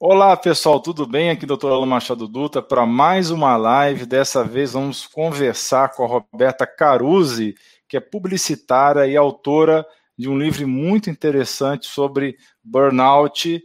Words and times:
Olá 0.00 0.36
pessoal, 0.36 0.80
tudo 0.80 1.06
bem? 1.06 1.30
Aqui 1.30 1.46
Dr. 1.46 1.68
Alan 1.68 1.86
Machado 1.86 2.26
Dutra 2.26 2.60
para 2.60 2.84
mais 2.84 3.30
uma 3.30 3.56
live. 3.56 4.04
Dessa 4.04 4.42
vez 4.42 4.72
vamos 4.72 5.06
conversar 5.06 5.92
com 5.94 6.04
a 6.04 6.08
Roberta 6.08 6.66
Caruzzi, 6.66 7.54
que 7.88 7.96
é 7.96 8.00
publicitária 8.00 9.06
e 9.06 9.16
autora 9.16 9.86
de 10.18 10.28
um 10.28 10.36
livro 10.36 10.66
muito 10.66 11.08
interessante 11.08 11.86
sobre 11.86 12.36
burnout 12.62 13.64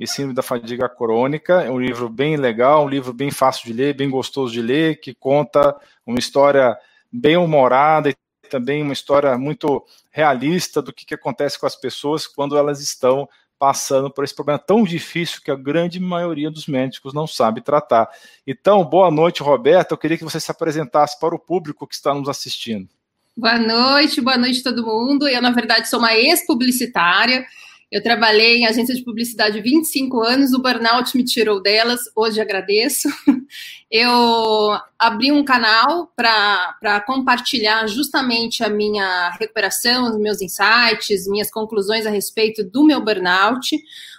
e 0.00 0.06
síndrome 0.06 0.34
da 0.34 0.42
fadiga 0.42 0.88
crônica. 0.88 1.62
É 1.62 1.70
um 1.70 1.78
livro 1.78 2.08
bem 2.08 2.38
legal, 2.38 2.86
um 2.86 2.88
livro 2.88 3.12
bem 3.12 3.30
fácil 3.30 3.66
de 3.66 3.74
ler, 3.74 3.94
bem 3.94 4.08
gostoso 4.08 4.54
de 4.54 4.62
ler, 4.62 4.98
que 4.98 5.14
conta 5.14 5.76
uma 6.06 6.18
história 6.18 6.74
bem 7.12 7.36
humorada 7.36 8.08
e 8.08 8.16
também 8.48 8.82
uma 8.82 8.94
história 8.94 9.36
muito 9.36 9.84
realista 10.10 10.80
do 10.80 10.92
que, 10.92 11.04
que 11.04 11.14
acontece 11.14 11.60
com 11.60 11.66
as 11.66 11.76
pessoas 11.76 12.26
quando 12.26 12.56
elas 12.56 12.80
estão 12.80 13.28
passando 13.58 14.10
por 14.10 14.24
esse 14.24 14.34
problema 14.34 14.58
tão 14.58 14.84
difícil 14.84 15.40
que 15.42 15.50
a 15.50 15.56
grande 15.56 15.98
maioria 15.98 16.50
dos 16.50 16.66
médicos 16.66 17.14
não 17.14 17.26
sabe 17.26 17.60
tratar. 17.60 18.08
Então, 18.46 18.84
boa 18.84 19.10
noite, 19.10 19.42
Roberta. 19.42 19.94
Eu 19.94 19.98
queria 19.98 20.18
que 20.18 20.24
você 20.24 20.38
se 20.38 20.50
apresentasse 20.50 21.18
para 21.18 21.34
o 21.34 21.38
público 21.38 21.86
que 21.86 21.94
está 21.94 22.14
nos 22.14 22.28
assistindo. 22.28 22.88
Boa 23.36 23.58
noite, 23.58 24.20
boa 24.20 24.38
noite 24.38 24.62
todo 24.62 24.84
mundo. 24.84 25.28
Eu, 25.28 25.42
na 25.42 25.50
verdade, 25.50 25.88
sou 25.88 25.98
uma 25.98 26.14
ex-publicitária. 26.14 27.46
Eu 27.90 28.02
trabalhei 28.02 28.58
em 28.58 28.66
agência 28.66 28.94
de 28.94 29.04
publicidade 29.04 29.60
25 29.60 30.20
anos, 30.20 30.52
o 30.52 30.60
burnout 30.60 31.16
me 31.16 31.24
tirou 31.24 31.62
delas, 31.62 32.00
hoje 32.16 32.40
agradeço. 32.40 33.08
Eu 33.88 34.76
abri 34.98 35.30
um 35.30 35.44
canal 35.44 36.12
para 36.16 37.00
compartilhar 37.06 37.86
justamente 37.86 38.64
a 38.64 38.68
minha 38.68 39.30
recuperação, 39.38 40.10
os 40.10 40.18
meus 40.18 40.42
insights, 40.42 41.28
minhas 41.28 41.48
conclusões 41.48 42.04
a 42.04 42.10
respeito 42.10 42.64
do 42.64 42.82
meu 42.82 43.00
burnout, 43.00 43.78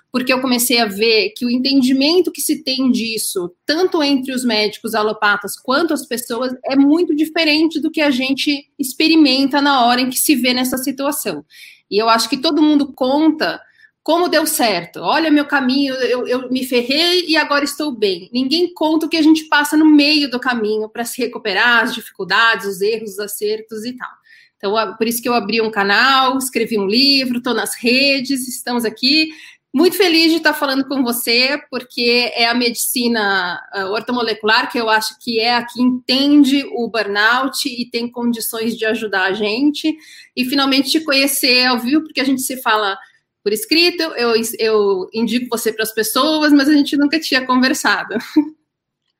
porque 0.09 0.31
eu 0.31 0.39
comecei 0.39 0.79
a 0.79 0.85
ver 0.85 1.31
que 1.35 1.45
o 1.45 1.49
entendimento 1.49 2.31
que 2.31 2.39
se 2.39 2.63
tem 2.63 2.89
disso, 2.89 3.53
tanto 3.65 4.01
entre 4.01 4.31
os 4.33 4.45
médicos 4.45 4.95
alopatas 4.95 5.59
quanto 5.59 5.93
as 5.93 6.05
pessoas, 6.05 6.55
é 6.63 6.77
muito 6.77 7.13
diferente 7.13 7.81
do 7.81 7.91
que 7.91 7.99
a 7.99 8.09
gente 8.09 8.69
experimenta 8.79 9.61
na 9.61 9.85
hora 9.85 9.99
em 9.99 10.09
que 10.09 10.17
se 10.17 10.33
vê 10.33 10.53
nessa 10.53 10.77
situação. 10.77 11.43
E 11.89 11.97
eu 11.97 12.09
acho 12.09 12.29
que 12.29 12.37
todo 12.37 12.61
mundo 12.61 12.93
conta 12.93 13.61
como 14.07 14.29
deu 14.29 14.47
certo. 14.47 15.01
Olha 15.01 15.29
meu 15.29 15.45
caminho, 15.45 15.93
eu, 15.95 16.25
eu, 16.25 16.49
me 16.49 16.65
ferrei 16.65 17.25
e 17.27 17.35
agora 17.35 17.65
estou 17.65 17.91
bem. 17.91 18.29
Ninguém 18.31 18.73
conta 18.73 19.05
o 19.05 19.09
que 19.09 19.17
a 19.17 19.21
gente 19.21 19.43
passa 19.49 19.75
no 19.75 19.85
meio 19.85 20.31
do 20.31 20.39
caminho 20.39 20.87
para 20.87 21.03
se 21.03 21.21
recuperar, 21.21 21.83
as 21.83 21.93
dificuldades, 21.93 22.65
os 22.65 22.79
erros, 22.79 23.11
os 23.11 23.19
acertos 23.19 23.83
e 23.83 23.91
tal. 23.97 24.09
Então, 24.55 24.95
por 24.95 25.07
isso 25.07 25.21
que 25.21 25.27
eu 25.27 25.33
abri 25.33 25.61
um 25.61 25.69
canal, 25.69 26.37
escrevi 26.37 26.79
um 26.79 26.87
livro, 26.87 27.39
estou 27.39 27.53
nas 27.53 27.75
redes, 27.75 28.47
estamos 28.47 28.85
aqui. 28.85 29.29
Muito 29.77 29.95
feliz 29.95 30.31
de 30.31 30.37
estar 30.37 30.55
falando 30.55 30.87
com 30.87 31.03
você, 31.03 31.61
porque 31.69 32.31
é 32.33 32.47
a 32.47 32.55
medicina 32.55 33.61
uh, 33.75 33.91
ortomolecular 33.91 34.71
que 34.71 34.79
eu 34.79 34.89
acho 34.89 35.15
que 35.19 35.39
é 35.39 35.53
a 35.53 35.63
que 35.63 35.79
entende 35.79 36.67
o 36.71 36.89
burnout 36.89 37.69
e 37.69 37.87
tem 37.87 38.09
condições 38.09 38.75
de 38.75 38.87
ajudar 38.87 39.25
a 39.25 39.33
gente. 39.33 39.95
E 40.35 40.45
finalmente 40.45 40.89
te 40.89 41.01
conhecer 41.01 41.67
ao 41.67 41.77
vivo, 41.77 42.01
porque 42.01 42.19
a 42.19 42.23
gente 42.23 42.41
se 42.41 42.59
fala 42.59 42.97
por 43.43 43.53
escrito, 43.53 44.01
eu, 44.01 44.33
eu 44.57 45.09
indico 45.13 45.55
você 45.55 45.71
para 45.71 45.83
as 45.83 45.93
pessoas, 45.93 46.51
mas 46.51 46.67
a 46.67 46.73
gente 46.73 46.97
nunca 46.97 47.19
tinha 47.19 47.45
conversado. 47.45 48.15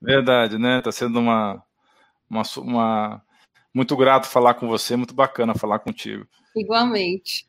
Verdade, 0.02 0.58
né? 0.58 0.80
Está 0.80 0.92
sendo 0.92 1.20
uma, 1.20 1.64
uma, 2.28 2.42
uma, 2.58 3.22
muito 3.72 3.96
grato 3.96 4.26
falar 4.26 4.56
com 4.56 4.68
você, 4.68 4.96
muito 4.96 5.14
bacana 5.14 5.54
falar 5.54 5.78
contigo. 5.78 6.26
Igualmente. 6.56 7.47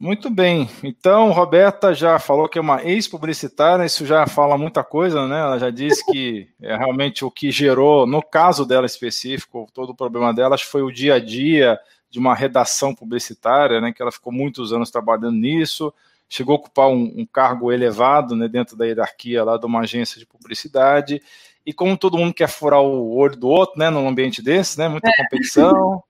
Muito 0.00 0.30
bem. 0.30 0.70
Então, 0.82 1.32
Roberta 1.32 1.92
já 1.92 2.20
falou 2.20 2.48
que 2.48 2.56
é 2.56 2.60
uma 2.60 2.84
ex-publicitária, 2.84 3.84
isso 3.84 4.06
já 4.06 4.26
fala 4.28 4.56
muita 4.56 4.84
coisa, 4.84 5.26
né? 5.26 5.40
Ela 5.40 5.58
já 5.58 5.70
disse 5.70 6.06
que 6.06 6.48
é 6.62 6.76
realmente 6.76 7.24
o 7.24 7.30
que 7.30 7.50
gerou, 7.50 8.06
no 8.06 8.22
caso 8.22 8.64
dela 8.64 8.86
específico, 8.86 9.68
todo 9.74 9.90
o 9.90 9.96
problema 9.96 10.32
dela, 10.32 10.54
acho 10.54 10.66
que 10.66 10.70
foi 10.70 10.82
o 10.82 10.92
dia 10.92 11.14
a 11.14 11.18
dia, 11.18 11.80
de 12.10 12.18
uma 12.18 12.34
redação 12.34 12.94
publicitária, 12.94 13.80
né, 13.80 13.92
que 13.92 14.00
ela 14.00 14.12
ficou 14.12 14.32
muitos 14.32 14.72
anos 14.72 14.90
trabalhando 14.90 15.32
nisso, 15.32 15.92
chegou 16.28 16.54
a 16.54 16.58
ocupar 16.58 16.88
um, 16.88 17.12
um 17.16 17.26
cargo 17.26 17.72
elevado 17.72 18.34
né, 18.34 18.48
dentro 18.48 18.76
da 18.76 18.86
hierarquia 18.86 19.44
lá 19.44 19.58
de 19.58 19.66
uma 19.66 19.80
agência 19.80 20.18
de 20.18 20.26
publicidade, 20.26 21.22
e 21.64 21.72
como 21.72 21.98
todo 21.98 22.16
mundo 22.16 22.32
quer 22.32 22.48
furar 22.48 22.80
o 22.80 23.14
olho 23.14 23.36
do 23.36 23.48
outro, 23.48 23.78
né, 23.78 23.90
num 23.90 24.08
ambiente 24.08 24.40
desse, 24.40 24.78
né, 24.78 24.88
muita 24.88 25.10
competição, 25.14 26.02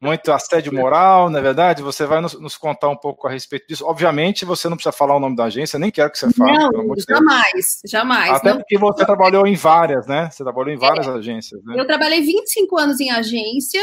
muito 0.00 0.32
assédio 0.32 0.72
moral, 0.72 1.28
na 1.28 1.38
é 1.38 1.42
verdade, 1.42 1.82
você 1.82 2.06
vai 2.06 2.20
nos, 2.20 2.38
nos, 2.40 2.56
contar 2.56 2.88
um 2.88 2.96
pouco 2.96 3.26
a 3.26 3.30
respeito 3.30 3.66
disso. 3.66 3.84
Obviamente, 3.86 4.44
você 4.44 4.68
não 4.68 4.76
precisa 4.76 4.92
falar 4.92 5.16
o 5.16 5.20
nome 5.20 5.34
da 5.34 5.44
agência, 5.44 5.78
nem 5.78 5.90
quero 5.90 6.10
que 6.10 6.18
você 6.18 6.30
fale. 6.32 6.52
Não, 6.52 6.94
jamais, 7.08 7.80
jamais. 7.84 8.30
Até 8.30 8.50
não. 8.50 8.58
porque 8.58 8.78
você 8.78 9.04
trabalhou 9.04 9.46
em 9.46 9.56
várias, 9.56 10.06
né? 10.06 10.30
Você 10.30 10.42
trabalhou 10.44 10.72
em 10.72 10.78
várias 10.78 11.06
é, 11.06 11.10
agências. 11.10 11.62
Né? 11.64 11.74
Eu 11.76 11.86
trabalhei 11.86 12.20
25 12.20 12.78
anos 12.78 13.00
em 13.00 13.10
agência, 13.10 13.82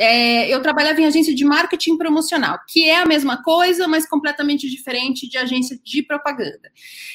é, 0.00 0.48
eu 0.48 0.62
trabalhava 0.62 1.00
em 1.00 1.06
agência 1.06 1.34
de 1.34 1.44
marketing 1.44 1.96
promocional, 1.96 2.56
que 2.68 2.88
é 2.88 3.00
a 3.00 3.04
mesma 3.04 3.42
coisa, 3.42 3.88
mas 3.88 4.08
completamente 4.08 4.70
diferente 4.70 5.28
de 5.28 5.36
agência 5.36 5.76
de 5.82 6.04
propaganda. 6.04 6.70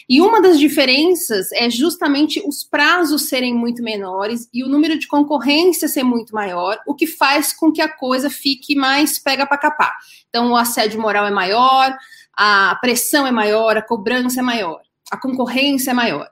E 0.10 0.20
uma 0.20 0.42
das 0.42 0.60
diferenças 0.60 1.50
é 1.54 1.70
justamente 1.70 2.44
os 2.46 2.62
prazos 2.62 3.30
serem 3.30 3.54
muito 3.54 3.82
menores 3.82 4.50
e 4.54 4.66
o 4.66 4.68
número 4.68 5.00
de 5.00 5.08
concorrência 5.08 5.88
ser 5.88 6.04
muito 6.04 6.36
maior, 6.36 6.78
o 6.86 6.94
que 6.94 7.08
faz 7.08 7.54
com 7.54 7.72
que 7.72 7.82
a 7.82 7.88
coisa 7.88 8.30
fique 8.30 8.76
mais 8.76 9.18
pega 9.18 9.48
para 9.48 9.58
capar. 9.58 9.96
Então, 10.28 10.52
o 10.52 10.58
assédio 10.58 11.00
moral 11.00 11.26
é 11.26 11.32
maior, 11.32 11.98
a 12.36 12.78
pressão 12.82 13.26
é 13.26 13.32
maior, 13.32 13.78
a 13.78 13.82
cobrança 13.82 14.42
é 14.42 14.44
maior, 14.44 14.82
a 15.10 15.16
concorrência 15.16 15.92
é 15.92 15.94
maior. 15.94 16.30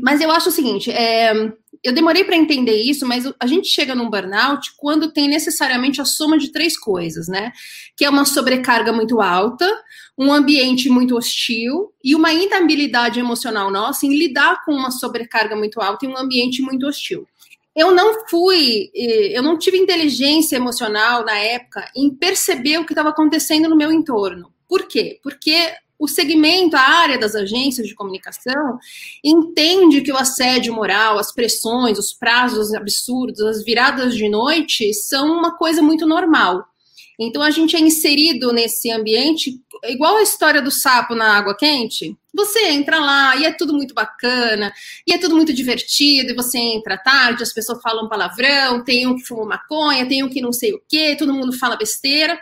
Mas 0.00 0.20
eu 0.20 0.30
acho 0.30 0.48
o 0.48 0.52
seguinte: 0.52 0.90
é, 0.90 1.32
eu 1.82 1.92
demorei 1.94 2.24
para 2.24 2.36
entender 2.36 2.76
isso, 2.76 3.06
mas 3.06 3.24
a 3.40 3.46
gente 3.46 3.68
chega 3.68 3.94
num 3.94 4.10
burnout 4.10 4.72
quando 4.76 5.10
tem 5.10 5.28
necessariamente 5.28 6.00
a 6.00 6.04
soma 6.04 6.38
de 6.38 6.52
três 6.52 6.78
coisas, 6.78 7.26
né? 7.26 7.52
Que 7.96 8.04
é 8.04 8.10
uma 8.10 8.26
sobrecarga 8.26 8.92
muito 8.92 9.20
alta, 9.20 9.66
um 10.16 10.32
ambiente 10.32 10.90
muito 10.90 11.16
hostil 11.16 11.92
e 12.04 12.14
uma 12.14 12.32
inabilidade 12.32 13.18
emocional 13.18 13.70
nossa 13.70 14.04
em 14.04 14.14
lidar 14.14 14.62
com 14.64 14.72
uma 14.72 14.90
sobrecarga 14.90 15.56
muito 15.56 15.80
alta 15.80 16.04
e 16.04 16.08
um 16.08 16.18
ambiente 16.18 16.60
muito 16.60 16.86
hostil. 16.86 17.26
Eu 17.74 17.92
não 17.92 18.28
fui, 18.28 18.90
eu 18.94 19.42
não 19.42 19.56
tive 19.56 19.78
inteligência 19.78 20.56
emocional 20.56 21.24
na 21.24 21.38
época 21.38 21.90
em 21.96 22.10
perceber 22.10 22.78
o 22.78 22.84
que 22.84 22.92
estava 22.92 23.08
acontecendo 23.08 23.70
no 23.70 23.76
meu 23.76 23.90
entorno. 23.90 24.52
Por 24.68 24.86
quê? 24.86 25.18
Porque 25.22 25.72
o 26.00 26.08
segmento, 26.08 26.76
a 26.76 26.80
área 26.80 27.18
das 27.18 27.34
agências 27.34 27.86
de 27.86 27.94
comunicação, 27.94 28.78
entende 29.22 30.00
que 30.00 30.10
o 30.10 30.16
assédio 30.16 30.72
moral, 30.72 31.18
as 31.18 31.30
pressões, 31.30 31.98
os 31.98 32.14
prazos 32.14 32.72
absurdos, 32.72 33.42
as 33.42 33.62
viradas 33.62 34.16
de 34.16 34.26
noite 34.26 34.94
são 34.94 35.30
uma 35.30 35.58
coisa 35.58 35.82
muito 35.82 36.06
normal. 36.06 36.64
Então 37.18 37.42
a 37.42 37.50
gente 37.50 37.76
é 37.76 37.80
inserido 37.80 38.50
nesse 38.50 38.90
ambiente, 38.90 39.60
igual 39.84 40.16
a 40.16 40.22
história 40.22 40.62
do 40.62 40.70
sapo 40.70 41.14
na 41.14 41.36
água 41.36 41.54
quente. 41.54 42.16
Você 42.32 42.68
entra 42.68 42.98
lá 42.98 43.36
e 43.36 43.44
é 43.44 43.52
tudo 43.52 43.74
muito 43.74 43.92
bacana, 43.92 44.72
e 45.06 45.12
é 45.12 45.18
tudo 45.18 45.34
muito 45.34 45.52
divertido, 45.52 46.30
e 46.30 46.34
você 46.34 46.58
entra 46.58 46.96
tarde, 46.96 47.42
as 47.42 47.52
pessoas 47.52 47.82
falam 47.82 48.08
palavrão, 48.08 48.84
tem 48.84 49.06
um 49.06 49.16
que 49.16 49.26
fuma 49.26 49.44
maconha, 49.44 50.06
tem 50.06 50.22
um 50.22 50.28
que 50.28 50.40
não 50.40 50.52
sei 50.52 50.72
o 50.72 50.82
quê, 50.88 51.16
todo 51.18 51.34
mundo 51.34 51.52
fala 51.52 51.76
besteira. 51.76 52.38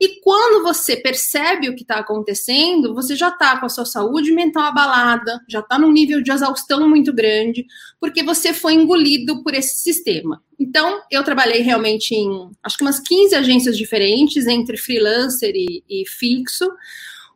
E 0.00 0.20
quando 0.20 0.62
você 0.62 0.96
percebe 0.96 1.68
o 1.68 1.74
que 1.74 1.82
está 1.82 1.96
acontecendo, 1.96 2.94
você 2.94 3.14
já 3.14 3.28
está 3.28 3.58
com 3.58 3.66
a 3.66 3.68
sua 3.68 3.84
saúde 3.84 4.32
mental 4.32 4.64
abalada, 4.64 5.40
já 5.48 5.60
está 5.60 5.78
num 5.78 5.92
nível 5.92 6.22
de 6.22 6.32
exaustão 6.32 6.88
muito 6.88 7.12
grande, 7.12 7.66
porque 8.00 8.22
você 8.22 8.52
foi 8.52 8.74
engolido 8.74 9.42
por 9.42 9.54
esse 9.54 9.76
sistema. 9.76 10.42
Então, 10.58 11.02
eu 11.10 11.22
trabalhei 11.24 11.62
realmente 11.62 12.14
em 12.14 12.50
acho 12.62 12.76
que 12.76 12.84
umas 12.84 13.00
15 13.00 13.34
agências 13.34 13.76
diferentes, 13.76 14.46
entre 14.46 14.76
freelancer 14.76 15.52
e, 15.54 15.82
e 15.88 16.04
fixo. 16.06 16.68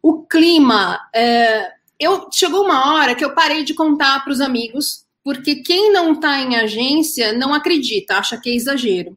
O 0.02 0.22
clima. 0.22 1.00
É, 1.14 1.72
eu 1.98 2.28
chegou 2.32 2.64
uma 2.64 2.94
hora 2.94 3.14
que 3.14 3.24
eu 3.24 3.34
parei 3.34 3.64
de 3.64 3.74
contar 3.74 4.22
para 4.22 4.32
os 4.32 4.40
amigos, 4.40 5.04
porque 5.24 5.56
quem 5.56 5.92
não 5.92 6.12
está 6.12 6.40
em 6.40 6.56
agência 6.56 7.32
não 7.32 7.52
acredita, 7.52 8.18
acha 8.18 8.38
que 8.40 8.50
é 8.50 8.54
exagero. 8.54 9.16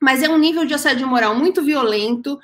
Mas 0.00 0.22
é 0.22 0.28
um 0.28 0.38
nível 0.38 0.64
de 0.64 0.74
assédio 0.74 1.08
moral 1.08 1.34
muito 1.34 1.62
violento, 1.62 2.38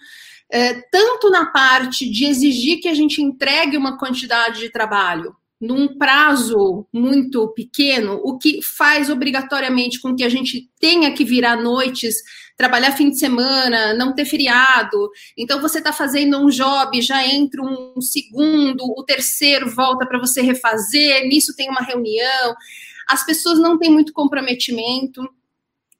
é, 0.51 0.75
tanto 0.91 1.31
na 1.31 1.47
parte 1.47 2.11
de 2.11 2.25
exigir 2.25 2.81
que 2.81 2.89
a 2.89 2.95
gente 2.95 3.23
entregue 3.23 3.77
uma 3.77 3.99
quantidade 3.99 4.61
de 4.61 4.71
trabalho 4.71 5.37
num 5.61 5.99
prazo 5.99 6.87
muito 6.91 7.47
pequeno, 7.49 8.19
o 8.25 8.39
que 8.39 8.63
faz 8.63 9.11
obrigatoriamente 9.11 10.01
com 10.01 10.17
que 10.17 10.25
a 10.25 10.29
gente 10.29 10.71
tenha 10.81 11.13
que 11.13 11.23
virar 11.23 11.57
noites, 11.57 12.17
trabalhar 12.61 12.93
fim 12.93 13.09
de 13.09 13.19
semana, 13.19 13.95
não 13.95 14.15
ter 14.15 14.27
feriado. 14.27 15.11
Então 15.35 15.63
você 15.63 15.79
está 15.79 15.95
fazendo 15.95 16.39
um 16.39 16.51
job, 16.51 17.01
já 17.01 17.27
entra 17.27 17.63
um 17.63 18.03
segundo, 18.03 18.85
o 18.85 19.03
terceiro 19.03 19.71
volta 19.71 20.05
para 20.05 20.19
você 20.19 20.43
refazer, 20.43 21.27
nisso 21.27 21.57
tem 21.57 21.71
uma 21.71 21.81
reunião. 21.81 22.55
As 23.09 23.25
pessoas 23.25 23.59
não 23.59 23.79
têm 23.79 23.91
muito 23.91 24.13
comprometimento. 24.13 25.27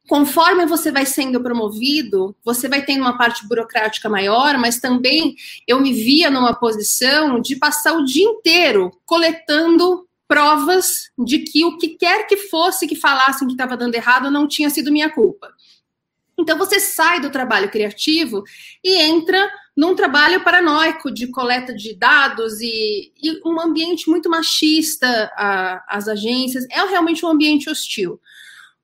conforme 0.07 0.67
você 0.67 0.91
vai 0.93 1.07
sendo 1.07 1.41
promovido, 1.41 2.37
você 2.45 2.69
vai 2.69 2.85
tendo 2.85 3.01
uma 3.03 3.17
parte 3.17 3.47
burocrática 3.49 4.09
maior, 4.09 4.59
mas 4.59 4.81
também 4.81 5.37
eu 5.67 5.81
me 5.81 5.95
via 5.95 6.29
numa 6.31 6.53
posição 6.53 7.41
de 7.41 7.57
passar 7.57 7.95
o 7.95 8.05
dia 8.05 8.25
inteiro 8.25 8.91
coletando 9.07 10.07
provas 10.29 11.11
de 11.19 11.39
que 11.41 11.65
o 11.65 11.79
que 11.79 11.89
quer 11.97 12.27
que 12.27 12.37
fosse 12.37 12.87
que 12.87 12.95
falassem 12.95 13.49
que 13.49 13.55
estava 13.55 13.77
dando 13.77 13.95
errado 13.95 14.31
não 14.31 14.47
tinha 14.47 14.69
sido 14.69 14.93
minha 14.93 15.11
culpa. 15.11 15.49
Então 16.41 16.59
você 16.59 16.81
sai 16.81 17.21
do 17.21 17.31
trabalho 17.31 17.71
criativo 17.71 18.43
e 18.83 18.97
entra 18.97 19.51
num 19.77 19.95
trabalho 19.95 20.43
paranoico 20.43 21.11
de 21.11 21.29
coleta 21.29 21.75
de 21.75 21.95
dados 21.95 22.61
e, 22.61 23.13
e 23.23 23.41
um 23.47 23.61
ambiente 23.61 24.11
muito 24.11 24.29
machista 24.29 25.31
às 25.87 26.09
agências. 26.09 26.67
É 26.71 26.85
realmente 26.87 27.25
um 27.25 27.29
ambiente 27.29 27.71
hostil 27.71 28.21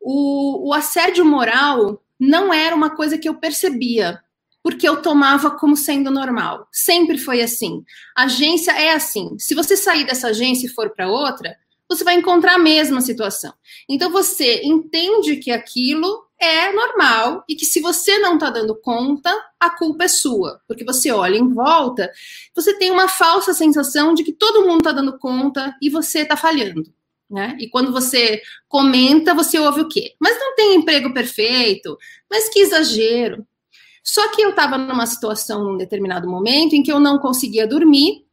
o, 0.08 0.68
o 0.68 0.72
assédio 0.72 1.24
moral 1.24 2.00
não 2.18 2.54
era 2.54 2.76
uma 2.76 2.90
coisa 2.90 3.18
que 3.18 3.28
eu 3.28 3.34
percebia, 3.34 4.20
porque 4.62 4.88
eu 4.88 5.02
tomava 5.02 5.50
como 5.50 5.76
sendo 5.76 6.12
normal. 6.12 6.68
Sempre 6.70 7.18
foi 7.18 7.42
assim. 7.42 7.84
agência 8.16 8.70
é 8.70 8.92
assim. 8.92 9.36
Se 9.36 9.52
você 9.52 9.76
sair 9.76 10.06
dessa 10.06 10.28
agência 10.28 10.66
e 10.66 10.70
for 10.70 10.90
para 10.90 11.10
outra, 11.10 11.56
você 11.88 12.04
vai 12.04 12.14
encontrar 12.14 12.54
a 12.54 12.58
mesma 12.58 13.00
situação. 13.00 13.52
Então 13.88 14.08
você 14.08 14.62
entende 14.62 15.36
que 15.36 15.50
aquilo 15.50 16.25
é 16.40 16.72
normal 16.72 17.44
e 17.48 17.54
que 17.54 17.64
se 17.64 17.80
você 17.80 18.18
não 18.18 18.34
está 18.34 18.50
dando 18.50 18.74
conta, 18.74 19.32
a 19.58 19.70
culpa 19.70 20.04
é 20.04 20.08
sua, 20.08 20.60
porque 20.68 20.84
você 20.84 21.10
olha 21.10 21.36
em 21.36 21.52
volta, 21.52 22.10
você 22.54 22.76
tem 22.78 22.90
uma 22.90 23.08
falsa 23.08 23.54
sensação 23.54 24.14
de 24.14 24.22
que 24.22 24.32
todo 24.32 24.66
mundo 24.66 24.78
está 24.78 24.92
dando 24.92 25.18
conta 25.18 25.74
e 25.80 25.88
você 25.88 26.20
está 26.20 26.36
falhando. 26.36 26.84
Né? 27.28 27.56
E 27.58 27.68
quando 27.68 27.90
você 27.90 28.40
comenta, 28.68 29.34
você 29.34 29.58
ouve 29.58 29.80
o 29.80 29.88
quê? 29.88 30.14
Mas 30.20 30.38
não 30.38 30.54
tem 30.54 30.76
emprego 30.76 31.12
perfeito, 31.12 31.96
mas 32.30 32.48
que 32.48 32.60
exagero. 32.60 33.44
Só 34.04 34.30
que 34.30 34.40
eu 34.40 34.50
estava 34.50 34.78
numa 34.78 35.06
situação, 35.06 35.64
num 35.64 35.76
determinado 35.76 36.28
momento, 36.28 36.74
em 36.74 36.82
que 36.82 36.92
eu 36.92 37.00
não 37.00 37.18
conseguia 37.18 37.66
dormir, 37.66 38.25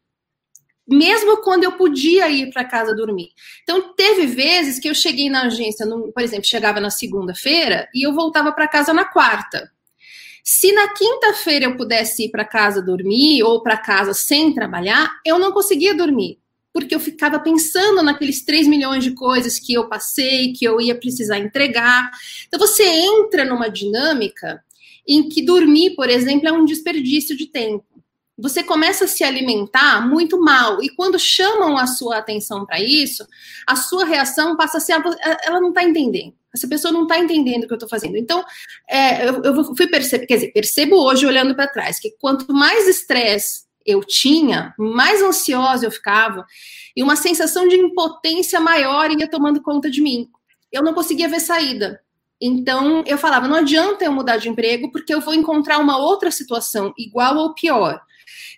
mesmo 0.88 1.42
quando 1.42 1.64
eu 1.64 1.74
podia 1.74 2.30
ir 2.30 2.52
para 2.52 2.66
casa 2.66 2.96
dormir. 2.96 3.30
Então, 3.64 3.94
teve 3.96 4.26
vezes 4.26 4.80
que 4.80 4.90
eu 4.90 4.96
cheguei 4.96 5.30
na 5.30 5.44
agência, 5.44 5.86
no, 5.86 6.12
por 6.12 6.22
exemplo, 6.22 6.46
chegava 6.46 6.80
na 6.80 6.90
segunda-feira 6.90 7.88
e 7.94 8.06
eu 8.06 8.14
voltava 8.14 8.52
para 8.52 8.68
casa 8.68 8.94
na 8.94 9.06
quarta. 9.06 9.72
Se 10.44 10.74
na 10.74 10.90
quinta-feira 10.90 11.66
eu 11.66 11.78
pudesse 11.78 12.26
ir 12.26 12.30
para 12.30 12.44
casa 12.44 12.82
dormir 12.82 13.44
ou 13.44 13.64
para 13.64 13.78
casa 13.78 14.14
sem 14.14 14.54
trabalhar, 14.54 15.10
eu 15.26 15.40
não 15.40 15.54
conseguia 15.54 15.96
dormir 15.96 16.38
porque 16.74 16.96
eu 16.96 17.00
ficava 17.00 17.40
pensando 17.40 18.02
naqueles 18.02 18.44
3 18.44 18.68
milhões 18.68 19.04
de 19.04 19.12
coisas 19.12 19.60
que 19.60 19.74
eu 19.74 19.88
passei, 19.88 20.54
que 20.54 20.66
eu 20.66 20.82
ia 20.82 20.96
precisar 20.96 21.38
entregar. 21.38 22.10
Então 22.48 22.60
você 22.60 22.84
entra 22.84 23.46
numa 23.46 23.70
dinâmica 23.70 24.64
em 25.08 25.30
que 25.30 25.46
dormir, 25.46 25.96
por 25.96 26.10
exemplo, 26.10 26.48
é 26.48 26.52
um 26.52 26.66
desperdício 26.66 27.38
de 27.38 27.46
tempo. 27.46 27.86
Você 28.38 28.64
começa 28.64 29.06
a 29.06 29.08
se 29.08 29.24
alimentar 29.24 30.08
muito 30.08 30.42
mal 30.42 30.82
e 30.82 30.90
quando 30.90 31.20
chamam 31.20 31.78
a 31.78 31.86
sua 31.86 32.18
atenção 32.18 32.66
para 32.66 32.82
isso, 32.82 33.26
a 33.68 33.76
sua 33.76 34.06
reação 34.06 34.56
passa 34.58 34.78
a 34.78 34.82
ser 34.82 34.94
ela 35.44 35.62
não 35.62 35.70
está 35.70 35.84
entendendo. 35.84 36.34
Essa 36.54 36.68
pessoa 36.68 36.92
não 36.92 37.04
está 37.04 37.18
entendendo 37.18 37.64
o 37.64 37.68
que 37.68 37.74
eu 37.74 37.78
estou 37.78 37.90
fazendo. 37.90 38.16
Então, 38.16 38.44
é, 38.88 39.28
eu, 39.28 39.42
eu 39.44 39.76
fui 39.76 39.88
perceber, 39.88 40.26
quer 40.26 40.36
dizer, 40.36 40.52
percebo 40.52 40.96
hoje 40.96 41.26
olhando 41.26 41.56
para 41.56 41.68
trás 41.68 42.00
que 42.00 42.12
quanto 42.20 42.52
mais 42.54 42.88
estresse 42.88 43.64
eu 43.86 44.04
tinha, 44.04 44.74
mais 44.78 45.22
ansiosa 45.22 45.86
eu 45.86 45.92
ficava 45.92 46.46
e 46.96 47.04
uma 47.04 47.16
sensação 47.16 47.68
de 47.68 47.76
impotência 47.76 48.60
maior 48.60 49.12
ia 49.12 49.28
tomando 49.28 49.62
conta 49.62 49.90
de 49.90 50.02
mim. 50.02 50.30
Eu 50.72 50.84
não 50.84 50.94
conseguia 50.94 51.28
ver 51.28 51.40
saída. 51.40 52.02
Então 52.42 53.04
eu 53.06 53.18
falava, 53.18 53.48
não 53.48 53.58
adianta 53.58 54.04
eu 54.04 54.12
mudar 54.12 54.38
de 54.38 54.50
emprego 54.50 54.92
porque 54.92 55.14
eu 55.14 55.22
vou 55.22 55.34
encontrar 55.34 55.80
uma 55.80 55.98
outra 55.98 56.32
situação 56.32 56.94
igual 56.98 57.38
ou 57.38 57.54
pior. 57.54 58.02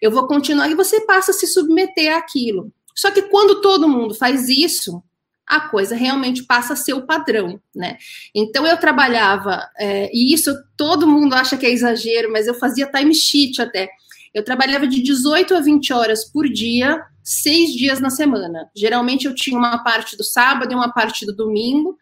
Eu 0.01 0.12
vou 0.12 0.27
continuar 0.27 0.69
e 0.69 0.75
você 0.75 1.01
passa 1.01 1.31
a 1.31 1.33
se 1.33 1.47
submeter 1.47 2.15
àquilo. 2.15 2.71
Só 2.95 3.12
que 3.12 3.24
quando 3.24 3.62
todo 3.62 3.89
mundo 3.89 4.15
faz 4.15 4.47
isso, 4.47 5.03
a 5.45 5.59
coisa 5.59 5.95
realmente 5.95 6.44
passa 6.44 6.74
a 6.74 6.75
ser 6.75 6.94
o 6.94 7.06
padrão, 7.06 7.59
né? 7.74 7.97
Então 8.33 8.65
eu 8.65 8.77
trabalhava, 8.77 9.69
é, 9.77 10.09
e 10.13 10.33
isso 10.33 10.51
todo 10.75 11.07
mundo 11.07 11.33
acha 11.36 11.56
que 11.56 11.65
é 11.65 11.71
exagero, 11.71 12.31
mas 12.31 12.47
eu 12.47 12.56
fazia 12.56 12.89
time 12.89 13.13
sheet 13.13 13.62
até. 13.62 13.89
Eu 14.33 14.44
trabalhava 14.44 14.88
de 14.88 15.01
18 15.01 15.56
a 15.56 15.59
20 15.59 15.94
horas 15.94 16.25
por 16.25 16.50
dia, 16.50 17.01
seis 17.24 17.74
dias 17.74 18.00
na 18.00 18.09
semana. 18.09 18.69
Geralmente 18.75 19.25
eu 19.25 19.36
tinha 19.36 19.57
uma 19.57 19.83
parte 19.83 20.18
do 20.18 20.24
sábado 20.24 20.71
e 20.71 20.75
uma 20.75 20.92
parte 20.92 21.25
do 21.25 21.36
domingo, 21.36 21.97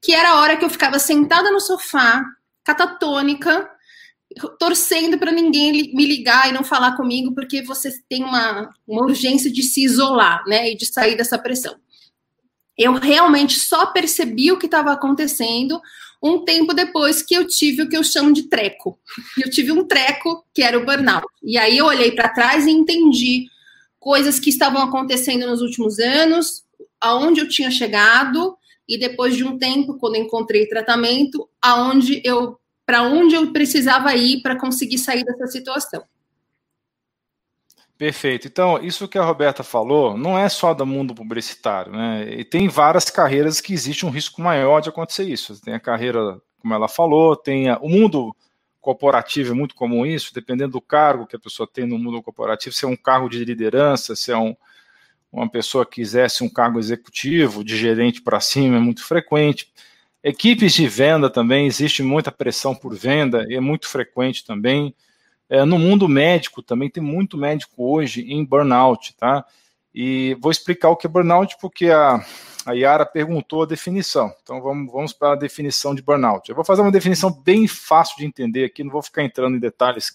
que 0.00 0.12
era 0.12 0.30
a 0.30 0.40
hora 0.40 0.56
que 0.56 0.64
eu 0.64 0.70
ficava 0.70 0.98
sentada 0.98 1.50
no 1.50 1.60
sofá, 1.60 2.24
catatônica, 2.64 3.68
torcendo 4.58 5.18
para 5.18 5.32
ninguém 5.32 5.72
me 5.94 6.06
ligar 6.06 6.48
e 6.48 6.52
não 6.52 6.62
falar 6.62 6.96
comigo, 6.96 7.34
porque 7.34 7.62
você 7.62 7.90
tem 8.08 8.22
uma, 8.22 8.70
uma 8.86 9.02
urgência 9.02 9.50
de 9.50 9.62
se 9.62 9.82
isolar, 9.82 10.44
né, 10.46 10.72
e 10.72 10.76
de 10.76 10.86
sair 10.86 11.16
dessa 11.16 11.38
pressão. 11.38 11.74
Eu 12.76 12.94
realmente 12.94 13.58
só 13.58 13.86
percebi 13.86 14.52
o 14.52 14.58
que 14.58 14.66
estava 14.66 14.92
acontecendo 14.92 15.80
um 16.22 16.44
tempo 16.44 16.74
depois 16.74 17.22
que 17.22 17.34
eu 17.34 17.46
tive 17.46 17.82
o 17.82 17.88
que 17.88 17.96
eu 17.96 18.04
chamo 18.04 18.32
de 18.32 18.44
treco. 18.44 18.98
Eu 19.42 19.50
tive 19.50 19.72
um 19.72 19.86
treco 19.86 20.44
que 20.52 20.62
era 20.62 20.78
o 20.78 20.84
burnout. 20.84 21.26
E 21.42 21.56
aí 21.56 21.78
eu 21.78 21.86
olhei 21.86 22.12
para 22.12 22.28
trás 22.28 22.66
e 22.66 22.70
entendi 22.70 23.46
coisas 23.98 24.38
que 24.38 24.50
estavam 24.50 24.82
acontecendo 24.82 25.46
nos 25.46 25.62
últimos 25.62 25.98
anos, 25.98 26.64
aonde 27.00 27.40
eu 27.40 27.48
tinha 27.48 27.70
chegado 27.70 28.56
e 28.88 28.98
depois 28.98 29.36
de 29.36 29.44
um 29.44 29.58
tempo, 29.58 29.98
quando 29.98 30.16
encontrei 30.16 30.68
tratamento, 30.68 31.48
aonde 31.60 32.20
eu 32.24 32.58
para 32.86 33.02
onde 33.02 33.34
eu 33.34 33.52
precisava 33.52 34.14
ir 34.14 34.40
para 34.42 34.56
conseguir 34.56 34.98
sair 34.98 35.24
dessa 35.24 35.48
situação. 35.48 36.04
Perfeito. 37.98 38.46
Então, 38.46 38.78
isso 38.82 39.08
que 39.08 39.18
a 39.18 39.24
Roberta 39.24 39.62
falou 39.62 40.16
não 40.16 40.38
é 40.38 40.48
só 40.48 40.72
do 40.72 40.86
mundo 40.86 41.14
publicitário, 41.14 41.92
né? 41.92 42.26
E 42.30 42.44
tem 42.44 42.68
várias 42.68 43.10
carreiras 43.10 43.60
que 43.60 43.72
existe 43.72 44.04
um 44.04 44.10
risco 44.10 44.40
maior 44.40 44.80
de 44.80 44.90
acontecer 44.90 45.24
isso. 45.24 45.60
Tem 45.62 45.74
a 45.74 45.80
carreira, 45.80 46.40
como 46.60 46.74
ela 46.74 46.88
falou, 46.88 47.34
tem 47.34 47.70
a, 47.70 47.78
o 47.78 47.88
mundo 47.88 48.36
corporativo 48.86 49.52
é 49.52 49.56
muito 49.56 49.74
comum 49.74 50.06
isso, 50.06 50.32
dependendo 50.32 50.72
do 50.72 50.80
cargo 50.80 51.26
que 51.26 51.34
a 51.34 51.40
pessoa 51.40 51.66
tem 51.66 51.84
no 51.84 51.98
mundo 51.98 52.22
corporativo, 52.22 52.72
se 52.72 52.84
é 52.84 52.88
um 52.88 52.94
cargo 52.94 53.28
de 53.28 53.44
liderança, 53.44 54.14
se 54.14 54.30
é 54.30 54.36
um, 54.36 54.54
uma 55.32 55.50
pessoa 55.50 55.84
que 55.84 56.00
exerce 56.00 56.44
um 56.44 56.48
cargo 56.48 56.78
executivo, 56.78 57.64
de 57.64 57.76
gerente 57.76 58.22
para 58.22 58.38
cima, 58.38 58.76
é 58.76 58.80
muito 58.80 59.02
frequente. 59.02 59.72
Equipes 60.28 60.72
de 60.72 60.88
venda 60.88 61.30
também, 61.30 61.68
existe 61.68 62.02
muita 62.02 62.32
pressão 62.32 62.74
por 62.74 62.92
venda, 62.96 63.46
e 63.48 63.54
é 63.54 63.60
muito 63.60 63.88
frequente 63.88 64.44
também. 64.44 64.92
É, 65.48 65.64
no 65.64 65.78
mundo 65.78 66.08
médico 66.08 66.60
também 66.60 66.90
tem 66.90 67.00
muito 67.00 67.38
médico 67.38 67.74
hoje 67.76 68.22
em 68.22 68.44
burnout, 68.44 69.14
tá? 69.14 69.44
E 69.94 70.36
vou 70.40 70.50
explicar 70.50 70.90
o 70.90 70.96
que 70.96 71.06
é 71.06 71.08
burnout 71.08 71.56
porque 71.60 71.90
a, 71.90 72.26
a 72.66 72.72
Yara 72.72 73.06
perguntou 73.06 73.62
a 73.62 73.66
definição. 73.66 74.34
Então 74.42 74.60
vamos, 74.60 74.90
vamos 74.92 75.12
para 75.12 75.34
a 75.34 75.36
definição 75.36 75.94
de 75.94 76.02
burnout. 76.02 76.48
Eu 76.48 76.56
vou 76.56 76.64
fazer 76.64 76.82
uma 76.82 76.90
definição 76.90 77.30
bem 77.30 77.68
fácil 77.68 78.16
de 78.16 78.26
entender 78.26 78.64
aqui, 78.64 78.82
não 78.82 78.90
vou 78.90 79.02
ficar 79.02 79.22
entrando 79.22 79.56
em 79.56 79.60
detalhes 79.60 80.12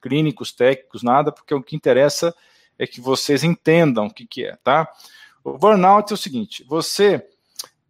clínicos, 0.00 0.50
técnicos, 0.50 1.02
nada, 1.02 1.30
porque 1.30 1.54
o 1.54 1.62
que 1.62 1.76
interessa 1.76 2.34
é 2.78 2.86
que 2.86 3.02
vocês 3.02 3.44
entendam 3.44 4.06
o 4.06 4.10
que, 4.10 4.26
que 4.26 4.46
é, 4.46 4.56
tá? 4.64 4.90
O 5.44 5.58
burnout 5.58 6.10
é 6.10 6.14
o 6.14 6.18
seguinte: 6.18 6.64
você 6.66 7.22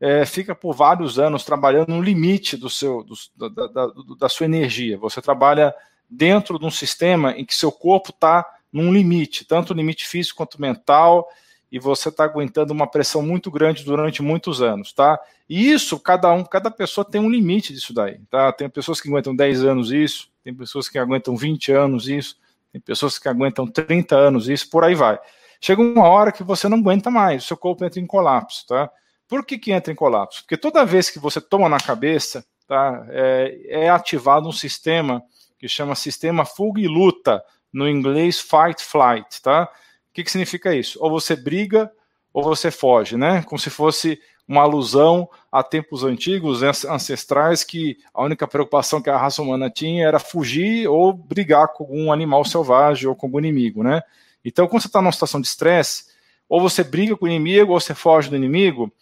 é, 0.03 0.27
fica 0.27 0.53
por 0.53 0.75
vários 0.75 1.17
anos 1.17 1.45
trabalhando 1.45 1.91
no 1.91 2.03
limite 2.03 2.57
do 2.57 2.69
seu, 2.69 3.05
do, 3.05 3.15
da, 3.37 3.69
da, 3.69 3.93
da 4.19 4.29
sua 4.29 4.47
energia. 4.47 4.99
Você 4.99 5.23
trabalha 5.23 5.73
dentro 6.11 6.59
de 6.59 6.67
um 6.67 6.73
sistema 6.73 7.31
em 7.39 7.45
que 7.45 7.55
seu 7.55 7.71
corpo 7.71 8.11
está 8.11 8.45
num 8.73 8.93
limite, 8.93 9.45
tanto 9.45 9.73
limite 9.73 10.05
físico 10.05 10.39
quanto 10.39 10.61
mental, 10.61 11.29
e 11.71 11.79
você 11.79 12.09
está 12.09 12.25
aguentando 12.25 12.73
uma 12.73 12.87
pressão 12.89 13.23
muito 13.23 13.49
grande 13.49 13.85
durante 13.85 14.23
muitos 14.23 14.61
anos, 14.61 14.93
tá? 14.93 15.21
E 15.49 15.71
isso, 15.71 16.01
cada 16.01 16.33
um, 16.33 16.43
cada 16.43 16.69
pessoa 16.69 17.05
tem 17.05 17.21
um 17.21 17.31
limite 17.31 17.73
disso 17.73 17.95
daí, 17.95 18.19
tá? 18.29 18.53
Tem 18.53 18.69
pessoas 18.69 19.01
que 19.01 19.09
aguentam 19.09 19.37
10 19.37 19.65
anos 19.65 19.93
isso, 19.93 20.29
tem 20.43 20.53
pessoas 20.53 20.89
que 20.89 20.99
aguentam 20.99 21.37
20 21.37 21.71
anos 21.71 22.09
isso, 22.09 22.37
tem 22.73 22.81
pessoas 22.81 23.21
que 23.21 23.29
aguentam 23.29 23.69
30 23.69 24.17
anos 24.17 24.49
isso, 24.49 24.69
por 24.69 24.83
aí 24.83 24.97
vai. 24.97 25.21
Chega 25.61 25.81
uma 25.81 26.09
hora 26.09 26.33
que 26.33 26.43
você 26.43 26.69
não 26.69 26.79
aguenta 26.79 27.09
mais, 27.09 27.45
o 27.45 27.47
seu 27.47 27.57
corpo 27.57 27.85
entra 27.85 28.01
em 28.01 28.07
colapso, 28.07 28.67
tá? 28.67 28.91
Por 29.33 29.47
que, 29.47 29.57
que 29.57 29.73
entra 29.73 29.91
em 29.91 29.97
colapso? 29.97 30.43
Porque 30.43 30.59
toda 30.59 30.85
vez 30.85 31.09
que 31.09 31.19
você 31.19 31.41
toma 31.41 31.67
na 31.67 31.81
cabeça, 31.81 32.45
tá, 32.69 33.07
é, 33.09 33.63
é 33.67 33.89
ativado 33.89 34.47
um 34.47 34.53
sistema 34.53 35.23
que 35.59 35.67
chama 35.67 35.95
sistema 35.95 36.45
fuga 36.45 36.83
e 36.83 36.87
luta, 36.87 37.43
no 37.73 37.89
inglês 37.89 38.39
fight 38.39 38.85
flight, 38.85 39.41
tá? 39.41 39.63
O 39.63 40.13
que, 40.13 40.23
que 40.23 40.31
significa 40.31 40.75
isso? 40.75 40.99
Ou 41.01 41.11
você 41.11 41.35
briga 41.35 41.91
ou 42.31 42.43
você 42.43 42.71
foge, 42.71 43.17
né? 43.17 43.43
Como 43.45 43.59
se 43.59 43.71
fosse 43.71 44.21
uma 44.47 44.61
alusão 44.61 45.27
a 45.51 45.63
tempos 45.63 46.05
antigos, 46.05 46.63
ancestrais, 46.63 47.65
que 47.65 47.97
a 48.13 48.23
única 48.23 48.47
preocupação 48.47 49.01
que 49.01 49.09
a 49.09 49.17
raça 49.17 49.41
humana 49.41 49.71
tinha 49.71 50.07
era 50.07 50.19
fugir 50.19 50.87
ou 50.87 51.11
brigar 51.11 51.69
com 51.69 51.85
algum 51.85 52.13
animal 52.13 52.45
selvagem 52.45 53.09
ou 53.09 53.17
com 53.17 53.29
algum 53.29 53.39
inimigo, 53.39 53.83
né? 53.83 54.03
Então, 54.45 54.69
quando 54.69 54.83
você 54.83 54.89
está 54.89 55.01
numa 55.01 55.11
situação 55.11 55.41
de 55.41 55.47
estresse, 55.47 56.13
ou 56.53 56.61
você 56.61 56.85
briga 56.85 57.17
com 57.17 57.25
o 57.25 57.29
inimigo 57.29 57.73
ou 57.73 57.81
você 57.81 57.95
foge 57.95 58.29
do 58.29 58.37
inimigo, 58.37 58.93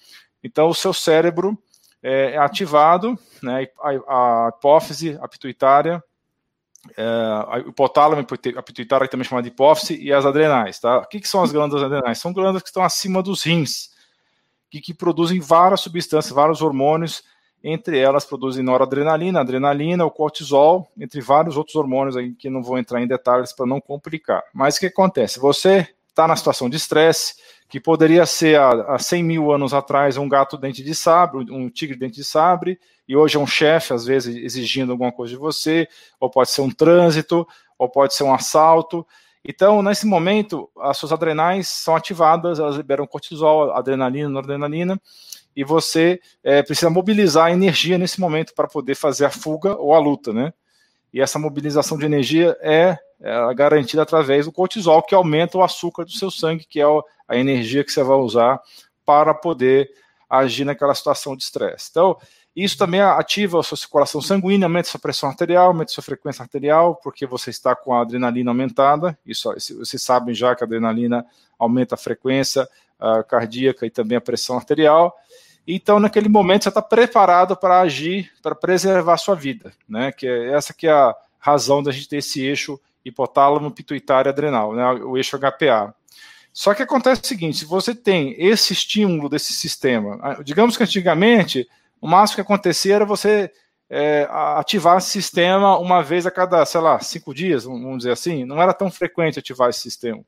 então 0.43 0.69
o 0.69 0.75
seu 0.75 0.93
cérebro 0.93 1.57
é, 2.03 2.33
é 2.33 2.39
ativado, 2.39 3.19
né, 3.43 3.69
a, 3.81 3.89
a 3.89 4.49
hipófise, 4.49 5.19
a 5.21 5.29
pituitária, 5.29 6.03
é, 6.97 7.67
o 7.67 7.69
hipotálamo, 7.71 8.23
a 8.57 8.63
pituitária 8.63 9.09
também 9.09 9.25
chamada 9.25 9.49
de 9.49 9.53
hipófise, 9.53 10.01
e 10.01 10.13
as 10.13 10.25
adrenais. 10.25 10.79
Tá? 10.81 10.99
O 10.99 11.07
que, 11.07 11.21
que 11.21 11.29
são 11.29 11.43
as 11.43 11.53
glândulas 11.53 11.85
adrenais? 11.85 12.19
São 12.19 12.33
glândulas 12.33 12.63
que 12.63 12.69
estão 12.69 12.83
acima 12.83 13.23
dos 13.23 13.43
rins, 13.43 13.91
que, 14.71 14.81
que 14.81 14.95
produzem 14.95 15.41
várias 15.41 15.81
substâncias, 15.81 16.35
vários 16.35 16.63
hormônios, 16.63 17.23
entre 17.63 17.99
elas 17.99 18.25
produzem 18.25 18.65
noradrenalina, 18.65 19.41
adrenalina, 19.41 20.07
o 20.07 20.11
cortisol, 20.11 20.89
entre 20.99 21.21
vários 21.21 21.59
outros 21.59 21.77
hormônios 21.77 22.17
aí 22.17 22.33
que 22.33 22.49
não 22.49 22.63
vou 22.63 22.79
entrar 22.79 23.03
em 23.03 23.07
detalhes 23.07 23.53
para 23.53 23.67
não 23.67 23.81
complicar. 23.81 24.43
Mas 24.55 24.77
o 24.77 24.81
que 24.81 24.87
acontece? 24.87 25.39
Você 25.39 25.87
está 26.09 26.27
na 26.27 26.37
situação 26.37 26.71
de 26.71 26.77
estresse, 26.77 27.35
que 27.71 27.79
poderia 27.79 28.27
ser 28.27 28.59
há, 28.59 28.95
há 28.95 28.99
100 28.99 29.23
mil 29.23 29.53
anos 29.53 29.73
atrás 29.73 30.17
um 30.17 30.29
gato 30.29 30.59
dente 30.59 30.83
de 30.83 30.93
sabre, 30.93 31.47
um 31.53 31.71
tigre 31.71 31.97
dente 31.97 32.17
de 32.17 32.25
sabre, 32.25 32.81
e 33.07 33.17
hoje 33.17 33.37
é 33.37 33.41
um 33.41 33.47
chefe, 33.47 33.95
às 33.95 34.05
vezes, 34.05 34.35
exigindo 34.35 34.91
alguma 34.91 35.13
coisa 35.13 35.33
de 35.33 35.39
você, 35.39 35.89
ou 36.19 36.29
pode 36.29 36.51
ser 36.51 36.63
um 36.63 36.71
trânsito, 36.71 37.47
ou 37.79 37.89
pode 37.89 38.13
ser 38.13 38.25
um 38.25 38.35
assalto. 38.35 39.07
Então, 39.45 39.83
nesse 39.83 40.05
momento, 40.05 40.69
as 40.81 40.99
suas 40.99 41.13
adrenais 41.13 41.69
são 41.69 41.95
ativadas, 41.95 42.59
elas 42.59 42.75
liberam 42.75 43.07
cortisol, 43.07 43.73
adrenalina, 43.73 44.29
noradrenalina, 44.29 45.01
e 45.55 45.63
você 45.63 46.21
é, 46.43 46.65
precisa 46.65 46.91
mobilizar 46.91 47.47
a 47.47 47.53
energia 47.53 47.97
nesse 47.97 48.21
momento 48.21 48.53
para 48.53 48.67
poder 48.67 48.97
fazer 48.97 49.27
a 49.27 49.31
fuga 49.31 49.77
ou 49.77 49.95
a 49.95 49.99
luta, 50.01 50.33
né? 50.33 50.53
E 51.13 51.21
essa 51.21 51.39
mobilização 51.39 51.99
de 51.99 52.05
energia 52.05 52.57
é, 52.61 52.97
é 53.21 53.55
garantida 53.55 54.03
através 54.03 54.47
do 54.47 54.53
cortisol, 54.53 55.03
que 55.03 55.15
aumenta 55.15 55.59
o 55.59 55.63
açúcar 55.63 56.05
do 56.05 56.13
seu 56.13 56.31
sangue, 56.31 56.65
que 56.65 56.81
é 56.81 56.85
a 57.29 57.37
energia 57.37 57.85
que 57.85 57.93
você 57.93 58.03
vai 58.03 58.17
usar 58.17 58.61
para 59.05 59.35
poder 59.35 59.91
agir 60.29 60.65
naquela 60.65 60.95
situação 60.95 61.37
de 61.37 61.43
estresse. 61.43 61.89
Então, 61.91 62.17
isso 62.55 62.77
também 62.77 63.01
ativa 63.01 63.61
a 63.61 63.63
sua 63.63 63.77
circulação 63.77 64.21
sanguínea, 64.21 64.67
aumenta 64.67 64.89
sua 64.89 65.01
pressão 65.01 65.29
arterial, 65.29 65.69
aumenta 65.69 65.93
sua 65.93 66.03
frequência 66.03 66.43
arterial, 66.43 66.97
porque 66.97 67.25
você 67.25 67.51
está 67.51 67.75
com 67.75 67.95
a 67.95 68.03
adrenalina 68.03 68.51
aumentada. 68.51 69.19
Isso, 69.25 69.53
vocês 69.79 70.03
sabem 70.03 70.35
já 70.35 70.55
que 70.55 70.63
a 70.63 70.67
adrenalina 70.67 71.25
aumenta 71.59 71.95
a 71.95 71.99
frequência 71.99 72.69
uh, 73.01 73.25
cardíaca 73.27 73.87
e 73.87 73.91
também 73.91 74.19
a 74.19 74.21
pressão 74.21 74.57
arterial. 74.57 75.17
Então, 75.67 76.01
naquele 76.01 76.29
momento, 76.29 76.65
você 76.65 76.69
está 76.69 76.83
preparado 76.83 77.57
para 77.57 77.81
agir, 77.81 78.31
para 78.43 78.55
preservar 78.55 79.15
a 79.15 79.19
sua 79.19 79.35
vida, 79.35 79.73
né? 79.89 80.11
Que 80.11 80.27
é 80.27 80.53
essa 80.53 80.75
que 80.75 80.87
é 80.87 80.93
a 80.93 81.15
razão 81.39 81.83
da 81.83 81.93
gente 81.93 82.09
ter 82.09 82.17
esse 82.17 82.43
eixo 82.43 82.81
hipotálamo, 83.05 83.71
pituitário, 83.71 84.31
adrenal, 84.31 84.75
né? 84.75 84.85
O 84.93 85.17
eixo 85.17 85.39
HPA. 85.39 85.95
Só 86.53 86.75
que 86.75 86.83
acontece 86.83 87.23
o 87.23 87.27
seguinte: 87.27 87.59
se 87.59 87.65
você 87.65 87.95
tem 87.95 88.35
esse 88.39 88.73
estímulo 88.73 89.29
desse 89.29 89.53
sistema, 89.53 90.19
ah, 90.23 90.43
digamos 90.43 90.77
que 90.77 90.83
antigamente 90.83 91.69
o 92.01 92.09
máximo 92.09 92.37
que 92.37 92.41
acontecia 92.41 92.97
era 92.97 93.05
você 93.05 93.53
é, 93.89 94.29
ativar 94.31 94.99
esse 94.99 95.11
sistema 95.11 95.79
uma 95.79 96.03
vez 96.03 96.27
a 96.27 96.31
cada, 96.31 96.65
sei 96.65 96.81
lá, 96.81 97.01
cinco 97.01 97.35
dias, 97.35 97.65
vamos 97.65 97.99
dizer 97.99 98.13
assim. 98.13 98.45
Não 98.45 98.61
era 98.61 98.73
tão 98.73 98.91
frequente 98.91 99.39
ativar 99.39 99.69
esse 99.69 99.81
sistema. 99.81 100.23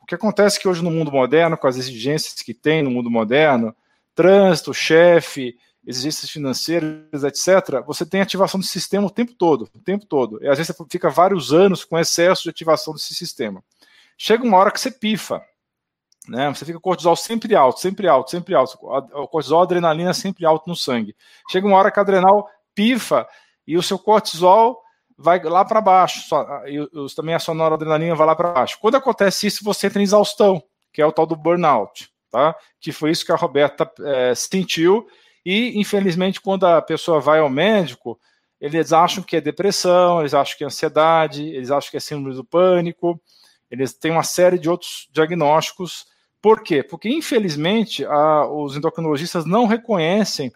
O 0.00 0.06
que 0.06 0.14
acontece 0.14 0.58
é 0.58 0.60
que 0.60 0.68
hoje 0.68 0.82
no 0.82 0.90
mundo 0.90 1.10
moderno, 1.10 1.56
com 1.56 1.66
as 1.66 1.76
exigências 1.76 2.34
que 2.34 2.54
tem 2.54 2.82
no 2.82 2.90
mundo 2.90 3.10
moderno, 3.10 3.74
trânsito, 4.16 4.74
chefe, 4.74 5.56
exigências 5.86 6.28
financeiras, 6.28 7.22
etc., 7.22 7.84
você 7.86 8.04
tem 8.04 8.20
ativação 8.20 8.58
do 8.58 8.66
sistema 8.66 9.06
o 9.06 9.10
tempo 9.10 9.32
todo, 9.34 9.68
o 9.72 9.78
tempo 9.78 10.04
todo. 10.04 10.42
E 10.42 10.48
às 10.48 10.58
vezes 10.58 10.74
você 10.74 10.84
fica 10.90 11.08
vários 11.08 11.52
anos 11.52 11.84
com 11.84 11.96
excesso 11.96 12.42
de 12.42 12.50
ativação 12.50 12.92
desse 12.92 13.14
sistema. 13.14 13.62
Chega 14.18 14.42
uma 14.42 14.56
hora 14.56 14.72
que 14.72 14.80
você 14.80 14.90
pifa, 14.90 15.40
né? 16.26 16.48
Você 16.48 16.64
fica 16.64 16.78
com 16.78 16.90
cortisol 16.90 17.14
sempre 17.14 17.54
alto, 17.54 17.78
sempre 17.78 18.08
alto, 18.08 18.30
sempre 18.32 18.54
alto. 18.54 18.76
O 18.82 19.28
cortisol, 19.28 19.60
a 19.60 19.64
adrenalina 19.64 20.12
sempre 20.12 20.44
alto 20.44 20.68
no 20.68 20.74
sangue. 20.74 21.14
Chega 21.48 21.66
uma 21.66 21.76
hora 21.76 21.92
que 21.92 22.00
a 22.00 22.02
adrenal 22.02 22.48
pifa 22.74 23.28
e 23.64 23.76
o 23.76 23.82
seu 23.82 23.98
cortisol 23.98 24.82
vai 25.16 25.42
lá 25.42 25.64
para 25.64 25.80
baixo, 25.80 26.34
e 26.66 27.14
também 27.14 27.34
a 27.34 27.38
sua 27.38 27.54
noradrenalina 27.54 28.14
vai 28.14 28.26
lá 28.26 28.34
para 28.34 28.52
baixo. 28.52 28.78
Quando 28.80 28.96
acontece 28.96 29.46
isso, 29.46 29.64
você 29.64 29.86
entra 29.86 30.00
em 30.00 30.02
exaustão, 30.02 30.62
que 30.92 31.00
é 31.00 31.06
o 31.06 31.12
tal 31.12 31.26
do 31.26 31.36
burnout, 31.36 32.10
tá? 32.36 32.58
Que 32.80 32.92
foi 32.92 33.10
isso 33.10 33.24
que 33.24 33.32
a 33.32 33.36
Roberta 33.36 33.90
é, 34.00 34.34
sentiu 34.34 35.06
e, 35.44 35.78
infelizmente, 35.78 36.40
quando 36.40 36.66
a 36.66 36.82
pessoa 36.82 37.20
vai 37.20 37.38
ao 37.38 37.48
médico, 37.48 38.18
eles 38.60 38.92
acham 38.92 39.22
que 39.22 39.36
é 39.36 39.40
depressão, 39.40 40.20
eles 40.20 40.34
acham 40.34 40.56
que 40.58 40.64
é 40.64 40.66
ansiedade, 40.66 41.42
eles 41.48 41.70
acham 41.70 41.90
que 41.90 41.96
é 41.96 42.00
síndrome 42.00 42.34
do 42.34 42.44
pânico, 42.44 43.20
eles 43.70 43.94
têm 43.94 44.10
uma 44.10 44.22
série 44.22 44.58
de 44.58 44.68
outros 44.68 45.08
diagnósticos 45.12 46.06
por 46.46 46.62
quê? 46.62 46.80
Porque, 46.80 47.08
infelizmente, 47.08 48.04
a, 48.04 48.46
os 48.46 48.76
endocrinologistas 48.76 49.44
não 49.44 49.66
reconhecem 49.66 50.52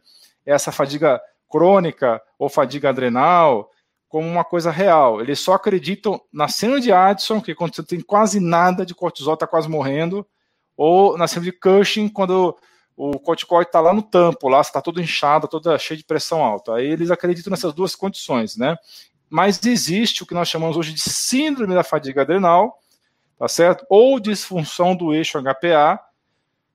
essa 0.47 0.71
fadiga 0.71 1.21
crônica 1.49 2.23
ou 2.39 2.49
fadiga 2.49 2.91
adrenal 2.91 3.69
como 4.09 4.29
uma 4.29 4.45
coisa 4.45 4.71
real. 4.71 5.21
Eles 5.21 5.41
só 5.41 5.55
acreditam 5.55 6.21
na 6.33 6.47
síndrome 6.47 6.81
de 6.81 6.93
Addison, 6.93 7.41
que 7.41 7.57
quando 7.57 7.75
você 7.75 7.83
tem 7.83 8.01
quase 8.01 8.39
nada 8.39 8.87
de 8.87 8.95
cortisol, 8.95 9.35
está 9.35 9.49
quase 9.49 9.69
morrendo, 9.69 10.25
ou 10.83 11.19
na 11.19 11.29
síndrome 11.29 11.51
de 11.51 11.59
Cushing, 11.59 12.09
quando 12.09 12.57
o 12.97 13.19
corticoide 13.19 13.69
está 13.69 13.81
lá 13.81 13.93
no 13.93 14.01
tampo, 14.01 14.49
lá 14.49 14.63
está 14.63 14.81
todo 14.81 14.99
inchado, 14.99 15.47
toda 15.47 15.79
cheio 15.79 15.99
de 15.99 16.05
pressão 16.05 16.43
alta. 16.43 16.77
Aí 16.77 16.87
eles 16.87 17.11
acreditam 17.11 17.51
nessas 17.51 17.75
duas 17.75 17.95
condições, 17.95 18.57
né? 18.57 18.79
Mas 19.29 19.63
existe 19.63 20.23
o 20.23 20.27
que 20.27 20.33
nós 20.33 20.49
chamamos 20.49 20.79
hoje 20.79 20.95
de 20.95 21.01
síndrome 21.03 21.75
da 21.75 21.85
fadiga 21.85 22.23
adrenal, 22.23 22.79
tá 23.39 23.47
certo? 23.47 23.85
Ou 23.91 24.19
disfunção 24.19 24.97
do 24.97 25.13
eixo 25.13 25.39
HPA, 25.39 26.01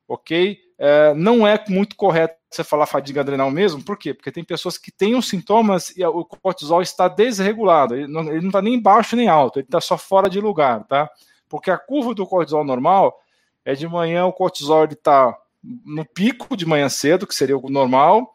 ok? 0.07 0.59
É, 0.77 1.15
não 1.15 1.47
é 1.47 1.63
muito 1.67 1.95
correto 1.95 2.35
você 2.51 2.63
falar 2.63 2.85
fadiga 2.85 3.21
adrenal 3.21 3.50
mesmo, 3.50 3.83
por 3.83 3.97
quê? 3.97 4.13
Porque 4.13 4.31
tem 4.31 4.43
pessoas 4.43 4.77
que 4.77 4.91
têm 4.91 5.15
os 5.15 5.27
sintomas 5.27 5.89
e 5.97 6.05
o 6.05 6.24
cortisol 6.24 6.83
está 6.83 7.07
desregulado, 7.07 7.95
ele 7.95 8.07
não 8.07 8.38
está 8.38 8.62
nem 8.62 8.79
baixo 8.79 9.15
nem 9.15 9.27
alto, 9.27 9.57
ele 9.57 9.65
está 9.65 9.81
só 9.81 9.97
fora 9.97 10.29
de 10.29 10.39
lugar, 10.39 10.83
tá? 10.83 11.09
Porque 11.50 11.71
a 11.71 11.77
curva 11.77 12.13
do 12.13 12.27
cortisol 12.27 12.63
normal 12.63 13.19
é 13.65 13.74
de 13.74 13.88
manhã 13.88 14.25
o 14.25 14.31
cortisol 14.31 14.86
está 14.86 15.36
no 15.84 16.05
pico 16.05 16.55
de 16.55 16.65
manhã 16.65 16.88
cedo, 16.88 17.25
que 17.25 17.34
seria 17.34 17.57
o 17.57 17.69
normal, 17.69 18.31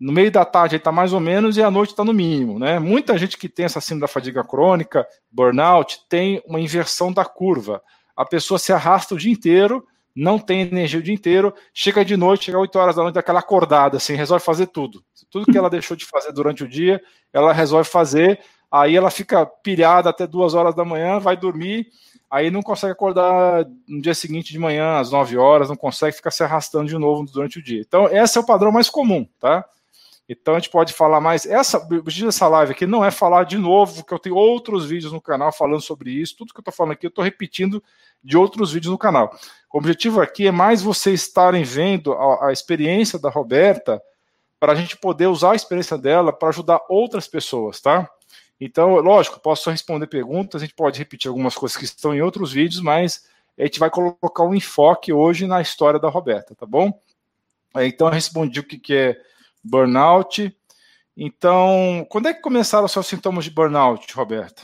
no 0.00 0.12
meio 0.12 0.30
da 0.30 0.46
tarde 0.46 0.76
ele 0.76 0.80
está 0.80 0.90
mais 0.90 1.12
ou 1.12 1.20
menos 1.20 1.58
e 1.58 1.62
à 1.62 1.70
noite 1.70 1.90
está 1.90 2.02
no 2.02 2.14
mínimo. 2.14 2.58
Né? 2.58 2.78
Muita 2.78 3.18
gente 3.18 3.36
que 3.36 3.48
tem 3.48 3.66
essa 3.66 3.80
síndrome 3.80 4.02
da 4.02 4.08
fadiga 4.08 4.42
crônica, 4.42 5.06
burnout, 5.30 6.00
tem 6.08 6.42
uma 6.46 6.58
inversão 6.58 7.12
da 7.12 7.24
curva. 7.24 7.82
A 8.16 8.24
pessoa 8.24 8.58
se 8.58 8.72
arrasta 8.72 9.14
o 9.14 9.18
dia 9.18 9.30
inteiro, 9.30 9.86
não 10.14 10.38
tem 10.38 10.62
energia 10.62 10.98
o 10.98 11.02
dia 11.02 11.14
inteiro, 11.14 11.52
chega 11.74 12.04
de 12.04 12.16
noite, 12.16 12.46
chega 12.46 12.58
8 12.58 12.78
horas 12.78 12.96
da 12.96 13.02
noite, 13.02 13.14
daquela 13.14 13.40
acordada, 13.40 13.98
assim, 13.98 14.14
resolve 14.14 14.44
fazer 14.44 14.66
tudo. 14.68 15.04
Tudo 15.30 15.50
que 15.50 15.56
ela 15.56 15.68
deixou 15.70 15.96
de 15.96 16.04
fazer 16.04 16.32
durante 16.32 16.64
o 16.64 16.68
dia, 16.68 17.00
ela 17.32 17.52
resolve 17.52 17.88
fazer, 17.88 18.40
aí 18.70 18.96
ela 18.96 19.10
fica 19.10 19.44
pilhada 19.44 20.10
até 20.10 20.26
2 20.26 20.54
horas 20.54 20.74
da 20.74 20.84
manhã, 20.84 21.18
vai 21.18 21.36
dormir, 21.36 21.88
aí 22.30 22.50
não 22.50 22.62
consegue 22.62 22.92
acordar 22.92 23.66
no 23.88 24.00
dia 24.00 24.14
seguinte 24.14 24.52
de 24.52 24.58
manhã, 24.58 24.98
às 24.98 25.10
9 25.10 25.36
horas, 25.36 25.68
não 25.68 25.76
consegue 25.76 26.16
ficar 26.16 26.30
se 26.30 26.44
arrastando 26.44 26.86
de 26.86 26.96
novo 26.96 27.24
durante 27.30 27.58
o 27.58 27.62
dia. 27.62 27.80
Então, 27.80 28.06
esse 28.06 28.38
é 28.38 28.40
o 28.40 28.46
padrão 28.46 28.70
mais 28.70 28.88
comum, 28.88 29.26
tá? 29.38 29.64
Então 30.28 30.54
a 30.54 30.60
gente 30.60 30.70
pode 30.70 30.92
falar 30.92 31.20
mais. 31.20 31.44
Essa, 31.44 31.78
o 31.78 31.96
objetivo 31.96 32.26
dessa 32.26 32.46
live 32.46 32.70
aqui 32.70 32.86
não 32.86 33.04
é 33.04 33.10
falar 33.10 33.42
de 33.42 33.58
novo, 33.58 34.04
que 34.04 34.14
eu 34.14 34.18
tenho 34.18 34.36
outros 34.36 34.86
vídeos 34.86 35.12
no 35.12 35.20
canal 35.20 35.50
falando 35.50 35.80
sobre 35.80 36.12
isso. 36.12 36.36
Tudo 36.36 36.54
que 36.54 36.60
eu 36.60 36.62
estou 36.62 36.72
falando 36.72 36.92
aqui, 36.92 37.04
eu 37.04 37.08
estou 37.08 37.24
repetindo 37.24 37.82
de 38.22 38.36
outros 38.36 38.72
vídeos 38.72 38.92
no 38.92 38.98
canal. 38.98 39.34
O 39.72 39.78
objetivo 39.78 40.20
aqui 40.20 40.46
é 40.46 40.52
mais 40.52 40.82
vocês 40.82 41.22
estarem 41.22 41.64
vendo 41.64 42.12
a, 42.12 42.46
a 42.46 42.52
experiência 42.52 43.18
da 43.18 43.28
Roberta, 43.28 44.00
para 44.60 44.72
a 44.72 44.74
gente 44.76 44.96
poder 44.98 45.26
usar 45.26 45.52
a 45.52 45.56
experiência 45.56 45.96
dela 45.96 46.32
para 46.32 46.50
ajudar 46.50 46.80
outras 46.88 47.26
pessoas, 47.26 47.80
tá? 47.80 48.08
Então, 48.60 48.96
lógico, 48.96 49.40
posso 49.40 49.64
só 49.64 49.70
responder 49.70 50.06
perguntas, 50.06 50.60
a 50.60 50.64
gente 50.64 50.74
pode 50.74 50.98
repetir 50.98 51.28
algumas 51.28 51.54
coisas 51.54 51.76
que 51.76 51.84
estão 51.84 52.14
em 52.14 52.20
outros 52.20 52.52
vídeos, 52.52 52.82
mas 52.82 53.24
a 53.58 53.64
gente 53.64 53.80
vai 53.80 53.88
colocar 53.88 54.44
um 54.44 54.54
enfoque 54.54 55.12
hoje 55.12 55.46
na 55.46 55.62
história 55.62 55.98
da 55.98 56.08
Roberta, 56.08 56.54
tá 56.54 56.66
bom? 56.66 56.92
Então, 57.76 58.08
eu 58.08 58.12
respondi 58.12 58.60
o 58.60 58.64
que, 58.64 58.78
que 58.78 58.94
é 58.94 59.20
burnout. 59.64 60.54
Então, 61.16 62.06
quando 62.10 62.28
é 62.28 62.34
que 62.34 62.42
começaram 62.42 62.84
os 62.84 62.92
seus 62.92 63.06
sintomas 63.06 63.44
de 63.44 63.50
burnout, 63.50 64.12
Roberta? 64.14 64.62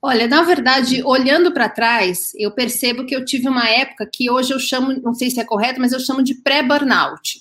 Olha, 0.00 0.28
na 0.28 0.42
verdade, 0.42 1.02
olhando 1.02 1.50
para 1.50 1.68
trás, 1.68 2.32
eu 2.36 2.50
percebo 2.50 3.06
que 3.06 3.16
eu 3.16 3.24
tive 3.24 3.48
uma 3.48 3.66
época 3.66 4.06
que 4.12 4.30
hoje 4.30 4.52
eu 4.52 4.60
chamo, 4.60 4.92
não 5.00 5.14
sei 5.14 5.30
se 5.30 5.40
é 5.40 5.44
correto, 5.44 5.80
mas 5.80 5.92
eu 5.92 6.00
chamo 6.00 6.22
de 6.22 6.34
pré-burnout, 6.34 7.40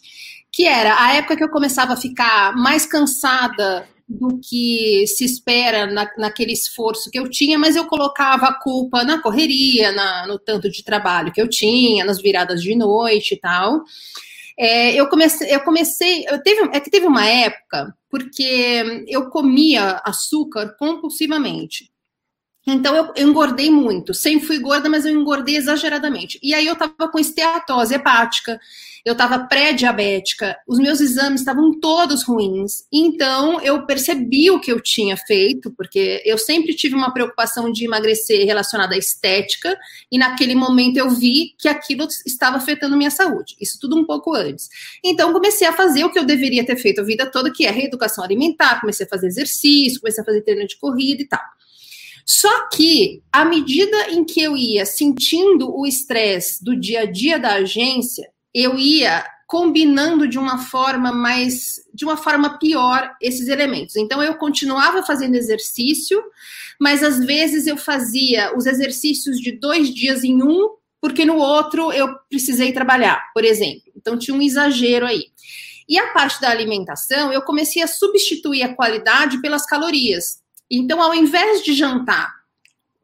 que 0.50 0.66
era 0.66 0.96
a 1.04 1.14
época 1.14 1.36
que 1.36 1.44
eu 1.44 1.50
começava 1.50 1.94
a 1.94 1.98
ficar 1.98 2.56
mais 2.56 2.86
cansada 2.86 3.86
do 4.08 4.40
que 4.40 5.06
se 5.08 5.24
espera 5.24 5.86
na, 5.86 6.10
naquele 6.18 6.52
esforço 6.52 7.10
que 7.10 7.18
eu 7.18 7.30
tinha, 7.30 7.58
mas 7.58 7.76
eu 7.76 7.86
colocava 7.86 8.48
a 8.48 8.54
culpa 8.54 9.04
na 9.04 9.22
correria, 9.22 9.92
na, 9.92 10.28
no 10.28 10.38
tanto 10.38 10.70
de 10.70 10.84
trabalho 10.84 11.32
que 11.32 11.42
eu 11.42 11.50
tinha, 11.50 12.06
nas 12.06 12.22
viradas 12.22 12.62
de 12.62 12.76
noite 12.76 13.34
e 13.34 13.40
tal. 13.40 13.84
É, 14.58 14.94
eu 14.94 15.08
comecei, 15.08 15.54
eu 15.54 15.62
comecei, 15.62 16.26
eu 16.30 16.42
teve, 16.42 16.70
é 16.76 16.80
que 16.80 16.90
teve 16.90 17.08
uma 17.08 17.26
época 17.26 17.96
porque 18.10 19.06
eu 19.08 19.30
comia 19.30 20.00
açúcar 20.06 20.76
compulsivamente. 20.78 21.92
Então 22.66 22.96
eu, 22.96 23.12
eu, 23.16 23.28
engordei 23.28 23.70
muito. 23.70 24.14
Sempre 24.14 24.48
fui 24.48 24.60
gorda, 24.60 24.88
mas 24.88 25.06
eu 25.06 25.12
engordei 25.12 25.58
exageradamente. 25.58 26.40
E 26.42 26.54
aí 26.54 26.66
eu 26.66 26.76
tava 26.76 27.10
com 27.12 27.20
esteatose 27.20 27.96
hepática, 27.96 28.60
eu 29.06 29.16
tava 29.16 29.40
pré-diabética, 29.48 30.56
os 30.66 30.80
meus 30.80 31.02
exames 31.02 31.42
estavam 31.42 31.78
todos 31.80 32.24
ruins. 32.24 32.86
Então 32.92 33.60
eu 33.62 33.86
percebi 33.86 34.50
o 34.50 34.60
que 34.60 34.72
eu 34.72 34.80
tinha 34.80 35.18
feito, 35.18 35.72
porque 35.72 36.22
eu 36.26 36.38
sempre 36.38 36.74
tive 36.74 36.96
uma 36.96 37.14
preocupação 37.14 37.72
de 37.72 37.84
emagrecer 37.84 38.46
relacionada 38.46 38.96
à 38.96 38.98
estética, 38.98 39.78
e 40.12 40.18
naquele 40.18 40.56
momento 40.56 40.98
eu 40.98 41.10
vi 41.10 41.54
que 41.58 41.68
aquilo 41.68 42.08
estava 42.26 42.58
afetando 42.58 42.96
minha 42.96 43.12
saúde. 43.12 43.56
Isso 43.60 43.78
tudo 43.80 43.98
um 43.98 44.06
pouco 44.06 44.34
antes. 44.34 44.70
Então 45.04 45.34
comecei 45.34 45.68
a 45.68 45.74
fazer 45.74 46.06
o 46.06 46.12
que 46.12 46.20
eu 46.20 46.26
deveria 46.26 46.66
ter 46.66 46.78
feito 46.78 47.02
a 47.02 47.04
vida 47.04 47.30
toda, 47.30 47.52
que 47.52 47.66
é 47.66 47.72
reeducação 47.72 48.24
alimentar, 48.24 48.80
comecei 48.80 49.06
a 49.06 49.10
fazer 49.10 49.28
exercício, 49.28 50.00
comecei 50.00 50.22
a 50.22 50.26
fazer 50.26 50.42
treino 50.42 50.66
de 50.66 50.78
corrida 50.78 51.22
e 51.22 51.28
tal. 51.28 51.42
Só 52.26 52.70
que, 52.70 53.22
à 53.32 53.44
medida 53.44 54.10
em 54.12 54.24
que 54.24 54.42
eu 54.42 54.56
ia 54.56 54.86
sentindo 54.86 55.76
o 55.76 55.86
estresse 55.86 56.64
do 56.64 56.74
dia 56.74 57.02
a 57.02 57.06
dia 57.06 57.38
da 57.38 57.56
agência, 57.56 58.30
eu 58.54 58.78
ia 58.78 59.26
combinando 59.48 60.28
de 60.28 60.40
uma 60.40 60.58
forma 60.58 61.12
mais, 61.12 61.76
de 61.94 62.06
uma 62.06 62.18
forma 62.18 62.58
pior 62.58 63.16
esses 63.22 63.48
elementos. 63.48 63.96
Então 63.96 64.22
eu 64.22 64.36
continuava 64.36 65.04
fazendo 65.04 65.36
exercício, 65.36 66.24
mas 66.80 67.04
às 67.04 67.24
vezes 67.24 67.68
eu 67.68 67.78
fazia 67.78 68.56
os 68.56 68.66
exercícios 68.66 69.40
de 69.40 69.52
dois 69.52 69.94
dias 69.94 70.24
em 70.24 70.42
um, 70.42 70.76
porque 71.00 71.26
no 71.26 71.38
outro 71.38 71.92
eu 71.92 72.16
precisei 72.30 72.72
trabalhar, 72.72 73.32
por 73.34 73.44
exemplo. 73.44 73.92
Então 73.96 74.18
tinha 74.18 74.36
um 74.36 74.42
exagero 74.42 75.06
aí. 75.06 75.26
E 75.88 76.00
a 76.00 76.14
parte 76.14 76.40
da 76.40 76.50
alimentação, 76.50 77.32
eu 77.32 77.42
comecei 77.42 77.84
a 77.84 77.88
substituir 77.88 78.64
a 78.64 78.74
qualidade 78.74 79.42
pelas 79.42 79.66
calorias. 79.66 80.42
Então, 80.72 81.02
ao 81.02 81.14
invés 81.14 81.62
de 81.64 81.74
jantar 81.74 82.32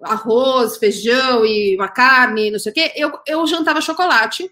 arroz, 0.02 0.78
feijão 0.78 1.46
e 1.46 1.76
uma 1.76 1.90
carne, 1.90 2.50
não 2.50 2.58
sei 2.58 2.72
o 2.72 2.76
quê, 2.76 2.94
eu, 2.96 3.12
eu 3.28 3.46
jantava 3.46 3.82
chocolate, 3.82 4.50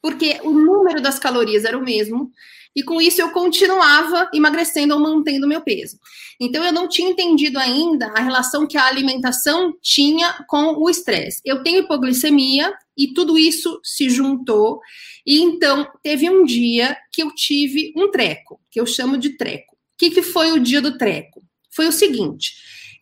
porque 0.00 0.40
o 0.42 0.50
número 0.50 1.00
das 1.00 1.18
calorias 1.18 1.64
era 1.64 1.76
o 1.76 1.84
mesmo, 1.84 2.30
e 2.74 2.82
com 2.82 3.00
isso 3.00 3.20
eu 3.20 3.30
continuava 3.30 4.28
emagrecendo 4.32 4.94
ou 4.94 5.00
mantendo 5.00 5.48
meu 5.48 5.60
peso. 5.60 5.98
Então 6.40 6.62
eu 6.64 6.72
não 6.72 6.88
tinha 6.88 7.10
entendido 7.10 7.58
ainda 7.58 8.06
a 8.08 8.20
relação 8.20 8.66
que 8.66 8.76
a 8.76 8.86
alimentação 8.86 9.74
tinha 9.82 10.44
com 10.46 10.74
o 10.76 10.88
estresse. 10.88 11.40
Eu 11.44 11.62
tenho 11.62 11.80
hipoglicemia 11.80 12.72
e 12.96 13.12
tudo 13.12 13.36
isso 13.38 13.80
se 13.82 14.08
juntou, 14.08 14.80
e 15.26 15.40
então 15.40 15.86
teve 16.02 16.30
um 16.30 16.44
dia 16.44 16.96
que 17.12 17.22
eu 17.22 17.34
tive 17.34 17.92
um 17.96 18.10
treco, 18.10 18.60
que 18.70 18.80
eu 18.80 18.86
chamo 18.86 19.16
de 19.16 19.36
treco. 19.36 19.74
O 19.74 19.98
que, 19.98 20.10
que 20.10 20.22
foi 20.22 20.52
o 20.52 20.60
dia 20.60 20.80
do 20.80 20.96
treco? 20.96 21.42
foi 21.78 21.86
o 21.86 21.92
seguinte: 21.92 22.54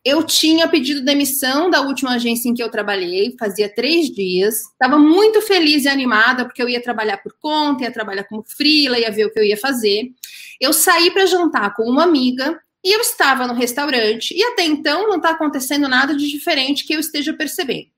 eu 0.06 0.22
tinha 0.22 0.68
pedido 0.68 1.04
demissão 1.04 1.68
da 1.68 1.80
última 1.80 2.14
agência 2.14 2.48
em 2.48 2.54
que 2.54 2.62
eu 2.62 2.70
trabalhei, 2.70 3.34
fazia 3.36 3.68
três 3.68 4.08
dias, 4.08 4.60
estava 4.60 4.96
muito 4.96 5.42
feliz 5.42 5.84
e 5.84 5.88
animada, 5.88 6.44
porque 6.44 6.62
eu 6.62 6.68
ia 6.68 6.80
trabalhar 6.80 7.16
por 7.16 7.32
conta, 7.40 7.82
ia 7.82 7.90
trabalhar 7.90 8.22
como 8.22 8.44
frila, 8.44 9.00
ia 9.00 9.10
ver 9.10 9.26
o 9.26 9.32
que 9.32 9.40
eu 9.40 9.42
ia 9.42 9.56
fazer. 9.56 10.12
Eu 10.60 10.72
saí 10.72 11.10
para 11.10 11.26
jantar 11.26 11.74
com 11.74 11.82
uma 11.82 12.04
amiga 12.04 12.56
e 12.84 12.94
eu 12.94 13.00
estava 13.00 13.48
no 13.48 13.54
restaurante, 13.54 14.32
e 14.32 14.44
até 14.44 14.62
então 14.62 15.08
não 15.08 15.16
está 15.16 15.30
acontecendo 15.30 15.88
nada 15.88 16.14
de 16.14 16.30
diferente 16.30 16.86
que 16.86 16.94
eu 16.94 17.00
esteja 17.00 17.34
percebendo. 17.34 17.88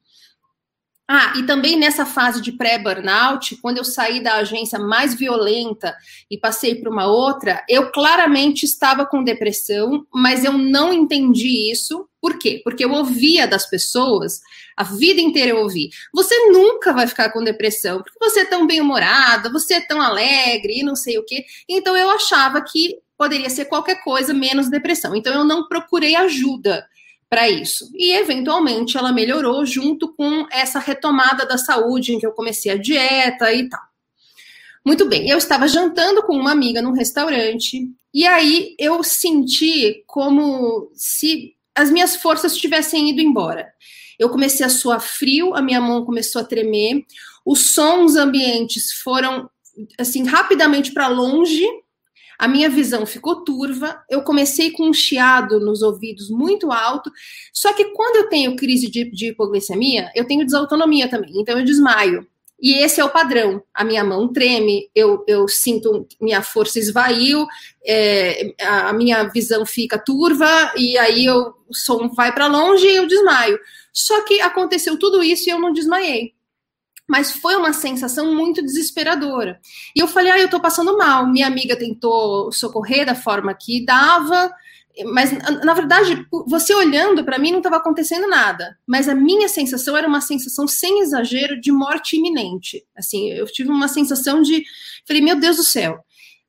Ah, 1.11 1.33
e 1.39 1.47
também 1.47 1.75
nessa 1.79 2.05
fase 2.05 2.43
de 2.43 2.53
pré-burnout, 2.53 3.57
quando 3.63 3.79
eu 3.79 3.85
saí 3.85 4.23
da 4.23 4.35
agência 4.35 4.79
mais 4.79 5.15
violenta 5.15 5.97
e 6.31 6.37
passei 6.37 6.75
para 6.75 6.91
uma 6.91 7.07
outra, 7.07 7.65
eu 7.67 7.91
claramente 7.91 8.67
estava 8.67 9.07
com 9.07 9.25
depressão, 9.25 10.07
mas 10.13 10.45
eu 10.45 10.53
não 10.53 10.93
entendi 10.93 11.73
isso. 11.73 12.07
Por 12.21 12.39
quê? 12.39 12.61
Porque 12.63 12.85
eu 12.85 12.93
ouvia 12.93 13.47
das 13.49 13.65
pessoas, 13.65 14.43
a 14.77 14.85
vida 14.85 15.19
inteira 15.19 15.53
eu 15.53 15.63
ouvi: 15.63 15.89
você 16.13 16.35
nunca 16.51 16.93
vai 16.93 17.07
ficar 17.07 17.31
com 17.31 17.43
depressão, 17.43 18.03
porque 18.03 18.19
você 18.21 18.41
é 18.41 18.45
tão 18.45 18.67
bem-humorada, 18.67 19.51
você 19.51 19.75
é 19.75 19.81
tão 19.81 20.03
alegre 20.03 20.81
e 20.81 20.83
não 20.83 20.95
sei 20.95 21.17
o 21.17 21.25
quê. 21.25 21.43
Então 21.67 21.97
eu 21.97 22.11
achava 22.11 22.61
que 22.61 22.99
poderia 23.17 23.49
ser 23.49 23.65
qualquer 23.65 24.05
coisa 24.05 24.35
menos 24.35 24.69
depressão. 24.69 25.17
Então 25.17 25.33
eu 25.33 25.45
não 25.45 25.67
procurei 25.67 26.15
ajuda 26.15 26.87
para 27.29 27.49
isso. 27.49 27.91
E 27.95 28.13
eventualmente 28.13 28.97
ela 28.97 29.13
melhorou 29.13 29.65
junto 29.67 30.15
com 30.15 30.47
essa 30.51 30.79
retomada 30.79 31.47
da 31.47 31.59
saúde 31.59 32.15
em 32.15 32.19
que 32.19 32.27
eu 32.27 32.33
comecei 32.33 32.73
a 32.73 32.77
dieta 32.77 33.53
e 33.53 33.69
tal. 33.69 33.81
Muito 34.85 35.07
bem, 35.07 35.29
eu 35.29 35.37
estava 35.37 35.69
jantando 35.69 36.23
com 36.23 36.35
uma 36.35 36.53
amiga 36.53 36.81
num 36.81 36.93
restaurante 36.93 37.91
e 38.15 38.27
aí 38.27 38.75
eu 38.79 39.03
senti 39.03 40.03
como 40.07 40.91
se 40.95 41.55
as 41.75 41.91
minhas 41.91 42.17
forças 42.17 42.57
tivessem 42.57 43.11
ido 43.11 43.21
embora. 43.21 43.71
Eu 44.19 44.31
comecei 44.31 44.65
a 44.65 44.71
suar 44.71 45.01
frio, 45.01 45.55
a 45.55 45.61
minha 45.61 45.81
mão 45.81 46.05
começou 46.05 46.41
a 46.41 46.45
tremer, 46.45 47.05
os 47.45 47.73
sons 47.73 48.17
ambientes 48.17 48.93
foram 48.93 49.49
assim 49.99 50.25
rapidamente 50.25 50.93
para 50.93 51.07
longe 51.07 51.65
a 52.39 52.47
minha 52.47 52.71
visão 52.71 53.05
ficou 53.05 53.43
turva, 53.45 54.01
eu 54.09 54.23
comecei 54.23 54.71
com 54.71 54.89
um 54.89 54.93
chiado 54.93 55.59
nos 55.59 55.83
ouvidos 55.83 56.31
muito 56.31 56.71
alto, 56.71 57.11
só 57.53 57.73
que 57.73 57.87
quando 57.87 58.17
eu 58.17 58.29
tenho 58.29 58.55
crise 58.55 58.89
de, 58.89 59.11
de 59.11 59.29
hipoglicemia, 59.31 60.11
eu 60.15 60.25
tenho 60.25 60.45
desautonomia 60.45 61.09
também, 61.09 61.33
então 61.35 61.59
eu 61.59 61.65
desmaio. 61.65 62.27
E 62.61 62.75
esse 62.75 63.01
é 63.01 63.05
o 63.05 63.11
padrão. 63.11 63.63
A 63.73 63.85
minha 63.85 64.03
mão 64.03 64.33
treme, 64.33 64.91
eu, 64.93 65.25
eu 65.29 65.47
sinto 65.47 66.07
minha 66.21 66.43
força 66.43 66.79
esvaiu, 66.79 67.47
é, 67.85 68.53
a 68.61 68.93
minha 68.93 69.25
visão 69.25 69.65
fica 69.65 69.97
turva, 69.97 70.73
e 70.77 70.99
aí 70.99 71.25
eu, 71.25 71.55
o 71.69 71.75
som 71.75 72.09
vai 72.09 72.33
para 72.33 72.49
longe 72.49 72.87
e 72.87 72.97
eu 72.97 73.07
desmaio. 73.07 73.59
Só 73.93 74.23
que 74.25 74.41
aconteceu 74.41 74.99
tudo 74.99 75.23
isso 75.23 75.49
e 75.49 75.53
eu 75.53 75.61
não 75.61 75.73
desmaiei 75.73 76.38
mas 77.09 77.33
foi 77.33 77.57
uma 77.57 77.73
sensação 77.73 78.35
muito 78.35 78.63
desesperadora. 78.63 79.59
E 79.97 80.01
eu 80.01 80.07
falei, 80.07 80.31
ah, 80.31 80.39
eu 80.39 80.51
tô 80.51 80.61
passando 80.61 80.97
mal. 80.99 81.27
Minha 81.27 81.47
amiga 81.47 81.75
tentou 81.75 82.53
socorrer 82.53 83.07
da 83.07 83.15
forma 83.15 83.55
que 83.55 83.85
dava, 83.85 84.53
mas 85.07 85.33
na 85.65 85.73
verdade, 85.73 86.27
você 86.47 86.75
olhando 86.75 87.25
para 87.25 87.39
mim 87.39 87.51
não 87.51 87.59
estava 87.59 87.77
acontecendo 87.77 88.29
nada. 88.29 88.77
Mas 88.87 89.09
a 89.09 89.15
minha 89.15 89.49
sensação 89.49 89.97
era 89.97 90.07
uma 90.07 90.21
sensação 90.21 90.69
sem 90.69 91.01
exagero 91.01 91.59
de 91.59 91.73
morte 91.73 92.17
iminente. 92.17 92.85
Assim, 92.95 93.31
eu 93.31 93.47
tive 93.47 93.71
uma 93.71 93.89
sensação 93.89 94.43
de, 94.43 94.63
falei, 95.07 95.23
meu 95.23 95.41
Deus 95.41 95.57
do 95.57 95.65
céu. 95.65 95.99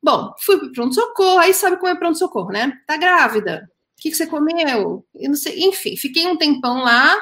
Bom, 0.03 0.33
fui 0.39 0.57
para 0.57 0.71
pronto 0.71 0.95
socorro. 0.95 1.39
Aí 1.39 1.53
sabe 1.53 1.77
como 1.77 1.91
é 1.91 1.95
pronto 1.95 2.17
socorro, 2.17 2.51
né? 2.51 2.73
Tá 2.85 2.97
grávida. 2.97 3.69
O 3.97 4.01
que, 4.01 4.09
que 4.09 4.17
você 4.17 4.25
comeu? 4.25 5.05
Eu 5.15 5.29
não 5.29 5.35
sei. 5.35 5.59
Enfim, 5.59 5.95
fiquei 5.95 6.25
um 6.25 6.37
tempão 6.37 6.83
lá 6.83 7.17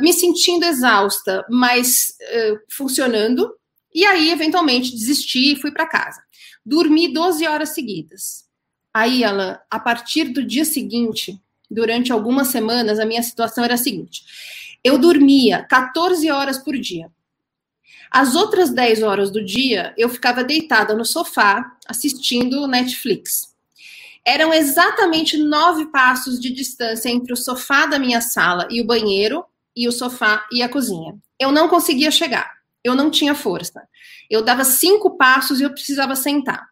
me 0.00 0.12
sentindo 0.12 0.64
exausta, 0.64 1.44
mas 1.48 2.14
uh, 2.20 2.58
funcionando. 2.76 3.52
E 3.94 4.04
aí, 4.04 4.30
eventualmente, 4.30 4.92
desisti 4.92 5.52
e 5.52 5.56
fui 5.56 5.72
para 5.72 5.86
casa. 5.86 6.22
Dormi 6.64 7.12
12 7.12 7.46
horas 7.46 7.70
seguidas. 7.70 8.44
Aí, 8.92 9.24
ela, 9.24 9.62
a 9.70 9.78
partir 9.78 10.24
do 10.24 10.44
dia 10.44 10.64
seguinte, 10.64 11.40
durante 11.70 12.12
algumas 12.12 12.48
semanas, 12.48 12.98
a 12.98 13.06
minha 13.06 13.22
situação 13.22 13.64
era 13.64 13.74
a 13.74 13.78
seguinte: 13.78 14.22
eu 14.82 14.98
dormia 14.98 15.64
14 15.64 16.30
horas 16.30 16.58
por 16.58 16.76
dia. 16.76 17.10
As 18.10 18.34
outras 18.34 18.70
10 18.70 19.02
horas 19.02 19.30
do 19.30 19.44
dia, 19.44 19.94
eu 19.96 20.08
ficava 20.08 20.42
deitada 20.42 20.94
no 20.94 21.04
sofá 21.04 21.76
assistindo 21.86 22.66
Netflix. 22.66 23.49
Eram 24.26 24.52
exatamente 24.52 25.36
nove 25.38 25.86
passos 25.90 26.38
de 26.38 26.50
distância 26.50 27.08
entre 27.08 27.32
o 27.32 27.36
sofá 27.36 27.86
da 27.86 27.98
minha 27.98 28.20
sala 28.20 28.68
e 28.70 28.80
o 28.80 28.86
banheiro, 28.86 29.44
e 29.74 29.88
o 29.88 29.92
sofá 29.92 30.46
e 30.52 30.62
a 30.62 30.68
cozinha. 30.68 31.16
Eu 31.38 31.50
não 31.50 31.68
conseguia 31.68 32.10
chegar, 32.10 32.50
eu 32.84 32.94
não 32.94 33.10
tinha 33.10 33.34
força. 33.34 33.82
Eu 34.28 34.42
dava 34.42 34.64
cinco 34.64 35.16
passos 35.16 35.60
e 35.60 35.64
eu 35.64 35.70
precisava 35.70 36.14
sentar. 36.14 36.68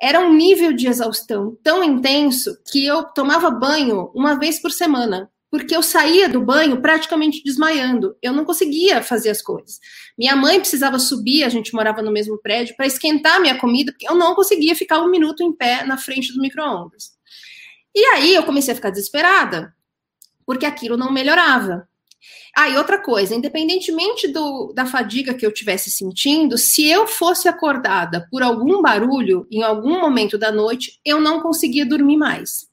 Era 0.00 0.20
um 0.20 0.32
nível 0.32 0.72
de 0.72 0.86
exaustão 0.86 1.56
tão 1.62 1.82
intenso 1.82 2.56
que 2.70 2.86
eu 2.86 3.02
tomava 3.02 3.50
banho 3.50 4.10
uma 4.14 4.38
vez 4.38 4.60
por 4.60 4.70
semana, 4.70 5.30
porque 5.50 5.74
eu 5.74 5.82
saía 5.82 6.28
do 6.28 6.42
banho 6.42 6.80
praticamente 6.80 7.42
desmaiando. 7.42 8.16
Eu 8.22 8.32
não 8.32 8.44
conseguia 8.44 9.02
fazer 9.02 9.30
as 9.30 9.40
coisas. 9.40 9.78
Minha 10.16 10.36
mãe 10.36 10.60
precisava 10.60 10.98
subir, 10.98 11.44
a 11.44 11.48
gente 11.48 11.74
morava 11.74 12.02
no 12.02 12.12
mesmo 12.12 12.38
prédio, 12.38 12.76
para 12.76 12.86
esquentar 12.86 13.40
minha 13.40 13.58
comida, 13.58 13.92
porque 13.92 14.08
eu 14.08 14.14
não 14.14 14.34
conseguia 14.34 14.76
ficar 14.76 15.00
um 15.00 15.10
minuto 15.10 15.42
em 15.42 15.52
pé 15.52 15.84
na 15.84 15.96
frente 15.96 16.32
do 16.32 16.40
micro-ondas. 16.40 17.12
E 17.94 18.04
aí 18.06 18.34
eu 18.34 18.42
comecei 18.42 18.72
a 18.72 18.76
ficar 18.76 18.90
desesperada, 18.90 19.74
porque 20.44 20.66
aquilo 20.66 20.96
não 20.96 21.10
melhorava. 21.10 21.88
Ah, 22.56 22.68
outra 22.76 23.00
coisa, 23.00 23.34
independentemente 23.34 24.28
do, 24.28 24.72
da 24.74 24.84
fadiga 24.84 25.32
que 25.32 25.46
eu 25.46 25.50
estivesse 25.50 25.90
sentindo, 25.90 26.58
se 26.58 26.86
eu 26.86 27.06
fosse 27.06 27.48
acordada 27.48 28.26
por 28.30 28.42
algum 28.42 28.82
barulho 28.82 29.46
em 29.50 29.62
algum 29.62 30.00
momento 30.00 30.36
da 30.36 30.50
noite, 30.50 31.00
eu 31.04 31.20
não 31.20 31.40
conseguia 31.40 31.86
dormir 31.86 32.16
mais. 32.16 32.67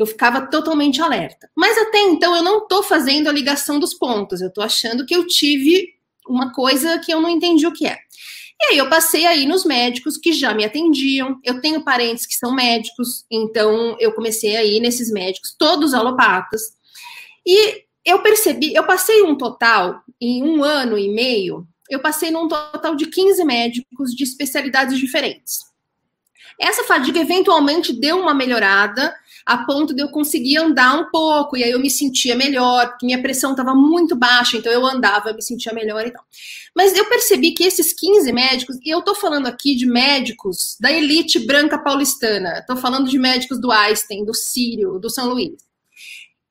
Eu 0.00 0.06
ficava 0.06 0.46
totalmente 0.46 1.02
alerta. 1.02 1.50
Mas 1.54 1.76
até 1.76 2.00
então 2.00 2.34
eu 2.34 2.42
não 2.42 2.58
estou 2.58 2.82
fazendo 2.82 3.28
a 3.28 3.32
ligação 3.32 3.78
dos 3.78 3.92
pontos. 3.92 4.40
Eu 4.40 4.48
estou 4.48 4.64
achando 4.64 5.04
que 5.04 5.14
eu 5.14 5.26
tive 5.26 5.94
uma 6.26 6.52
coisa 6.52 6.98
que 6.98 7.12
eu 7.12 7.20
não 7.20 7.28
entendi 7.28 7.66
o 7.66 7.72
que 7.72 7.86
é. 7.86 7.98
E 8.62 8.72
aí 8.72 8.78
eu 8.78 8.88
passei 8.88 9.26
aí 9.26 9.46
nos 9.46 9.64
médicos 9.64 10.16
que 10.16 10.32
já 10.32 10.54
me 10.54 10.64
atendiam. 10.64 11.38
Eu 11.44 11.60
tenho 11.60 11.84
parentes 11.84 12.26
que 12.26 12.34
são 12.34 12.54
médicos, 12.54 13.26
então 13.30 13.96
eu 14.00 14.12
comecei 14.12 14.56
aí 14.56 14.80
nesses 14.80 15.10
médicos, 15.10 15.54
todos 15.58 15.92
alopatas. 15.92 16.62
E 17.46 17.84
eu 18.04 18.22
percebi, 18.22 18.74
eu 18.74 18.86
passei 18.86 19.22
um 19.22 19.36
total, 19.36 20.02
em 20.20 20.42
um 20.42 20.64
ano 20.64 20.98
e 20.98 21.08
meio, 21.08 21.66
eu 21.90 22.00
passei 22.00 22.30
num 22.30 22.48
total 22.48 22.94
de 22.94 23.06
15 23.06 23.44
médicos 23.44 24.14
de 24.14 24.24
especialidades 24.24 24.98
diferentes. 24.98 25.58
Essa 26.58 26.84
fadiga 26.84 27.18
eventualmente 27.18 27.92
deu 27.92 28.18
uma 28.18 28.34
melhorada, 28.34 29.14
a 29.46 29.58
ponto 29.64 29.94
de 29.94 30.02
eu 30.02 30.08
conseguir 30.08 30.58
andar 30.58 30.94
um 30.98 31.10
pouco, 31.10 31.56
e 31.56 31.64
aí 31.64 31.70
eu 31.70 31.80
me 31.80 31.90
sentia 31.90 32.34
melhor, 32.34 32.88
porque 32.88 33.06
minha 33.06 33.20
pressão 33.20 33.52
estava 33.52 33.74
muito 33.74 34.16
baixa, 34.16 34.56
então 34.56 34.72
eu 34.72 34.86
andava, 34.86 35.32
me 35.32 35.42
sentia 35.42 35.72
melhor 35.72 36.06
e 36.06 36.10
tal. 36.10 36.24
Mas 36.74 36.96
eu 36.96 37.08
percebi 37.08 37.52
que 37.52 37.64
esses 37.64 37.92
15 37.92 38.32
médicos, 38.32 38.76
e 38.84 38.90
eu 38.90 39.00
estou 39.00 39.14
falando 39.14 39.46
aqui 39.46 39.74
de 39.74 39.86
médicos 39.86 40.76
da 40.80 40.92
elite 40.92 41.38
branca 41.46 41.78
paulistana, 41.78 42.58
estou 42.58 42.76
falando 42.76 43.08
de 43.08 43.18
médicos 43.18 43.60
do 43.60 43.72
Einstein, 43.72 44.24
do 44.24 44.34
Sírio, 44.34 44.98
do 44.98 45.10
São 45.10 45.28
Luís. 45.28 45.54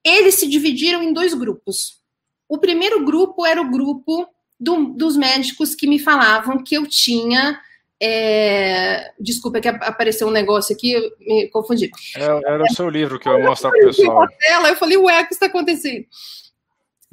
Eles 0.04 0.36
se 0.36 0.48
dividiram 0.48 1.02
em 1.04 1.14
dois 1.14 1.34
grupos. 1.34 2.00
O 2.48 2.58
primeiro 2.58 3.06
grupo 3.06 3.46
era 3.46 3.62
o 3.62 3.70
grupo 3.70 4.28
do, 4.60 4.94
dos 4.94 5.16
médicos 5.16 5.76
que 5.76 5.88
me 5.88 6.00
falavam 6.00 6.64
que 6.64 6.76
eu 6.76 6.88
tinha 6.88 7.60
é... 8.02 9.12
Desculpa 9.20 9.58
é 9.58 9.62
que 9.62 9.68
apareceu 9.68 10.28
um 10.28 10.32
negócio 10.32 10.76
aqui, 10.76 10.92
eu 10.94 11.12
me 11.20 11.48
confundi. 11.50 11.90
É, 12.16 12.24
era 12.24 12.64
o 12.64 12.74
seu 12.74 12.90
livro 12.90 13.20
que 13.20 13.28
eu 13.28 13.38
ia 13.38 13.46
mostrar 13.46 13.72
para 13.72 13.80
o 13.80 13.86
pessoal. 13.88 14.28
Eu 14.68 14.76
falei, 14.76 14.98
ué, 14.98 15.22
o 15.22 15.28
que 15.28 15.34
está 15.34 15.48
acontecendo? 15.48 16.06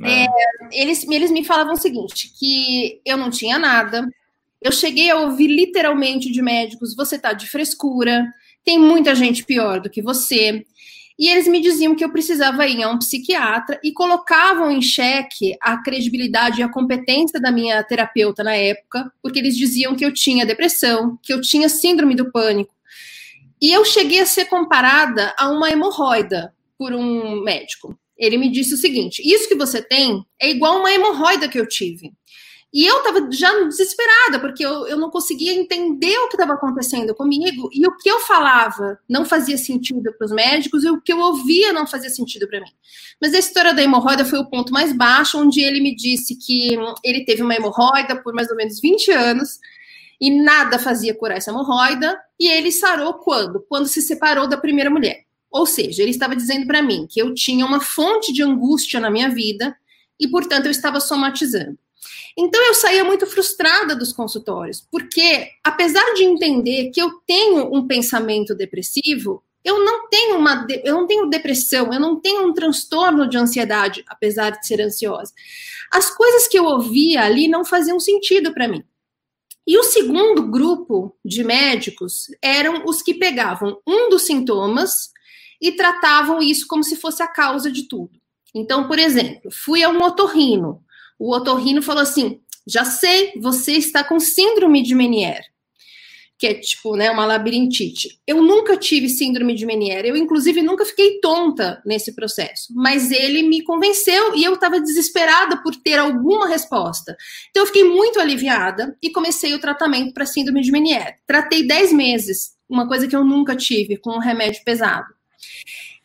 É, 0.04 0.26
eles, 0.72 1.08
eles 1.08 1.30
me 1.30 1.42
falavam 1.42 1.72
o 1.72 1.78
seguinte: 1.78 2.30
que 2.38 3.00
eu 3.04 3.16
não 3.16 3.30
tinha 3.30 3.58
nada. 3.58 4.06
Eu 4.60 4.72
cheguei 4.72 5.10
a 5.10 5.16
ouvir 5.16 5.46
literalmente 5.48 6.30
de 6.30 6.42
médicos: 6.42 6.94
você 6.94 7.18
tá 7.18 7.32
de 7.32 7.48
frescura, 7.48 8.26
tem 8.64 8.78
muita 8.78 9.14
gente 9.14 9.44
pior 9.44 9.80
do 9.80 9.88
que 9.88 10.02
você. 10.02 10.64
E 11.18 11.28
eles 11.28 11.48
me 11.48 11.60
diziam 11.60 11.94
que 11.94 12.04
eu 12.04 12.12
precisava 12.12 12.66
ir 12.66 12.82
a 12.82 12.90
um 12.90 12.98
psiquiatra 12.98 13.80
e 13.82 13.90
colocavam 13.90 14.70
em 14.70 14.82
xeque 14.82 15.56
a 15.60 15.82
credibilidade 15.82 16.60
e 16.60 16.62
a 16.62 16.68
competência 16.68 17.40
da 17.40 17.50
minha 17.50 17.82
terapeuta 17.82 18.44
na 18.44 18.54
época, 18.54 19.10
porque 19.22 19.38
eles 19.38 19.56
diziam 19.56 19.94
que 19.94 20.04
eu 20.04 20.12
tinha 20.12 20.44
depressão, 20.44 21.18
que 21.22 21.32
eu 21.32 21.40
tinha 21.40 21.70
síndrome 21.70 22.14
do 22.14 22.30
pânico. 22.30 22.74
E 23.60 23.72
eu 23.72 23.84
cheguei 23.84 24.20
a 24.20 24.26
ser 24.26 24.44
comparada 24.44 25.34
a 25.38 25.48
uma 25.48 25.70
hemorroida 25.70 26.54
por 26.78 26.92
um 26.92 27.42
médico. 27.42 27.98
Ele 28.18 28.36
me 28.36 28.50
disse 28.50 28.74
o 28.74 28.78
seguinte: 28.78 29.22
isso 29.24 29.48
que 29.48 29.54
você 29.54 29.82
tem 29.82 30.24
é 30.40 30.50
igual 30.50 30.78
uma 30.78 30.92
hemorroida 30.92 31.48
que 31.48 31.58
eu 31.58 31.66
tive. 31.66 32.12
E 32.76 32.84
eu 32.84 32.98
estava 32.98 33.32
já 33.32 33.50
desesperada, 33.64 34.38
porque 34.38 34.62
eu, 34.62 34.86
eu 34.86 34.98
não 34.98 35.08
conseguia 35.08 35.54
entender 35.54 36.14
o 36.18 36.28
que 36.28 36.34
estava 36.34 36.52
acontecendo 36.52 37.14
comigo, 37.14 37.70
e 37.72 37.86
o 37.86 37.96
que 37.96 38.06
eu 38.06 38.20
falava 38.20 39.00
não 39.08 39.24
fazia 39.24 39.56
sentido 39.56 40.12
para 40.12 40.26
os 40.26 40.30
médicos, 40.30 40.84
e 40.84 40.90
o 40.90 41.00
que 41.00 41.10
eu 41.10 41.18
ouvia 41.18 41.72
não 41.72 41.86
fazia 41.86 42.10
sentido 42.10 42.46
para 42.46 42.60
mim. 42.60 42.70
Mas 43.18 43.32
a 43.32 43.38
história 43.38 43.72
da 43.72 43.82
hemorroida 43.82 44.26
foi 44.26 44.38
o 44.38 44.50
ponto 44.50 44.74
mais 44.74 44.92
baixo, 44.92 45.38
onde 45.38 45.62
ele 45.62 45.80
me 45.80 45.96
disse 45.96 46.36
que 46.36 46.76
ele 47.02 47.24
teve 47.24 47.42
uma 47.42 47.54
hemorroida 47.54 48.22
por 48.22 48.34
mais 48.34 48.50
ou 48.50 48.56
menos 48.56 48.78
20 48.78 49.10
anos, 49.10 49.58
e 50.20 50.30
nada 50.30 50.78
fazia 50.78 51.14
curar 51.14 51.38
essa 51.38 51.50
hemorroida, 51.50 52.20
e 52.38 52.46
ele 52.46 52.70
sarou 52.70 53.14
quando? 53.14 53.64
Quando 53.70 53.88
se 53.88 54.02
separou 54.02 54.46
da 54.46 54.58
primeira 54.58 54.90
mulher. 54.90 55.24
Ou 55.50 55.64
seja, 55.64 56.02
ele 56.02 56.10
estava 56.10 56.36
dizendo 56.36 56.66
para 56.66 56.82
mim 56.82 57.06
que 57.08 57.22
eu 57.22 57.32
tinha 57.32 57.64
uma 57.64 57.80
fonte 57.80 58.34
de 58.34 58.42
angústia 58.42 59.00
na 59.00 59.10
minha 59.10 59.30
vida 59.30 59.74
e, 60.20 60.28
portanto, 60.28 60.66
eu 60.66 60.70
estava 60.70 61.00
somatizando. 61.00 61.78
Então 62.36 62.62
eu 62.64 62.74
saía 62.74 63.04
muito 63.04 63.26
frustrada 63.26 63.94
dos 63.94 64.12
consultórios, 64.12 64.86
porque 64.90 65.50
apesar 65.64 66.14
de 66.14 66.24
entender 66.24 66.90
que 66.90 67.00
eu 67.00 67.10
tenho 67.26 67.74
um 67.74 67.86
pensamento 67.86 68.54
depressivo, 68.54 69.42
eu 69.64 69.84
não 69.84 70.08
tenho 70.08 70.36
uma 70.36 70.66
eu 70.84 70.94
não 70.94 71.06
tenho 71.06 71.28
depressão, 71.28 71.92
eu 71.92 71.98
não 71.98 72.20
tenho 72.20 72.46
um 72.46 72.52
transtorno 72.54 73.28
de 73.28 73.36
ansiedade, 73.36 74.04
apesar 74.06 74.50
de 74.50 74.66
ser 74.66 74.80
ansiosa. 74.80 75.32
As 75.92 76.10
coisas 76.10 76.46
que 76.46 76.58
eu 76.58 76.64
ouvia 76.64 77.22
ali 77.22 77.48
não 77.48 77.64
faziam 77.64 77.98
sentido 77.98 78.52
para 78.52 78.68
mim. 78.68 78.84
E 79.66 79.76
o 79.76 79.82
segundo 79.82 80.48
grupo 80.48 81.16
de 81.24 81.42
médicos 81.42 82.28
eram 82.40 82.84
os 82.86 83.02
que 83.02 83.14
pegavam 83.14 83.80
um 83.84 84.08
dos 84.08 84.22
sintomas 84.22 85.10
e 85.60 85.72
tratavam 85.72 86.40
isso 86.40 86.68
como 86.68 86.84
se 86.84 86.94
fosse 86.94 87.22
a 87.22 87.26
causa 87.26 87.70
de 87.70 87.88
tudo. 87.88 88.20
Então, 88.54 88.86
por 88.86 88.98
exemplo, 88.98 89.50
fui 89.50 89.82
a 89.82 89.88
um 89.88 90.00
otorrino. 90.02 90.82
O 91.18 91.34
otorrino 91.34 91.82
falou 91.82 92.02
assim: 92.02 92.40
já 92.66 92.84
sei, 92.84 93.32
você 93.40 93.72
está 93.72 94.02
com 94.02 94.18
síndrome 94.18 94.82
de 94.82 94.94
Menier, 94.94 95.40
que 96.38 96.46
é 96.46 96.54
tipo, 96.54 96.96
né, 96.96 97.10
uma 97.10 97.24
labirintite. 97.24 98.20
Eu 98.26 98.42
nunca 98.42 98.76
tive 98.76 99.08
síndrome 99.08 99.54
de 99.54 99.64
Menier, 99.64 100.04
eu 100.04 100.16
inclusive 100.16 100.60
nunca 100.62 100.84
fiquei 100.84 101.20
tonta 101.20 101.80
nesse 101.86 102.14
processo, 102.14 102.74
mas 102.74 103.10
ele 103.10 103.42
me 103.44 103.62
convenceu 103.62 104.34
e 104.34 104.44
eu 104.44 104.54
estava 104.54 104.80
desesperada 104.80 105.62
por 105.62 105.76
ter 105.76 105.98
alguma 105.98 106.48
resposta. 106.48 107.16
Então 107.50 107.62
eu 107.62 107.66
fiquei 107.66 107.84
muito 107.84 108.18
aliviada 108.18 108.96
e 109.00 109.10
comecei 109.10 109.54
o 109.54 109.60
tratamento 109.60 110.12
para 110.12 110.26
síndrome 110.26 110.60
de 110.60 110.72
Menier. 110.72 111.18
Tratei 111.26 111.66
10 111.66 111.92
meses, 111.92 112.56
uma 112.68 112.88
coisa 112.88 113.06
que 113.06 113.14
eu 113.14 113.24
nunca 113.24 113.54
tive, 113.54 113.96
com 113.96 114.10
um 114.10 114.20
remédio 114.20 114.62
pesado. 114.64 115.06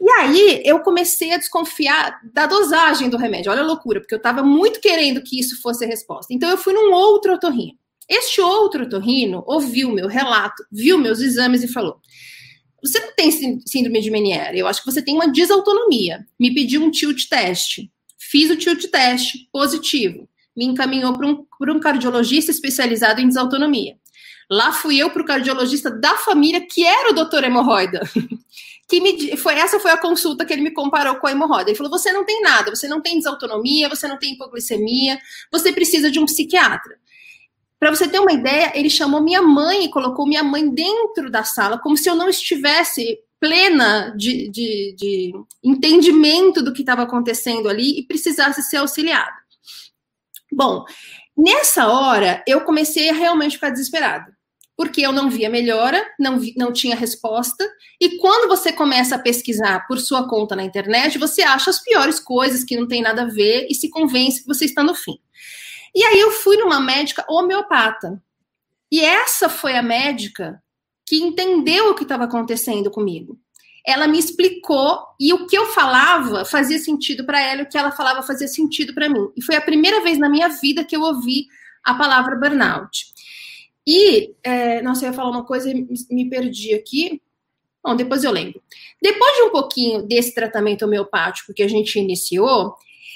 E 0.03 0.09
aí 0.13 0.63
eu 0.65 0.79
comecei 0.79 1.31
a 1.31 1.37
desconfiar 1.37 2.19
da 2.33 2.47
dosagem 2.47 3.07
do 3.07 3.17
remédio. 3.17 3.51
Olha 3.51 3.61
a 3.61 3.65
loucura, 3.65 3.99
porque 3.99 4.15
eu 4.15 4.17
estava 4.17 4.41
muito 4.41 4.81
querendo 4.81 5.21
que 5.21 5.39
isso 5.39 5.61
fosse 5.61 5.85
a 5.85 5.87
resposta. 5.87 6.33
Então 6.33 6.49
eu 6.49 6.57
fui 6.57 6.73
num 6.73 6.91
outro 6.91 7.35
otorrino. 7.35 7.77
Este 8.09 8.41
outro 8.41 8.85
otorrino 8.85 9.43
ouviu 9.45 9.91
meu 9.91 10.07
relato, 10.07 10.65
viu 10.71 10.97
meus 10.97 11.19
exames 11.19 11.63
e 11.63 11.67
falou: 11.67 12.01
Você 12.81 12.99
não 12.99 13.13
tem 13.13 13.31
síndrome 13.63 14.01
de 14.01 14.09
Meniere, 14.09 14.57
eu 14.57 14.65
acho 14.65 14.83
que 14.83 14.91
você 14.91 15.03
tem 15.03 15.13
uma 15.13 15.31
desautonomia. 15.31 16.25
Me 16.39 16.51
pediu 16.51 16.81
um 16.83 16.89
tilt 16.89 17.29
teste. 17.29 17.91
Fiz 18.17 18.49
o 18.49 18.55
tilt 18.55 18.89
teste, 18.89 19.47
positivo. 19.53 20.27
Me 20.57 20.65
encaminhou 20.65 21.13
para 21.13 21.27
um, 21.27 21.45
um 21.61 21.79
cardiologista 21.79 22.49
especializado 22.49 23.21
em 23.21 23.27
desautonomia. 23.27 23.95
Lá 24.49 24.73
fui 24.73 24.97
eu 24.97 25.09
para 25.11 25.21
o 25.21 25.25
cardiologista 25.25 25.89
da 25.91 26.17
família, 26.17 26.59
que 26.59 26.83
era 26.83 27.11
o 27.11 27.13
doutor 27.13 27.43
hemorroida. 27.43 28.01
que 28.87 28.99
me 28.99 29.37
foi 29.37 29.55
essa 29.55 29.79
foi 29.79 29.91
a 29.91 29.97
consulta 29.97 30.45
que 30.45 30.51
ele 30.51 30.61
me 30.61 30.71
comparou 30.71 31.15
com 31.15 31.27
a 31.27 31.31
hemorroida. 31.31 31.69
Ele 31.69 31.77
falou: 31.77 31.91
"Você 31.91 32.11
não 32.11 32.25
tem 32.25 32.41
nada, 32.41 32.73
você 32.73 32.87
não 32.87 33.01
tem 33.01 33.17
desautonomia, 33.17 33.89
você 33.89 34.07
não 34.07 34.17
tem 34.17 34.33
hipoglicemia, 34.33 35.19
você 35.51 35.71
precisa 35.71 36.11
de 36.11 36.19
um 36.19 36.25
psiquiatra". 36.25 36.99
Para 37.79 37.89
você 37.89 38.07
ter 38.07 38.19
uma 38.19 38.31
ideia, 38.31 38.71
ele 38.75 38.89
chamou 38.89 39.23
minha 39.23 39.41
mãe 39.41 39.85
e 39.85 39.89
colocou 39.89 40.27
minha 40.27 40.43
mãe 40.43 40.69
dentro 40.69 41.31
da 41.31 41.43
sala, 41.43 41.79
como 41.79 41.97
se 41.97 42.09
eu 42.09 42.15
não 42.15 42.29
estivesse 42.29 43.17
plena 43.39 44.13
de, 44.15 44.49
de, 44.49 44.95
de 44.95 45.33
entendimento 45.63 46.61
do 46.61 46.71
que 46.71 46.81
estava 46.81 47.01
acontecendo 47.01 47.67
ali 47.67 47.97
e 47.97 48.05
precisasse 48.05 48.61
ser 48.61 48.77
auxiliada. 48.77 49.33
Bom, 50.51 50.85
nessa 51.35 51.87
hora 51.87 52.43
eu 52.45 52.61
comecei 52.61 53.09
a 53.09 53.13
realmente 53.13 53.55
ficar 53.55 53.71
desesperada 53.71 54.31
porque 54.81 55.01
eu 55.01 55.11
não 55.11 55.29
via 55.29 55.47
melhora, 55.47 56.03
não, 56.19 56.39
vi, 56.39 56.55
não 56.57 56.73
tinha 56.73 56.95
resposta. 56.95 57.63
E 57.99 58.17
quando 58.17 58.47
você 58.47 58.73
começa 58.73 59.13
a 59.13 59.19
pesquisar 59.19 59.85
por 59.85 59.99
sua 59.99 60.27
conta 60.27 60.55
na 60.55 60.63
internet, 60.63 61.19
você 61.19 61.43
acha 61.43 61.69
as 61.69 61.77
piores 61.77 62.19
coisas 62.19 62.63
que 62.63 62.75
não 62.75 62.87
tem 62.87 62.99
nada 62.99 63.21
a 63.21 63.27
ver 63.27 63.67
e 63.69 63.75
se 63.75 63.91
convence 63.91 64.41
que 64.41 64.47
você 64.47 64.65
está 64.65 64.81
no 64.81 64.95
fim. 64.95 65.19
E 65.93 66.03
aí 66.03 66.19
eu 66.19 66.31
fui 66.31 66.57
numa 66.57 66.79
médica 66.79 67.23
homeopata. 67.29 68.19
E 68.91 69.01
essa 69.01 69.47
foi 69.47 69.77
a 69.77 69.83
médica 69.83 70.59
que 71.05 71.17
entendeu 71.17 71.91
o 71.91 71.93
que 71.93 72.01
estava 72.01 72.23
acontecendo 72.23 72.89
comigo. 72.89 73.37
Ela 73.85 74.07
me 74.07 74.17
explicou 74.17 74.99
e 75.19 75.31
o 75.31 75.45
que 75.45 75.55
eu 75.55 75.67
falava 75.67 76.43
fazia 76.43 76.79
sentido 76.79 77.23
para 77.23 77.39
ela, 77.39 77.61
o 77.61 77.69
que 77.69 77.77
ela 77.77 77.91
falava 77.91 78.23
fazia 78.23 78.47
sentido 78.47 78.95
para 78.95 79.07
mim. 79.07 79.29
E 79.37 79.43
foi 79.43 79.55
a 79.55 79.61
primeira 79.61 80.01
vez 80.01 80.17
na 80.17 80.27
minha 80.27 80.49
vida 80.49 80.83
que 80.83 80.95
eu 80.95 81.01
ouvi 81.01 81.45
a 81.83 81.93
palavra 81.93 82.35
burnout. 82.35 83.11
E, 83.87 84.35
é, 84.43 84.81
nossa, 84.81 85.05
eu 85.05 85.09
ia 85.09 85.13
falar 85.13 85.29
uma 85.29 85.45
coisa 85.45 85.69
e 85.69 85.87
me 86.09 86.29
perdi 86.29 86.73
aqui. 86.73 87.21
Bom, 87.83 87.95
depois 87.95 88.23
eu 88.23 88.31
lembro. 88.31 88.61
Depois 89.01 89.35
de 89.35 89.41
um 89.43 89.49
pouquinho 89.49 90.03
desse 90.03 90.35
tratamento 90.35 90.85
homeopático 90.85 91.53
que 91.53 91.63
a 91.63 91.67
gente 91.67 91.97
iniciou, 91.97 92.75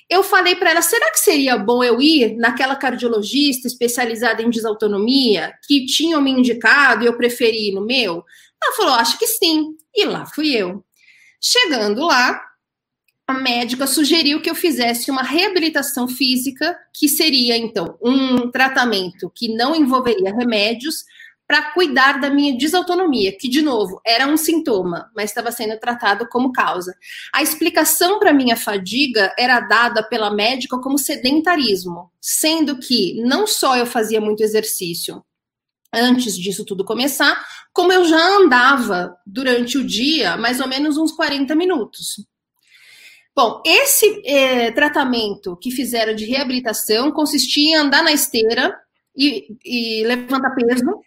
eu 0.09 0.23
falei 0.23 0.55
para 0.55 0.71
ela: 0.71 0.81
será 0.81 1.11
que 1.11 1.19
seria 1.19 1.57
bom 1.57 1.83
eu 1.83 2.01
ir 2.01 2.35
naquela 2.35 2.75
cardiologista 2.75 3.67
especializada 3.67 4.41
em 4.41 4.49
desautonomia 4.49 5.53
que 5.67 5.85
tinham 5.85 6.21
me 6.21 6.31
indicado 6.31 7.03
e 7.03 7.07
eu 7.07 7.17
preferi 7.17 7.71
no 7.71 7.85
meu? 7.85 8.23
Ela 8.63 8.75
falou: 8.75 8.93
acho 8.95 9.17
que 9.19 9.27
sim. 9.27 9.75
E 9.95 10.05
lá 10.05 10.25
fui 10.25 10.55
eu. 10.55 10.83
Chegando 11.39 12.05
lá, 12.05 12.41
a 13.27 13.33
médica 13.33 13.87
sugeriu 13.87 14.41
que 14.41 14.49
eu 14.49 14.55
fizesse 14.55 15.09
uma 15.09 15.23
reabilitação 15.23 16.07
física, 16.07 16.77
que 16.93 17.09
seria, 17.09 17.57
então, 17.57 17.97
um 18.01 18.51
tratamento 18.51 19.31
que 19.33 19.55
não 19.55 19.75
envolveria 19.75 20.33
remédios, 20.33 21.03
para 21.47 21.71
cuidar 21.73 22.19
da 22.19 22.29
minha 22.29 22.57
desautonomia, 22.57 23.35
que, 23.37 23.47
de 23.47 23.61
novo, 23.61 24.01
era 24.05 24.27
um 24.27 24.35
sintoma, 24.35 25.11
mas 25.15 25.29
estava 25.29 25.51
sendo 25.51 25.79
tratado 25.79 26.27
como 26.27 26.51
causa. 26.51 26.95
A 27.31 27.43
explicação 27.43 28.17
para 28.17 28.33
minha 28.33 28.57
fadiga 28.57 29.33
era 29.37 29.59
dada 29.59 30.01
pela 30.01 30.33
médica 30.33 30.79
como 30.79 30.97
sedentarismo, 30.97 32.11
sendo 32.19 32.79
que 32.79 33.21
não 33.21 33.45
só 33.45 33.77
eu 33.77 33.85
fazia 33.85 34.19
muito 34.19 34.41
exercício 34.41 35.23
antes 35.93 36.35
disso 36.35 36.65
tudo 36.65 36.83
começar, 36.83 37.45
como 37.71 37.93
eu 37.93 38.05
já 38.05 38.37
andava 38.37 39.15
durante 39.25 39.77
o 39.77 39.85
dia 39.85 40.35
mais 40.35 40.59
ou 40.59 40.67
menos 40.67 40.97
uns 40.97 41.11
40 41.11 41.55
minutos. 41.55 42.25
Bom, 43.35 43.61
esse 43.65 44.21
é, 44.25 44.71
tratamento 44.71 45.57
que 45.57 45.69
fizeram 45.69 46.15
de 46.15 46.25
reabilitação 46.25 47.11
consistia 47.11 47.71
em 47.71 47.75
andar 47.75 48.01
na 48.01 48.13
esteira 48.13 48.73
e, 49.15 49.57
e 49.63 50.05
levantar 50.05 50.55
peso. 50.55 51.01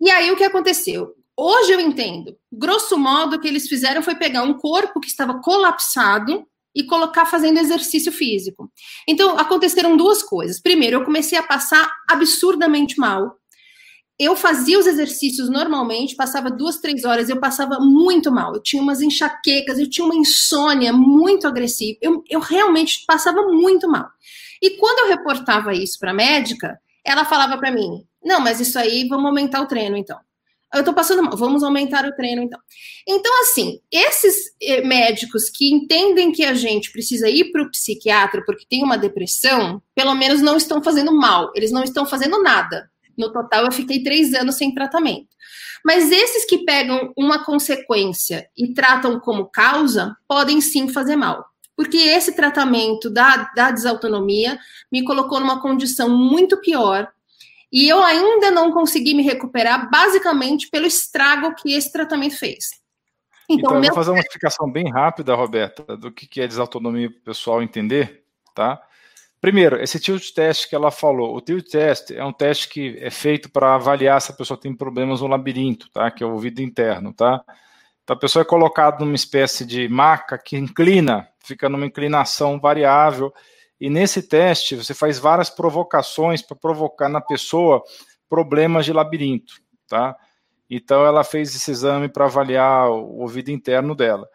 E 0.00 0.10
aí 0.10 0.30
o 0.30 0.36
que 0.36 0.44
aconteceu? 0.44 1.14
Hoje 1.36 1.72
eu 1.72 1.80
entendo. 1.80 2.34
Grosso 2.50 2.96
modo, 2.96 3.36
o 3.36 3.40
que 3.40 3.46
eles 3.46 3.68
fizeram 3.68 4.02
foi 4.02 4.14
pegar 4.14 4.42
um 4.42 4.54
corpo 4.54 4.98
que 4.98 5.08
estava 5.08 5.40
colapsado 5.40 6.46
e 6.74 6.84
colocar 6.84 7.26
fazendo 7.26 7.58
exercício 7.58 8.10
físico. 8.10 8.70
Então, 9.06 9.38
aconteceram 9.38 9.96
duas 9.96 10.22
coisas. 10.22 10.60
Primeiro, 10.60 10.96
eu 10.96 11.04
comecei 11.04 11.36
a 11.38 11.42
passar 11.42 11.90
absurdamente 12.08 12.98
mal 12.98 13.36
eu 14.18 14.34
fazia 14.34 14.78
os 14.78 14.86
exercícios 14.86 15.48
normalmente, 15.48 16.16
passava 16.16 16.50
duas, 16.50 16.78
três 16.78 17.04
horas, 17.04 17.28
eu 17.28 17.38
passava 17.38 17.78
muito 17.78 18.32
mal. 18.32 18.52
Eu 18.52 18.60
tinha 18.60 18.82
umas 18.82 19.00
enxaquecas, 19.00 19.78
eu 19.78 19.88
tinha 19.88 20.04
uma 20.04 20.16
insônia 20.16 20.92
muito 20.92 21.46
agressiva. 21.46 21.96
Eu, 22.02 22.24
eu 22.28 22.40
realmente 22.40 23.04
passava 23.06 23.42
muito 23.42 23.88
mal. 23.88 24.08
E 24.60 24.70
quando 24.70 25.00
eu 25.00 25.16
reportava 25.16 25.72
isso 25.72 25.98
para 26.00 26.10
a 26.10 26.14
médica, 26.14 26.80
ela 27.04 27.24
falava 27.24 27.56
para 27.58 27.70
mim: 27.70 28.04
não, 28.22 28.40
mas 28.40 28.60
isso 28.60 28.76
aí, 28.76 29.06
vamos 29.06 29.26
aumentar 29.26 29.60
o 29.60 29.66
treino 29.66 29.96
então. 29.96 30.18
Eu 30.74 30.84
tô 30.84 30.92
passando 30.92 31.22
mal, 31.22 31.36
vamos 31.36 31.62
aumentar 31.62 32.04
o 32.04 32.14
treino 32.14 32.42
então. 32.42 32.58
Então, 33.08 33.40
assim, 33.40 33.80
esses 33.90 34.52
eh, 34.60 34.82
médicos 34.82 35.48
que 35.48 35.72
entendem 35.72 36.30
que 36.30 36.44
a 36.44 36.52
gente 36.52 36.90
precisa 36.92 37.30
ir 37.30 37.52
para 37.52 37.62
o 37.62 37.70
psiquiatra 37.70 38.42
porque 38.44 38.66
tem 38.68 38.84
uma 38.84 38.98
depressão, 38.98 39.80
pelo 39.94 40.14
menos 40.14 40.42
não 40.42 40.58
estão 40.58 40.82
fazendo 40.82 41.14
mal, 41.14 41.52
eles 41.54 41.70
não 41.70 41.84
estão 41.84 42.04
fazendo 42.04 42.42
nada 42.42 42.90
no 43.18 43.32
total, 43.32 43.64
eu 43.64 43.72
fiquei 43.72 44.02
três 44.02 44.32
anos 44.32 44.54
sem 44.54 44.72
tratamento. 44.72 45.28
Mas 45.84 46.10
esses 46.10 46.44
que 46.44 46.64
pegam 46.64 47.12
uma 47.16 47.44
consequência 47.44 48.48
e 48.56 48.72
tratam 48.72 49.18
como 49.20 49.46
causa, 49.46 50.16
podem 50.26 50.60
sim 50.60 50.88
fazer 50.88 51.16
mal. 51.16 51.46
Porque 51.76 51.96
esse 51.96 52.34
tratamento 52.34 53.08
da, 53.08 53.50
da 53.54 53.70
desautonomia 53.70 54.58
me 54.90 55.04
colocou 55.04 55.38
numa 55.38 55.60
condição 55.60 56.08
muito 56.08 56.56
pior 56.60 57.08
e 57.70 57.88
eu 57.88 58.02
ainda 58.02 58.50
não 58.50 58.72
consegui 58.72 59.14
me 59.14 59.22
recuperar, 59.22 59.88
basicamente 59.90 60.68
pelo 60.70 60.86
estrago 60.86 61.54
que 61.54 61.74
esse 61.74 61.92
tratamento 61.92 62.36
fez. 62.36 62.70
Então, 63.48 63.58
então 63.58 63.74
eu 63.74 63.80
meu... 63.80 63.88
vou 63.88 63.94
fazer 63.94 64.10
uma 64.10 64.20
explicação 64.20 64.70
bem 64.70 64.90
rápida, 64.90 65.34
Roberta, 65.34 65.96
do 65.96 66.10
que 66.10 66.40
é 66.40 66.46
desautonomia 66.46 67.10
para 67.10 67.18
o 67.18 67.22
pessoal 67.22 67.62
entender, 67.62 68.24
tá? 68.54 68.82
Primeiro, 69.40 69.80
esse 69.80 70.00
tilt 70.00 70.32
test 70.32 70.68
que 70.68 70.74
ela 70.74 70.90
falou, 70.90 71.36
o 71.36 71.40
tilt 71.40 71.68
test 71.70 72.10
é 72.10 72.24
um 72.24 72.32
teste 72.32 72.68
que 72.68 72.98
é 73.00 73.10
feito 73.10 73.48
para 73.50 73.76
avaliar 73.76 74.20
se 74.20 74.32
a 74.32 74.34
pessoa 74.34 74.58
tem 74.58 74.74
problemas 74.74 75.20
no 75.20 75.28
labirinto, 75.28 75.88
tá? 75.90 76.10
Que 76.10 76.24
é 76.24 76.26
o 76.26 76.32
ouvido 76.32 76.60
interno, 76.60 77.12
tá? 77.12 77.44
Então 78.02 78.16
a 78.16 78.18
pessoa 78.18 78.42
é 78.42 78.44
colocada 78.44 79.04
numa 79.04 79.14
espécie 79.14 79.64
de 79.64 79.88
maca 79.88 80.36
que 80.36 80.56
inclina, 80.56 81.28
fica 81.38 81.68
numa 81.68 81.86
inclinação 81.86 82.58
variável, 82.58 83.32
e 83.80 83.88
nesse 83.88 84.22
teste 84.22 84.74
você 84.74 84.92
faz 84.92 85.20
várias 85.20 85.48
provocações 85.48 86.42
para 86.42 86.56
provocar 86.56 87.08
na 87.08 87.20
pessoa 87.20 87.82
problemas 88.28 88.84
de 88.84 88.92
labirinto, 88.92 89.54
tá? 89.86 90.16
Então 90.68 91.06
ela 91.06 91.22
fez 91.22 91.54
esse 91.54 91.70
exame 91.70 92.08
para 92.08 92.24
avaliar 92.24 92.90
o 92.90 93.20
ouvido 93.20 93.50
interno 93.50 93.94
dela. 93.94 94.28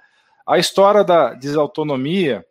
A 0.47 0.57
história 0.57 1.03
da 1.03 1.33
desautonomia 1.33 2.45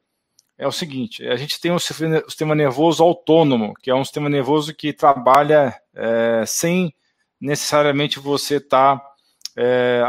é 0.62 0.66
o 0.66 0.72
seguinte: 0.72 1.26
a 1.26 1.36
gente 1.36 1.60
tem 1.60 1.72
um 1.72 1.78
sistema 1.78 2.54
nervoso 2.54 3.02
autônomo, 3.02 3.74
que 3.82 3.90
é 3.90 3.94
um 3.94 4.04
sistema 4.04 4.28
nervoso 4.28 4.72
que 4.72 4.92
trabalha 4.92 5.74
é, 5.92 6.44
sem 6.46 6.94
necessariamente 7.40 8.20
você 8.20 8.56
estar. 8.56 8.96
Tá, 8.96 9.12
é, 9.56 10.04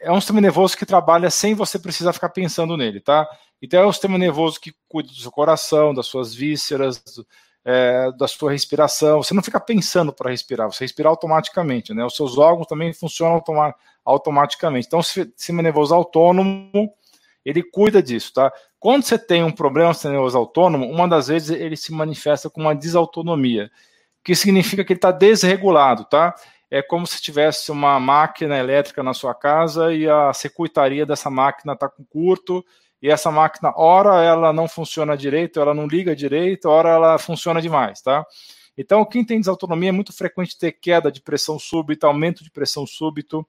é, 0.00 0.12
um 0.12 0.20
sistema 0.20 0.40
nervoso 0.40 0.76
que 0.76 0.86
trabalha 0.86 1.28
sem 1.28 1.54
você 1.54 1.78
precisar 1.78 2.12
ficar 2.12 2.28
pensando 2.28 2.76
nele, 2.76 3.00
tá? 3.00 3.28
Então 3.60 3.82
é 3.82 3.86
um 3.86 3.92
sistema 3.92 4.16
nervoso 4.16 4.60
que 4.60 4.72
cuida 4.88 5.08
do 5.08 5.16
seu 5.16 5.30
coração, 5.30 5.92
das 5.92 6.06
suas 6.06 6.32
vísceras, 6.34 7.02
é, 7.64 8.12
da 8.12 8.28
sua 8.28 8.52
respiração. 8.52 9.22
Você 9.22 9.34
não 9.34 9.42
fica 9.42 9.58
pensando 9.58 10.12
para 10.12 10.30
respirar, 10.30 10.70
você 10.70 10.84
respira 10.84 11.08
automaticamente, 11.08 11.92
né? 11.92 12.04
Os 12.04 12.14
seus 12.14 12.38
órgãos 12.38 12.68
também 12.68 12.92
funcionam 12.92 13.34
automa 13.34 13.74
automaticamente. 14.04 14.86
Então, 14.86 15.00
o 15.00 15.02
sistema 15.02 15.62
nervoso 15.62 15.94
autônomo 15.94 16.94
ele 17.44 17.62
cuida 17.62 18.02
disso, 18.02 18.32
tá? 18.32 18.52
Quando 18.80 19.04
você 19.04 19.18
tem 19.18 19.44
um 19.44 19.52
problema 19.52 19.92
nervoso 20.04 20.38
autônomo, 20.38 20.90
uma 20.90 21.06
das 21.06 21.28
vezes 21.28 21.50
ele 21.50 21.76
se 21.76 21.92
manifesta 21.92 22.48
com 22.48 22.62
uma 22.62 22.74
desautonomia, 22.74 23.70
que 24.24 24.34
significa 24.34 24.82
que 24.82 24.94
ele 24.94 24.98
está 24.98 25.12
desregulado, 25.12 26.06
tá? 26.06 26.34
É 26.70 26.80
como 26.80 27.06
se 27.06 27.20
tivesse 27.20 27.70
uma 27.70 28.00
máquina 28.00 28.58
elétrica 28.58 29.02
na 29.02 29.12
sua 29.12 29.34
casa 29.34 29.92
e 29.92 30.08
a 30.08 30.32
circuitaria 30.32 31.04
dessa 31.04 31.28
máquina 31.28 31.74
está 31.74 31.90
com 31.90 32.02
curto, 32.04 32.64
e 33.02 33.10
essa 33.10 33.30
máquina, 33.30 33.72
ora 33.76 34.22
ela 34.22 34.50
não 34.50 34.66
funciona 34.66 35.16
direito, 35.16 35.60
ela 35.60 35.74
não 35.74 35.86
liga 35.86 36.16
direito, 36.16 36.66
ora 36.68 36.88
ela 36.88 37.18
funciona 37.18 37.60
demais, 37.60 38.00
tá? 38.00 38.24
Então, 38.78 39.04
quem 39.04 39.22
tem 39.22 39.38
desautonomia 39.38 39.90
é 39.90 39.92
muito 39.92 40.12
frequente 40.12 40.58
ter 40.58 40.72
queda 40.72 41.12
de 41.12 41.20
pressão 41.20 41.58
súbita, 41.58 42.06
aumento 42.06 42.42
de 42.42 42.50
pressão 42.50 42.86
súbito, 42.86 43.46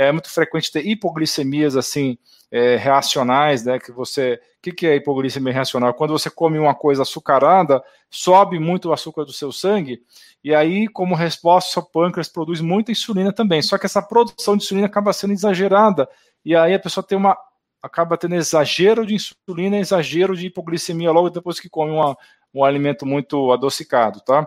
é 0.00 0.10
muito 0.10 0.30
frequente 0.30 0.72
ter 0.72 0.86
hipoglicemias 0.86 1.76
assim 1.76 2.16
é, 2.50 2.76
reacionais, 2.76 3.66
né? 3.66 3.78
Que 3.78 3.92
você, 3.92 4.40
o 4.58 4.62
que, 4.62 4.72
que 4.72 4.86
é 4.86 4.96
hipoglicemia 4.96 5.52
reacional? 5.52 5.92
Quando 5.92 6.12
você 6.12 6.30
come 6.30 6.58
uma 6.58 6.74
coisa 6.74 7.02
açucarada, 7.02 7.82
sobe 8.08 8.58
muito 8.58 8.88
o 8.88 8.92
açúcar 8.94 9.26
do 9.26 9.32
seu 9.32 9.52
sangue 9.52 10.02
e 10.42 10.54
aí, 10.54 10.88
como 10.88 11.14
resposta, 11.14 11.72
seu 11.72 11.82
pâncreas 11.82 12.28
produz 12.28 12.62
muita 12.62 12.90
insulina 12.90 13.30
também. 13.30 13.60
Só 13.60 13.76
que 13.76 13.84
essa 13.84 14.00
produção 14.00 14.56
de 14.56 14.64
insulina 14.64 14.86
acaba 14.86 15.12
sendo 15.12 15.34
exagerada 15.34 16.08
e 16.42 16.56
aí 16.56 16.72
a 16.72 16.80
pessoa 16.80 17.04
tem 17.04 17.18
uma 17.18 17.36
acaba 17.82 18.16
tendo 18.16 18.34
exagero 18.34 19.06
de 19.06 19.14
insulina, 19.14 19.78
exagero 19.78 20.34
de 20.34 20.46
hipoglicemia 20.46 21.10
logo 21.10 21.28
depois 21.28 21.60
que 21.60 21.68
come 21.68 21.92
uma, 21.92 22.16
um 22.52 22.64
alimento 22.64 23.06
muito 23.06 23.52
adocicado, 23.52 24.20
tá? 24.20 24.46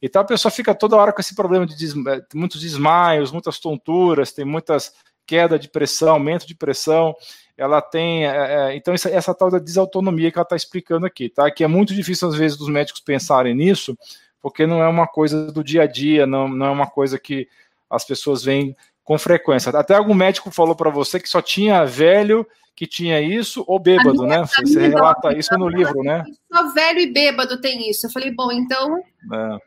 Então 0.00 0.22
a 0.22 0.24
pessoa 0.24 0.50
fica 0.50 0.74
toda 0.74 0.96
hora 0.96 1.12
com 1.12 1.20
esse 1.20 1.34
problema 1.34 1.66
de. 1.66 1.74
Eh, 1.74 2.22
muitos 2.34 2.60
desmaios, 2.60 3.30
muitas 3.30 3.58
tonturas, 3.58 4.32
tem 4.32 4.44
muitas 4.44 4.92
queda 5.26 5.58
de 5.58 5.68
pressão, 5.68 6.10
aumento 6.14 6.46
de 6.46 6.54
pressão, 6.54 7.14
ela 7.56 7.80
tem, 7.80 8.26
é, 8.26 8.74
então 8.74 8.92
essa, 8.92 9.08
essa, 9.08 9.34
tal 9.34 9.50
da 9.50 9.58
desautonomia 9.58 10.30
que 10.30 10.38
ela 10.38 10.42
está 10.42 10.56
explicando 10.56 11.06
aqui, 11.06 11.28
tá? 11.28 11.50
Que 11.50 11.64
é 11.64 11.68
muito 11.68 11.94
difícil 11.94 12.28
às 12.28 12.34
vezes 12.34 12.58
dos 12.58 12.68
médicos 12.68 13.00
pensarem 13.00 13.54
nisso, 13.54 13.96
porque 14.40 14.66
não 14.66 14.82
é 14.82 14.88
uma 14.88 15.06
coisa 15.06 15.52
do 15.52 15.62
dia 15.62 15.82
a 15.82 15.86
dia, 15.86 16.26
não, 16.26 16.48
não 16.48 16.66
é 16.66 16.70
uma 16.70 16.86
coisa 16.86 17.18
que 17.18 17.48
as 17.88 18.04
pessoas 18.04 18.42
veem 18.42 18.76
com 19.04 19.18
frequência. 19.18 19.70
Até 19.70 19.94
algum 19.94 20.14
médico 20.14 20.50
falou 20.50 20.74
para 20.74 20.90
você 20.90 21.18
que 21.18 21.28
só 21.28 21.42
tinha 21.42 21.84
velho 21.84 22.46
que 22.74 22.86
tinha 22.86 23.20
isso, 23.20 23.64
ou 23.66 23.78
bêbado, 23.78 24.26
né? 24.26 24.44
Você 24.44 24.88
relata 24.88 25.36
isso 25.36 25.54
no 25.58 25.68
livro, 25.68 26.02
né? 26.02 26.24
Só 26.52 26.72
velho 26.72 27.00
e 27.00 27.12
bêbado 27.12 27.60
tem 27.60 27.88
isso. 27.90 28.06
Eu 28.06 28.10
falei, 28.10 28.30
bom, 28.30 28.50
então. 28.50 28.98
É. 29.32 29.58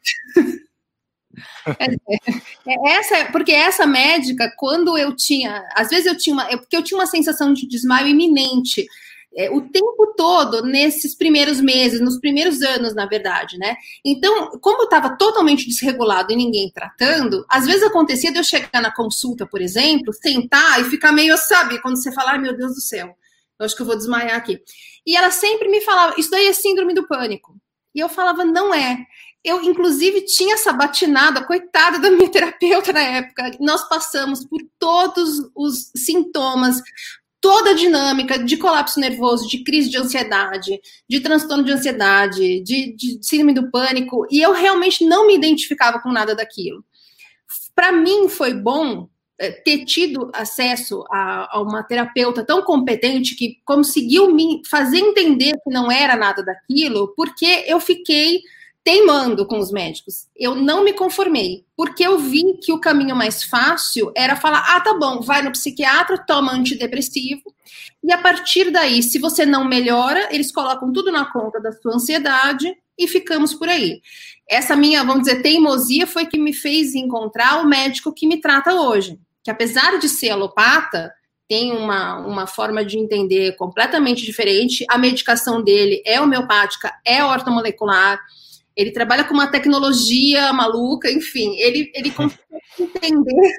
É, 1.77 1.85
é, 2.65 2.91
essa, 2.93 3.25
porque 3.29 3.51
essa 3.51 3.85
médica, 3.85 4.49
quando 4.55 4.97
eu 4.97 5.13
tinha, 5.13 5.67
às 5.75 5.89
vezes 5.89 6.05
eu 6.05 6.17
tinha 6.17 6.33
uma, 6.33 6.45
porque 6.45 6.77
eu 6.77 6.81
tinha 6.81 6.97
uma 6.97 7.05
sensação 7.05 7.51
de 7.51 7.67
desmaio 7.67 8.07
iminente 8.07 8.87
é, 9.35 9.49
o 9.49 9.61
tempo 9.61 10.13
todo 10.15 10.63
nesses 10.63 11.13
primeiros 11.13 11.59
meses, 11.59 11.99
nos 11.99 12.19
primeiros 12.19 12.61
anos, 12.61 12.95
na 12.95 13.05
verdade, 13.05 13.57
né? 13.57 13.75
Então, 14.03 14.51
como 14.61 14.81
eu 14.81 14.85
estava 14.85 15.17
totalmente 15.17 15.67
desregulado 15.67 16.31
e 16.31 16.35
ninguém 16.35 16.71
tratando, 16.71 17.45
às 17.49 17.65
vezes 17.65 17.83
acontecia 17.83 18.31
de 18.31 18.39
eu 18.39 18.43
chegar 18.43 18.81
na 18.81 18.93
consulta, 18.93 19.45
por 19.45 19.61
exemplo, 19.61 20.13
sentar 20.13 20.79
e 20.79 20.85
ficar 20.85 21.11
meio, 21.11 21.37
sabe, 21.37 21.81
quando 21.81 22.01
você 22.01 22.11
fala, 22.11 22.37
meu 22.37 22.55
Deus 22.55 22.75
do 22.75 22.81
céu, 22.81 23.15
eu 23.59 23.65
acho 23.65 23.75
que 23.75 23.81
eu 23.81 23.85
vou 23.85 23.97
desmaiar 23.97 24.37
aqui. 24.37 24.59
E 25.05 25.15
ela 25.15 25.29
sempre 25.31 25.67
me 25.69 25.81
falava, 25.81 26.15
isso 26.17 26.31
daí 26.31 26.47
é 26.47 26.53
síndrome 26.53 26.93
do 26.93 27.07
pânico. 27.07 27.55
E 27.93 27.99
eu 27.99 28.09
falava, 28.09 28.43
não 28.43 28.73
é. 28.73 29.05
Eu, 29.43 29.61
inclusive, 29.61 30.21
tinha 30.25 30.55
essa 30.55 30.73
batinada, 30.73 31.43
coitada 31.43 31.99
da 31.99 32.09
minha 32.09 32.27
terapeuta 32.31 32.91
na 32.91 33.01
época. 33.01 33.51
Nós 33.59 33.87
passamos 33.87 34.43
por 34.43 34.59
todos 34.79 35.49
os 35.55 35.91
sintomas, 35.95 36.81
toda 37.45 37.69
a 37.69 37.73
dinâmica 37.75 38.39
de 38.43 38.57
colapso 38.57 38.99
nervoso, 38.99 39.47
de 39.47 39.63
crise 39.63 39.87
de 39.87 39.99
ansiedade, 39.99 40.81
de 41.07 41.19
transtorno 41.19 41.63
de 41.63 41.73
ansiedade, 41.73 42.59
de, 42.61 42.95
de 42.95 43.19
síndrome 43.21 43.53
do 43.53 43.69
pânico, 43.69 44.25
e 44.31 44.41
eu 44.41 44.51
realmente 44.51 45.05
não 45.05 45.27
me 45.27 45.35
identificava 45.35 45.99
com 45.99 46.11
nada 46.11 46.33
daquilo. 46.33 46.83
Para 47.75 47.91
mim 47.91 48.27
foi 48.29 48.51
bom 48.55 49.07
eh, 49.37 49.51
ter 49.63 49.85
tido 49.85 50.31
acesso 50.33 51.05
a, 51.11 51.55
a, 51.55 51.61
uma 51.61 51.83
terapeuta 51.83 52.43
tão 52.43 52.63
competente 52.63 53.35
que 53.35 53.59
conseguiu 53.63 54.33
me 54.33 54.63
fazer 54.67 54.97
entender 54.97 55.51
que 55.63 55.69
não 55.69 55.91
era 55.91 56.15
nada 56.15 56.43
daquilo, 56.43 57.13
porque 57.15 57.63
eu 57.67 57.79
fiquei 57.79 58.41
teimando 58.85 59.47
com 59.47 59.57
os 59.57 59.71
médicos. 59.71 60.27
Eu 60.37 60.53
não 60.53 60.83
me 60.83 60.93
conformei, 60.93 61.65
porque 61.75 62.05
eu 62.05 62.19
vi 62.19 62.59
que 62.63 62.71
o 62.71 62.79
caminho 62.79 63.15
mais 63.15 63.43
fácil 63.43 64.11
era 64.15 64.35
falar: 64.35 64.63
ah, 64.69 64.79
tá 64.79 64.93
bom, 64.93 65.19
vai 65.21 65.41
no 65.41 65.51
psiquiatra, 65.51 66.19
toma 66.19 66.53
antidepressivo, 66.53 67.41
e 68.03 68.13
a 68.13 68.19
partir 68.19 68.69
daí, 68.69 69.01
se 69.01 69.17
você 69.17 69.43
não 69.43 69.65
melhora, 69.65 70.29
eles 70.31 70.51
colocam 70.51 70.93
tudo 70.93 71.11
na 71.11 71.25
conta 71.25 71.59
da 71.59 71.71
sua 71.71 71.95
ansiedade 71.95 72.71
e 72.97 73.07
ficamos 73.07 73.55
por 73.55 73.67
aí. 73.67 73.99
Essa 74.47 74.75
minha, 74.75 75.03
vamos 75.03 75.23
dizer, 75.23 75.41
teimosia 75.41 76.05
foi 76.05 76.27
que 76.27 76.37
me 76.37 76.53
fez 76.53 76.93
encontrar 76.93 77.61
o 77.63 77.67
médico 77.67 78.13
que 78.13 78.27
me 78.27 78.39
trata 78.39 78.75
hoje, 78.75 79.19
que 79.43 79.49
apesar 79.49 79.97
de 79.97 80.07
ser 80.07 80.29
alopata, 80.29 81.11
tem 81.47 81.71
uma, 81.71 82.17
uma 82.19 82.47
forma 82.47 82.85
de 82.85 82.97
entender 82.99 83.55
completamente 83.55 84.23
diferente. 84.23 84.85
A 84.89 84.97
medicação 84.97 85.63
dele 85.63 86.01
é 86.05 86.21
homeopática, 86.21 86.93
é 87.03 87.23
ortomolecular. 87.23 88.19
Ele 88.75 88.91
trabalha 88.91 89.23
com 89.23 89.33
uma 89.33 89.47
tecnologia 89.47 90.51
maluca, 90.51 91.09
enfim, 91.11 91.55
ele, 91.57 91.91
ele 91.95 92.11
consegue 92.11 92.43
entender 92.79 93.51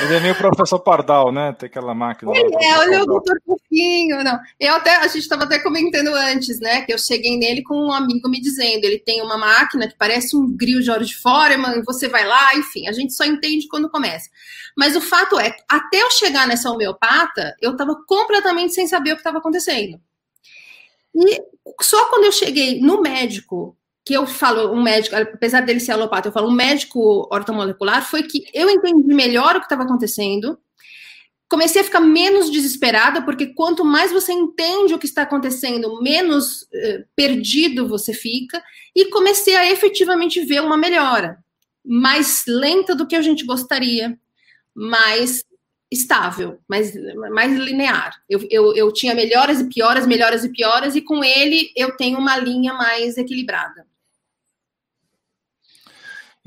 Ele 0.00 0.14
é 0.14 0.20
meio 0.20 0.34
professor 0.34 0.78
Pardal, 0.80 1.32
né? 1.32 1.52
Tem 1.58 1.66
aquela 1.66 1.94
máquina. 1.94 2.30
Ele 2.34 2.54
é, 2.62 2.78
olha 2.78 3.02
o 3.02 3.06
doutor 3.06 3.40
Fofinho. 3.44 4.22
Não. 4.22 4.38
Eu 4.60 4.74
até, 4.74 4.96
a 4.96 5.06
gente 5.06 5.20
estava 5.20 5.44
até 5.44 5.58
comentando 5.58 6.08
antes, 6.08 6.60
né? 6.60 6.82
Que 6.82 6.92
eu 6.92 6.98
cheguei 6.98 7.38
nele 7.38 7.62
com 7.62 7.74
um 7.74 7.92
amigo 7.92 8.28
me 8.28 8.40
dizendo: 8.40 8.84
ele 8.84 8.98
tem 8.98 9.22
uma 9.22 9.38
máquina 9.38 9.88
que 9.88 9.96
parece 9.96 10.36
um 10.36 10.54
grill 10.54 10.82
George 10.82 11.14
Foreman, 11.14 11.82
você 11.84 12.06
vai 12.06 12.26
lá, 12.26 12.54
enfim, 12.54 12.86
a 12.86 12.92
gente 12.92 13.14
só 13.14 13.24
entende 13.24 13.66
quando 13.66 13.90
começa. 13.90 14.28
Mas 14.76 14.94
o 14.94 15.00
fato 15.00 15.40
é, 15.40 15.56
até 15.68 16.02
eu 16.02 16.10
chegar 16.10 16.46
nessa 16.46 16.70
homeopata, 16.70 17.56
eu 17.60 17.72
estava 17.72 17.96
completamente 18.06 18.74
sem 18.74 18.86
saber 18.86 19.12
o 19.12 19.14
que 19.14 19.20
estava 19.20 19.38
acontecendo. 19.38 19.98
E 21.14 21.42
só 21.80 22.06
quando 22.10 22.24
eu 22.24 22.32
cheguei 22.32 22.80
no 22.80 23.00
médico 23.00 23.77
que 24.08 24.14
eu 24.14 24.26
falo, 24.26 24.72
um 24.72 24.82
médico, 24.82 25.14
apesar 25.14 25.60
dele 25.60 25.80
ser 25.80 25.92
alopata, 25.92 26.28
eu 26.28 26.32
falo 26.32 26.48
um 26.48 26.54
médico 26.54 27.28
ortomolecular, 27.30 28.08
foi 28.08 28.22
que 28.22 28.42
eu 28.54 28.70
entendi 28.70 29.12
melhor 29.12 29.54
o 29.54 29.60
que 29.60 29.66
estava 29.66 29.82
acontecendo, 29.82 30.58
comecei 31.46 31.82
a 31.82 31.84
ficar 31.84 32.00
menos 32.00 32.50
desesperada, 32.50 33.20
porque 33.20 33.48
quanto 33.48 33.84
mais 33.84 34.10
você 34.10 34.32
entende 34.32 34.94
o 34.94 34.98
que 34.98 35.04
está 35.04 35.24
acontecendo, 35.24 36.00
menos 36.00 36.66
eh, 36.72 37.04
perdido 37.14 37.86
você 37.86 38.14
fica, 38.14 38.64
e 38.96 39.10
comecei 39.10 39.54
a 39.54 39.70
efetivamente 39.70 40.40
ver 40.40 40.62
uma 40.62 40.78
melhora, 40.78 41.44
mais 41.84 42.44
lenta 42.48 42.94
do 42.94 43.06
que 43.06 43.14
a 43.14 43.20
gente 43.20 43.44
gostaria, 43.44 44.18
mais 44.74 45.44
estável, 45.92 46.58
mais, 46.66 46.94
mais 47.30 47.54
linear. 47.58 48.22
Eu, 48.26 48.40
eu, 48.50 48.74
eu 48.74 48.90
tinha 48.90 49.14
melhoras 49.14 49.60
e 49.60 49.68
pioras, 49.68 50.06
melhoras 50.06 50.44
e 50.46 50.48
pioras, 50.48 50.96
e 50.96 51.02
com 51.02 51.22
ele 51.22 51.70
eu 51.76 51.94
tenho 51.94 52.18
uma 52.18 52.38
linha 52.38 52.72
mais 52.72 53.18
equilibrada. 53.18 53.86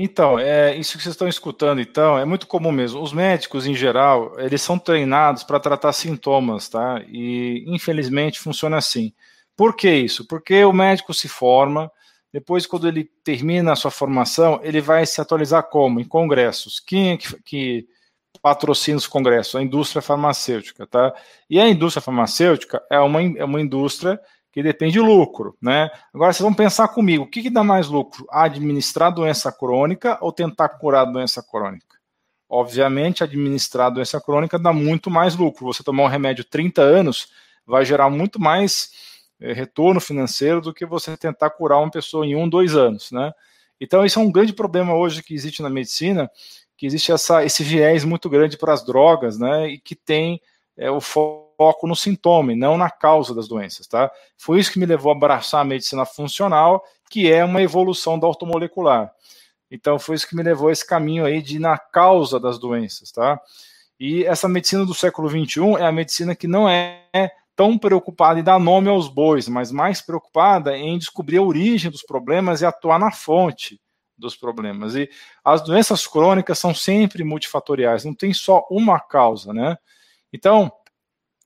Então, 0.03 0.39
é 0.39 0.75
isso 0.75 0.97
que 0.97 1.03
vocês 1.03 1.13
estão 1.13 1.27
escutando, 1.27 1.79
então, 1.79 2.17
é 2.17 2.25
muito 2.25 2.47
comum 2.47 2.71
mesmo. 2.71 2.99
Os 3.03 3.13
médicos, 3.13 3.67
em 3.67 3.75
geral, 3.75 4.33
eles 4.39 4.59
são 4.59 4.79
treinados 4.79 5.43
para 5.43 5.59
tratar 5.59 5.93
sintomas, 5.93 6.67
tá? 6.67 7.03
E, 7.07 7.63
infelizmente, 7.67 8.39
funciona 8.39 8.77
assim. 8.77 9.13
Por 9.55 9.75
que 9.75 9.93
isso? 9.93 10.25
Porque 10.27 10.65
o 10.65 10.73
médico 10.73 11.13
se 11.13 11.29
forma, 11.29 11.91
depois, 12.33 12.65
quando 12.65 12.87
ele 12.87 13.03
termina 13.23 13.73
a 13.73 13.75
sua 13.75 13.91
formação, 13.91 14.59
ele 14.63 14.81
vai 14.81 15.05
se 15.05 15.21
atualizar 15.21 15.69
como? 15.69 15.99
Em 15.99 16.03
congressos. 16.03 16.79
Quem 16.79 17.11
é 17.11 17.17
que, 17.17 17.39
que 17.43 17.87
patrocina 18.41 18.97
os 18.97 19.05
congressos? 19.05 19.55
A 19.55 19.61
indústria 19.61 20.01
farmacêutica, 20.01 20.87
tá? 20.87 21.13
E 21.47 21.59
a 21.59 21.69
indústria 21.69 22.01
farmacêutica 22.01 22.81
é 22.89 22.99
uma, 22.99 23.21
é 23.21 23.45
uma 23.45 23.61
indústria 23.61 24.19
que 24.51 24.61
depende 24.61 24.93
de 24.93 24.99
lucro, 24.99 25.55
né? 25.61 25.89
Agora 26.13 26.33
vocês 26.33 26.43
vão 26.43 26.53
pensar 26.53 26.89
comigo, 26.89 27.23
o 27.23 27.27
que, 27.27 27.41
que 27.41 27.49
dá 27.49 27.63
mais 27.63 27.87
lucro? 27.87 28.27
Administrar 28.29 29.13
doença 29.13 29.51
crônica 29.51 30.17
ou 30.21 30.31
tentar 30.31 30.69
curar 30.69 31.05
doença 31.05 31.41
crônica? 31.41 31.97
Obviamente, 32.49 33.23
administrar 33.23 33.89
doença 33.89 34.19
crônica 34.19 34.59
dá 34.59 34.73
muito 34.73 35.09
mais 35.09 35.35
lucro. 35.35 35.65
Você 35.67 35.83
tomar 35.83 36.03
um 36.03 36.07
remédio 36.07 36.43
30 36.43 36.81
anos 36.81 37.31
vai 37.65 37.85
gerar 37.85 38.09
muito 38.09 38.41
mais 38.41 38.91
é, 39.39 39.53
retorno 39.53 40.01
financeiro 40.01 40.59
do 40.59 40.73
que 40.73 40.85
você 40.85 41.15
tentar 41.15 41.49
curar 41.51 41.79
uma 41.79 41.89
pessoa 41.89 42.25
em 42.25 42.35
um, 42.35 42.49
dois 42.49 42.75
anos, 42.75 43.09
né? 43.11 43.31
Então, 43.79 44.05
isso 44.05 44.19
é 44.19 44.21
um 44.21 44.31
grande 44.31 44.53
problema 44.53 44.93
hoje 44.93 45.23
que 45.23 45.33
existe 45.33 45.61
na 45.61 45.69
medicina, 45.69 46.29
que 46.77 46.85
existe 46.85 47.11
essa, 47.11 47.43
esse 47.43 47.63
viés 47.63 48.03
muito 48.03 48.29
grande 48.29 48.57
para 48.57 48.73
as 48.73 48.85
drogas, 48.85 49.39
né? 49.39 49.69
E 49.69 49.79
que 49.79 49.95
tem 49.95 50.41
é, 50.77 50.91
o 50.91 50.99
foco 50.99 51.40
foco 51.61 51.85
no 51.85 51.95
sintoma 51.95 52.53
e 52.53 52.55
não 52.55 52.75
na 52.75 52.89
causa 52.89 53.35
das 53.35 53.47
doenças, 53.47 53.85
tá? 53.85 54.11
Foi 54.35 54.59
isso 54.59 54.71
que 54.71 54.79
me 54.79 54.85
levou 54.87 55.11
a 55.11 55.15
abraçar 55.15 55.61
a 55.61 55.63
medicina 55.63 56.07
funcional, 56.07 56.83
que 57.07 57.31
é 57.31 57.45
uma 57.45 57.61
evolução 57.61 58.17
da 58.17 58.25
ortomolecular. 58.25 59.11
Então 59.69 59.99
foi 59.99 60.15
isso 60.15 60.27
que 60.27 60.35
me 60.35 60.41
levou 60.41 60.69
a 60.69 60.71
esse 60.71 60.83
caminho 60.83 61.23
aí 61.23 61.39
de 61.39 61.57
ir 61.57 61.59
na 61.59 61.77
causa 61.77 62.39
das 62.39 62.57
doenças, 62.57 63.11
tá? 63.11 63.39
E 63.99 64.25
essa 64.25 64.49
medicina 64.49 64.83
do 64.87 64.95
século 64.95 65.29
XXI 65.29 65.75
é 65.77 65.85
a 65.85 65.91
medicina 65.91 66.35
que 66.35 66.47
não 66.47 66.67
é 66.67 67.05
tão 67.55 67.77
preocupada 67.77 68.39
em 68.39 68.43
dar 68.43 68.59
nome 68.59 68.89
aos 68.89 69.07
bois, 69.07 69.47
mas 69.47 69.71
mais 69.71 70.01
preocupada 70.01 70.75
em 70.75 70.97
descobrir 70.97 71.37
a 71.37 71.43
origem 71.43 71.91
dos 71.91 72.01
problemas 72.01 72.61
e 72.61 72.65
atuar 72.65 72.97
na 72.97 73.11
fonte 73.11 73.79
dos 74.17 74.35
problemas. 74.35 74.95
E 74.95 75.07
as 75.45 75.63
doenças 75.63 76.07
crônicas 76.07 76.57
são 76.57 76.73
sempre 76.73 77.23
multifatoriais, 77.23 78.03
não 78.03 78.15
tem 78.15 78.33
só 78.33 78.65
uma 78.71 78.99
causa, 78.99 79.53
né? 79.53 79.77
Então, 80.33 80.71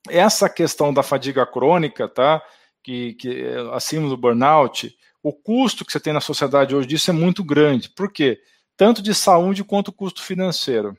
essa 0.10 0.50
questão 0.50 0.94
da 0.94 1.04
fadiga 1.04 1.46
crônica, 1.46 2.08
tá? 2.08 2.42
Que, 2.84 3.14
que 3.14 3.46
acima 3.74 4.08
do 4.08 4.18
burnout, 4.18 4.96
o 5.24 5.34
custo 5.34 5.84
que 5.84 5.92
você 5.92 6.00
tem 6.00 6.14
na 6.14 6.22
sociedade 6.22 6.76
hoje 6.76 6.88
disso 6.88 7.10
é 7.10 7.14
muito 7.14 7.44
grande. 7.44 7.90
Por 7.90 8.12
quê? 8.12 8.40
Tanto 8.78 9.02
de 9.02 9.14
saúde 9.14 9.64
quanto 9.64 9.92
custo 9.92 10.22
financeiro. 10.22 10.96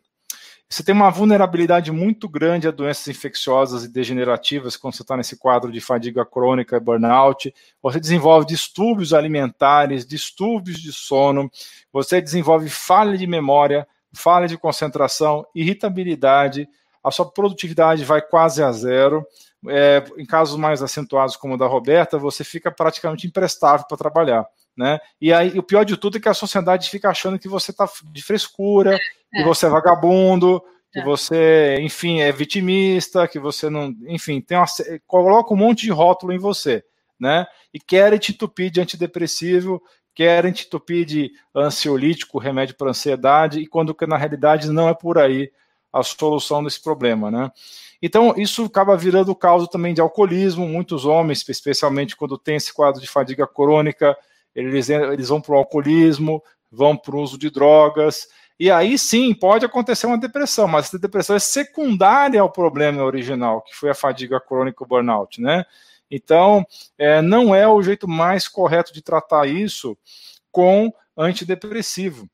Você 0.69 0.83
tem 0.83 0.93
uma 0.93 1.11
vulnerabilidade 1.11 1.93
muito 1.93 2.29
grande 2.29 2.67
a 2.67 2.73
doenças 2.73 3.07
infecciosas 3.07 3.85
e 3.85 3.89
degenerativas 3.89 4.77
quando 4.77 4.97
você 4.97 5.03
está 5.03 5.17
nesse 5.17 5.37
quadro 5.37 5.71
de 5.71 5.81
fadiga 5.81 6.27
crônica 6.27 6.77
e 6.77 6.81
burnout. 6.81 7.55
Você 7.81 8.01
desenvolve 8.01 8.47
distúrbios 8.47 9.15
alimentares, 9.15 10.05
distúrbios 10.05 10.81
de 10.81 10.93
sono, 10.93 11.49
você 11.93 12.21
desenvolve 12.21 12.69
falha 12.69 13.17
de 13.17 13.29
memória, 13.29 13.87
falha 14.13 14.49
de 14.49 14.59
concentração, 14.59 15.47
irritabilidade, 15.55 16.69
a 17.07 17.11
sua 17.13 17.31
produtividade 17.31 18.05
vai 18.05 18.21
quase 18.21 18.65
a 18.65 18.73
zero. 18.73 19.25
É, 19.69 20.05
em 20.19 20.27
casos 20.27 20.57
mais 20.57 20.83
acentuados, 20.83 21.37
como 21.37 21.55
o 21.55 21.57
da 21.57 21.67
Roberta, 21.67 22.19
você 22.19 22.43
fica 22.43 22.71
praticamente 22.71 23.27
imprestável 23.27 23.87
para 23.87 23.97
trabalhar. 23.97 24.45
Né? 24.77 24.99
E 25.21 25.33
aí 25.33 25.57
o 25.57 25.63
pior 25.63 25.85
de 25.85 25.97
tudo 25.97 26.19
é 26.19 26.21
que 26.21 26.29
a 26.29 26.35
sociedade 26.35 26.91
fica 26.91 27.09
achando 27.09 27.39
que 27.39 27.49
você 27.49 27.71
está 27.71 27.89
de 28.05 28.23
frescura, 28.23 28.97
é. 28.97 29.39
que 29.39 29.45
você 29.45 29.67
é 29.67 29.71
vagabundo, 29.71 30.61
que 30.93 30.99
é. 30.99 31.05
você, 31.05 31.77
enfim, 31.81 32.21
é 32.21 32.33
vitimista, 32.33 33.29
que 33.29 33.39
você 33.39 33.71
não, 33.71 33.95
enfim, 34.09 34.41
tem 34.41 34.59
uma, 34.59 34.67
coloca 35.07 35.55
um 35.55 35.57
monte 35.57 35.83
de 35.83 35.93
rótulo 35.93 36.33
em 36.33 36.39
você, 36.39 36.85
né? 37.19 37.47
E 37.73 37.79
querem 37.79 38.19
te 38.19 38.33
entupir 38.33 38.71
de 38.71 38.81
antidepressivo, 38.81 39.81
querem 40.15 40.53
te 40.53 40.67
entupir 40.67 41.05
de 41.07 41.31
ansiolítico, 41.55 42.39
remédio 42.39 42.77
para 42.77 42.91
ansiedade, 42.91 43.61
e 43.61 43.67
quando 43.67 43.97
na 44.07 44.17
realidade 44.17 44.71
não 44.71 44.89
é 44.89 44.95
por 44.95 45.19
aí 45.19 45.51
a 45.99 46.03
solução 46.03 46.63
desse 46.63 46.83
problema, 46.83 47.31
né? 47.31 47.51
Então, 48.01 48.35
isso 48.37 48.65
acaba 48.65 48.97
virando 48.97 49.35
causa 49.35 49.67
também 49.67 49.95
de 49.95 50.01
alcoolismo. 50.01 50.69
Muitos 50.69 51.05
homens, 51.05 51.45
especialmente 51.49 52.17
quando 52.17 52.37
tem 52.39 52.57
esse 52.57 52.73
quadro 52.73 53.01
de 53.01 53.07
fadiga 53.07 53.47
crônica, 53.47 54.17
eles, 54.55 54.89
eles 54.89 55.29
vão 55.29 55.41
para 55.41 55.55
o 55.55 55.59
alcoolismo, 55.59 56.43
vão 56.71 56.97
para 56.97 57.17
o 57.17 57.21
uso 57.21 57.39
de 57.39 57.51
drogas. 57.51 58.29
E 58.59 58.71
aí 58.71 58.99
sim 58.99 59.35
pode 59.35 59.67
acontecer 59.67 60.07
uma 60.07 60.19
depressão, 60.19 60.67
mas 60.67 60.87
essa 60.87 60.99
depressão 60.99 61.37
é 61.37 61.39
secundária 61.39 62.41
ao 62.41 62.51
problema 62.51 63.03
original, 63.03 63.63
que 63.63 63.75
foi 63.75 63.91
a 63.91 63.95
fadiga 63.95 64.41
crônica, 64.41 64.83
o 64.83 64.87
burnout, 64.87 65.41
né? 65.41 65.65
Então, 66.11 66.65
é, 66.97 67.21
não 67.21 67.55
é 67.55 67.67
o 67.67 67.83
jeito 67.83 68.07
mais 68.07 68.49
correto 68.49 68.93
de 68.93 69.03
tratar 69.03 69.47
isso 69.47 69.97
com 70.51 70.93
antidepressivo, 71.17 72.29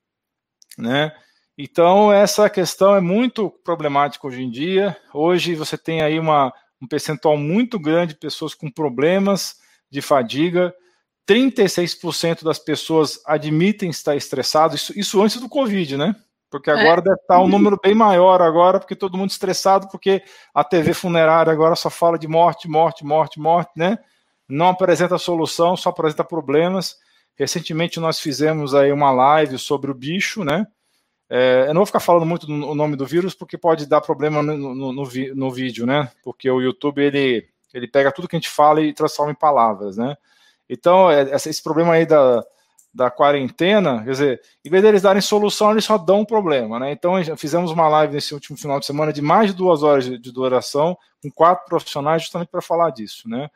né? 0.78 1.12
Então, 1.56 2.12
essa 2.12 2.48
questão 2.48 2.94
é 2.94 3.00
muito 3.00 3.50
problemática 3.62 4.26
hoje 4.26 4.42
em 4.42 4.50
dia. 4.50 4.96
Hoje 5.12 5.54
você 5.54 5.76
tem 5.76 6.00
aí 6.00 6.18
uma, 6.18 6.52
um 6.80 6.86
percentual 6.86 7.36
muito 7.36 7.78
grande 7.78 8.14
de 8.14 8.20
pessoas 8.20 8.54
com 8.54 8.70
problemas 8.70 9.56
de 9.90 10.00
fadiga. 10.00 10.74
36% 11.28 12.42
das 12.42 12.58
pessoas 12.58 13.20
admitem 13.26 13.90
estar 13.90 14.16
estressados, 14.16 14.82
isso, 14.82 14.98
isso, 14.98 15.22
antes 15.22 15.40
do 15.40 15.48
Covid, 15.48 15.96
né? 15.96 16.16
Porque 16.50 16.70
é. 16.70 16.72
agora 16.72 17.00
é. 17.00 17.04
deve 17.04 17.16
estar 17.16 17.40
um 17.40 17.48
número 17.48 17.78
bem 17.82 17.94
maior 17.94 18.42
agora, 18.42 18.80
porque 18.80 18.96
todo 18.96 19.16
mundo 19.16 19.30
estressado, 19.30 19.88
porque 19.88 20.22
a 20.52 20.64
TV 20.64 20.92
funerária 20.92 21.52
agora 21.52 21.76
só 21.76 21.88
fala 21.88 22.18
de 22.18 22.26
morte, 22.26 22.68
morte, 22.68 23.04
morte, 23.04 23.38
morte, 23.38 23.70
né? 23.76 23.98
Não 24.48 24.68
apresenta 24.68 25.16
solução, 25.16 25.76
só 25.76 25.90
apresenta 25.90 26.24
problemas. 26.24 26.96
Recentemente 27.36 28.00
nós 28.00 28.18
fizemos 28.18 28.74
aí 28.74 28.90
uma 28.90 29.10
live 29.12 29.58
sobre 29.58 29.90
o 29.90 29.94
bicho, 29.94 30.44
né? 30.44 30.66
É, 31.34 31.62
eu 31.62 31.68
não 31.68 31.76
vou 31.76 31.86
ficar 31.86 31.98
falando 31.98 32.26
muito 32.26 32.46
o 32.46 32.74
nome 32.74 32.94
do 32.94 33.06
vírus 33.06 33.34
porque 33.34 33.56
pode 33.56 33.86
dar 33.86 34.02
problema 34.02 34.42
no, 34.42 34.54
no, 34.54 34.92
no, 34.92 35.04
no, 35.34 35.50
vídeo, 35.50 35.86
né? 35.86 36.10
Porque 36.22 36.50
o 36.50 36.60
YouTube 36.60 37.02
ele, 37.02 37.48
ele 37.72 37.88
pega 37.88 38.12
tudo 38.12 38.28
que 38.28 38.36
a 38.36 38.38
gente 38.38 38.50
fala 38.50 38.82
e 38.82 38.92
transforma 38.92 39.32
em 39.32 39.34
palavras, 39.34 39.96
né? 39.96 40.14
Então, 40.68 41.10
é, 41.10 41.34
esse 41.34 41.62
problema 41.62 41.94
aí 41.94 42.04
da, 42.04 42.44
da 42.92 43.10
quarentena, 43.10 44.04
quer 44.04 44.10
dizer, 44.10 44.42
em 44.62 44.68
vez 44.68 44.82
deles 44.82 45.00
darem 45.00 45.22
solução, 45.22 45.70
eles 45.70 45.86
só 45.86 45.96
dão 45.96 46.20
um 46.20 46.24
problema, 46.26 46.78
né? 46.78 46.92
Então, 46.92 47.14
fizemos 47.38 47.70
uma 47.70 47.88
live 47.88 48.12
nesse 48.12 48.34
último 48.34 48.58
final 48.58 48.78
de 48.78 48.84
semana 48.84 49.10
de 49.10 49.22
mais 49.22 49.52
de 49.52 49.56
duas 49.56 49.82
horas 49.82 50.04
de, 50.04 50.18
de 50.18 50.30
duração, 50.30 50.98
com 51.22 51.30
quatro 51.30 51.64
profissionais, 51.64 52.24
justamente 52.24 52.50
para 52.50 52.60
falar 52.60 52.90
disso, 52.90 53.26
né? 53.26 53.48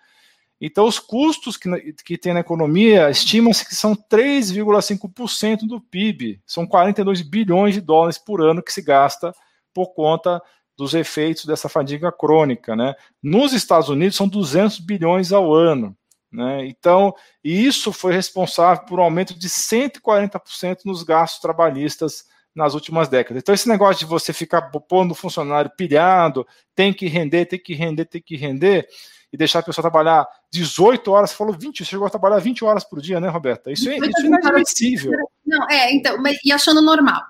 Então, 0.60 0.86
os 0.86 0.98
custos 0.98 1.56
que, 1.56 1.68
que 2.04 2.16
tem 2.16 2.32
na 2.32 2.40
economia 2.40 3.10
estima-se 3.10 3.66
que 3.66 3.74
são 3.74 3.94
3,5% 3.94 5.66
do 5.66 5.80
PIB. 5.80 6.40
São 6.46 6.66
42 6.66 7.22
bilhões 7.22 7.74
de 7.74 7.80
dólares 7.80 8.16
por 8.16 8.40
ano 8.40 8.62
que 8.62 8.72
se 8.72 8.80
gasta 8.80 9.32
por 9.74 9.94
conta 9.94 10.40
dos 10.76 10.94
efeitos 10.94 11.44
dessa 11.44 11.68
fadiga 11.68 12.10
crônica. 12.10 12.74
Né? 12.74 12.94
Nos 13.22 13.52
Estados 13.52 13.88
Unidos, 13.88 14.16
são 14.16 14.28
200 14.28 14.78
bilhões 14.80 15.32
ao 15.32 15.52
ano. 15.52 15.96
Né? 16.32 16.66
Então, 16.66 17.14
isso 17.44 17.92
foi 17.92 18.12
responsável 18.12 18.84
por 18.84 18.98
um 18.98 19.02
aumento 19.02 19.38
de 19.38 19.48
140% 19.48 20.78
nos 20.84 21.02
gastos 21.02 21.40
trabalhistas 21.40 22.24
nas 22.54 22.72
últimas 22.72 23.08
décadas. 23.08 23.42
Então, 23.42 23.54
esse 23.54 23.68
negócio 23.68 24.00
de 24.00 24.06
você 24.06 24.32
ficar 24.32 24.62
pondo 24.62 25.12
o 25.12 25.14
funcionário 25.14 25.70
pilhado, 25.76 26.46
tem 26.74 26.92
que 26.92 27.06
render, 27.06 27.44
tem 27.44 27.58
que 27.58 27.74
render, 27.74 28.06
tem 28.06 28.22
que 28.22 28.36
render, 28.36 28.88
e 29.32 29.36
deixar 29.36 29.60
a 29.60 29.62
pessoa 29.62 29.82
trabalhar 29.82 30.26
18 30.52 31.10
horas, 31.10 31.30
você 31.30 31.36
falou 31.36 31.54
20, 31.54 31.78
você 31.78 31.90
chegou 31.90 32.06
a 32.06 32.10
trabalhar 32.10 32.38
20 32.38 32.64
horas 32.64 32.84
por 32.84 33.00
dia, 33.00 33.20
né, 33.20 33.28
Roberta? 33.28 33.70
Isso 33.70 33.88
é, 33.88 33.96
isso 33.96 34.22
é 34.22 34.26
inadmissível. 34.26 35.12
Não, 35.44 35.68
é, 35.68 35.92
então, 35.92 36.16
mas, 36.22 36.38
e 36.44 36.52
achando 36.52 36.80
normal. 36.80 37.22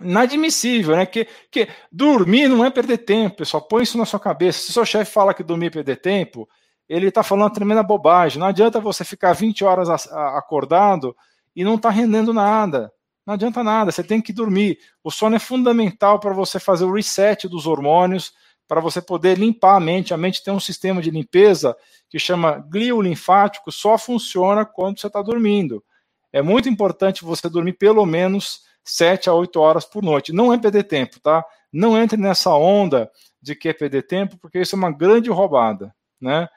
Inadmissível, 0.00 0.96
né? 0.96 1.06
Que, 1.06 1.26
que 1.50 1.68
dormir 1.90 2.48
não 2.48 2.64
é 2.64 2.70
perder 2.70 2.98
tempo, 2.98 3.38
pessoal. 3.38 3.62
Põe 3.62 3.82
isso 3.82 3.98
na 3.98 4.04
sua 4.04 4.20
cabeça. 4.20 4.60
Se 4.60 4.72
seu 4.72 4.84
chefe 4.84 5.12
fala 5.12 5.34
que 5.34 5.42
dormir 5.42 5.66
é 5.66 5.70
perder 5.70 5.96
tempo, 5.96 6.48
ele 6.88 7.08
está 7.08 7.22
falando 7.22 7.44
uma 7.44 7.52
tremenda 7.52 7.82
bobagem. 7.82 8.38
Não 8.38 8.46
adianta 8.46 8.80
você 8.80 9.04
ficar 9.04 9.32
20 9.32 9.64
horas 9.64 9.88
acordado 10.08 11.16
e 11.54 11.64
não 11.64 11.74
está 11.74 11.90
rendendo 11.90 12.32
nada. 12.32 12.92
Não 13.26 13.34
adianta 13.34 13.62
nada, 13.62 13.92
você 13.92 14.02
tem 14.02 14.22
que 14.22 14.32
dormir. 14.32 14.78
O 15.04 15.10
sono 15.10 15.36
é 15.36 15.38
fundamental 15.38 16.18
para 16.18 16.32
você 16.32 16.58
fazer 16.58 16.84
o 16.84 16.92
reset 16.94 17.46
dos 17.46 17.66
hormônios, 17.66 18.32
para 18.68 18.80
você 18.80 19.00
poder 19.00 19.38
limpar 19.38 19.76
a 19.76 19.80
mente. 19.80 20.12
A 20.12 20.16
mente 20.16 20.44
tem 20.44 20.52
um 20.52 20.60
sistema 20.60 21.00
de 21.00 21.10
limpeza 21.10 21.74
que 22.08 22.18
chama 22.18 22.58
glio 22.58 23.00
linfático, 23.00 23.72
só 23.72 23.96
funciona 23.96 24.64
quando 24.64 25.00
você 25.00 25.06
está 25.06 25.22
dormindo. 25.22 25.82
É 26.30 26.42
muito 26.42 26.68
importante 26.68 27.24
você 27.24 27.48
dormir 27.48 27.72
pelo 27.72 28.04
menos 28.04 28.60
7 28.84 29.30
a 29.30 29.34
8 29.34 29.58
horas 29.58 29.84
por 29.86 30.02
noite. 30.02 30.32
Não 30.32 30.52
é 30.52 30.58
perder 30.58 30.84
tempo, 30.84 31.18
tá? 31.20 31.44
Não 31.72 32.00
entre 32.00 32.18
nessa 32.18 32.54
onda 32.54 33.10
de 33.40 33.54
que 33.54 33.70
é 33.70 33.72
perder 33.72 34.02
tempo, 34.02 34.36
porque 34.38 34.60
isso 34.60 34.76
é 34.76 34.78
uma 34.78 34.92
grande 34.92 35.30
roubada, 35.30 35.94
né? 36.20 36.48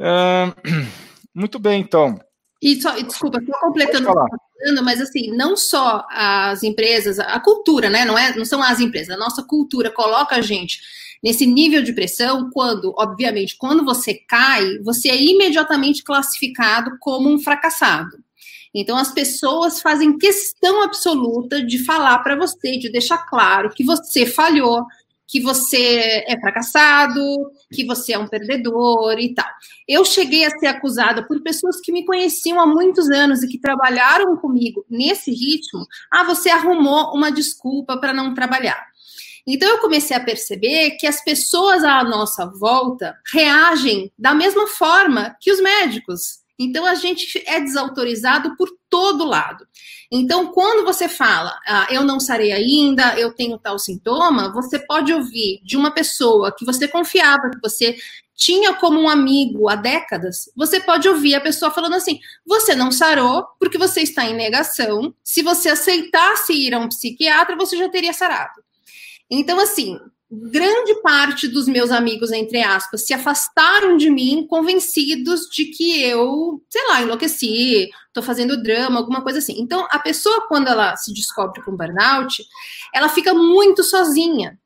É... 0.00 0.46
Muito 1.34 1.58
bem, 1.58 1.82
então. 1.82 2.18
E 2.62 2.80
só, 2.80 2.98
desculpa, 2.98 3.38
estou 3.38 3.54
completando 3.60 4.06
falando, 4.06 4.82
mas 4.82 5.00
assim, 5.00 5.30
não 5.36 5.56
só 5.56 6.06
as 6.10 6.62
empresas, 6.62 7.18
a 7.18 7.38
cultura, 7.38 7.90
né? 7.90 8.04
Não, 8.04 8.16
é, 8.16 8.34
não 8.34 8.44
são 8.44 8.62
as 8.62 8.80
empresas, 8.80 9.14
a 9.14 9.18
nossa 9.18 9.42
cultura 9.42 9.90
coloca 9.90 10.36
a 10.36 10.40
gente 10.40 10.80
nesse 11.22 11.46
nível 11.46 11.82
de 11.82 11.92
pressão 11.92 12.50
quando, 12.50 12.94
obviamente, 12.96 13.56
quando 13.56 13.84
você 13.84 14.14
cai, 14.14 14.78
você 14.78 15.08
é 15.08 15.22
imediatamente 15.22 16.02
classificado 16.02 16.96
como 17.00 17.28
um 17.28 17.38
fracassado. 17.38 18.24
Então, 18.74 18.96
as 18.96 19.12
pessoas 19.12 19.80
fazem 19.80 20.18
questão 20.18 20.82
absoluta 20.82 21.62
de 21.62 21.82
falar 21.82 22.18
para 22.18 22.36
você, 22.36 22.76
de 22.76 22.90
deixar 22.90 23.18
claro 23.18 23.70
que 23.70 23.82
você 23.82 24.26
falhou, 24.26 24.84
que 25.26 25.40
você 25.40 26.24
é 26.26 26.38
fracassado, 26.40 27.50
que 27.72 27.84
você 27.84 28.12
é 28.12 28.18
um 28.18 28.28
perdedor 28.28 29.18
e 29.18 29.34
tal. 29.34 29.48
Eu 29.88 30.04
cheguei 30.04 30.44
a 30.44 30.50
ser 30.50 30.66
acusada 30.66 31.26
por 31.26 31.42
pessoas 31.42 31.80
que 31.80 31.92
me 31.92 32.04
conheciam 32.04 32.60
há 32.60 32.66
muitos 32.66 33.10
anos 33.10 33.42
e 33.42 33.48
que 33.48 33.58
trabalharam 33.58 34.36
comigo 34.36 34.84
nesse 34.88 35.30
ritmo. 35.30 35.86
Ah, 36.10 36.24
você 36.24 36.48
arrumou 36.48 37.14
uma 37.14 37.30
desculpa 37.30 37.96
para 37.98 38.12
não 38.12 38.34
trabalhar. 38.34 38.86
Então 39.46 39.68
eu 39.68 39.78
comecei 39.78 40.16
a 40.16 40.24
perceber 40.24 40.92
que 40.92 41.06
as 41.06 41.22
pessoas 41.22 41.84
à 41.84 42.02
nossa 42.02 42.46
volta 42.46 43.16
reagem 43.32 44.12
da 44.18 44.34
mesma 44.34 44.66
forma 44.66 45.36
que 45.40 45.52
os 45.52 45.60
médicos. 45.60 46.40
Então 46.58 46.84
a 46.84 46.94
gente 46.94 47.42
é 47.46 47.60
desautorizado 47.60 48.56
por 48.56 48.68
todo 48.88 49.24
lado. 49.24 49.66
Então, 50.10 50.52
quando 50.52 50.84
você 50.84 51.08
fala, 51.08 51.58
ah, 51.66 51.86
eu 51.90 52.04
não 52.04 52.20
sarei 52.20 52.52
ainda, 52.52 53.18
eu 53.18 53.32
tenho 53.32 53.58
tal 53.58 53.78
sintoma, 53.78 54.52
você 54.52 54.78
pode 54.78 55.12
ouvir 55.12 55.60
de 55.64 55.76
uma 55.76 55.90
pessoa 55.90 56.54
que 56.56 56.64
você 56.64 56.86
confiava, 56.86 57.50
que 57.50 57.60
você 57.60 57.96
tinha 58.36 58.74
como 58.74 59.00
um 59.00 59.08
amigo 59.08 59.68
há 59.68 59.74
décadas, 59.74 60.50
você 60.54 60.78
pode 60.78 61.08
ouvir 61.08 61.34
a 61.34 61.40
pessoa 61.40 61.70
falando 61.70 61.94
assim: 61.94 62.20
você 62.46 62.74
não 62.74 62.92
sarou 62.92 63.46
porque 63.58 63.78
você 63.78 64.02
está 64.02 64.24
em 64.24 64.34
negação. 64.34 65.14
Se 65.24 65.42
você 65.42 65.70
aceitasse 65.70 66.52
ir 66.52 66.74
a 66.74 66.78
um 66.78 66.88
psiquiatra, 66.88 67.56
você 67.56 67.76
já 67.76 67.88
teria 67.88 68.12
sarado. 68.12 68.62
Então, 69.30 69.58
assim, 69.58 69.98
grande 70.30 71.00
parte 71.02 71.46
dos 71.46 71.68
meus 71.68 71.90
amigos, 71.90 72.32
entre 72.32 72.60
aspas, 72.62 73.06
se 73.06 73.14
afastaram 73.14 73.96
de 73.96 74.10
mim 74.10 74.46
convencidos 74.48 75.42
de 75.52 75.66
que 75.66 76.02
eu, 76.02 76.62
sei 76.68 76.86
lá, 76.88 77.02
enlouqueci, 77.02 77.88
tô 78.12 78.20
fazendo 78.22 78.60
drama, 78.60 78.98
alguma 78.98 79.22
coisa 79.22 79.38
assim. 79.38 79.54
Então, 79.58 79.86
a 79.90 79.98
pessoa, 79.98 80.46
quando 80.48 80.68
ela 80.68 80.96
se 80.96 81.12
descobre 81.12 81.62
com 81.62 81.76
burnout, 81.76 82.44
ela 82.92 83.08
fica 83.08 83.32
muito 83.32 83.84
sozinha. 83.84 84.58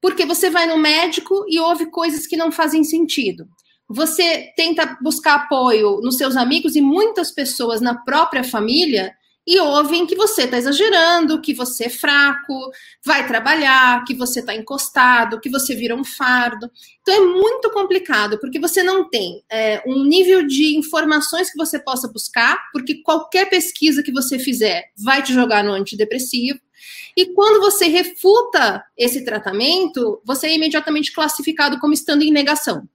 Porque 0.00 0.24
você 0.24 0.48
vai 0.48 0.66
no 0.66 0.78
médico 0.78 1.44
e 1.48 1.58
ouve 1.58 1.86
coisas 1.86 2.24
que 2.26 2.36
não 2.36 2.52
fazem 2.52 2.84
sentido. 2.84 3.48
Você 3.88 4.52
tenta 4.56 4.96
buscar 5.00 5.34
apoio 5.34 6.00
nos 6.00 6.16
seus 6.16 6.36
amigos 6.36 6.76
e 6.76 6.80
muitas 6.80 7.32
pessoas 7.32 7.80
na 7.80 7.96
própria 7.96 8.44
família 8.44 9.12
e 9.48 9.58
ouvem 9.60 10.06
que 10.06 10.14
você 10.14 10.42
está 10.42 10.58
exagerando, 10.58 11.40
que 11.40 11.54
você 11.54 11.84
é 11.84 11.88
fraco, 11.88 12.70
vai 13.02 13.26
trabalhar, 13.26 14.04
que 14.04 14.14
você 14.14 14.40
está 14.40 14.54
encostado, 14.54 15.40
que 15.40 15.48
você 15.48 15.74
vira 15.74 15.96
um 15.96 16.04
fardo. 16.04 16.70
Então 17.00 17.14
é 17.14 17.20
muito 17.20 17.70
complicado, 17.70 18.38
porque 18.38 18.60
você 18.60 18.82
não 18.82 19.08
tem 19.08 19.42
é, 19.50 19.82
um 19.86 20.04
nível 20.04 20.46
de 20.46 20.76
informações 20.76 21.50
que 21.50 21.56
você 21.56 21.78
possa 21.78 22.06
buscar, 22.08 22.58
porque 22.74 23.02
qualquer 23.02 23.48
pesquisa 23.48 24.02
que 24.02 24.12
você 24.12 24.38
fizer 24.38 24.90
vai 24.98 25.22
te 25.22 25.32
jogar 25.32 25.64
no 25.64 25.72
antidepressivo. 25.72 26.60
E 27.16 27.32
quando 27.32 27.58
você 27.58 27.86
refuta 27.86 28.84
esse 28.98 29.24
tratamento, 29.24 30.20
você 30.26 30.48
é 30.48 30.56
imediatamente 30.56 31.10
classificado 31.10 31.80
como 31.80 31.94
estando 31.94 32.20
em 32.20 32.30
negação. 32.30 32.86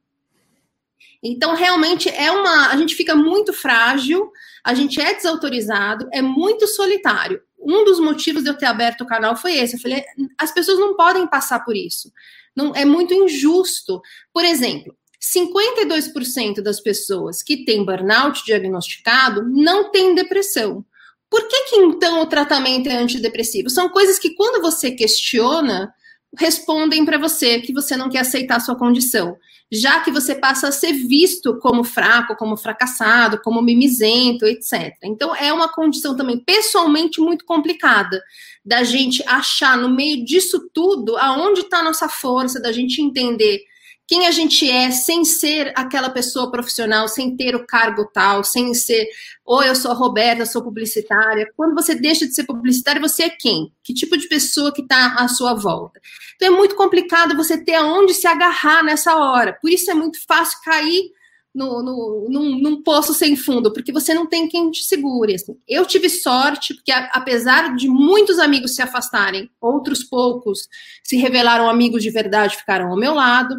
Então, 1.23 1.55
realmente 1.55 2.09
é 2.09 2.29
uma. 2.31 2.67
A 2.67 2.75
gente 2.75 2.95
fica 2.95 3.15
muito 3.15 3.53
frágil, 3.53 4.29
a 4.63 4.73
gente 4.73 5.01
é 5.01 5.13
desautorizado, 5.13 6.07
é 6.11 6.21
muito 6.21 6.67
solitário. 6.67 7.41
Um 7.59 7.83
dos 7.83 7.99
motivos 7.99 8.43
de 8.43 8.49
eu 8.49 8.57
ter 8.57 8.65
aberto 8.65 9.01
o 9.01 9.07
canal 9.07 9.35
foi 9.35 9.57
esse. 9.57 9.75
Eu 9.75 9.79
falei, 9.79 10.03
as 10.37 10.53
pessoas 10.53 10.79
não 10.79 10.95
podem 10.95 11.27
passar 11.27 11.63
por 11.65 11.75
isso. 11.75 12.11
Não, 12.55 12.73
é 12.75 12.85
muito 12.85 13.13
injusto. 13.13 14.01
Por 14.33 14.45
exemplo, 14.45 14.95
52% 15.21 16.61
das 16.61 16.79
pessoas 16.79 17.41
que 17.41 17.65
têm 17.65 17.85
burnout 17.85 18.43
diagnosticado 18.45 19.43
não 19.49 19.91
têm 19.91 20.15
depressão. 20.15 20.85
Por 21.29 21.47
que, 21.47 21.65
que 21.65 21.75
então 21.77 22.21
o 22.21 22.27
tratamento 22.27 22.87
é 22.87 22.95
antidepressivo? 22.95 23.69
São 23.69 23.89
coisas 23.89 24.19
que, 24.19 24.35
quando 24.35 24.61
você 24.61 24.91
questiona, 24.91 25.93
respondem 26.37 27.03
para 27.05 27.17
você 27.17 27.59
que 27.59 27.73
você 27.73 27.97
não 27.97 28.09
quer 28.09 28.19
aceitar 28.19 28.57
a 28.57 28.59
sua 28.59 28.77
condição 28.77 29.35
já 29.73 30.01
que 30.01 30.11
você 30.11 30.35
passa 30.35 30.67
a 30.67 30.71
ser 30.71 30.93
visto 30.93 31.57
como 31.59 31.83
fraco, 31.83 32.35
como 32.35 32.55
fracassado, 32.55 33.41
como 33.41 33.59
mimizento, 33.59 34.45
etc. 34.45 34.95
Então, 35.03 35.35
é 35.35 35.51
uma 35.51 35.67
condição 35.67 36.15
também 36.15 36.37
pessoalmente 36.37 37.19
muito 37.19 37.43
complicada 37.43 38.21
da 38.63 38.83
gente 38.83 39.23
achar 39.27 39.75
no 39.75 39.89
meio 39.89 40.23
disso 40.23 40.69
tudo 40.71 41.17
aonde 41.17 41.61
está 41.61 41.79
a 41.79 41.83
nossa 41.83 42.07
força, 42.07 42.61
da 42.61 42.71
gente 42.71 43.01
entender 43.01 43.61
quem 44.07 44.27
a 44.27 44.31
gente 44.31 44.69
é 44.69 44.91
sem 44.91 45.23
ser 45.23 45.71
aquela 45.75 46.09
pessoa 46.09 46.51
profissional, 46.51 47.07
sem 47.07 47.35
ter 47.35 47.55
o 47.55 47.65
cargo 47.65 48.05
tal, 48.13 48.43
sem 48.43 48.73
ser, 48.73 49.07
ou 49.45 49.63
eu 49.63 49.75
sou 49.75 49.91
a 49.91 49.93
Roberta, 49.93 50.45
sou 50.45 50.61
publicitária. 50.61 51.51
Quando 51.55 51.73
você 51.73 51.95
deixa 51.95 52.27
de 52.27 52.35
ser 52.35 52.43
publicitária, 52.43 53.01
você 53.01 53.23
é 53.23 53.29
quem? 53.29 53.71
Que 53.83 53.93
tipo 53.93 54.17
de 54.17 54.27
pessoa 54.27 54.73
que 54.73 54.81
está 54.81 55.15
à 55.15 55.27
sua 55.27 55.53
volta? 55.53 56.01
Então 56.35 56.53
é 56.53 56.57
muito 56.57 56.75
complicado 56.75 57.37
você 57.37 57.57
ter 57.57 57.75
aonde 57.75 58.13
se 58.13 58.27
agarrar 58.27 58.83
nessa 58.83 59.15
hora. 59.15 59.57
Por 59.61 59.69
isso 59.69 59.89
é 59.89 59.93
muito 59.93 60.19
fácil 60.25 60.59
cair 60.63 61.11
no, 61.53 61.83
no, 61.83 62.27
num, 62.29 62.59
num, 62.59 62.81
poço 62.81 63.13
sem 63.13 63.35
fundo, 63.35 63.71
porque 63.71 63.91
você 63.91 64.13
não 64.13 64.25
tem 64.25 64.47
quem 64.47 64.71
te 64.71 64.83
segure. 64.83 65.35
Assim. 65.35 65.55
Eu 65.67 65.85
tive 65.85 66.09
sorte, 66.09 66.73
porque 66.73 66.91
a, 66.91 67.05
apesar 67.13 67.75
de 67.75 67.87
muitos 67.87 68.39
amigos 68.39 68.73
se 68.73 68.81
afastarem, 68.81 69.49
outros 69.61 70.03
poucos 70.03 70.67
se 71.03 71.15
revelaram 71.15 71.69
amigos 71.69 72.01
de 72.01 72.09
verdade, 72.09 72.57
ficaram 72.57 72.89
ao 72.89 72.97
meu 72.97 73.13
lado. 73.13 73.55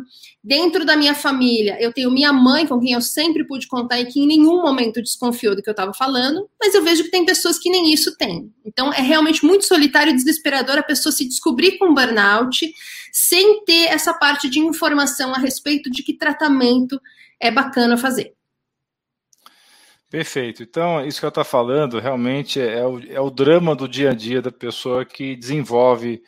Dentro 0.47 0.85
da 0.85 0.95
minha 0.95 1.15
família, 1.15 1.79
eu 1.81 1.91
tenho 1.91 2.11
minha 2.11 2.31
mãe, 2.31 2.67
com 2.67 2.79
quem 2.79 2.93
eu 2.93 3.01
sempre 3.01 3.47
pude 3.47 3.67
contar 3.67 3.99
e 3.99 4.05
que 4.05 4.21
em 4.21 4.27
nenhum 4.27 4.61
momento 4.61 5.01
desconfiou 5.01 5.57
do 5.57 5.63
que 5.63 5.71
eu 5.71 5.73
estava 5.73 5.95
falando, 5.95 6.47
mas 6.61 6.75
eu 6.75 6.85
vejo 6.85 7.05
que 7.05 7.11
tem 7.11 7.25
pessoas 7.25 7.59
que 7.59 7.71
nem 7.71 7.91
isso 7.95 8.15
têm. 8.19 8.53
Então 8.63 8.93
é 8.93 9.01
realmente 9.01 9.43
muito 9.43 9.65
solitário 9.65 10.11
e 10.11 10.15
desesperador 10.15 10.77
a 10.77 10.83
pessoa 10.83 11.11
se 11.11 11.27
descobrir 11.27 11.79
com 11.79 11.95
burnout 11.95 12.71
sem 13.11 13.65
ter 13.65 13.87
essa 13.87 14.13
parte 14.13 14.51
de 14.51 14.59
informação 14.59 15.35
a 15.35 15.39
respeito 15.39 15.91
de 15.91 16.03
que 16.03 16.13
tratamento 16.13 17.01
é 17.41 17.51
bacana 17.51 17.97
fazer. 17.97 18.35
Perfeito. 20.11 20.63
Então, 20.63 21.05
isso 21.07 21.21
que 21.21 21.25
eu 21.25 21.31
estou 21.31 21.45
falando 21.45 21.99
realmente 21.99 22.61
é 22.61 22.87
o, 22.87 23.01
é 23.01 23.21
o 23.21 23.31
drama 23.31 23.75
do 23.75 23.89
dia 23.89 24.11
a 24.11 24.15
dia 24.15 24.43
da 24.43 24.53
pessoa 24.53 25.07
que 25.07 25.35
desenvolve 25.35 26.23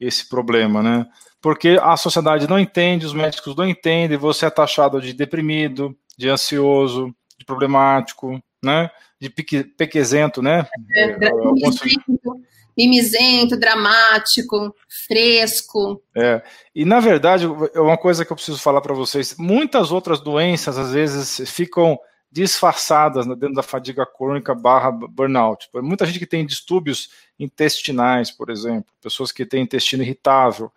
esse 0.00 0.28
problema, 0.28 0.82
né? 0.82 1.06
Porque 1.40 1.78
a 1.80 1.96
sociedade 1.96 2.48
não 2.48 2.58
entende, 2.58 3.06
os 3.06 3.14
médicos 3.14 3.56
não 3.56 3.66
entendem, 3.66 4.18
você 4.18 4.46
é 4.46 4.50
taxado 4.50 5.00
de 5.00 5.12
deprimido, 5.12 5.96
de 6.16 6.28
ansioso, 6.28 7.14
de 7.38 7.44
problemático, 7.46 8.38
né? 8.62 8.90
De 9.18 9.30
pique, 9.30 9.64
pequezento, 9.64 10.42
né? 10.42 10.66
É, 10.94 11.04
é, 11.04 11.32
mimizento, 11.32 12.40
mimizento, 12.76 13.56
dramático, 13.58 14.74
fresco. 15.06 16.02
É. 16.14 16.42
E 16.74 16.84
na 16.84 17.00
verdade, 17.00 17.46
é 17.74 17.80
uma 17.80 17.96
coisa 17.96 18.24
que 18.24 18.32
eu 18.32 18.36
preciso 18.36 18.58
falar 18.58 18.80
para 18.80 18.94
vocês: 18.94 19.36
muitas 19.38 19.90
outras 19.90 20.20
doenças 20.20 20.76
às 20.76 20.92
vezes 20.92 21.50
ficam 21.50 21.98
disfarçadas 22.30 23.26
dentro 23.26 23.54
da 23.54 23.62
fadiga 23.62 24.06
crônica 24.06 24.54
barra 24.54 24.90
burnout. 24.92 25.68
Muita 25.74 26.06
gente 26.06 26.18
que 26.18 26.26
tem 26.26 26.46
distúrbios 26.46 27.10
intestinais, 27.38 28.30
por 28.30 28.50
exemplo, 28.50 28.92
pessoas 29.02 29.32
que 29.32 29.44
têm 29.44 29.62
intestino 29.62 30.02
irritável. 30.02 30.70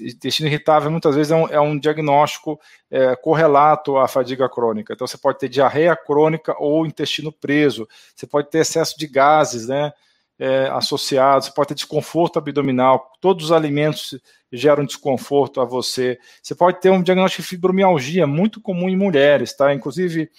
Intestino 0.00 0.48
irritável 0.48 0.90
muitas 0.90 1.14
vezes 1.14 1.32
é 1.32 1.36
um, 1.36 1.48
é 1.48 1.60
um 1.60 1.78
diagnóstico 1.78 2.60
é, 2.90 3.16
correlato 3.16 3.96
à 3.96 4.06
fadiga 4.06 4.48
crônica. 4.48 4.92
Então 4.92 5.06
você 5.06 5.16
pode 5.16 5.38
ter 5.38 5.48
diarreia 5.48 5.96
crônica 5.96 6.54
ou 6.58 6.84
intestino 6.84 7.32
preso, 7.32 7.88
você 8.14 8.26
pode 8.26 8.50
ter 8.50 8.58
excesso 8.58 8.98
de 8.98 9.06
gases, 9.06 9.68
né? 9.68 9.92
É, 10.42 10.70
associados, 10.70 11.48
você 11.48 11.52
pode 11.52 11.68
ter 11.68 11.74
desconforto 11.74 12.38
abdominal, 12.38 13.12
todos 13.20 13.44
os 13.44 13.52
alimentos 13.52 14.18
geram 14.50 14.86
desconforto 14.86 15.60
a 15.60 15.66
você. 15.66 16.18
Você 16.42 16.54
pode 16.54 16.80
ter 16.80 16.88
um 16.88 17.02
diagnóstico 17.02 17.42
de 17.42 17.48
fibromialgia, 17.48 18.26
muito 18.26 18.58
comum 18.58 18.88
em 18.88 18.96
mulheres, 18.96 19.54
tá? 19.54 19.74
Inclusive, 19.74 20.30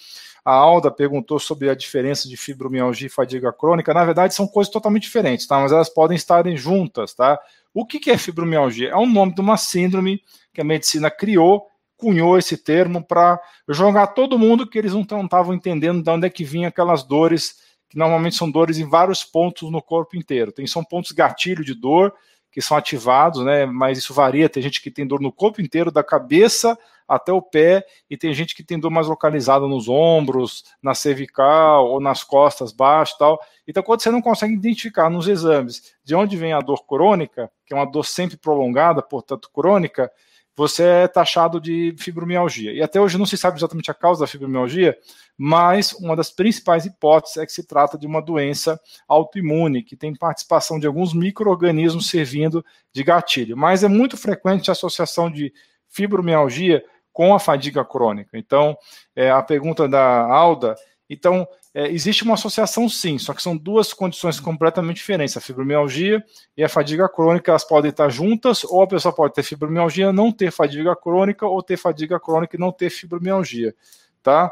a 0.43 0.53
Alda 0.53 0.89
perguntou 0.89 1.39
sobre 1.39 1.69
a 1.69 1.75
diferença 1.75 2.27
de 2.27 2.35
fibromialgia 2.35 3.07
e 3.07 3.09
fadiga 3.09 3.53
crônica. 3.53 3.93
Na 3.93 4.03
verdade, 4.03 4.33
são 4.33 4.47
coisas 4.47 4.71
totalmente 4.71 5.03
diferentes, 5.03 5.45
tá? 5.45 5.59
Mas 5.59 5.71
elas 5.71 5.89
podem 5.89 6.15
estarem 6.15 6.57
juntas, 6.57 7.13
tá? 7.13 7.39
O 7.73 7.85
que 7.85 8.09
é 8.09 8.17
fibromialgia? 8.17 8.89
É 8.89 8.95
o 8.95 9.05
nome 9.05 9.35
de 9.35 9.41
uma 9.41 9.55
síndrome 9.55 10.21
que 10.53 10.59
a 10.59 10.63
medicina 10.63 11.11
criou, 11.11 11.67
cunhou 11.95 12.37
esse 12.37 12.57
termo 12.57 13.05
para 13.05 13.39
jogar 13.69 14.07
todo 14.07 14.39
mundo 14.39 14.67
que 14.67 14.79
eles 14.79 14.93
não 14.93 15.01
estavam 15.01 15.53
entendendo 15.53 16.03
de 16.03 16.09
onde 16.09 16.25
é 16.25 16.29
que 16.29 16.43
vinha 16.43 16.69
aquelas 16.69 17.03
dores, 17.03 17.57
que 17.87 17.97
normalmente 17.97 18.35
são 18.35 18.49
dores 18.49 18.79
em 18.79 18.89
vários 18.89 19.23
pontos 19.23 19.71
no 19.71 19.81
corpo 19.81 20.17
inteiro. 20.17 20.51
Tem, 20.51 20.65
são 20.65 20.83
pontos 20.83 21.11
gatilho 21.11 21.63
de 21.63 21.75
dor 21.75 22.13
que 22.51 22.61
são 22.61 22.75
ativados, 22.75 23.45
né? 23.45 23.65
Mas 23.65 23.99
isso 23.99 24.13
varia. 24.13 24.49
Tem 24.49 24.61
gente 24.61 24.81
que 24.81 24.91
tem 24.91 25.07
dor 25.07 25.21
no 25.21 25.31
corpo 25.31 25.61
inteiro, 25.61 25.91
da 25.91 26.03
cabeça 26.03 26.77
até 27.11 27.33
o 27.33 27.41
pé, 27.41 27.85
e 28.09 28.15
tem 28.15 28.33
gente 28.33 28.55
que 28.55 28.63
tem 28.63 28.79
dor 28.79 28.89
mais 28.89 29.05
localizada 29.05 29.67
nos 29.67 29.89
ombros, 29.89 30.63
na 30.81 30.95
cervical 30.95 31.89
ou 31.89 31.99
nas 31.99 32.23
costas 32.23 32.71
baixo 32.71 33.17
tal. 33.19 33.37
Então, 33.67 33.83
quando 33.83 34.01
você 34.01 34.09
não 34.09 34.21
consegue 34.21 34.53
identificar 34.53 35.09
nos 35.09 35.27
exames 35.27 35.93
de 36.05 36.15
onde 36.15 36.37
vem 36.37 36.53
a 36.53 36.61
dor 36.61 36.85
crônica, 36.87 37.51
que 37.65 37.73
é 37.73 37.77
uma 37.77 37.85
dor 37.85 38.05
sempre 38.05 38.37
prolongada, 38.37 39.01
portanto 39.01 39.49
crônica, 39.53 40.09
você 40.55 40.83
é 40.83 41.07
taxado 41.07 41.59
de 41.59 41.93
fibromialgia. 41.97 42.71
E 42.71 42.81
até 42.81 42.99
hoje 43.01 43.17
não 43.17 43.25
se 43.25 43.35
sabe 43.35 43.57
exatamente 43.57 43.91
a 43.91 43.93
causa 43.93 44.21
da 44.21 44.27
fibromialgia, 44.27 44.97
mas 45.37 45.91
uma 45.93 46.15
das 46.15 46.31
principais 46.31 46.85
hipóteses 46.85 47.37
é 47.37 47.45
que 47.45 47.51
se 47.51 47.67
trata 47.67 47.97
de 47.97 48.07
uma 48.07 48.21
doença 48.21 48.79
autoimune, 49.05 49.83
que 49.83 49.97
tem 49.97 50.15
participação 50.15 50.79
de 50.79 50.87
alguns 50.87 51.13
micro-organismos 51.13 52.09
servindo 52.09 52.63
de 52.93 53.03
gatilho. 53.03 53.57
Mas 53.57 53.83
é 53.83 53.89
muito 53.89 54.15
frequente 54.15 54.69
a 54.69 54.73
associação 54.73 55.29
de 55.29 55.51
fibromialgia 55.91 56.83
com 57.11 57.33
a 57.33 57.39
fadiga 57.39 57.83
crônica. 57.83 58.37
Então, 58.37 58.77
é, 59.15 59.29
a 59.29 59.41
pergunta 59.41 59.87
da 59.87 60.01
Alda, 60.01 60.75
então, 61.09 61.45
é, 61.73 61.89
existe 61.91 62.23
uma 62.23 62.35
associação 62.35 62.87
sim, 62.87 63.17
só 63.17 63.33
que 63.33 63.41
são 63.41 63.57
duas 63.57 63.93
condições 63.93 64.39
completamente 64.39 64.97
diferentes. 64.97 65.35
A 65.35 65.41
fibromialgia 65.41 66.23
e 66.55 66.63
a 66.63 66.69
fadiga 66.69 67.09
crônica, 67.09 67.51
elas 67.51 67.65
podem 67.65 67.89
estar 67.91 68.07
juntas, 68.09 68.63
ou 68.63 68.81
a 68.81 68.87
pessoa 68.87 69.13
pode 69.13 69.33
ter 69.33 69.43
fibromialgia, 69.43 70.13
não 70.13 70.31
ter 70.31 70.51
fadiga 70.51 70.95
crônica, 70.95 71.45
ou 71.45 71.61
ter 71.61 71.75
fadiga 71.75 72.17
crônica 72.17 72.55
e 72.55 72.59
não 72.59 72.71
ter 72.71 72.89
fibromialgia, 72.89 73.75
tá? 74.23 74.51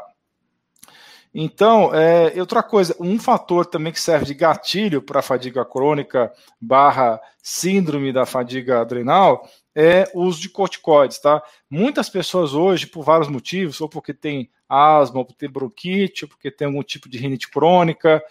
Então, 1.32 1.94
é, 1.94 2.38
outra 2.40 2.62
coisa, 2.62 2.96
um 2.98 3.18
fator 3.18 3.64
também 3.64 3.92
que 3.92 4.00
serve 4.00 4.26
de 4.26 4.34
gatilho 4.34 5.00
para 5.00 5.20
a 5.20 5.22
fadiga 5.22 5.64
crônica 5.64 6.30
barra 6.60 7.20
síndrome 7.42 8.12
da 8.12 8.26
fadiga 8.26 8.80
adrenal 8.80 9.48
é 9.74 10.10
o 10.14 10.22
uso 10.22 10.40
de 10.40 10.48
corticoides, 10.48 11.20
tá? 11.20 11.42
Muitas 11.68 12.08
pessoas 12.08 12.54
hoje, 12.54 12.86
por 12.86 13.04
vários 13.04 13.28
motivos, 13.28 13.80
ou 13.80 13.88
porque 13.88 14.12
tem 14.12 14.50
asma, 14.68 15.18
ou 15.18 15.24
porque 15.24 15.38
tem 15.38 15.50
bronquite, 15.50 16.24
ou 16.24 16.28
porque 16.28 16.50
tem 16.50 16.66
algum 16.66 16.82
tipo 16.82 17.08
de 17.08 17.18
rinite 17.18 17.48
crônica, 17.48 18.22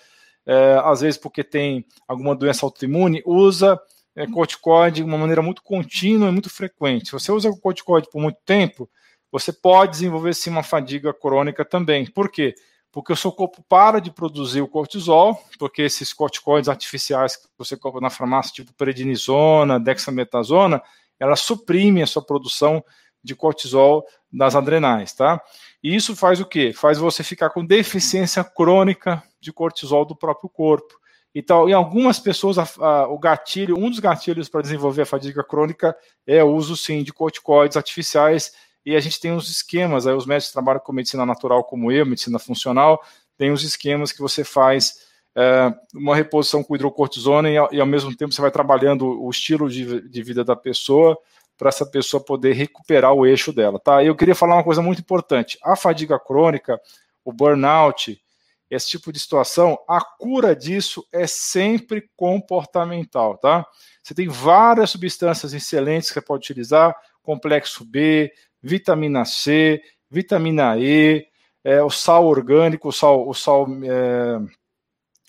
é, 0.45 0.81
às 0.83 1.01
vezes 1.01 1.19
porque 1.19 1.43
tem 1.43 1.85
alguma 2.07 2.35
doença 2.35 2.65
autoimune, 2.65 3.21
usa 3.25 3.79
é, 4.15 4.27
corticoide 4.27 4.97
de 4.97 5.03
uma 5.03 5.17
maneira 5.17 5.41
muito 5.41 5.61
contínua 5.63 6.29
e 6.29 6.31
muito 6.31 6.49
frequente. 6.49 7.05
Se 7.05 7.11
você 7.11 7.31
usa 7.31 7.49
o 7.49 7.59
corticoide 7.59 8.09
por 8.11 8.21
muito 8.21 8.37
tempo, 8.45 8.89
você 9.31 9.53
pode 9.53 9.91
desenvolver 9.91 10.33
sim 10.33 10.49
uma 10.49 10.63
fadiga 10.63 11.13
crônica 11.13 11.63
também. 11.63 12.05
Por 12.05 12.29
quê? 12.29 12.55
Porque 12.91 13.13
o 13.13 13.15
seu 13.15 13.31
corpo 13.31 13.63
para 13.69 13.99
de 13.99 14.11
produzir 14.11 14.61
o 14.61 14.67
cortisol, 14.67 15.39
porque 15.59 15.83
esses 15.83 16.11
corticoides 16.11 16.67
artificiais 16.67 17.35
que 17.37 17.47
você 17.57 17.77
compra 17.77 18.01
na 18.01 18.09
farmácia, 18.09 18.51
tipo 18.51 18.73
prednisona, 18.73 19.79
dexametasona, 19.79 20.81
ela 21.19 21.35
suprime 21.35 22.01
a 22.01 22.07
sua 22.07 22.23
produção 22.23 22.83
de 23.23 23.35
cortisol 23.35 24.05
nas 24.31 24.55
adrenais, 24.55 25.13
tá? 25.13 25.41
E 25.83 25.95
isso 25.95 26.15
faz 26.15 26.39
o 26.39 26.45
quê? 26.45 26.71
Faz 26.73 26.97
você 26.97 27.23
ficar 27.23 27.49
com 27.49 27.65
deficiência 27.65 28.43
crônica 28.43 29.21
de 29.39 29.51
cortisol 29.51 30.05
do 30.05 30.15
próprio 30.15 30.49
corpo. 30.49 30.99
Então, 31.33 31.69
em 31.69 31.73
algumas 31.73 32.19
pessoas, 32.19 32.57
a, 32.57 32.67
a, 32.79 33.07
o 33.07 33.19
gatilho, 33.19 33.77
um 33.77 33.89
dos 33.89 33.99
gatilhos 33.99 34.49
para 34.49 34.61
desenvolver 34.61 35.03
a 35.03 35.05
fadiga 35.05 35.43
crônica 35.43 35.95
é 36.25 36.43
o 36.43 36.53
uso, 36.53 36.75
sim, 36.75 37.03
de 37.03 37.13
corticoides 37.13 37.77
artificiais. 37.77 38.51
E 38.85 38.95
a 38.95 38.99
gente 38.99 39.19
tem 39.19 39.31
uns 39.31 39.49
esquemas, 39.49 40.07
aí 40.07 40.13
os 40.13 40.25
médicos 40.25 40.51
trabalham 40.51 40.79
com 40.79 40.93
medicina 40.93 41.25
natural, 41.25 41.63
como 41.63 41.91
eu, 41.91 42.05
medicina 42.05 42.39
funcional, 42.39 43.03
tem 43.37 43.51
uns 43.51 43.63
esquemas 43.63 44.11
que 44.11 44.21
você 44.21 44.43
faz 44.43 45.08
é, 45.39 45.73
uma 45.95 46.17
reposição 46.17 46.61
com 46.61 46.75
hidrocortisona 46.75 47.49
e, 47.49 47.53
e, 47.71 47.79
ao 47.79 47.87
mesmo 47.87 48.13
tempo 48.13 48.33
você 48.33 48.41
vai 48.41 48.51
trabalhando 48.51 49.23
o 49.23 49.29
estilo 49.29 49.69
de, 49.69 50.01
de 50.09 50.21
vida 50.21 50.43
da 50.43 50.53
pessoa 50.53 51.17
para 51.57 51.69
essa 51.69 51.85
pessoa 51.85 52.21
poder 52.21 52.53
recuperar 52.53 53.13
o 53.13 53.25
eixo 53.25 53.53
dela, 53.53 53.79
tá? 53.79 54.03
Eu 54.03 54.17
queria 54.17 54.35
falar 54.35 54.55
uma 54.55 54.63
coisa 54.63 54.81
muito 54.81 54.99
importante. 54.99 55.57
A 55.63 55.77
fadiga 55.77 56.19
crônica, 56.19 56.79
o 57.23 57.31
burnout, 57.31 58.21
esse 58.69 58.89
tipo 58.89 59.13
de 59.13 59.19
situação, 59.19 59.79
a 59.87 60.01
cura 60.01 60.53
disso 60.53 61.05
é 61.11 61.25
sempre 61.25 62.09
comportamental, 62.17 63.37
tá? 63.37 63.65
Você 64.03 64.13
tem 64.13 64.27
várias 64.27 64.89
substâncias 64.89 65.53
excelentes 65.53 66.09
que 66.09 66.15
você 66.15 66.21
pode 66.21 66.43
utilizar, 66.43 66.93
complexo 67.23 67.85
B, 67.85 68.31
vitamina 68.61 69.23
C, 69.23 69.81
vitamina 70.09 70.77
E, 70.77 71.25
é, 71.63 71.81
o 71.81 71.89
sal 71.89 72.25
orgânico, 72.25 72.89
o 72.89 72.91
sal, 72.91 73.27
o 73.27 73.33
sal 73.33 73.67
é, 73.83 74.39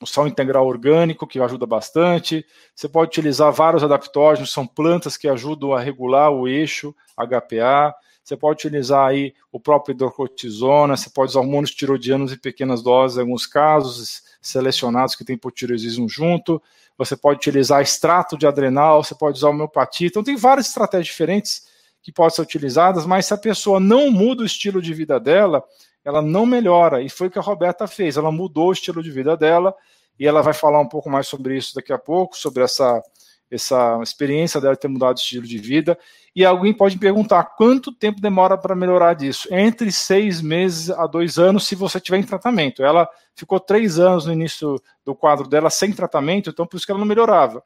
o 0.00 0.06
sal 0.06 0.26
integral 0.26 0.66
orgânico, 0.66 1.26
que 1.26 1.38
ajuda 1.38 1.66
bastante. 1.66 2.44
Você 2.74 2.88
pode 2.88 3.08
utilizar 3.08 3.52
vários 3.52 3.84
adaptógenos, 3.84 4.52
são 4.52 4.66
plantas 4.66 5.16
que 5.16 5.28
ajudam 5.28 5.74
a 5.74 5.80
regular 5.80 6.30
o 6.30 6.48
eixo 6.48 6.94
HPA. 7.16 7.94
Você 8.24 8.36
pode 8.36 8.66
utilizar 8.66 9.08
aí 9.08 9.34
o 9.52 9.60
próprio 9.60 9.92
hidrocortisona, 9.92 10.96
você 10.96 11.10
pode 11.10 11.30
usar 11.30 11.40
hormônios 11.40 11.72
tiroidianos 11.72 12.32
em 12.32 12.38
pequenas 12.38 12.82
doses, 12.82 13.18
em 13.18 13.20
alguns 13.20 13.46
casos 13.46 14.22
selecionados 14.40 15.14
que 15.14 15.24
tem 15.24 15.36
hipotireoidismo 15.36 16.08
junto. 16.08 16.62
Você 16.96 17.16
pode 17.16 17.38
utilizar 17.38 17.82
extrato 17.82 18.38
de 18.38 18.46
adrenal, 18.46 19.02
você 19.04 19.14
pode 19.14 19.36
usar 19.36 19.50
homeopatia. 19.50 20.06
Então 20.06 20.22
tem 20.22 20.36
várias 20.36 20.68
estratégias 20.68 21.06
diferentes 21.06 21.66
que 22.02 22.12
podem 22.12 22.34
ser 22.34 22.42
utilizadas, 22.42 23.04
mas 23.04 23.26
se 23.26 23.34
a 23.34 23.38
pessoa 23.38 23.78
não 23.78 24.10
muda 24.10 24.42
o 24.42 24.46
estilo 24.46 24.80
de 24.80 24.94
vida 24.94 25.20
dela, 25.20 25.62
ela 26.04 26.22
não 26.22 26.46
melhora. 26.46 27.02
E 27.02 27.08
foi 27.08 27.28
o 27.28 27.30
que 27.30 27.38
a 27.38 27.42
Roberta 27.42 27.86
fez. 27.86 28.16
Ela 28.16 28.32
mudou 28.32 28.68
o 28.68 28.72
estilo 28.72 29.02
de 29.02 29.10
vida 29.10 29.36
dela 29.36 29.74
e 30.18 30.26
ela 30.26 30.42
vai 30.42 30.52
falar 30.52 30.80
um 30.80 30.88
pouco 30.88 31.08
mais 31.08 31.26
sobre 31.26 31.56
isso 31.56 31.74
daqui 31.74 31.92
a 31.92 31.98
pouco, 31.98 32.36
sobre 32.36 32.62
essa, 32.62 33.02
essa 33.50 33.98
experiência 34.02 34.60
dela 34.60 34.76
ter 34.76 34.88
mudado 34.88 35.16
o 35.16 35.20
estilo 35.20 35.46
de 35.46 35.58
vida. 35.58 35.98
E 36.34 36.44
alguém 36.44 36.72
pode 36.72 36.96
perguntar 36.96 37.42
quanto 37.56 37.92
tempo 37.92 38.20
demora 38.20 38.56
para 38.56 38.76
melhorar 38.76 39.14
disso? 39.14 39.48
Entre 39.50 39.90
seis 39.90 40.40
meses 40.40 40.90
a 40.90 41.06
dois 41.06 41.38
anos, 41.38 41.66
se 41.66 41.74
você 41.74 41.98
tiver 41.98 42.18
em 42.18 42.22
tratamento. 42.22 42.84
Ela 42.84 43.08
ficou 43.34 43.58
três 43.58 43.98
anos 43.98 44.26
no 44.26 44.32
início 44.32 44.80
do 45.04 45.14
quadro 45.14 45.48
dela 45.48 45.70
sem 45.70 45.92
tratamento, 45.92 46.50
então 46.50 46.66
por 46.66 46.76
isso 46.76 46.86
que 46.86 46.92
ela 46.92 47.00
não 47.00 47.06
melhorava. 47.06 47.62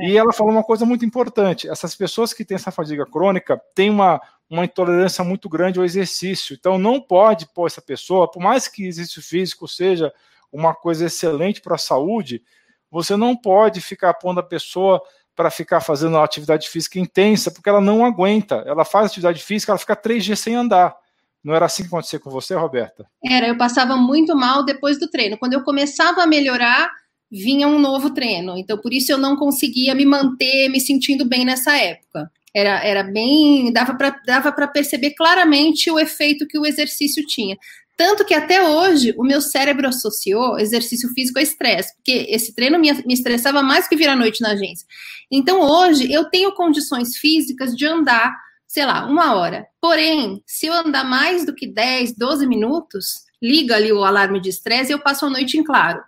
É. 0.00 0.08
E 0.08 0.16
ela 0.16 0.32
falou 0.32 0.52
uma 0.52 0.64
coisa 0.64 0.86
muito 0.86 1.04
importante: 1.04 1.68
essas 1.68 1.94
pessoas 1.94 2.32
que 2.32 2.44
têm 2.44 2.54
essa 2.54 2.70
fadiga 2.70 3.04
crônica 3.04 3.60
têm 3.74 3.90
uma, 3.90 4.20
uma 4.48 4.64
intolerância 4.64 5.24
muito 5.24 5.48
grande 5.48 5.78
ao 5.78 5.84
exercício. 5.84 6.54
Então 6.58 6.78
não 6.78 7.00
pode 7.00 7.46
pôr 7.52 7.66
essa 7.66 7.82
pessoa, 7.82 8.30
por 8.30 8.40
mais 8.40 8.68
que 8.68 8.86
exercício 8.86 9.22
físico 9.22 9.66
seja 9.66 10.12
uma 10.52 10.74
coisa 10.74 11.06
excelente 11.06 11.60
para 11.60 11.74
a 11.74 11.78
saúde, 11.78 12.42
você 12.90 13.16
não 13.16 13.36
pode 13.36 13.80
ficar 13.80 14.14
pondo 14.14 14.40
a 14.40 14.44
pessoa 14.44 15.02
para 15.34 15.50
ficar 15.50 15.80
fazendo 15.80 16.14
uma 16.14 16.24
atividade 16.24 16.68
física 16.68 16.98
intensa, 16.98 17.50
porque 17.50 17.68
ela 17.68 17.80
não 17.80 18.04
aguenta. 18.04 18.62
Ela 18.66 18.84
faz 18.84 19.06
atividade 19.06 19.42
física, 19.42 19.70
ela 19.72 19.78
fica 19.78 19.94
três 19.94 20.24
dias 20.24 20.40
sem 20.40 20.54
andar. 20.54 20.96
Não 21.44 21.54
era 21.54 21.66
assim 21.66 21.82
que 21.82 21.88
acontecia 21.88 22.18
com 22.18 22.30
você, 22.30 22.54
Roberta? 22.54 23.06
Era, 23.22 23.46
eu 23.46 23.56
passava 23.56 23.96
muito 23.96 24.34
mal 24.34 24.64
depois 24.64 24.98
do 24.98 25.08
treino. 25.08 25.36
Quando 25.36 25.52
eu 25.52 25.62
começava 25.62 26.22
a 26.22 26.26
melhorar, 26.26 26.90
vinha 27.30 27.68
um 27.68 27.78
novo 27.78 28.10
treino. 28.10 28.56
Então, 28.56 28.78
por 28.78 28.92
isso 28.92 29.12
eu 29.12 29.18
não 29.18 29.36
conseguia 29.36 29.94
me 29.94 30.06
manter 30.06 30.68
me 30.68 30.80
sentindo 30.80 31.24
bem 31.24 31.44
nessa 31.44 31.76
época. 31.76 32.30
Era, 32.56 32.82
era 32.82 33.02
bem. 33.02 33.70
dava 33.70 33.94
para 33.94 34.18
dava 34.24 34.68
perceber 34.68 35.10
claramente 35.10 35.90
o 35.90 35.98
efeito 35.98 36.46
que 36.46 36.58
o 36.58 36.64
exercício 36.64 37.22
tinha. 37.26 37.54
Tanto 37.98 38.24
que 38.24 38.32
até 38.32 38.66
hoje 38.66 39.14
o 39.18 39.22
meu 39.22 39.42
cérebro 39.42 39.86
associou 39.86 40.58
exercício 40.58 41.10
físico 41.10 41.38
a 41.38 41.42
estresse, 41.42 41.94
porque 41.96 42.26
esse 42.30 42.54
treino 42.54 42.78
me, 42.78 42.90
me 43.04 43.12
estressava 43.12 43.62
mais 43.62 43.86
que 43.86 43.96
vir 43.96 44.08
à 44.08 44.16
noite 44.16 44.40
na 44.40 44.52
agência. 44.52 44.86
Então 45.30 45.60
hoje 45.60 46.10
eu 46.10 46.30
tenho 46.30 46.54
condições 46.54 47.16
físicas 47.16 47.76
de 47.76 47.84
andar, 47.84 48.34
sei 48.66 48.86
lá, 48.86 49.06
uma 49.06 49.34
hora. 49.34 49.66
Porém, 49.78 50.42
se 50.46 50.66
eu 50.66 50.72
andar 50.72 51.04
mais 51.04 51.44
do 51.44 51.54
que 51.54 51.66
10, 51.66 52.16
12 52.16 52.46
minutos, 52.46 53.26
liga 53.42 53.76
ali 53.76 53.92
o 53.92 54.02
alarme 54.02 54.40
de 54.40 54.48
estresse 54.48 54.92
e 54.92 54.94
eu 54.94 54.98
passo 54.98 55.26
a 55.26 55.30
noite 55.30 55.58
em 55.58 55.64
claro. 55.64 56.02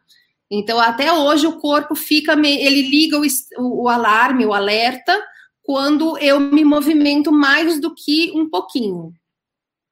Então, 0.51 0.81
até 0.81 1.13
hoje, 1.13 1.47
o 1.47 1.59
corpo 1.59 1.95
fica, 1.95 2.33
ele 2.33 2.89
liga 2.89 3.19
o, 3.19 3.23
o, 3.59 3.85
o 3.85 3.89
alarme, 3.89 4.47
o 4.47 4.55
alerta, 4.55 5.19
quando 5.69 6.17
eu 6.17 6.41
me 6.41 6.65
movimento 6.65 7.31
mais 7.31 7.79
do 7.79 7.95
que 7.95 8.33
um 8.35 8.49
pouquinho. 8.49 9.13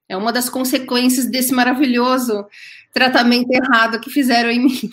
É 0.08 0.16
uma 0.16 0.32
das 0.32 0.48
consequências 0.48 1.26
desse 1.26 1.52
maravilhoso 1.52 2.46
tratamento 2.94 3.50
errado 3.52 4.00
que 4.00 4.08
fizeram 4.08 4.50
em 4.50 4.60
mim. 4.60 4.90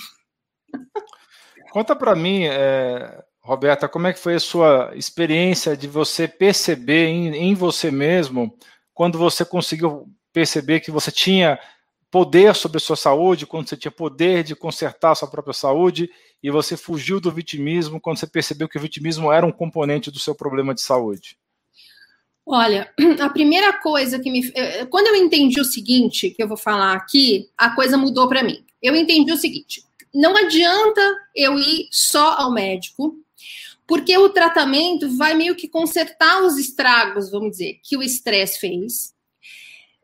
Conta 1.71 1.95
para 1.95 2.13
mim, 2.17 2.43
é, 2.47 3.23
Roberta, 3.41 3.87
como 3.87 4.07
é 4.07 4.13
que 4.13 4.19
foi 4.19 4.35
a 4.35 4.41
sua 4.41 4.91
experiência 4.93 5.77
de 5.77 5.87
você 5.87 6.27
perceber 6.27 7.07
em, 7.07 7.33
em 7.33 7.53
você 7.53 7.89
mesmo, 7.89 8.53
quando 8.93 9.17
você 9.17 9.45
conseguiu 9.45 10.09
perceber 10.33 10.81
que 10.81 10.91
você 10.91 11.13
tinha 11.13 11.57
poder 12.11 12.53
sobre 12.55 12.75
a 12.75 12.81
sua 12.81 12.97
saúde, 12.97 13.47
quando 13.47 13.69
você 13.69 13.77
tinha 13.77 13.89
poder 13.89 14.43
de 14.43 14.53
consertar 14.53 15.11
a 15.11 15.15
sua 15.15 15.29
própria 15.29 15.53
saúde, 15.53 16.09
e 16.43 16.51
você 16.51 16.75
fugiu 16.75 17.21
do 17.21 17.31
vitimismo 17.31 18.01
quando 18.01 18.17
você 18.19 18.27
percebeu 18.27 18.67
que 18.67 18.77
o 18.77 18.81
vitimismo 18.81 19.31
era 19.31 19.45
um 19.45 19.51
componente 19.51 20.11
do 20.11 20.19
seu 20.19 20.35
problema 20.35 20.73
de 20.73 20.81
saúde? 20.81 21.37
Olha, 22.45 22.91
a 23.21 23.29
primeira 23.29 23.71
coisa 23.73 24.19
que 24.19 24.29
me. 24.29 24.51
Eh, 24.53 24.85
quando 24.87 25.07
eu 25.07 25.15
entendi 25.15 25.61
o 25.61 25.65
seguinte, 25.65 26.31
que 26.31 26.43
eu 26.43 26.47
vou 26.47 26.57
falar 26.57 26.93
aqui, 26.93 27.49
a 27.57 27.73
coisa 27.73 27.97
mudou 27.97 28.27
para 28.27 28.43
mim. 28.43 28.65
Eu 28.81 28.93
entendi 28.95 29.31
o 29.31 29.37
seguinte: 29.37 29.85
não 30.13 30.35
adianta 30.35 31.01
eu 31.33 31.57
ir 31.57 31.87
só 31.89 32.35
ao 32.37 32.51
médico, 32.51 33.15
porque 33.87 34.17
o 34.17 34.29
tratamento 34.29 35.15
vai 35.17 35.33
meio 35.33 35.55
que 35.55 35.69
consertar 35.69 36.43
os 36.43 36.57
estragos, 36.57 37.31
vamos 37.31 37.51
dizer, 37.51 37.79
que 37.81 37.95
o 37.95 38.03
estresse 38.03 38.59
fez. 38.59 39.13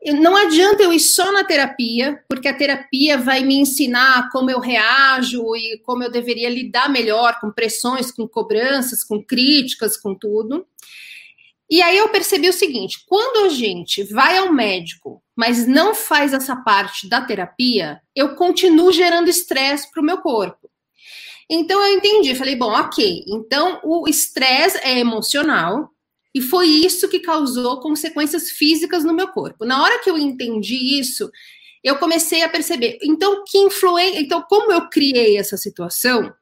Não 0.02 0.34
adianta 0.34 0.82
eu 0.82 0.92
ir 0.92 1.00
só 1.00 1.30
na 1.30 1.44
terapia, 1.44 2.22
porque 2.26 2.48
a 2.48 2.56
terapia 2.56 3.18
vai 3.18 3.44
me 3.44 3.56
ensinar 3.56 4.30
como 4.30 4.50
eu 4.50 4.58
reajo 4.58 5.54
e 5.54 5.78
como 5.84 6.02
eu 6.02 6.10
deveria 6.10 6.48
lidar 6.48 6.88
melhor 6.88 7.38
com 7.38 7.52
pressões, 7.52 8.10
com 8.10 8.26
cobranças, 8.26 9.04
com 9.04 9.22
críticas, 9.22 9.98
com 9.98 10.14
tudo. 10.14 10.66
E 11.70 11.82
aí 11.82 11.98
eu 11.98 12.08
percebi 12.08 12.48
o 12.48 12.52
seguinte: 12.52 13.04
quando 13.06 13.46
a 13.46 13.48
gente 13.50 14.02
vai 14.04 14.38
ao 14.38 14.52
médico, 14.52 15.22
mas 15.36 15.66
não 15.66 15.94
faz 15.94 16.32
essa 16.32 16.56
parte 16.56 17.06
da 17.06 17.20
terapia, 17.20 18.00
eu 18.16 18.34
continuo 18.34 18.92
gerando 18.92 19.28
estresse 19.28 19.90
para 19.90 20.00
o 20.00 20.04
meu 20.04 20.18
corpo. 20.18 20.70
Então 21.48 21.84
eu 21.84 21.96
entendi, 21.96 22.34
falei, 22.34 22.56
bom, 22.56 22.70
ok, 22.70 23.24
então 23.28 23.80
o 23.82 24.08
estresse 24.08 24.78
é 24.78 24.98
emocional 24.98 25.90
e 26.34 26.40
foi 26.40 26.66
isso 26.66 27.08
que 27.08 27.20
causou 27.20 27.80
consequências 27.80 28.50
físicas 28.50 29.04
no 29.04 29.14
meu 29.14 29.28
corpo. 29.28 29.64
Na 29.64 29.82
hora 29.82 29.98
que 30.02 30.10
eu 30.10 30.16
entendi 30.16 30.98
isso, 30.98 31.30
eu 31.82 31.96
comecei 31.98 32.42
a 32.42 32.48
perceber, 32.48 32.98
então 33.02 33.42
que 33.46 33.58
influência, 33.58 34.20
então 34.20 34.44
como 34.48 34.70
eu 34.72 34.88
criei 34.88 35.38
essa 35.38 35.56
situação, 35.56 36.32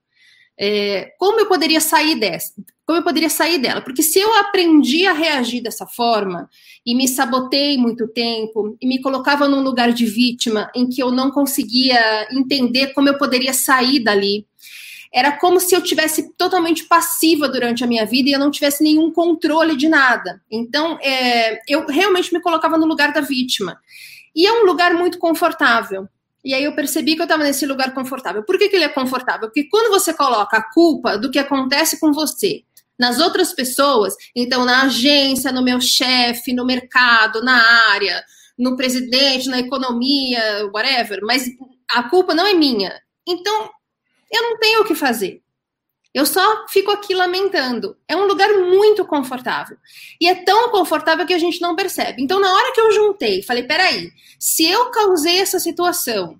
é, 0.60 1.12
como 1.18 1.38
eu 1.38 1.46
poderia 1.46 1.80
sair 1.80 2.18
dessa? 2.18 2.52
Como 2.84 2.98
eu 2.98 3.04
poderia 3.04 3.28
sair 3.30 3.58
dela? 3.58 3.80
Porque 3.80 4.02
se 4.02 4.18
eu 4.18 4.34
aprendi 4.34 5.06
a 5.06 5.12
reagir 5.12 5.62
dessa 5.62 5.86
forma 5.86 6.48
e 6.84 6.94
me 6.96 7.06
sabotei 7.06 7.76
muito 7.76 8.08
tempo 8.08 8.76
e 8.80 8.86
me 8.86 9.00
colocava 9.00 9.46
num 9.46 9.62
lugar 9.62 9.92
de 9.92 10.04
vítima 10.04 10.70
em 10.74 10.88
que 10.88 11.00
eu 11.00 11.12
não 11.12 11.30
conseguia 11.30 12.26
entender 12.32 12.88
como 12.88 13.08
eu 13.08 13.16
poderia 13.16 13.52
sair 13.52 14.00
dali, 14.00 14.46
era 15.12 15.32
como 15.32 15.58
se 15.58 15.74
eu 15.74 15.82
tivesse 15.82 16.34
totalmente 16.36 16.84
passiva 16.84 17.48
durante 17.48 17.82
a 17.82 17.86
minha 17.86 18.04
vida 18.04 18.28
e 18.28 18.32
eu 18.32 18.38
não 18.38 18.50
tivesse 18.50 18.82
nenhum 18.82 19.10
controle 19.10 19.76
de 19.76 19.88
nada. 19.88 20.40
Então, 20.50 20.98
é, 21.00 21.60
eu 21.68 21.86
realmente 21.86 22.32
me 22.32 22.40
colocava 22.40 22.76
no 22.76 22.86
lugar 22.86 23.12
da 23.12 23.20
vítima. 23.20 23.78
E 24.34 24.46
é 24.46 24.52
um 24.52 24.64
lugar 24.64 24.94
muito 24.94 25.18
confortável. 25.18 26.08
E 26.44 26.54
aí 26.54 26.64
eu 26.64 26.74
percebi 26.74 27.14
que 27.14 27.20
eu 27.20 27.24
estava 27.24 27.42
nesse 27.42 27.66
lugar 27.66 27.92
confortável. 27.92 28.42
Por 28.42 28.58
que, 28.58 28.68
que 28.68 28.76
ele 28.76 28.84
é 28.84 28.88
confortável? 28.88 29.48
Porque 29.48 29.64
quando 29.64 29.90
você 29.90 30.14
coloca 30.14 30.56
a 30.56 30.62
culpa 30.62 31.18
do 31.18 31.30
que 31.30 31.38
acontece 31.38 31.98
com 31.98 32.12
você 32.12 32.62
nas 32.98 33.20
outras 33.20 33.52
pessoas, 33.52 34.14
então 34.34 34.64
na 34.64 34.82
agência, 34.82 35.52
no 35.52 35.62
meu 35.62 35.80
chefe, 35.80 36.52
no 36.52 36.64
mercado, 36.64 37.42
na 37.42 37.90
área, 37.90 38.24
no 38.58 38.76
presidente, 38.76 39.48
na 39.48 39.60
economia, 39.60 40.68
whatever, 40.74 41.20
mas 41.22 41.44
a 41.88 42.02
culpa 42.04 42.34
não 42.34 42.46
é 42.46 42.54
minha. 42.54 42.92
Então, 43.26 43.70
eu 44.30 44.42
não 44.42 44.58
tenho 44.58 44.82
o 44.82 44.84
que 44.84 44.94
fazer. 44.94 45.42
Eu 46.12 46.24
só 46.24 46.66
fico 46.68 46.90
aqui 46.90 47.14
lamentando. 47.14 47.96
É 48.08 48.16
um 48.16 48.26
lugar 48.26 48.48
muito 48.52 49.04
confortável. 49.04 49.76
E 50.20 50.26
é 50.26 50.34
tão 50.34 50.70
confortável 50.70 51.26
que 51.26 51.34
a 51.34 51.38
gente 51.38 51.60
não 51.60 51.76
percebe. 51.76 52.22
Então, 52.22 52.40
na 52.40 52.52
hora 52.52 52.72
que 52.72 52.80
eu 52.80 52.90
juntei, 52.92 53.42
falei: 53.42 53.62
peraí, 53.62 54.10
se 54.38 54.66
eu 54.66 54.90
causei 54.90 55.38
essa 55.38 55.58
situação 55.58 56.38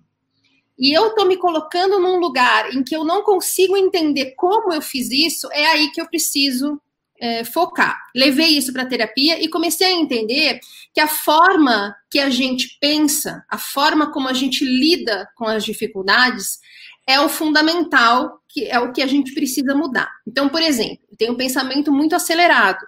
e 0.78 0.96
eu 0.96 1.14
tô 1.14 1.24
me 1.26 1.36
colocando 1.36 1.98
num 1.98 2.18
lugar 2.18 2.74
em 2.74 2.82
que 2.82 2.96
eu 2.96 3.04
não 3.04 3.22
consigo 3.22 3.76
entender 3.76 4.34
como 4.36 4.72
eu 4.72 4.80
fiz 4.80 5.10
isso, 5.10 5.48
é 5.52 5.66
aí 5.66 5.90
que 5.90 6.00
eu 6.00 6.08
preciso 6.08 6.80
é, 7.20 7.44
focar. 7.44 7.98
Levei 8.14 8.48
isso 8.48 8.72
para 8.72 8.86
terapia 8.86 9.42
e 9.42 9.48
comecei 9.48 9.88
a 9.88 9.92
entender 9.92 10.60
que 10.94 11.00
a 11.00 11.08
forma 11.08 11.94
que 12.10 12.18
a 12.18 12.30
gente 12.30 12.78
pensa, 12.80 13.44
a 13.50 13.58
forma 13.58 14.12
como 14.12 14.28
a 14.28 14.32
gente 14.32 14.64
lida 14.64 15.28
com 15.36 15.46
as 15.46 15.64
dificuldades, 15.64 16.58
é 17.08 17.18
o 17.18 17.28
fundamental, 17.28 18.38
que 18.46 18.66
é 18.66 18.78
o 18.78 18.92
que 18.92 19.00
a 19.00 19.06
gente 19.06 19.32
precisa 19.32 19.74
mudar. 19.74 20.10
Então, 20.26 20.46
por 20.50 20.60
exemplo, 20.60 20.98
eu 21.10 21.16
tenho 21.16 21.32
um 21.32 21.36
pensamento 21.36 21.90
muito 21.90 22.14
acelerado. 22.14 22.84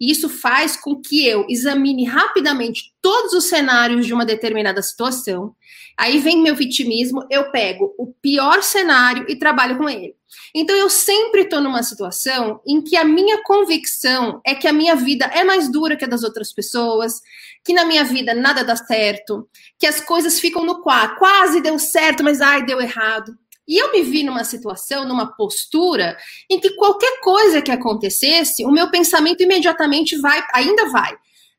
E 0.00 0.12
isso 0.12 0.28
faz 0.28 0.76
com 0.76 1.00
que 1.00 1.26
eu 1.26 1.44
examine 1.48 2.04
rapidamente 2.04 2.94
todos 3.02 3.32
os 3.32 3.46
cenários 3.46 4.06
de 4.06 4.14
uma 4.14 4.24
determinada 4.24 4.80
situação. 4.80 5.56
Aí 5.96 6.20
vem 6.20 6.40
meu 6.40 6.54
vitimismo, 6.54 7.26
eu 7.28 7.50
pego 7.50 7.92
o 7.98 8.12
pior 8.12 8.62
cenário 8.62 9.26
e 9.28 9.36
trabalho 9.36 9.76
com 9.76 9.88
ele. 9.88 10.14
Então 10.54 10.74
eu 10.76 10.88
sempre 10.88 11.42
estou 11.42 11.60
numa 11.60 11.82
situação 11.82 12.60
em 12.66 12.82
que 12.82 12.96
a 12.96 13.04
minha 13.04 13.42
convicção 13.42 14.40
é 14.46 14.54
que 14.54 14.68
a 14.68 14.72
minha 14.72 14.94
vida 14.94 15.26
é 15.26 15.42
mais 15.42 15.70
dura 15.70 15.96
que 15.96 16.04
a 16.04 16.08
das 16.08 16.22
outras 16.22 16.52
pessoas, 16.52 17.20
que 17.64 17.72
na 17.72 17.84
minha 17.84 18.04
vida 18.04 18.34
nada 18.34 18.62
dá 18.64 18.76
certo, 18.76 19.48
que 19.78 19.86
as 19.86 20.00
coisas 20.00 20.38
ficam 20.38 20.64
no 20.64 20.82
quase, 20.82 21.16
quase 21.16 21.60
deu 21.60 21.78
certo, 21.78 22.22
mas 22.22 22.40
ai, 22.40 22.64
deu 22.64 22.80
errado. 22.80 23.36
E 23.66 23.78
eu 23.78 23.92
me 23.92 24.02
vi 24.02 24.22
numa 24.22 24.44
situação, 24.44 25.06
numa 25.06 25.34
postura, 25.34 26.16
em 26.50 26.60
que 26.60 26.74
qualquer 26.76 27.20
coisa 27.20 27.62
que 27.62 27.70
acontecesse, 27.70 28.64
o 28.64 28.70
meu 28.70 28.90
pensamento 28.90 29.42
imediatamente 29.42 30.16
vai, 30.16 30.44
ainda 30.52 30.90
vai. 30.90 31.16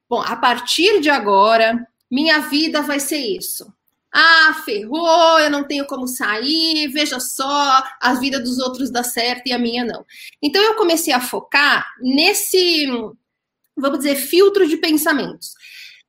Bom, 0.08 0.22
a 0.22 0.36
partir 0.36 1.02
de 1.02 1.10
agora, 1.10 1.88
minha 2.10 2.40
vida 2.40 2.82
vai 2.82 3.00
ser 3.00 3.18
isso. 3.18 3.66
Ah, 4.14 4.62
ferrou, 4.64 5.40
eu 5.40 5.50
não 5.50 5.66
tenho 5.66 5.86
como 5.86 6.08
sair, 6.08 6.88
veja 6.88 7.20
só, 7.20 7.84
a 8.00 8.14
vida 8.14 8.40
dos 8.40 8.60
outros 8.60 8.90
dá 8.90 9.04
certo 9.04 9.48
e 9.48 9.52
a 9.52 9.60
minha 9.60 9.84
não. 9.84 10.06
Então 10.42 10.62
eu 10.62 10.76
comecei 10.76 11.14
a 11.14 11.20
focar 11.20 11.86
nesse, 12.00 12.88
vamos 13.76 14.00
dizer, 14.00 14.16
filtro 14.16 14.66
de 14.68 14.78
pensamentos, 14.78 15.54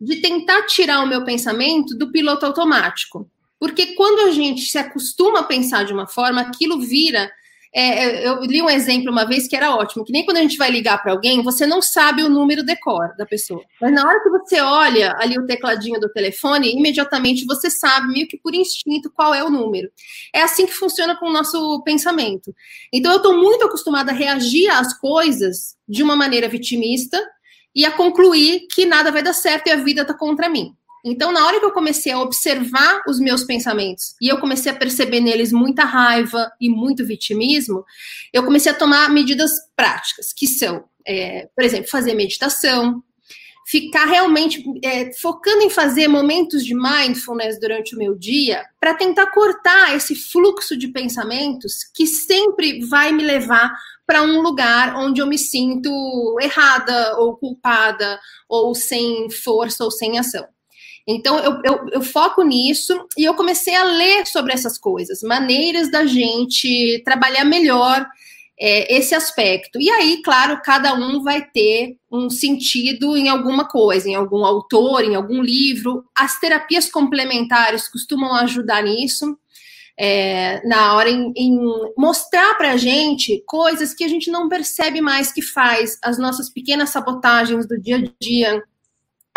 de 0.00 0.20
tentar 0.20 0.66
tirar 0.66 1.00
o 1.00 1.06
meu 1.08 1.24
pensamento 1.24 1.96
do 1.96 2.12
piloto 2.12 2.46
automático. 2.46 3.28
Porque 3.58 3.94
quando 3.94 4.28
a 4.28 4.32
gente 4.32 4.62
se 4.62 4.78
acostuma 4.78 5.40
a 5.40 5.44
pensar 5.44 5.84
de 5.84 5.92
uma 5.92 6.06
forma, 6.06 6.40
aquilo 6.40 6.80
vira. 6.80 7.30
É, 7.74 8.04
é, 8.04 8.28
eu 8.28 8.40
li 8.40 8.62
um 8.62 8.70
exemplo 8.70 9.10
uma 9.10 9.26
vez 9.26 9.46
que 9.46 9.54
era 9.54 9.74
ótimo, 9.74 10.02
que 10.02 10.12
nem 10.12 10.24
quando 10.24 10.38
a 10.38 10.40
gente 10.40 10.56
vai 10.56 10.70
ligar 10.70 11.02
para 11.02 11.12
alguém, 11.12 11.42
você 11.42 11.66
não 11.66 11.82
sabe 11.82 12.22
o 12.22 12.28
número 12.28 12.62
decor 12.62 13.14
da 13.18 13.26
pessoa. 13.26 13.62
Mas 13.80 13.92
na 13.92 14.06
hora 14.06 14.22
que 14.22 14.30
você 14.30 14.60
olha 14.60 15.14
ali 15.18 15.38
o 15.38 15.44
tecladinho 15.44 16.00
do 16.00 16.08
telefone, 16.08 16.72
imediatamente 16.72 17.44
você 17.44 17.68
sabe, 17.68 18.08
meio 18.08 18.26
que 18.28 18.38
por 18.38 18.54
instinto, 18.54 19.10
qual 19.10 19.34
é 19.34 19.44
o 19.44 19.50
número. 19.50 19.90
É 20.32 20.40
assim 20.40 20.64
que 20.64 20.72
funciona 20.72 21.16
com 21.16 21.26
o 21.26 21.32
nosso 21.32 21.82
pensamento. 21.82 22.54
Então 22.90 23.12
eu 23.12 23.18
estou 23.18 23.36
muito 23.36 23.66
acostumada 23.66 24.10
a 24.10 24.14
reagir 24.14 24.70
às 24.70 24.98
coisas 24.98 25.76
de 25.86 26.02
uma 26.02 26.16
maneira 26.16 26.48
vitimista 26.48 27.22
e 27.74 27.84
a 27.84 27.90
concluir 27.90 28.68
que 28.72 28.86
nada 28.86 29.12
vai 29.12 29.22
dar 29.22 29.34
certo 29.34 29.66
e 29.66 29.70
a 29.70 29.76
vida 29.76 30.00
está 30.00 30.14
contra 30.14 30.48
mim. 30.48 30.74
Então, 31.08 31.30
na 31.30 31.46
hora 31.46 31.60
que 31.60 31.64
eu 31.64 31.70
comecei 31.70 32.10
a 32.10 32.20
observar 32.20 33.00
os 33.06 33.20
meus 33.20 33.44
pensamentos 33.44 34.16
e 34.20 34.26
eu 34.26 34.40
comecei 34.40 34.72
a 34.72 34.74
perceber 34.74 35.20
neles 35.20 35.52
muita 35.52 35.84
raiva 35.84 36.50
e 36.60 36.68
muito 36.68 37.06
vitimismo, 37.06 37.84
eu 38.32 38.42
comecei 38.42 38.72
a 38.72 38.74
tomar 38.74 39.08
medidas 39.08 39.52
práticas, 39.76 40.32
que 40.32 40.48
são, 40.48 40.84
é, 41.06 41.48
por 41.54 41.62
exemplo, 41.62 41.88
fazer 41.88 42.12
meditação, 42.14 43.04
ficar 43.68 44.06
realmente 44.06 44.64
é, 44.82 45.12
focando 45.12 45.62
em 45.62 45.70
fazer 45.70 46.08
momentos 46.08 46.64
de 46.64 46.74
mindfulness 46.74 47.60
durante 47.60 47.94
o 47.94 47.98
meu 47.98 48.16
dia, 48.16 48.64
para 48.80 48.92
tentar 48.92 49.28
cortar 49.28 49.94
esse 49.94 50.16
fluxo 50.16 50.76
de 50.76 50.88
pensamentos 50.88 51.84
que 51.94 52.04
sempre 52.04 52.84
vai 52.84 53.12
me 53.12 53.22
levar 53.22 53.72
para 54.04 54.24
um 54.24 54.40
lugar 54.40 54.96
onde 54.96 55.20
eu 55.20 55.26
me 55.28 55.38
sinto 55.38 56.36
errada 56.40 57.16
ou 57.20 57.36
culpada 57.36 58.18
ou 58.48 58.74
sem 58.74 59.30
força 59.30 59.84
ou 59.84 59.90
sem 59.92 60.18
ação. 60.18 60.55
Então, 61.06 61.38
eu, 61.38 61.60
eu, 61.64 61.88
eu, 61.92 62.02
foco 62.02 62.42
nisso 62.42 63.06
e 63.16 63.24
eu 63.24 63.34
comecei 63.34 63.76
a 63.76 63.84
ler 63.84 64.26
sobre 64.26 64.52
essas 64.52 64.76
coisas, 64.76 65.22
maneiras 65.22 65.88
da 65.90 66.04
gente 66.04 67.00
trabalhar 67.04 67.44
melhor 67.44 68.04
é, 68.58 68.96
esse 68.96 69.14
aspecto. 69.14 69.80
E 69.80 69.88
aí, 69.88 70.20
claro, 70.22 70.60
cada 70.64 70.94
um 70.94 71.22
vai 71.22 71.42
ter 71.42 71.96
um 72.10 72.28
sentido 72.28 73.16
em 73.16 73.28
alguma 73.28 73.68
coisa, 73.68 74.08
em 74.08 74.14
algum 74.14 74.44
autor, 74.44 75.04
em 75.04 75.14
algum 75.14 75.40
livro. 75.42 76.04
As 76.14 76.40
terapias 76.40 76.90
complementares 76.90 77.88
costumam 77.88 78.34
ajudar 78.34 78.82
nisso. 78.82 79.38
É, 79.98 80.60
na 80.66 80.94
hora 80.94 81.08
em, 81.08 81.32
em 81.34 81.58
mostrar 81.96 82.54
para 82.58 82.72
a 82.72 82.76
gente 82.76 83.42
coisas 83.46 83.94
que 83.94 84.04
a 84.04 84.08
gente 84.08 84.30
não 84.30 84.46
percebe 84.46 85.00
mais 85.00 85.32
que 85.32 85.40
faz, 85.40 85.98
as 86.04 86.18
nossas 86.18 86.50
pequenas 86.50 86.90
sabotagens 86.90 87.66
do 87.66 87.80
dia 87.80 87.96
a 87.96 88.02
dia, 88.20 88.62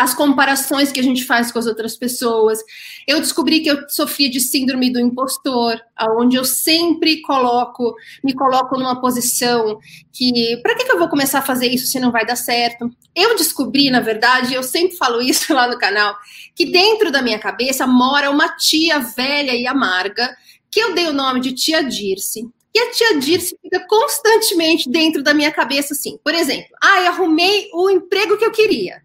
as 0.00 0.14
comparações 0.14 0.90
que 0.90 0.98
a 0.98 1.02
gente 1.02 1.26
faz 1.26 1.52
com 1.52 1.58
as 1.58 1.66
outras 1.66 1.94
pessoas. 1.94 2.58
Eu 3.06 3.20
descobri 3.20 3.60
que 3.60 3.70
eu 3.70 3.86
sofria 3.86 4.30
de 4.30 4.40
síndrome 4.40 4.90
do 4.90 4.98
impostor, 4.98 5.78
aonde 5.94 6.36
eu 6.36 6.44
sempre 6.44 7.20
coloco, 7.20 7.94
me 8.24 8.32
coloco 8.32 8.78
numa 8.78 8.98
posição 8.98 9.78
que, 10.10 10.56
para 10.62 10.74
que, 10.74 10.86
que 10.86 10.92
eu 10.92 10.98
vou 10.98 11.10
começar 11.10 11.40
a 11.40 11.42
fazer 11.42 11.66
isso 11.66 11.86
se 11.86 12.00
não 12.00 12.10
vai 12.10 12.24
dar 12.24 12.36
certo? 12.36 12.90
Eu 13.14 13.36
descobri, 13.36 13.90
na 13.90 14.00
verdade, 14.00 14.54
eu 14.54 14.62
sempre 14.62 14.96
falo 14.96 15.20
isso 15.20 15.52
lá 15.52 15.68
no 15.68 15.78
canal, 15.78 16.16
que 16.54 16.64
dentro 16.64 17.12
da 17.12 17.20
minha 17.20 17.38
cabeça 17.38 17.86
mora 17.86 18.30
uma 18.30 18.56
tia 18.56 19.00
velha 19.00 19.54
e 19.54 19.66
amarga, 19.66 20.34
que 20.70 20.80
eu 20.80 20.94
dei 20.94 21.08
o 21.08 21.12
nome 21.12 21.40
de 21.40 21.52
tia 21.52 21.84
Dirce. 21.84 22.48
E 22.74 22.78
a 22.78 22.90
tia 22.90 23.18
Dirce 23.18 23.54
fica 23.60 23.86
constantemente 23.86 24.88
dentro 24.88 25.22
da 25.22 25.34
minha 25.34 25.52
cabeça 25.52 25.92
assim. 25.92 26.18
Por 26.24 26.34
exemplo, 26.34 26.70
ah, 26.82 27.08
arrumei 27.08 27.68
o 27.74 27.90
emprego 27.90 28.38
que 28.38 28.46
eu 28.46 28.50
queria. 28.50 29.02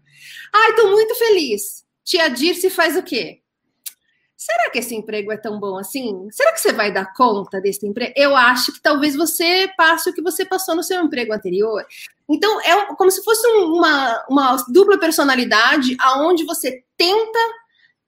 Ai, 0.58 0.74
tô 0.74 0.90
muito 0.90 1.14
feliz. 1.16 1.84
Tia 2.02 2.28
Dirce 2.28 2.70
faz 2.70 2.96
o 2.96 3.02
quê? 3.02 3.40
Será 4.36 4.70
que 4.70 4.78
esse 4.78 4.94
emprego 4.94 5.32
é 5.32 5.36
tão 5.36 5.58
bom 5.58 5.78
assim? 5.78 6.28
Será 6.30 6.52
que 6.52 6.60
você 6.60 6.72
vai 6.72 6.92
dar 6.92 7.12
conta 7.14 7.60
desse 7.60 7.86
emprego? 7.86 8.12
Eu 8.16 8.36
acho 8.36 8.72
que 8.72 8.80
talvez 8.80 9.16
você 9.16 9.68
passe 9.76 10.08
o 10.08 10.14
que 10.14 10.22
você 10.22 10.44
passou 10.44 10.74
no 10.74 10.82
seu 10.82 11.02
emprego 11.02 11.32
anterior. 11.32 11.84
Então, 12.28 12.60
é 12.60 12.94
como 12.94 13.10
se 13.10 13.22
fosse 13.22 13.46
uma, 13.46 14.24
uma 14.28 14.56
dupla 14.68 14.98
personalidade 14.98 15.96
aonde 16.00 16.44
você 16.44 16.82
tenta 16.96 17.38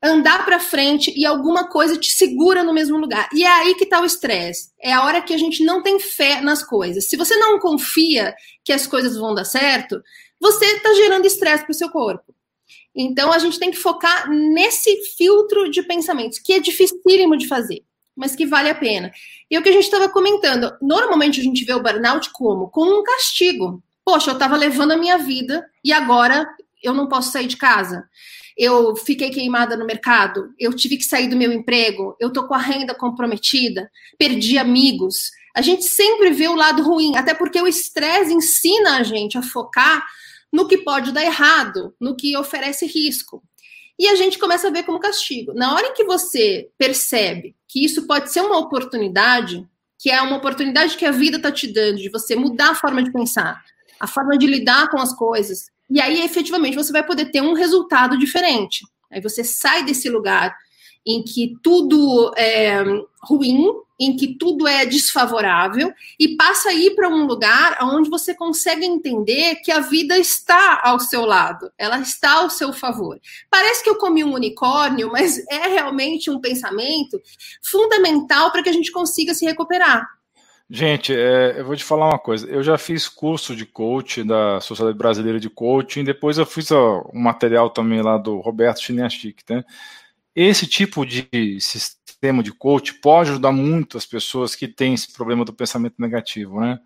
andar 0.02 0.44
para 0.44 0.60
frente 0.60 1.12
e 1.16 1.26
alguma 1.26 1.68
coisa 1.68 1.98
te 1.98 2.10
segura 2.10 2.62
no 2.62 2.72
mesmo 2.72 2.98
lugar. 2.98 3.28
E 3.34 3.44
é 3.44 3.48
aí 3.48 3.74
que 3.74 3.84
está 3.84 4.00
o 4.00 4.04
estresse. 4.04 4.70
É 4.80 4.92
a 4.92 5.04
hora 5.04 5.20
que 5.20 5.34
a 5.34 5.38
gente 5.38 5.64
não 5.64 5.82
tem 5.82 5.98
fé 5.98 6.40
nas 6.40 6.62
coisas. 6.62 7.08
Se 7.08 7.16
você 7.16 7.36
não 7.36 7.58
confia 7.58 8.34
que 8.64 8.72
as 8.72 8.86
coisas 8.86 9.16
vão 9.16 9.34
dar 9.34 9.44
certo, 9.44 10.02
você 10.40 10.64
está 10.66 10.94
gerando 10.94 11.26
estresse 11.26 11.64
para 11.64 11.72
o 11.72 11.74
seu 11.74 11.90
corpo. 11.90 12.27
Então, 13.00 13.32
a 13.32 13.38
gente 13.38 13.60
tem 13.60 13.70
que 13.70 13.76
focar 13.76 14.28
nesse 14.28 15.04
filtro 15.16 15.70
de 15.70 15.84
pensamentos, 15.84 16.40
que 16.40 16.52
é 16.52 16.58
dificílimo 16.58 17.36
de 17.36 17.46
fazer, 17.46 17.84
mas 18.16 18.34
que 18.34 18.44
vale 18.44 18.68
a 18.68 18.74
pena. 18.74 19.12
E 19.48 19.54
é 19.54 19.58
o 19.60 19.62
que 19.62 19.68
a 19.68 19.72
gente 19.72 19.84
estava 19.84 20.08
comentando, 20.08 20.76
normalmente 20.82 21.40
a 21.40 21.44
gente 21.44 21.64
vê 21.64 21.72
o 21.72 21.82
burnout 21.82 22.30
como? 22.32 22.68
Como 22.68 22.98
um 22.98 23.04
castigo. 23.04 23.80
Poxa, 24.04 24.30
eu 24.30 24.34
estava 24.34 24.56
levando 24.56 24.90
a 24.90 24.96
minha 24.96 25.16
vida 25.16 25.64
e 25.84 25.92
agora 25.92 26.44
eu 26.82 26.92
não 26.92 27.06
posso 27.06 27.30
sair 27.30 27.46
de 27.46 27.56
casa. 27.56 28.02
Eu 28.56 28.96
fiquei 28.96 29.30
queimada 29.30 29.76
no 29.76 29.86
mercado, 29.86 30.52
eu 30.58 30.74
tive 30.74 30.96
que 30.96 31.04
sair 31.04 31.28
do 31.28 31.36
meu 31.36 31.52
emprego, 31.52 32.16
eu 32.18 32.32
tô 32.32 32.48
com 32.48 32.54
a 32.54 32.58
renda 32.58 32.94
comprometida, 32.94 33.88
perdi 34.18 34.58
amigos. 34.58 35.30
A 35.54 35.62
gente 35.62 35.84
sempre 35.84 36.30
vê 36.30 36.48
o 36.48 36.56
lado 36.56 36.82
ruim, 36.82 37.16
até 37.16 37.32
porque 37.32 37.60
o 37.60 37.68
estresse 37.68 38.34
ensina 38.34 38.96
a 38.96 39.04
gente 39.04 39.38
a 39.38 39.42
focar 39.42 40.04
no 40.52 40.66
que 40.66 40.78
pode 40.78 41.12
dar 41.12 41.24
errado, 41.24 41.94
no 42.00 42.16
que 42.16 42.36
oferece 42.36 42.86
risco. 42.86 43.42
E 43.98 44.06
a 44.06 44.14
gente 44.14 44.38
começa 44.38 44.68
a 44.68 44.70
ver 44.70 44.84
como 44.84 45.00
castigo. 45.00 45.52
Na 45.52 45.74
hora 45.74 45.88
em 45.88 45.94
que 45.94 46.04
você 46.04 46.70
percebe 46.78 47.56
que 47.66 47.84
isso 47.84 48.06
pode 48.06 48.32
ser 48.32 48.40
uma 48.40 48.58
oportunidade, 48.58 49.66
que 49.98 50.10
é 50.10 50.20
uma 50.22 50.36
oportunidade 50.36 50.96
que 50.96 51.04
a 51.04 51.10
vida 51.10 51.36
está 51.36 51.50
te 51.50 51.66
dando, 51.66 51.98
de 51.98 52.08
você 52.08 52.36
mudar 52.36 52.70
a 52.70 52.74
forma 52.74 53.02
de 53.02 53.12
pensar, 53.12 53.62
a 53.98 54.06
forma 54.06 54.38
de 54.38 54.46
lidar 54.46 54.88
com 54.88 54.98
as 54.98 55.12
coisas, 55.12 55.66
e 55.90 56.00
aí 56.00 56.20
efetivamente 56.22 56.76
você 56.76 56.92
vai 56.92 57.04
poder 57.04 57.30
ter 57.30 57.40
um 57.40 57.54
resultado 57.54 58.18
diferente. 58.18 58.84
Aí 59.10 59.20
você 59.20 59.42
sai 59.42 59.84
desse 59.84 60.08
lugar 60.08 60.54
em 61.06 61.22
que 61.22 61.56
tudo 61.62 62.32
é 62.36 62.84
ruim, 63.22 63.72
em 63.98 64.16
que 64.16 64.34
tudo 64.34 64.66
é 64.66 64.86
desfavorável 64.86 65.92
e 66.18 66.36
passa 66.36 66.70
a 66.70 66.74
ir 66.74 66.94
para 66.94 67.08
um 67.08 67.26
lugar 67.26 67.78
onde 67.82 68.08
você 68.08 68.34
consegue 68.34 68.84
entender 68.84 69.56
que 69.56 69.72
a 69.72 69.80
vida 69.80 70.16
está 70.16 70.80
ao 70.82 71.00
seu 71.00 71.24
lado, 71.24 71.70
ela 71.76 71.98
está 71.98 72.34
ao 72.34 72.50
seu 72.50 72.72
favor. 72.72 73.18
Parece 73.50 73.82
que 73.82 73.90
eu 73.90 73.96
comi 73.96 74.22
um 74.22 74.34
unicórnio, 74.34 75.10
mas 75.10 75.38
é 75.50 75.68
realmente 75.68 76.30
um 76.30 76.40
pensamento 76.40 77.20
fundamental 77.62 78.52
para 78.52 78.62
que 78.62 78.68
a 78.68 78.72
gente 78.72 78.92
consiga 78.92 79.34
se 79.34 79.44
recuperar. 79.44 80.06
Gente, 80.70 81.14
é, 81.14 81.58
eu 81.58 81.64
vou 81.64 81.74
te 81.74 81.82
falar 81.82 82.08
uma 82.08 82.18
coisa. 82.18 82.46
Eu 82.46 82.62
já 82.62 82.76
fiz 82.76 83.08
curso 83.08 83.56
de 83.56 83.64
coach 83.64 84.22
da 84.22 84.60
Sociedade 84.60 84.98
Brasileira 84.98 85.40
de 85.40 85.48
Coaching, 85.48 86.04
depois 86.04 86.36
eu 86.36 86.44
fiz 86.44 86.70
ó, 86.70 87.08
um 87.12 87.20
material 87.20 87.70
também 87.70 88.02
lá 88.02 88.18
do 88.18 88.38
Roberto 88.38 88.82
Chiniastic, 88.82 89.38
né? 89.48 89.64
Esse 90.40 90.68
tipo 90.68 91.04
de 91.04 91.26
sistema 91.60 92.44
de 92.44 92.52
coach 92.52 92.94
pode 92.94 93.30
ajudar 93.30 93.50
muito 93.50 93.98
as 93.98 94.06
pessoas 94.06 94.54
que 94.54 94.68
têm 94.68 94.94
esse 94.94 95.12
problema 95.12 95.44
do 95.44 95.52
pensamento 95.52 95.96
negativo, 95.98 96.60
né? 96.60 96.78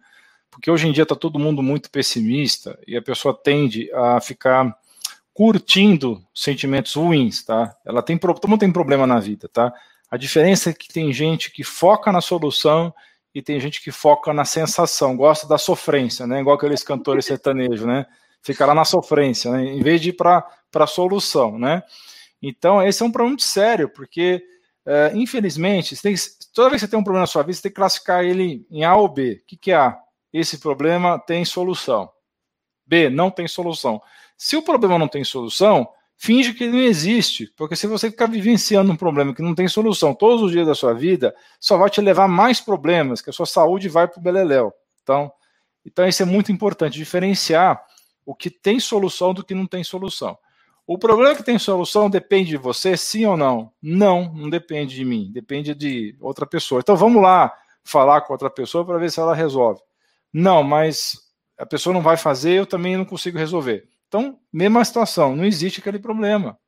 Porque 0.51 0.71
hoje 0.71 0.89
em 0.89 0.93
dia 0.93 1.03
está 1.03 1.15
todo 1.15 1.39
mundo 1.39 1.63
muito 1.63 1.91
pessimista 1.91 2.79
e 2.87 2.97
a 2.97 3.03
pessoa 3.03 3.39
tende 3.39 3.93
a 3.93 4.23
ficar 4.23 4.75
curtindo 5.35 6.25
sentimentos 6.35 6.95
ruins, 6.95 7.45
tá? 7.45 7.77
Ela 7.85 8.01
tem 8.01 8.17
todo 8.17 8.49
mundo 8.49 8.61
tem 8.61 8.73
problema 8.73 9.07
na 9.07 9.21
vida, 9.21 9.47
tá? 9.53 9.71
A 10.11 10.17
diferença 10.17 10.71
é 10.71 10.73
que 10.73 10.89
tem 10.89 11.13
gente 11.13 11.51
que 11.51 11.63
foca 11.63 12.11
na 12.11 12.23
solução 12.23 12.91
e 13.35 13.43
tem 13.43 13.61
gente 13.61 13.83
que 13.83 13.93
foca 13.93 14.33
na 14.33 14.47
sensação, 14.47 15.15
gosta 15.15 15.47
da 15.47 15.59
sofrência, 15.59 16.27
né? 16.27 16.41
Igual 16.41 16.57
aqueles 16.57 16.83
cantores 16.83 17.27
sertanejos, 17.27 17.85
né? 17.85 18.07
Fica 18.41 18.65
lá 18.65 18.75
na 18.75 18.87
sofrência, 18.87 19.51
né? 19.51 19.67
Em 19.67 19.83
vez 19.83 20.01
de 20.01 20.09
ir 20.09 20.15
para 20.15 20.43
a 20.75 20.87
solução, 20.87 21.59
né? 21.59 21.83
Então, 22.43 22.83
esse 22.83 23.03
é 23.03 23.07
um 23.07 23.11
problema 23.13 23.31
muito 23.31 23.45
sério, 23.45 23.89
porque, 23.89 24.43
é, 24.85 25.13
infelizmente, 25.15 26.01
tem, 26.03 26.15
toda 26.53 26.71
vez 26.71 26.83
que 26.83 26.87
você 26.87 26.91
tem 26.91 26.99
um 26.99 27.05
problema 27.05 27.23
na 27.23 27.27
sua 27.27 27.43
vida, 27.43 27.55
você 27.55 27.63
tem 27.63 27.71
que 27.71 27.77
classificar 27.77 28.25
ele 28.25 28.67
em 28.71 28.85
A 28.85 28.97
ou 28.97 29.09
B. 29.09 29.41
O 29.43 29.47
que, 29.47 29.57
que 29.57 29.71
é 29.71 29.77
A? 29.77 29.99
Esse 30.33 30.59
problema 30.59 31.19
tem 31.19 31.45
solução. 31.45 32.11
B, 32.85 33.09
não 33.09 33.31
tem 33.31 33.47
solução. 33.47 34.03
Se 34.37 34.57
o 34.57 34.63
problema 34.63 34.99
não 34.99 35.07
tem 35.07 35.23
solução, 35.23 35.89
finge 36.17 36.53
que 36.53 36.65
ele 36.65 36.73
não 36.73 36.83
existe, 36.83 37.53
porque 37.57 37.77
se 37.77 37.87
você 37.87 38.11
ficar 38.11 38.27
vivenciando 38.27 38.91
um 38.91 38.97
problema 38.97 39.35
que 39.35 39.43
não 39.43 39.55
tem 39.55 39.69
solução 39.69 40.15
todos 40.15 40.43
os 40.43 40.51
dias 40.51 40.67
da 40.67 40.75
sua 40.75 40.93
vida, 40.93 41.35
só 41.61 41.77
vai 41.77 41.89
te 41.89 42.01
levar 42.01 42.27
mais 42.27 42.61
problemas, 42.61 43.21
que 43.21 43.31
a 43.31 43.33
sua 43.33 43.47
saúde 43.47 43.89
vai 43.89 44.09
para 44.09 44.19
o 44.19 44.23
beleléu. 44.23 44.73
Então, 45.03 45.33
então, 45.85 46.07
isso 46.07 46.23
é 46.23 46.27
muito 46.27 46.53
importante, 46.53 46.95
diferenciar 46.95 47.85
o 48.25 48.35
que 48.35 48.49
tem 48.51 48.79
solução 48.79 49.35
do 49.35 49.45
que 49.45 49.55
não 49.55 49.67
tem 49.67 49.83
solução. 49.83 50.39
O 50.93 50.99
problema 50.99 51.35
que 51.35 51.43
tem 51.43 51.59
solução 51.59 52.11
depende 52.11 52.51
de 52.51 52.59
você, 52.59 52.99
sim 52.99 53.25
ou 53.25 53.35
não? 53.35 53.73
Não, 53.81 54.31
não 54.35 54.51
depende 54.51 54.95
de 54.95 55.07
mim, 55.07 55.31
depende 55.33 55.75
de 55.75 56.15
outra 56.21 56.45
pessoa. 56.45 56.81
Então 56.81 56.95
vamos 56.95 57.23
lá 57.23 57.51
falar 57.83 58.21
com 58.21 58.35
outra 58.35 58.51
pessoa 58.51 58.85
para 58.85 58.99
ver 58.99 59.11
se 59.11 59.19
ela 59.19 59.35
resolve. 59.35 59.81
Não, 60.31 60.63
mas 60.63 61.17
a 61.57 61.65
pessoa 61.65 61.95
não 61.95 62.03
vai 62.03 62.19
fazer, 62.19 62.53
eu 62.53 62.67
também 62.67 62.95
não 62.95 63.07
consigo 63.07 63.39
resolver. 63.39 63.89
Então, 64.07 64.39
mesma 64.53 64.85
situação, 64.85 65.35
não 65.35 65.47
existe 65.47 65.81
aquele 65.81 65.99
problema. 65.99 66.59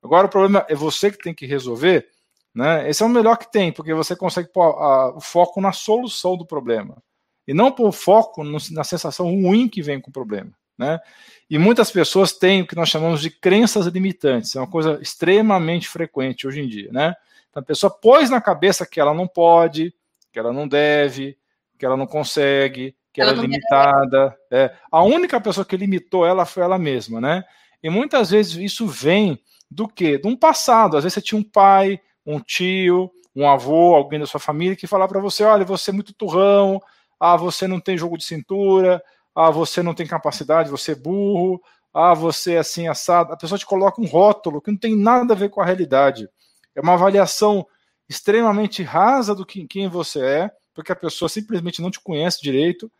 Agora 0.00 0.28
o 0.28 0.30
problema 0.30 0.64
é 0.68 0.74
você 0.76 1.10
que 1.10 1.18
tem 1.18 1.34
que 1.34 1.44
resolver, 1.44 2.08
né? 2.54 2.88
Esse 2.88 3.02
é 3.02 3.06
o 3.06 3.08
melhor 3.08 3.36
que 3.36 3.50
tem, 3.50 3.72
porque 3.72 3.92
você 3.92 4.14
consegue 4.14 4.48
pôr 4.52 4.62
a, 4.62 5.16
o 5.16 5.20
foco 5.20 5.60
na 5.60 5.72
solução 5.72 6.36
do 6.36 6.46
problema 6.46 7.02
e 7.48 7.52
não 7.52 7.72
pôr 7.72 7.88
o 7.88 7.92
foco 7.92 8.44
no, 8.44 8.58
na 8.70 8.84
sensação 8.84 9.26
ruim 9.26 9.68
que 9.68 9.82
vem 9.82 10.00
com 10.00 10.10
o 10.10 10.12
problema, 10.12 10.52
né? 10.78 11.00
E 11.48 11.58
muitas 11.58 11.90
pessoas 11.90 12.32
têm 12.32 12.62
o 12.62 12.66
que 12.66 12.76
nós 12.76 12.88
chamamos 12.88 13.20
de 13.20 13.30
crenças 13.30 13.86
limitantes, 13.86 14.54
é 14.56 14.60
uma 14.60 14.66
coisa 14.66 14.98
extremamente 15.00 15.88
frequente 15.88 16.46
hoje 16.46 16.60
em 16.60 16.68
dia, 16.68 16.90
né? 16.92 17.14
Então, 17.50 17.62
a 17.62 17.64
pessoa 17.64 17.90
pôs 17.90 18.28
na 18.28 18.40
cabeça 18.40 18.84
que 18.84 19.00
ela 19.00 19.14
não 19.14 19.26
pode, 19.26 19.94
que 20.32 20.38
ela 20.38 20.52
não 20.52 20.68
deve, 20.68 21.38
que 21.78 21.86
ela 21.86 21.96
não 21.96 22.06
consegue, 22.06 22.94
que 23.12 23.20
ela, 23.20 23.30
ela 23.30 23.40
é 23.40 23.42
limitada. 23.42 24.36
É. 24.50 24.74
A 24.92 25.02
única 25.02 25.40
pessoa 25.40 25.64
que 25.64 25.76
limitou 25.76 26.26
ela 26.26 26.44
foi 26.44 26.62
ela 26.62 26.78
mesma, 26.78 27.20
né? 27.20 27.44
E 27.82 27.88
muitas 27.88 28.30
vezes 28.30 28.56
isso 28.56 28.86
vem 28.86 29.40
do 29.70 29.88
quê? 29.88 30.18
De 30.18 30.28
um 30.28 30.36
passado. 30.36 30.96
Às 30.96 31.04
vezes 31.04 31.14
você 31.14 31.22
tinha 31.22 31.40
um 31.40 31.44
pai, 31.44 31.98
um 32.26 32.40
tio, 32.40 33.10
um 33.34 33.48
avô, 33.48 33.94
alguém 33.94 34.18
da 34.18 34.26
sua 34.26 34.40
família 34.40 34.76
que 34.76 34.86
falava 34.86 35.12
para 35.12 35.20
você: 35.20 35.44
olha, 35.44 35.64
você 35.64 35.90
é 35.90 35.94
muito 35.94 36.12
turrão, 36.12 36.80
ah, 37.18 37.36
você 37.36 37.66
não 37.66 37.80
tem 37.80 37.96
jogo 37.96 38.18
de 38.18 38.24
cintura, 38.24 39.02
ah, 39.36 39.50
você 39.50 39.82
não 39.82 39.92
tem 39.92 40.06
capacidade, 40.06 40.70
você 40.70 40.92
é 40.92 40.94
burro, 40.94 41.60
ah, 41.92 42.14
você 42.14 42.54
é 42.54 42.58
assim 42.58 42.88
assado. 42.88 43.34
A 43.34 43.36
pessoa 43.36 43.58
te 43.58 43.66
coloca 43.66 44.00
um 44.00 44.06
rótulo 44.06 44.62
que 44.62 44.70
não 44.70 44.78
tem 44.78 44.96
nada 44.96 45.34
a 45.34 45.36
ver 45.36 45.50
com 45.50 45.60
a 45.60 45.64
realidade. 45.64 46.26
É 46.74 46.80
uma 46.80 46.94
avaliação 46.94 47.66
extremamente 48.08 48.82
rasa 48.82 49.34
do 49.34 49.44
que 49.44 49.66
quem 49.66 49.88
você 49.88 50.20
é, 50.24 50.50
porque 50.74 50.90
a 50.90 50.96
pessoa 50.96 51.28
simplesmente 51.28 51.82
não 51.82 51.90
te 51.90 52.00
conhece 52.00 52.40
direito. 52.42 52.90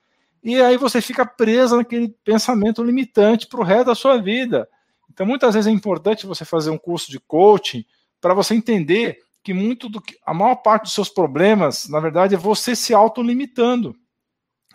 E 0.45 0.61
aí 0.61 0.76
você 0.76 1.01
fica 1.01 1.24
presa 1.24 1.76
naquele 1.76 2.14
pensamento 2.22 2.84
limitante 2.84 3.47
para 3.47 3.61
o 3.61 3.64
resto 3.64 3.87
da 3.87 3.95
sua 3.95 4.18
vida. 4.20 4.68
Então, 5.11 5.24
muitas 5.24 5.55
vezes 5.55 5.66
é 5.66 5.70
importante 5.70 6.26
você 6.26 6.45
fazer 6.45 6.70
um 6.70 6.78
curso 6.78 7.11
de 7.11 7.18
coaching 7.18 7.82
para 8.20 8.34
você 8.34 8.55
entender 8.55 9.18
que 9.43 9.55
muito 9.55 9.89
do 9.89 10.01
que 10.01 10.18
a 10.26 10.34
maior 10.34 10.57
parte 10.57 10.82
dos 10.82 10.93
seus 10.93 11.09
problemas, 11.09 11.89
na 11.89 12.01
verdade, 12.01 12.34
é 12.34 12.39
você 12.39 12.76
se 12.76 12.93
autolimitando, 12.93 13.97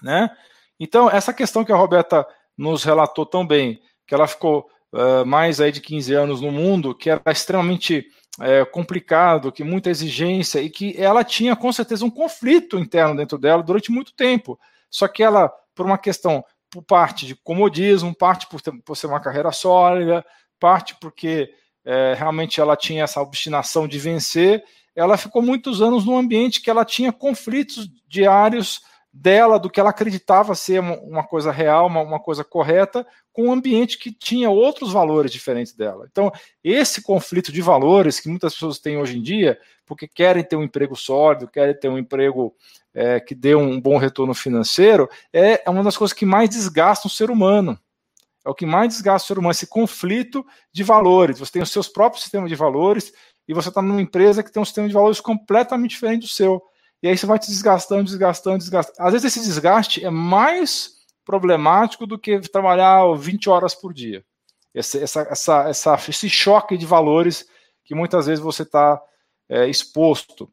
né? 0.02 0.36
Então, 0.84 1.08
essa 1.08 1.32
questão 1.32 1.64
que 1.64 1.72
a 1.72 1.76
Roberta 1.76 2.26
nos 2.58 2.84
relatou 2.84 3.24
tão 3.24 3.46
bem, 3.46 3.80
que 4.08 4.16
ela 4.16 4.26
ficou 4.26 4.68
uh, 4.92 5.24
mais 5.24 5.62
aí 5.62 5.72
de 5.72 5.80
15 5.80 6.12
anos 6.16 6.42
no 6.42 6.52
mundo, 6.52 6.96
que 6.96 7.08
era 7.08 7.22
extremamente 7.28 8.08
é, 8.40 8.66
complicado, 8.66 9.52
que 9.52 9.64
muita 9.64 9.92
exigência 9.92 10.60
e 10.60 10.72
que 10.72 10.96
ela 10.98 11.24
tinha 11.24 11.56
com 11.56 11.72
certeza 11.72 12.04
um 12.04 12.10
conflito 12.10 12.80
interno 12.80 13.16
dentro 13.16 13.38
dela 13.38 13.62
durante 13.62 13.92
muito 13.92 14.16
tempo. 14.16 14.60
Só 14.90 15.08
que 15.08 15.22
ela, 15.22 15.54
por 15.76 15.86
uma 15.86 16.00
questão, 16.00 16.44
por 16.72 16.82
parte 16.82 17.28
de 17.28 17.36
comodismo, 17.36 18.16
parte 18.16 18.48
por, 18.48 18.60
ter, 18.60 18.72
por 18.84 18.98
ser 18.98 19.06
uma 19.06 19.20
carreira 19.20 19.52
sólida, 19.52 20.26
parte 20.60 20.96
porque 21.00 21.54
é, 21.86 22.16
realmente 22.18 22.60
ela 22.60 22.76
tinha 22.76 23.04
essa 23.04 23.22
obstinação 23.22 23.88
de 23.88 24.00
vencer, 24.00 24.64
ela 24.96 25.16
ficou 25.16 25.44
muitos 25.44 25.80
anos 25.80 26.06
num 26.06 26.18
ambiente 26.18 26.60
que 26.60 26.72
ela 26.72 26.84
tinha 26.84 27.14
conflitos 27.14 27.88
diários 28.08 28.82
dela, 29.14 29.60
do 29.60 29.70
que 29.70 29.80
ela 29.80 29.90
acreditava 29.90 30.56
ser 30.56 30.80
uma, 30.80 31.24
coisa 31.24 31.52
real, 31.52 31.88
uma, 31.88 32.02
uma, 32.02 32.20
coisa 32.20 32.44
correta, 32.44 33.06
com 33.34 33.48
um 33.48 33.52
ambiente 33.52 33.98
que 33.98 34.12
tinha 34.12 34.50
outros 34.50 34.94
valores 34.94 35.32
diferentes 35.32 35.74
dela. 35.74 36.08
Então, 36.10 36.32
esse 36.64 37.02
conflito 37.02 37.52
de 37.52 37.62
valores 37.62 38.20
que 38.20 38.30
muitas 38.30 38.54
pessoas 38.54 38.80
têm 38.80 38.98
hoje 38.98 39.18
em 39.18 39.22
dia, 39.22 39.60
porque 39.86 40.08
querem 40.08 40.44
ter 40.44 40.56
um 40.56 40.64
emprego 40.64 40.96
sólido, 40.96 41.48
querem 41.48 41.78
ter 41.78 41.90
um 41.90 41.98
emprego 41.98 42.56
é, 42.94 43.20
que 43.20 43.36
dê 43.36 43.54
um 43.54 43.80
bom 43.80 43.98
retorno 43.98 44.34
financeiro, 44.34 45.10
é, 45.34 45.62
é 45.66 45.70
uma 45.70 45.84
das 45.84 45.98
coisas 45.98 46.14
que 46.14 46.26
mais 46.26 46.50
desgasta 46.50 47.08
o 47.08 47.12
ser 47.12 47.30
humano. 47.30 47.78
É 48.46 48.50
o 48.50 48.56
que 48.56 48.66
mais 48.66 48.94
desgasta 48.94 49.26
o 49.26 49.28
ser 49.28 49.38
humano, 49.38 49.52
esse 49.52 49.68
conflito 49.68 50.46
de 50.74 50.84
valores. 50.84 51.38
Você 51.38 51.52
tem 51.52 51.62
os 51.62 51.72
seus 51.72 51.88
próprios 51.88 52.24
sistemas 52.24 52.50
de 52.50 52.56
valores 52.56 53.14
e 53.48 53.54
você 53.54 53.70
está 53.70 53.82
numa 53.82 54.02
empresa 54.02 54.42
que 54.42 54.52
tem 54.52 54.62
um 54.62 54.66
sistema 54.66 54.88
de 54.88 54.94
valores 54.94 55.20
completamente 55.20 55.92
diferente 55.92 56.22
do 56.22 56.28
seu. 56.28 56.64
E 57.02 57.08
aí 57.08 57.18
você 57.18 57.26
vai 57.26 57.40
te 57.40 57.48
desgastando, 57.48 58.04
desgastando, 58.04 58.58
desgastando. 58.60 58.98
Às 59.00 59.14
vezes 59.14 59.36
esse 59.36 59.46
desgaste 59.46 60.06
é 60.06 60.10
mais 60.10 61.02
problemático 61.26 62.06
do 62.06 62.18
que 62.18 62.40
trabalhar 62.40 63.12
20 63.16 63.50
horas 63.50 63.74
por 63.74 63.94
dia. 63.94 64.24
Esse, 64.74 65.00
essa, 65.02 65.22
essa, 65.22 65.70
essa, 65.70 65.96
esse 66.08 66.30
choque 66.30 66.78
de 66.78 66.86
valores 66.86 67.46
que 67.84 67.96
muitas 67.96 68.28
vezes 68.28 68.44
você 68.44 68.64
está 68.64 69.02
é, 69.50 69.68
exposto. 69.68 70.50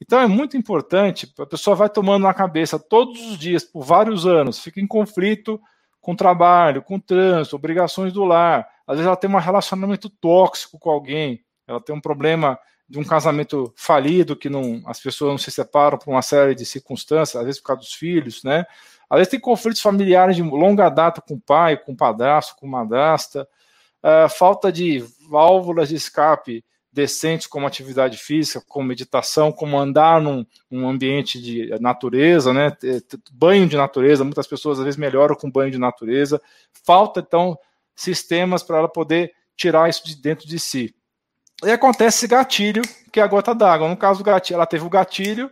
Então 0.00 0.18
é 0.18 0.26
muito 0.26 0.56
importante, 0.56 1.32
a 1.38 1.46
pessoa 1.46 1.76
vai 1.76 1.88
tomando 1.88 2.22
na 2.22 2.32
cabeça 2.32 2.78
todos 2.78 3.20
os 3.20 3.38
dias, 3.38 3.62
por 3.62 3.84
vários 3.84 4.26
anos, 4.26 4.58
fica 4.58 4.80
em 4.80 4.86
conflito 4.86 5.60
com 6.00 6.12
o 6.12 6.16
trabalho, 6.16 6.82
com 6.82 6.96
o 6.96 7.00
trânsito, 7.00 7.56
obrigações 7.56 8.12
do 8.12 8.24
lar. 8.24 8.66
Às 8.86 8.96
vezes 8.96 9.06
ela 9.06 9.16
tem 9.16 9.28
um 9.28 9.36
relacionamento 9.36 10.08
tóxico 10.08 10.78
com 10.78 10.90
alguém, 10.90 11.44
ela 11.68 11.80
tem 11.80 11.94
um 11.94 12.00
problema 12.00 12.58
de 12.90 12.98
um 12.98 13.04
casamento 13.04 13.72
falido, 13.76 14.34
que 14.34 14.50
não, 14.50 14.82
as 14.84 14.98
pessoas 14.98 15.30
não 15.30 15.38
se 15.38 15.52
separam 15.52 15.96
por 15.96 16.10
uma 16.10 16.22
série 16.22 16.56
de 16.56 16.66
circunstâncias, 16.66 17.36
às 17.36 17.44
vezes 17.44 17.60
por 17.60 17.68
causa 17.68 17.82
dos 17.82 17.92
filhos, 17.92 18.42
né? 18.42 18.66
Às 19.08 19.18
vezes 19.18 19.30
tem 19.30 19.40
conflitos 19.40 19.80
familiares 19.80 20.34
de 20.34 20.42
longa 20.42 20.88
data 20.88 21.20
com 21.20 21.34
o 21.34 21.40
pai, 21.40 21.76
com 21.76 21.92
o 21.92 21.96
padrasto, 21.96 22.56
com 22.56 22.66
madrasta, 22.66 23.48
uh, 24.02 24.28
falta 24.28 24.72
de 24.72 25.04
válvulas 25.28 25.88
de 25.88 25.94
escape 25.94 26.64
decentes 26.92 27.46
como 27.46 27.64
atividade 27.64 28.16
física, 28.16 28.60
como 28.68 28.88
meditação, 28.88 29.52
como 29.52 29.78
andar 29.78 30.20
num, 30.20 30.44
num, 30.68 30.88
ambiente 30.88 31.40
de 31.40 31.68
natureza, 31.80 32.52
né? 32.52 32.76
Banho 33.30 33.68
de 33.68 33.76
natureza, 33.76 34.24
muitas 34.24 34.48
pessoas 34.48 34.80
às 34.80 34.84
vezes 34.84 34.98
melhoram 34.98 35.36
com 35.36 35.48
banho 35.48 35.70
de 35.70 35.78
natureza. 35.78 36.42
Falta 36.84 37.20
então 37.20 37.56
sistemas 37.94 38.64
para 38.64 38.78
ela 38.78 38.88
poder 38.88 39.32
tirar 39.56 39.88
isso 39.88 40.04
de 40.04 40.16
dentro 40.16 40.48
de 40.48 40.58
si. 40.58 40.92
E 41.64 41.70
acontece 41.70 42.18
esse 42.18 42.26
gatilho, 42.26 42.82
que 43.12 43.20
é 43.20 43.22
a 43.22 43.26
gota 43.26 43.54
d'água. 43.54 43.88
No 43.88 43.96
caso 43.96 44.24
gatilho, 44.24 44.56
ela 44.56 44.66
teve 44.66 44.84
o 44.84 44.90
gatilho, 44.90 45.50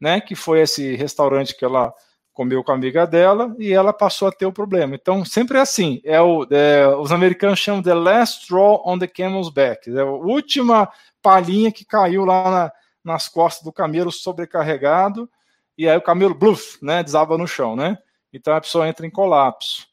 né, 0.00 0.20
que 0.20 0.34
foi 0.34 0.60
esse 0.60 0.94
restaurante 0.94 1.56
que 1.56 1.64
ela 1.64 1.92
comeu 2.32 2.62
com 2.62 2.70
a 2.70 2.74
amiga 2.76 3.04
dela 3.04 3.52
e 3.58 3.72
ela 3.72 3.92
passou 3.92 4.28
a 4.28 4.32
ter 4.32 4.46
o 4.46 4.52
problema. 4.52 4.94
Então, 4.94 5.24
sempre 5.24 5.58
é 5.58 5.60
assim. 5.60 6.00
É 6.04 6.20
o, 6.20 6.46
é, 6.48 6.86
os 6.96 7.10
americanos 7.10 7.58
chamam 7.58 7.82
de 7.82 7.92
last 7.92 8.42
straw 8.42 8.80
on 8.86 8.96
the 8.96 9.08
camel's 9.08 9.48
back. 9.48 9.90
É 9.90 10.00
a 10.00 10.04
última 10.04 10.88
palhinha 11.20 11.72
que 11.72 11.84
caiu 11.84 12.24
lá 12.24 12.48
na, 12.48 12.72
nas 13.04 13.28
costas 13.28 13.64
do 13.64 13.72
camelo 13.72 14.12
sobrecarregado 14.12 15.28
e 15.76 15.88
aí 15.88 15.96
o 15.96 16.02
camelo, 16.02 16.32
bluff, 16.32 16.78
né, 16.80 17.02
desaba 17.02 17.36
no 17.36 17.48
chão, 17.48 17.74
né? 17.74 17.98
Então 18.32 18.54
a 18.54 18.60
pessoa 18.60 18.88
entra 18.88 19.04
em 19.04 19.10
colapso. 19.10 19.87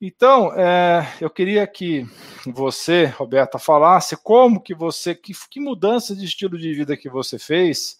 Então, 0.00 0.52
é, 0.52 1.06
eu 1.20 1.30
queria 1.30 1.66
que 1.66 2.06
você, 2.46 3.06
Roberta, 3.06 3.58
falasse 3.58 4.16
como 4.16 4.60
que 4.60 4.74
você, 4.74 5.14
que, 5.14 5.32
que 5.50 5.58
mudança 5.58 6.14
de 6.14 6.24
estilo 6.24 6.58
de 6.58 6.72
vida 6.74 6.96
que 6.96 7.08
você 7.08 7.38
fez, 7.38 7.98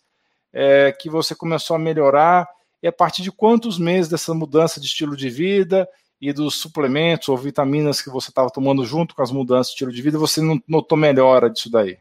é, 0.52 0.92
que 0.92 1.08
você 1.08 1.34
começou 1.34 1.74
a 1.74 1.78
melhorar, 1.78 2.46
e 2.82 2.86
a 2.86 2.92
partir 2.92 3.22
de 3.22 3.32
quantos 3.32 3.78
meses 3.78 4.10
dessa 4.10 4.34
mudança 4.34 4.78
de 4.78 4.86
estilo 4.86 5.16
de 5.16 5.30
vida 5.30 5.88
e 6.20 6.32
dos 6.32 6.56
suplementos 6.56 7.28
ou 7.30 7.36
vitaminas 7.36 8.02
que 8.02 8.10
você 8.10 8.30
estava 8.30 8.50
tomando 8.50 8.84
junto 8.84 9.14
com 9.14 9.22
as 9.22 9.32
mudanças 9.32 9.68
de 9.68 9.72
estilo 9.72 9.92
de 9.92 10.02
vida, 10.02 10.18
você 10.18 10.42
notou 10.68 10.98
melhora 10.98 11.48
disso 11.48 11.70
daí? 11.70 11.98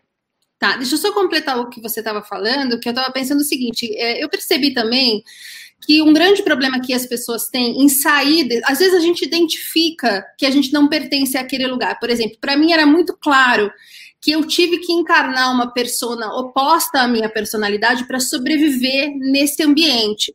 Tá, 0.59 0.77
deixa 0.77 0.95
eu 0.95 0.99
só 0.99 1.13
completar 1.13 1.57
o 1.59 1.69
que 1.69 1.81
você 1.81 1.99
estava 1.99 2.21
falando, 2.21 2.79
que 2.79 2.87
eu 2.87 2.91
estava 2.91 3.11
pensando 3.11 3.39
o 3.39 3.45
seguinte, 3.45 3.93
é, 3.97 4.23
eu 4.23 4.29
percebi 4.29 4.73
também 4.73 5.23
que 5.85 6.01
um 6.01 6.13
grande 6.13 6.41
problema 6.43 6.81
que 6.81 6.93
as 6.93 7.05
pessoas 7.05 7.47
têm 7.49 7.83
em 7.83 7.87
sair, 7.87 8.61
às 8.65 8.79
vezes 8.79 8.95
a 8.95 8.99
gente 8.99 9.23
identifica 9.23 10.25
que 10.37 10.45
a 10.45 10.51
gente 10.51 10.73
não 10.73 10.87
pertence 10.87 11.37
àquele 11.37 11.67
lugar. 11.67 11.99
Por 11.99 12.09
exemplo, 12.09 12.37
para 12.41 12.57
mim 12.57 12.71
era 12.71 12.85
muito 12.85 13.15
claro 13.17 13.71
que 14.19 14.31
eu 14.31 14.43
tive 14.45 14.79
que 14.79 14.91
encarnar 14.91 15.53
uma 15.53 15.71
persona 15.71 16.33
oposta 16.33 17.01
à 17.01 17.07
minha 17.07 17.29
personalidade 17.29 18.07
para 18.07 18.19
sobreviver 18.19 19.11
nesse 19.17 19.61
ambiente. 19.61 20.33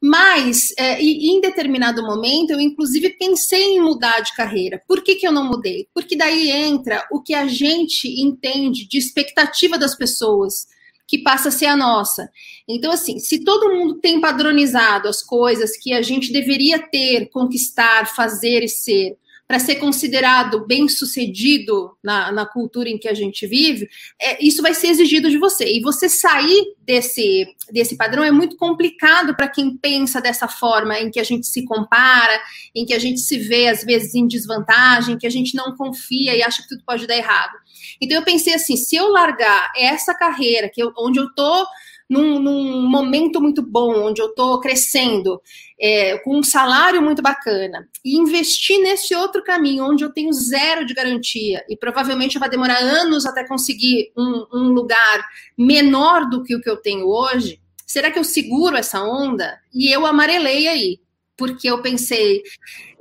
Mas, 0.00 0.72
é, 0.78 1.00
em 1.00 1.40
determinado 1.40 2.02
momento, 2.02 2.50
eu 2.50 2.60
inclusive 2.60 3.10
pensei 3.10 3.76
em 3.76 3.80
mudar 3.80 4.20
de 4.20 4.34
carreira. 4.34 4.82
Por 4.86 5.02
que, 5.02 5.14
que 5.16 5.26
eu 5.26 5.32
não 5.32 5.44
mudei? 5.44 5.88
Porque 5.94 6.16
daí 6.16 6.50
entra 6.50 7.06
o 7.10 7.20
que 7.20 7.34
a 7.34 7.46
gente 7.46 8.08
entende 8.20 8.86
de 8.86 8.98
expectativa 8.98 9.78
das 9.78 9.96
pessoas 9.96 10.66
que 11.06 11.18
passa 11.18 11.48
a 11.48 11.52
ser 11.52 11.66
a 11.66 11.76
nossa. 11.76 12.30
Então, 12.68 12.90
assim, 12.92 13.18
se 13.18 13.44
todo 13.44 13.72
mundo 13.74 14.00
tem 14.00 14.20
padronizado 14.20 15.08
as 15.08 15.22
coisas 15.22 15.76
que 15.76 15.92
a 15.92 16.02
gente 16.02 16.32
deveria 16.32 16.78
ter, 16.78 17.28
conquistar, 17.30 18.06
fazer 18.14 18.62
e 18.62 18.68
ser, 18.68 19.16
para 19.52 19.58
ser 19.58 19.74
considerado 19.74 20.66
bem 20.66 20.88
sucedido 20.88 21.94
na, 22.02 22.32
na, 22.32 22.46
cultura 22.46 22.88
em 22.88 22.96
que 22.96 23.06
a 23.06 23.12
gente 23.12 23.46
vive, 23.46 23.86
é, 24.18 24.42
isso 24.42 24.62
vai 24.62 24.72
ser 24.72 24.86
exigido 24.86 25.28
de 25.28 25.36
você. 25.36 25.66
E 25.66 25.82
você 25.82 26.08
sair 26.08 26.74
desse, 26.78 27.46
desse 27.70 27.94
padrão 27.94 28.24
é 28.24 28.30
muito 28.30 28.56
complicado 28.56 29.36
para 29.36 29.46
quem 29.46 29.76
pensa 29.76 30.22
dessa 30.22 30.48
forma, 30.48 30.98
em 30.98 31.10
que 31.10 31.20
a 31.20 31.22
gente 31.22 31.46
se 31.46 31.66
compara, 31.66 32.40
em 32.74 32.86
que 32.86 32.94
a 32.94 32.98
gente 32.98 33.20
se 33.20 33.36
vê, 33.36 33.68
às 33.68 33.84
vezes, 33.84 34.14
em 34.14 34.26
desvantagem, 34.26 35.18
que 35.18 35.26
a 35.26 35.30
gente 35.30 35.54
não 35.54 35.76
confia 35.76 36.34
e 36.34 36.42
acha 36.42 36.62
que 36.62 36.68
tudo 36.70 36.82
pode 36.86 37.06
dar 37.06 37.18
errado. 37.18 37.52
Então 38.00 38.16
eu 38.16 38.24
pensei 38.24 38.54
assim, 38.54 38.74
se 38.74 38.96
eu 38.96 39.08
largar 39.08 39.70
essa 39.76 40.14
carreira, 40.14 40.70
que 40.70 40.82
eu, 40.82 40.94
onde 40.96 41.20
eu 41.20 41.26
estou 41.26 41.66
num, 42.08 42.38
num, 42.38 42.82
momento 42.82 43.40
muito 43.40 43.62
bom, 43.62 44.08
onde 44.08 44.20
eu 44.20 44.28
estou 44.28 44.60
crescendo, 44.60 45.40
é, 45.80 46.18
com 46.18 46.38
um 46.38 46.42
salário 46.42 47.02
muito 47.02 47.22
bacana, 47.22 47.88
e 48.04 48.16
investir 48.16 48.78
nesse 48.80 49.14
outro 49.14 49.42
caminho, 49.42 49.84
onde 49.84 50.04
eu 50.04 50.12
tenho 50.12 50.32
zero 50.32 50.84
de 50.84 50.94
garantia, 50.94 51.64
e 51.68 51.76
provavelmente 51.76 52.38
vai 52.38 52.48
demorar 52.48 52.78
anos 52.78 53.26
até 53.26 53.46
conseguir 53.46 54.12
um, 54.16 54.46
um 54.52 54.68
lugar 54.72 55.26
menor 55.56 56.28
do 56.28 56.42
que 56.42 56.54
o 56.54 56.60
que 56.60 56.70
eu 56.70 56.76
tenho 56.76 57.06
hoje, 57.06 57.60
será 57.86 58.10
que 58.10 58.18
eu 58.18 58.24
seguro 58.24 58.76
essa 58.76 59.02
onda? 59.02 59.58
E 59.74 59.90
eu 59.90 60.06
amarelei 60.06 60.68
aí 60.68 61.02
porque 61.42 61.68
eu 61.68 61.82
pensei, 61.82 62.40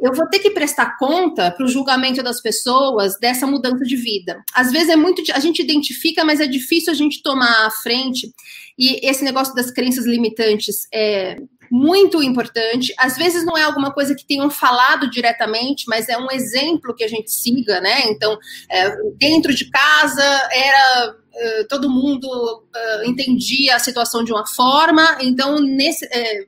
eu 0.01 0.13
vou 0.13 0.27
ter 0.27 0.39
que 0.39 0.49
prestar 0.49 0.97
conta 0.97 1.51
para 1.51 1.63
o 1.63 1.69
julgamento 1.69 2.23
das 2.23 2.41
pessoas 2.41 3.19
dessa 3.19 3.45
mudança 3.45 3.83
de 3.83 3.95
vida. 3.95 4.43
Às 4.53 4.71
vezes 4.71 4.89
é 4.89 4.95
muito, 4.95 5.21
a 5.31 5.39
gente 5.39 5.61
identifica, 5.61 6.25
mas 6.25 6.39
é 6.39 6.47
difícil 6.47 6.91
a 6.91 6.95
gente 6.95 7.21
tomar 7.21 7.67
a 7.67 7.69
frente. 7.69 8.33
E 8.77 9.05
esse 9.07 9.23
negócio 9.23 9.53
das 9.53 9.71
crenças 9.71 10.05
limitantes 10.05 10.87
é 10.93 11.37
muito 11.71 12.21
importante. 12.21 12.93
Às 12.97 13.15
vezes 13.15 13.45
não 13.45 13.57
é 13.57 13.63
alguma 13.63 13.93
coisa 13.93 14.13
que 14.13 14.25
tenham 14.25 14.49
falado 14.49 15.09
diretamente, 15.09 15.85
mas 15.87 16.09
é 16.09 16.17
um 16.17 16.29
exemplo 16.29 16.93
que 16.93 17.03
a 17.03 17.07
gente 17.07 17.31
siga, 17.31 17.79
né? 17.79 18.01
Então, 18.07 18.37
é, 18.69 18.93
dentro 19.17 19.53
de 19.53 19.69
casa 19.69 20.49
era 20.51 21.21
Uh, 21.31 21.65
todo 21.69 21.89
mundo 21.89 22.27
uh, 22.27 23.05
entendia 23.05 23.77
a 23.77 23.79
situação 23.79 24.21
de 24.21 24.33
uma 24.33 24.45
forma, 24.45 25.17
então 25.21 25.61
nesse, 25.61 26.05
é, 26.11 26.45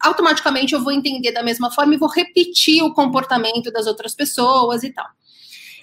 automaticamente 0.00 0.74
eu 0.74 0.82
vou 0.82 0.92
entender 0.92 1.30
da 1.30 1.40
mesma 1.40 1.70
forma 1.70 1.94
e 1.94 1.98
vou 1.98 2.10
repetir 2.10 2.82
o 2.82 2.92
comportamento 2.92 3.70
das 3.70 3.86
outras 3.86 4.12
pessoas 4.12 4.82
e 4.82 4.90
tal. 4.90 5.06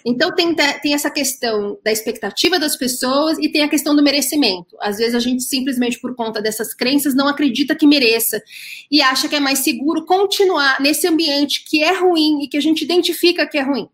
Então 0.05 0.33
tem, 0.33 0.55
tem 0.55 0.93
essa 0.93 1.09
questão 1.09 1.79
da 1.83 1.91
expectativa 1.91 2.59
das 2.59 2.75
pessoas 2.75 3.37
e 3.39 3.49
tem 3.49 3.61
a 3.61 3.69
questão 3.69 3.95
do 3.95 4.03
merecimento. 4.03 4.75
Às 4.79 4.97
vezes 4.97 5.15
a 5.15 5.19
gente 5.19 5.43
simplesmente 5.43 5.99
por 5.99 6.15
conta 6.15 6.41
dessas 6.41 6.73
crenças 6.73 7.13
não 7.13 7.27
acredita 7.27 7.75
que 7.75 7.87
mereça 7.87 8.41
e 8.89 9.01
acha 9.01 9.27
que 9.27 9.35
é 9.35 9.39
mais 9.39 9.59
seguro 9.59 10.05
continuar 10.05 10.81
nesse 10.81 11.07
ambiente 11.07 11.63
que 11.63 11.83
é 11.83 11.93
ruim 11.93 12.43
e 12.43 12.47
que 12.47 12.57
a 12.57 12.61
gente 12.61 12.83
identifica 12.83 13.47
que 13.47 13.57
é 13.57 13.61
ruim. 13.61 13.87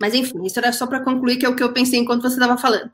Mas 0.00 0.14
enfim, 0.14 0.44
isso 0.44 0.58
era 0.58 0.72
só 0.72 0.86
para 0.86 1.02
concluir 1.02 1.36
que 1.36 1.46
é 1.46 1.48
o 1.48 1.56
que 1.56 1.62
eu 1.62 1.72
pensei 1.72 1.98
enquanto 1.98 2.22
você 2.22 2.34
estava 2.34 2.58
falando. 2.58 2.90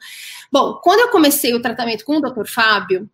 Bom, 0.51 0.80
quando 0.82 1.01
eu 1.01 1.11
comecei 1.11 1.53
o 1.55 1.61
tratamento 1.61 2.05
com 2.05 2.16
o 2.16 2.20
Dr. 2.20 2.47
Fábio, 2.47 3.11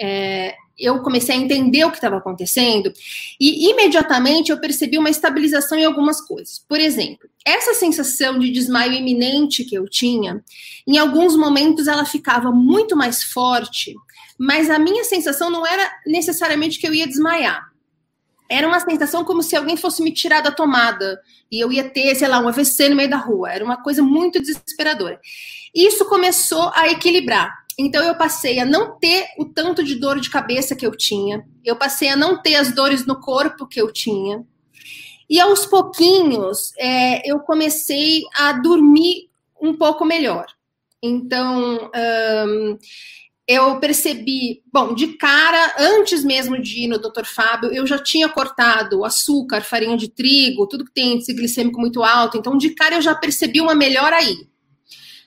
é, 0.00 0.54
eu 0.78 1.00
comecei 1.02 1.34
a 1.34 1.38
entender 1.38 1.84
o 1.84 1.90
que 1.90 1.96
estava 1.96 2.16
acontecendo 2.16 2.92
e 3.40 3.70
imediatamente 3.70 4.50
eu 4.50 4.60
percebi 4.60 4.98
uma 4.98 5.10
estabilização 5.10 5.78
em 5.78 5.84
algumas 5.84 6.20
coisas. 6.20 6.58
Por 6.68 6.80
exemplo, 6.80 7.28
essa 7.44 7.74
sensação 7.74 8.38
de 8.38 8.50
desmaio 8.50 8.92
iminente 8.92 9.64
que 9.64 9.76
eu 9.76 9.88
tinha, 9.88 10.42
em 10.86 10.98
alguns 10.98 11.36
momentos 11.36 11.86
ela 11.86 12.04
ficava 12.04 12.50
muito 12.50 12.96
mais 12.96 13.22
forte, 13.22 13.94
mas 14.38 14.68
a 14.68 14.78
minha 14.78 15.04
sensação 15.04 15.48
não 15.48 15.66
era 15.66 15.92
necessariamente 16.06 16.78
que 16.78 16.86
eu 16.86 16.94
ia 16.94 17.06
desmaiar. 17.06 17.72
Era 18.50 18.68
uma 18.68 18.80
sensação 18.80 19.24
como 19.24 19.42
se 19.42 19.56
alguém 19.56 19.76
fosse 19.76 20.02
me 20.02 20.12
tirar 20.12 20.40
da 20.40 20.50
tomada 20.50 21.20
e 21.50 21.60
eu 21.60 21.72
ia 21.72 21.88
ter, 21.88 22.14
sei 22.14 22.28
lá, 22.28 22.40
um 22.40 22.48
AVC 22.48 22.88
no 22.88 22.96
meio 22.96 23.08
da 23.08 23.16
rua. 23.16 23.50
Era 23.50 23.64
uma 23.64 23.82
coisa 23.82 24.02
muito 24.02 24.40
desesperadora. 24.40 25.18
Isso 25.74 26.04
começou 26.04 26.70
a 26.74 26.88
equilibrar. 26.88 27.63
Então 27.78 28.02
eu 28.04 28.14
passei 28.14 28.60
a 28.60 28.64
não 28.64 28.98
ter 28.98 29.26
o 29.38 29.44
tanto 29.44 29.82
de 29.82 29.96
dor 29.96 30.20
de 30.20 30.30
cabeça 30.30 30.76
que 30.76 30.86
eu 30.86 30.96
tinha, 30.96 31.44
eu 31.64 31.76
passei 31.76 32.08
a 32.08 32.16
não 32.16 32.40
ter 32.40 32.54
as 32.54 32.72
dores 32.72 33.04
no 33.06 33.20
corpo 33.20 33.66
que 33.66 33.80
eu 33.80 33.92
tinha. 33.92 34.44
E 35.28 35.40
aos 35.40 35.66
pouquinhos 35.66 36.72
é, 36.78 37.28
eu 37.28 37.40
comecei 37.40 38.22
a 38.36 38.52
dormir 38.52 39.30
um 39.60 39.74
pouco 39.74 40.04
melhor. 40.04 40.46
Então 41.02 41.90
eu 43.46 43.78
percebi, 43.78 44.62
bom, 44.72 44.94
de 44.94 45.08
cara, 45.18 45.74
antes 45.78 46.24
mesmo 46.24 46.60
de 46.60 46.84
ir 46.84 46.88
no 46.88 46.98
Dr. 46.98 47.24
Fábio, 47.24 47.72
eu 47.72 47.86
já 47.86 47.98
tinha 47.98 48.28
cortado 48.28 49.04
açúcar, 49.04 49.62
farinha 49.62 49.96
de 49.96 50.08
trigo, 50.08 50.66
tudo 50.66 50.84
que 50.84 50.94
tem 50.94 51.14
índice 51.14 51.34
glicêmico 51.34 51.78
muito 51.78 52.02
alto. 52.02 52.38
Então, 52.38 52.56
de 52.56 52.70
cara, 52.70 52.94
eu 52.94 53.02
já 53.02 53.14
percebi 53.14 53.60
uma 53.60 53.74
melhora 53.74 54.16
aí 54.16 54.48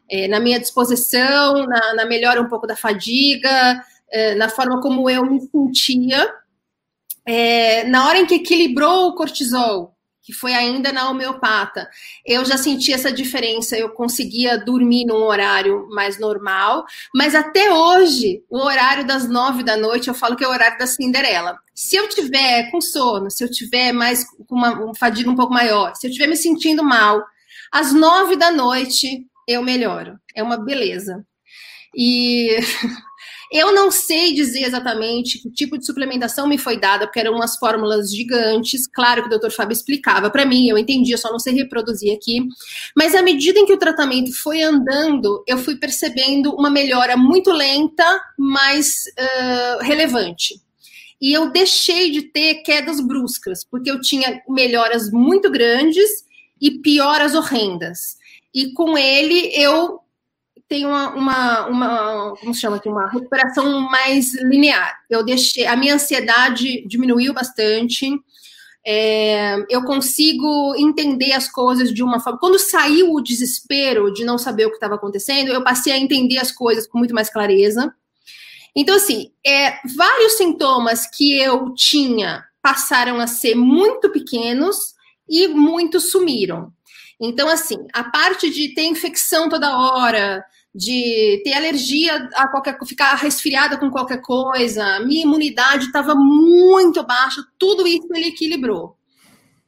é, 0.09 0.27
na 0.27 0.39
minha 0.39 0.59
disposição, 0.59 1.65
na, 1.65 1.93
na, 1.93 2.05
melhora 2.05 2.41
um 2.41 2.47
pouco 2.47 2.67
da 2.67 2.75
fadiga, 2.75 3.83
é, 4.09 4.35
na 4.35 4.49
forma 4.49 4.81
como 4.81 5.09
eu 5.09 5.25
me 5.25 5.41
sentia. 5.41 6.33
É, 7.25 7.83
na 7.85 8.07
hora 8.07 8.19
em 8.19 8.25
que 8.25 8.35
equilibrou 8.35 9.07
o 9.07 9.15
cortisol, 9.15 9.97
que 10.27 10.33
foi 10.33 10.53
ainda 10.53 10.91
na 10.91 11.09
homeopata, 11.09 11.89
eu 12.25 12.43
já 12.43 12.57
senti 12.57 12.91
essa 12.91 13.09
diferença. 13.09 13.77
Eu 13.77 13.91
conseguia 13.91 14.57
dormir 14.57 15.05
num 15.05 15.23
horário 15.23 15.87
mais 15.89 16.19
normal, 16.19 16.85
mas 17.15 17.33
até 17.33 17.71
hoje, 17.71 18.43
o 18.49 18.57
horário 18.57 19.07
das 19.07 19.29
nove 19.29 19.63
da 19.63 19.77
noite, 19.77 20.09
eu 20.09 20.13
falo 20.13 20.35
que 20.35 20.43
é 20.43 20.47
o 20.47 20.51
horário 20.51 20.77
da 20.77 20.85
Cinderela. 20.85 21.57
Se 21.73 21.95
eu 21.95 22.09
tiver 22.09 22.69
com 22.71 22.81
sono, 22.81 23.31
se 23.31 23.41
eu 23.41 23.49
tiver 23.49 23.93
mais 23.93 24.25
com 24.25 24.55
uma, 24.55 24.71
uma 24.71 24.95
fadiga 24.95 25.29
um 25.29 25.35
pouco 25.35 25.53
maior, 25.53 25.95
se 25.95 26.07
eu 26.07 26.11
tiver 26.11 26.27
me 26.27 26.35
sentindo 26.35 26.83
mal, 26.83 27.23
às 27.71 27.93
nove 27.93 28.35
da 28.35 28.51
noite 28.51 29.25
eu 29.47 29.63
melhoro. 29.63 30.19
É 30.35 30.43
uma 30.43 30.57
beleza. 30.57 31.25
E 31.95 32.57
eu 33.51 33.73
não 33.73 33.89
sei 33.89 34.33
dizer 34.33 34.63
exatamente 34.63 35.41
que 35.41 35.49
tipo 35.49 35.77
de 35.77 35.85
suplementação 35.85 36.47
me 36.47 36.57
foi 36.57 36.77
dada, 36.77 37.07
porque 37.07 37.19
eram 37.19 37.33
umas 37.33 37.57
fórmulas 37.57 38.11
gigantes. 38.11 38.85
Claro 38.87 39.27
que 39.27 39.33
o 39.33 39.39
Dr. 39.39 39.51
Fábio 39.51 39.73
explicava 39.73 40.29
para 40.29 40.45
mim, 40.45 40.67
eu 40.67 40.77
entendia, 40.77 41.17
só 41.17 41.31
não 41.31 41.39
sei 41.39 41.53
reproduzir 41.53 42.13
aqui. 42.13 42.45
Mas 42.95 43.15
à 43.15 43.21
medida 43.21 43.57
em 43.57 43.65
que 43.65 43.73
o 43.73 43.79
tratamento 43.79 44.33
foi 44.33 44.61
andando, 44.61 45.43
eu 45.47 45.57
fui 45.57 45.77
percebendo 45.77 46.53
uma 46.53 46.69
melhora 46.69 47.15
muito 47.15 47.51
lenta, 47.51 48.21
mas 48.37 49.05
uh, 49.17 49.83
relevante. 49.83 50.61
E 51.19 51.33
eu 51.33 51.51
deixei 51.51 52.11
de 52.11 52.23
ter 52.23 52.61
quedas 52.61 52.99
bruscas, 52.99 53.63
porque 53.63 53.89
eu 53.89 53.99
tinha 53.99 54.39
melhoras 54.47 55.09
muito 55.09 55.49
grandes 55.49 56.07
e 56.61 56.79
pioras 56.79 57.33
horrendas 57.33 58.16
e 58.57 58.73
com 58.73 58.97
ele 58.97 59.51
eu 59.53 59.99
tenho 60.67 60.89
uma, 60.89 61.13
uma, 61.13 61.67
uma, 61.67 62.35
como 62.37 62.55
se 62.55 62.59
chama 62.59 62.77
aqui, 62.77 62.89
uma 62.89 63.07
recuperação 63.07 63.81
mais 63.81 64.33
linear. 64.33 64.97
Eu 65.07 65.23
deixei, 65.23 65.67
a 65.67 65.75
minha 65.75 65.93
ansiedade 65.93 66.83
diminuiu 66.87 67.35
bastante. 67.35 68.09
É, 68.83 69.57
eu 69.69 69.83
consigo 69.83 70.73
entender 70.75 71.33
as 71.33 71.47
coisas 71.47 71.93
de 71.93 72.01
uma 72.01 72.19
forma. 72.19 72.39
Quando 72.39 72.57
saiu 72.57 73.13
o 73.13 73.21
desespero 73.21 74.11
de 74.11 74.25
não 74.25 74.39
saber 74.39 74.65
o 74.65 74.69
que 74.69 74.77
estava 74.77 74.95
acontecendo, 74.95 75.53
eu 75.53 75.63
passei 75.63 75.93
a 75.93 75.99
entender 75.99 76.39
as 76.39 76.51
coisas 76.51 76.87
com 76.87 76.97
muito 76.97 77.13
mais 77.13 77.29
clareza. 77.29 77.93
Então, 78.75 78.95
assim, 78.95 79.31
é, 79.45 79.77
vários 79.95 80.33
sintomas 80.33 81.05
que 81.05 81.39
eu 81.39 81.75
tinha 81.75 82.43
passaram 82.59 83.19
a 83.19 83.27
ser 83.27 83.53
muito 83.53 84.11
pequenos 84.11 84.95
e 85.29 85.47
muitos 85.47 86.09
sumiram. 86.09 86.75
Então, 87.19 87.49
assim, 87.49 87.77
a 87.93 88.03
parte 88.03 88.49
de 88.49 88.73
ter 88.75 88.85
infecção 88.85 89.49
toda 89.49 89.75
hora, 89.75 90.43
de 90.73 91.41
ter 91.43 91.53
alergia 91.53 92.29
a 92.35 92.47
qualquer 92.47 92.77
ficar 92.85 93.15
resfriada 93.15 93.77
com 93.77 93.89
qualquer 93.89 94.21
coisa, 94.21 94.99
minha 94.99 95.23
imunidade 95.23 95.85
estava 95.85 96.13
muito 96.13 97.03
baixa, 97.03 97.43
tudo 97.57 97.87
isso 97.87 98.07
ele 98.13 98.27
equilibrou. 98.27 98.95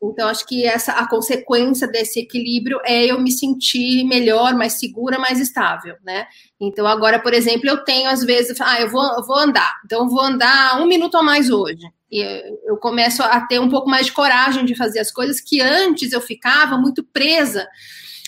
Então, 0.02 0.30
acho 0.30 0.46
que 0.48 0.66
essa 0.66 0.94
a 0.94 1.10
consequência 1.10 1.86
desse 1.88 2.20
equilíbrio 2.22 2.80
é 2.86 3.08
eu 3.08 3.20
me 3.20 3.32
sentir 3.32 4.06
melhor, 4.06 4.56
mais 4.56 4.74
segura, 4.74 5.20
mais 5.20 5.40
estável, 5.40 5.96
né? 6.06 6.26
Então, 6.60 6.88
agora, 6.88 7.20
por 7.20 7.34
exemplo, 7.34 7.68
eu 7.68 7.84
tenho 7.84 8.10
às 8.10 8.24
vezes, 8.24 8.62
ah, 8.62 8.80
eu 8.80 8.90
vou, 8.90 9.04
eu 9.04 9.26
vou 9.26 9.38
andar, 9.38 9.74
então 9.84 10.04
eu 10.04 10.10
vou 10.10 10.22
andar 10.22 10.82
um 10.82 10.86
minuto 10.86 11.18
a 11.18 11.24
mais 11.24 11.50
hoje. 11.50 11.86
E 12.12 12.22
eu 12.66 12.78
começo 12.78 13.22
a 13.22 13.42
ter 13.42 13.60
um 13.60 13.70
pouco 13.70 13.90
mais 13.90 14.08
de 14.08 14.12
coragem 14.12 14.66
de 14.66 14.76
fazer 14.76 15.00
as 15.00 15.12
coisas 15.12 15.40
que 15.40 15.62
antes 15.62 16.12
eu 16.12 16.22
ficava 16.22 16.78
muito 16.78 17.04
presa 17.04 17.68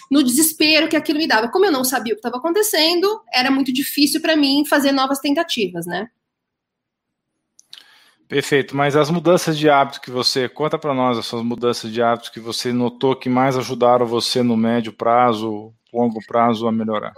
no 0.10 0.22
desespero 0.22 0.90
que 0.90 0.96
aquilo 0.96 1.18
me 1.18 1.28
dava. 1.28 1.50
Como 1.50 1.66
eu 1.66 1.72
não 1.72 1.84
sabia 1.84 2.14
o 2.14 2.16
que 2.16 2.20
estava 2.20 2.38
acontecendo, 2.38 3.22
era 3.34 3.50
muito 3.50 3.72
difícil 3.72 4.22
para 4.22 4.36
mim 4.36 4.66
fazer 4.66 4.92
novas 4.92 5.20
tentativas, 5.20 5.86
né? 5.86 6.10
Perfeito, 8.28 8.78
mas 8.78 8.96
as 8.96 9.10
mudanças 9.10 9.58
de 9.58 9.70
hábito 9.70 10.00
que 10.00 10.10
você 10.10 10.48
conta 10.48 10.78
para 10.78 10.94
nós, 10.94 11.18
essas 11.18 11.42
mudanças 11.42 11.92
de 11.92 12.02
hábitos 12.02 12.30
que 12.30 12.40
você 12.40 12.72
notou 12.72 13.14
que 13.14 13.28
mais 13.28 13.58
ajudaram 13.58 14.06
você 14.06 14.42
no 14.42 14.56
médio 14.56 14.94
prazo, 14.94 15.74
longo 15.94 16.20
prazo 16.26 16.66
a 16.66 16.72
melhorar? 16.72 17.12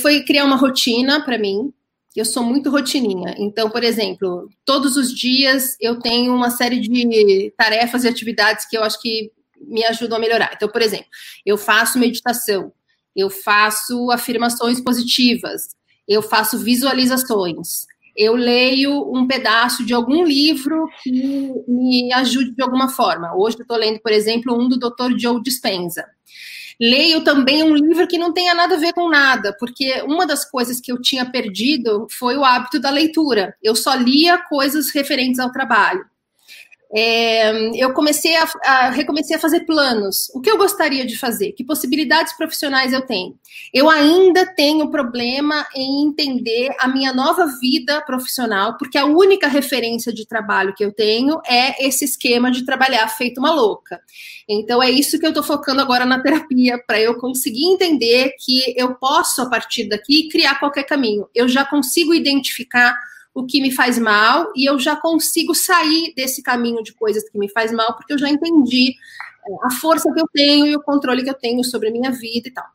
Foi 0.00 0.22
criar 0.24 0.44
uma 0.44 0.54
rotina 0.54 1.24
para 1.24 1.38
mim. 1.38 1.72
Eu 2.16 2.24
sou 2.24 2.42
muito 2.42 2.70
rotininha. 2.70 3.34
Então, 3.38 3.70
por 3.70 3.84
exemplo, 3.84 4.48
todos 4.64 4.96
os 4.96 5.12
dias 5.12 5.76
eu 5.80 6.00
tenho 6.00 6.34
uma 6.34 6.50
série 6.50 6.80
de 6.80 7.52
tarefas 7.56 8.04
e 8.04 8.08
atividades 8.08 8.68
que 8.68 8.76
eu 8.76 8.82
acho 8.82 9.00
que 9.00 9.30
me 9.60 9.84
ajudam 9.84 10.18
a 10.18 10.20
melhorar. 10.20 10.50
Então, 10.54 10.68
por 10.68 10.82
exemplo, 10.82 11.06
eu 11.44 11.58
faço 11.58 11.98
meditação, 11.98 12.72
eu 13.14 13.28
faço 13.28 14.10
afirmações 14.10 14.80
positivas, 14.80 15.68
eu 16.06 16.22
faço 16.22 16.58
visualizações, 16.58 17.86
eu 18.16 18.34
leio 18.34 19.12
um 19.14 19.26
pedaço 19.26 19.84
de 19.84 19.94
algum 19.94 20.24
livro 20.24 20.88
que 21.02 21.52
me 21.68 22.12
ajude 22.12 22.52
de 22.52 22.62
alguma 22.62 22.88
forma. 22.88 23.32
Hoje 23.36 23.58
eu 23.58 23.62
estou 23.62 23.76
lendo, 23.76 24.00
por 24.00 24.10
exemplo, 24.10 24.60
um 24.60 24.68
do 24.68 24.76
Dr. 24.76 25.16
Joe 25.16 25.40
Dispenza. 25.40 26.04
Leio 26.80 27.24
também 27.24 27.62
um 27.62 27.74
livro 27.74 28.06
que 28.06 28.18
não 28.18 28.32
tenha 28.32 28.54
nada 28.54 28.76
a 28.76 28.78
ver 28.78 28.92
com 28.92 29.08
nada, 29.08 29.56
porque 29.58 30.00
uma 30.02 30.26
das 30.26 30.48
coisas 30.48 30.80
que 30.80 30.92
eu 30.92 31.00
tinha 31.00 31.28
perdido 31.28 32.06
foi 32.10 32.36
o 32.36 32.44
hábito 32.44 32.78
da 32.78 32.90
leitura. 32.90 33.56
Eu 33.62 33.74
só 33.74 33.94
lia 33.94 34.38
coisas 34.38 34.92
referentes 34.94 35.40
ao 35.40 35.50
trabalho 35.50 36.04
é, 36.94 37.52
eu 37.76 37.92
comecei 37.92 38.34
a, 38.36 38.48
a, 38.64 38.90
recomecei 38.90 39.36
a 39.36 39.38
fazer 39.38 39.60
planos. 39.60 40.30
O 40.34 40.40
que 40.40 40.50
eu 40.50 40.56
gostaria 40.56 41.06
de 41.06 41.18
fazer? 41.18 41.52
Que 41.52 41.64
possibilidades 41.64 42.34
profissionais 42.36 42.92
eu 42.92 43.02
tenho? 43.02 43.38
Eu 43.74 43.90
ainda 43.90 44.46
tenho 44.46 44.90
problema 44.90 45.66
em 45.76 46.06
entender 46.06 46.74
a 46.78 46.88
minha 46.88 47.12
nova 47.12 47.46
vida 47.60 48.00
profissional, 48.02 48.78
porque 48.78 48.96
a 48.96 49.04
única 49.04 49.48
referência 49.48 50.12
de 50.12 50.26
trabalho 50.26 50.74
que 50.74 50.84
eu 50.84 50.92
tenho 50.92 51.40
é 51.46 51.86
esse 51.86 52.04
esquema 52.06 52.50
de 52.50 52.64
trabalhar 52.64 53.06
feito 53.08 53.38
uma 53.38 53.52
louca. 53.52 54.00
Então 54.48 54.82
é 54.82 54.90
isso 54.90 55.18
que 55.18 55.26
eu 55.26 55.30
estou 55.30 55.44
focando 55.44 55.82
agora 55.82 56.06
na 56.06 56.22
terapia, 56.22 56.82
para 56.86 56.98
eu 56.98 57.18
conseguir 57.18 57.66
entender 57.66 58.32
que 58.38 58.74
eu 58.76 58.94
posso, 58.94 59.42
a 59.42 59.50
partir 59.50 59.88
daqui, 59.88 60.28
criar 60.30 60.58
qualquer 60.58 60.84
caminho. 60.84 61.28
Eu 61.34 61.46
já 61.48 61.66
consigo 61.66 62.14
identificar 62.14 62.96
o 63.38 63.46
que 63.46 63.60
me 63.60 63.70
faz 63.70 63.98
mal 63.98 64.52
e 64.56 64.68
eu 64.68 64.78
já 64.78 64.96
consigo 64.96 65.54
sair 65.54 66.12
desse 66.16 66.42
caminho 66.42 66.82
de 66.82 66.92
coisas 66.92 67.28
que 67.30 67.38
me 67.38 67.48
faz 67.48 67.70
mal, 67.70 67.94
porque 67.94 68.12
eu 68.12 68.18
já 68.18 68.28
entendi 68.28 68.94
é, 69.46 69.66
a 69.66 69.70
força 69.70 70.12
que 70.12 70.20
eu 70.20 70.26
tenho 70.32 70.66
e 70.66 70.74
o 70.74 70.82
controle 70.82 71.22
que 71.22 71.30
eu 71.30 71.34
tenho 71.34 71.62
sobre 71.62 71.88
a 71.88 71.92
minha 71.92 72.10
vida 72.10 72.48
e 72.48 72.50
tal. 72.50 72.66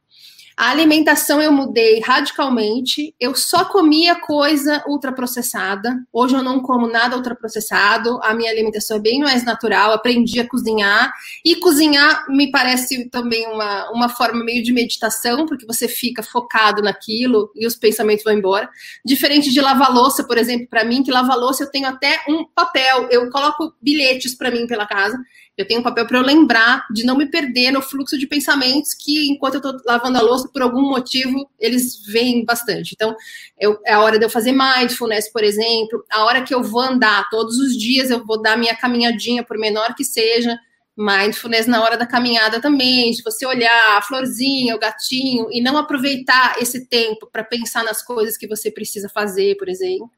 A 0.55 0.69
alimentação 0.69 1.41
eu 1.41 1.51
mudei 1.51 1.99
radicalmente. 1.99 3.15
Eu 3.19 3.33
só 3.35 3.65
comia 3.65 4.15
coisa 4.15 4.83
ultraprocessada. 4.87 5.99
Hoje 6.11 6.35
eu 6.35 6.43
não 6.43 6.59
como 6.59 6.87
nada 6.87 7.15
ultraprocessado. 7.15 8.19
A 8.23 8.33
minha 8.33 8.51
alimentação 8.51 8.97
é 8.97 8.99
bem 8.99 9.19
mais 9.19 9.43
natural. 9.43 9.91
Aprendi 9.91 10.39
a 10.39 10.47
cozinhar. 10.47 11.11
E 11.43 11.55
cozinhar 11.55 12.25
me 12.29 12.51
parece 12.51 13.09
também 13.09 13.47
uma, 13.47 13.89
uma 13.91 14.09
forma 14.09 14.43
meio 14.43 14.63
de 14.63 14.71
meditação, 14.71 15.45
porque 15.45 15.65
você 15.65 15.87
fica 15.87 16.21
focado 16.21 16.81
naquilo 16.81 17.51
e 17.55 17.65
os 17.65 17.75
pensamentos 17.75 18.23
vão 18.23 18.33
embora. 18.33 18.69
Diferente 19.03 19.51
de 19.51 19.59
lavar 19.59 19.91
louça, 19.91 20.23
por 20.23 20.37
exemplo, 20.37 20.67
para 20.69 20.83
mim, 20.83 21.03
que 21.03 21.11
lavar 21.11 21.37
louça 21.37 21.63
eu 21.63 21.71
tenho 21.71 21.87
até 21.87 22.19
um 22.29 22.45
papel. 22.45 23.07
Eu 23.09 23.29
coloco 23.31 23.73
bilhetes 23.81 24.35
para 24.35 24.51
mim 24.51 24.67
pela 24.67 24.85
casa 24.85 25.17
Eu 25.55 25.67
tenho 25.67 25.81
um 25.81 25.83
papel 25.83 26.07
para 26.07 26.17
eu 26.17 26.23
lembrar 26.23 26.85
de 26.91 27.05
não 27.05 27.15
me 27.15 27.27
perder 27.27 27.71
no 27.71 27.81
fluxo 27.81 28.17
de 28.17 28.25
pensamentos 28.25 28.93
que, 28.93 29.29
enquanto 29.29 29.55
eu 29.55 29.57
estou 29.59 29.79
lavando 29.85 30.17
a 30.17 30.21
louça, 30.21 30.49
por 30.51 30.63
algum 30.63 30.81
motivo, 30.81 31.47
eles 31.59 32.03
vêm 32.07 32.43
bastante. 32.43 32.93
Então, 32.93 33.15
eu, 33.59 33.79
é 33.85 33.93
a 33.93 34.01
hora 34.01 34.17
de 34.17 34.25
eu 34.25 34.29
fazer 34.29 34.51
mindfulness, 34.51 35.31
por 35.31 35.43
exemplo, 35.43 36.03
a 36.11 36.23
hora 36.25 36.41
que 36.41 36.53
eu 36.53 36.63
vou 36.63 36.81
andar 36.81 37.29
todos 37.29 37.57
os 37.59 37.77
dias, 37.77 38.09
eu 38.09 38.25
vou 38.25 38.41
dar 38.41 38.57
minha 38.57 38.75
caminhadinha, 38.75 39.43
por 39.43 39.59
menor 39.59 39.93
que 39.93 40.03
seja, 40.03 40.57
mindfulness 40.97 41.67
na 41.67 41.83
hora 41.83 41.97
da 41.97 42.07
caminhada 42.07 42.59
também, 42.59 43.11
de 43.11 43.21
você 43.21 43.45
olhar 43.45 43.97
a 43.97 44.01
florzinha, 44.01 44.75
o 44.75 44.79
gatinho, 44.79 45.47
e 45.51 45.61
não 45.61 45.77
aproveitar 45.77 46.55
esse 46.59 46.87
tempo 46.87 47.29
para 47.31 47.43
pensar 47.43 47.83
nas 47.83 48.03
coisas 48.03 48.37
que 48.37 48.47
você 48.47 48.71
precisa 48.71 49.07
fazer, 49.07 49.55
por 49.57 49.69
exemplo 49.69 50.09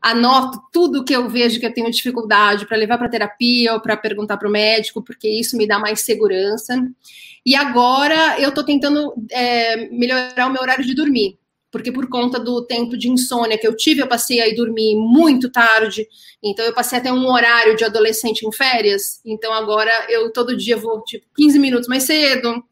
anoto 0.00 0.60
tudo 0.72 1.04
que 1.04 1.14
eu 1.14 1.28
vejo 1.28 1.58
que 1.58 1.66
eu 1.66 1.72
tenho 1.72 1.90
dificuldade 1.90 2.66
para 2.66 2.76
levar 2.76 2.98
para 2.98 3.08
terapia 3.08 3.74
ou 3.74 3.80
para 3.80 3.96
perguntar 3.96 4.36
para 4.36 4.48
o 4.48 4.52
médico, 4.52 5.02
porque 5.02 5.28
isso 5.28 5.56
me 5.56 5.66
dá 5.66 5.78
mais 5.78 6.00
segurança. 6.00 6.74
E 7.44 7.54
agora 7.54 8.40
eu 8.40 8.50
estou 8.50 8.64
tentando 8.64 9.14
é, 9.30 9.88
melhorar 9.90 10.46
o 10.46 10.52
meu 10.52 10.62
horário 10.62 10.84
de 10.84 10.94
dormir, 10.94 11.38
porque 11.70 11.92
por 11.92 12.08
conta 12.08 12.38
do 12.38 12.64
tempo 12.66 12.96
de 12.96 13.08
insônia 13.08 13.58
que 13.58 13.66
eu 13.66 13.76
tive, 13.76 14.00
eu 14.00 14.08
passei 14.08 14.40
a 14.40 14.54
dormir 14.54 14.96
muito 14.96 15.50
tarde, 15.50 16.06
então 16.42 16.64
eu 16.64 16.72
passei 16.72 16.98
até 16.98 17.12
um 17.12 17.26
horário 17.26 17.76
de 17.76 17.84
adolescente 17.84 18.46
em 18.46 18.52
férias, 18.52 19.20
então 19.24 19.52
agora 19.52 19.90
eu 20.08 20.32
todo 20.32 20.56
dia 20.56 20.76
vou 20.76 21.02
tipo 21.02 21.26
15 21.36 21.58
minutos 21.58 21.88
mais 21.88 22.04
cedo. 22.04 22.64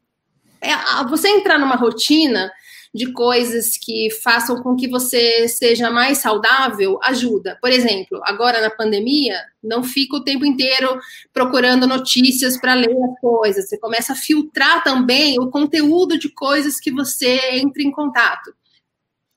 É, 0.60 0.70
você 1.08 1.28
entrar 1.28 1.58
numa 1.58 1.76
rotina 1.76 2.50
de 2.94 3.12
coisas 3.12 3.76
que 3.76 4.10
façam 4.22 4.62
com 4.62 4.76
que 4.76 4.88
você 4.88 5.48
seja 5.48 5.90
mais 5.90 6.18
saudável 6.18 6.98
ajuda. 7.02 7.58
Por 7.60 7.70
exemplo, 7.70 8.20
agora 8.24 8.60
na 8.60 8.70
pandemia, 8.70 9.36
não 9.62 9.82
fica 9.82 10.16
o 10.16 10.24
tempo 10.24 10.44
inteiro 10.44 10.98
procurando 11.32 11.86
notícias 11.86 12.60
para 12.60 12.74
ler 12.74 12.90
as 12.90 13.20
coisas. 13.20 13.68
Você 13.68 13.78
começa 13.78 14.12
a 14.12 14.16
filtrar 14.16 14.82
também 14.82 15.40
o 15.40 15.50
conteúdo 15.50 16.18
de 16.18 16.28
coisas 16.28 16.78
que 16.78 16.90
você 16.90 17.38
entra 17.52 17.82
em 17.82 17.90
contato. 17.90 18.52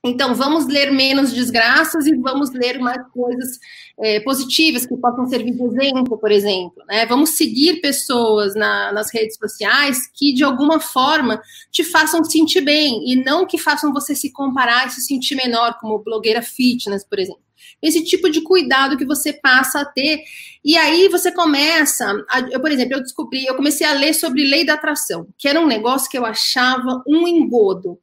Então, 0.05 0.35
vamos 0.35 0.67
ler 0.67 0.91
menos 0.91 1.33
desgraças 1.33 2.05
e 2.05 2.15
vamos 2.15 2.51
ler 2.51 2.77
mais 2.77 3.01
coisas 3.11 3.59
é, 3.97 4.19
positivas 4.19 4.85
que 4.85 4.95
possam 4.97 5.25
servir 5.27 5.53
de 5.53 5.63
exemplo, 5.63 6.17
por 6.19 6.31
exemplo. 6.31 6.83
Né? 6.87 7.07
Vamos 7.07 7.31
seguir 7.31 7.81
pessoas 7.81 8.53
na, 8.53 8.91
nas 8.91 9.11
redes 9.11 9.35
sociais 9.35 10.07
que, 10.13 10.31
de 10.31 10.43
alguma 10.43 10.79
forma, 10.79 11.41
te 11.71 11.83
façam 11.83 12.23
sentir 12.23 12.61
bem 12.61 13.01
e 13.11 13.15
não 13.15 13.47
que 13.47 13.57
façam 13.57 13.91
você 13.91 14.13
se 14.13 14.31
comparar 14.31 14.87
e 14.87 14.91
se 14.91 15.01
sentir 15.01 15.33
menor, 15.35 15.77
como 15.79 16.03
blogueira 16.03 16.41
fitness, 16.41 17.03
por 17.03 17.17
exemplo. 17.17 17.45
Esse 17.81 18.03
tipo 18.03 18.29
de 18.29 18.41
cuidado 18.41 18.97
que 18.97 19.05
você 19.05 19.33
passa 19.33 19.81
a 19.81 19.85
ter. 19.85 20.19
E 20.63 20.77
aí 20.77 21.07
você 21.09 21.31
começa. 21.31 22.05
A, 22.29 22.41
eu, 22.41 22.59
por 22.59 22.71
exemplo, 22.71 22.95
eu 22.95 23.01
descobri, 23.01 23.45
eu 23.45 23.55
comecei 23.55 23.85
a 23.85 23.93
ler 23.93 24.13
sobre 24.13 24.43
lei 24.43 24.65
da 24.65 24.73
atração, 24.73 25.27
que 25.37 25.47
era 25.47 25.59
um 25.59 25.67
negócio 25.67 26.09
que 26.09 26.17
eu 26.17 26.25
achava 26.25 27.03
um 27.07 27.27
engodo. 27.27 27.99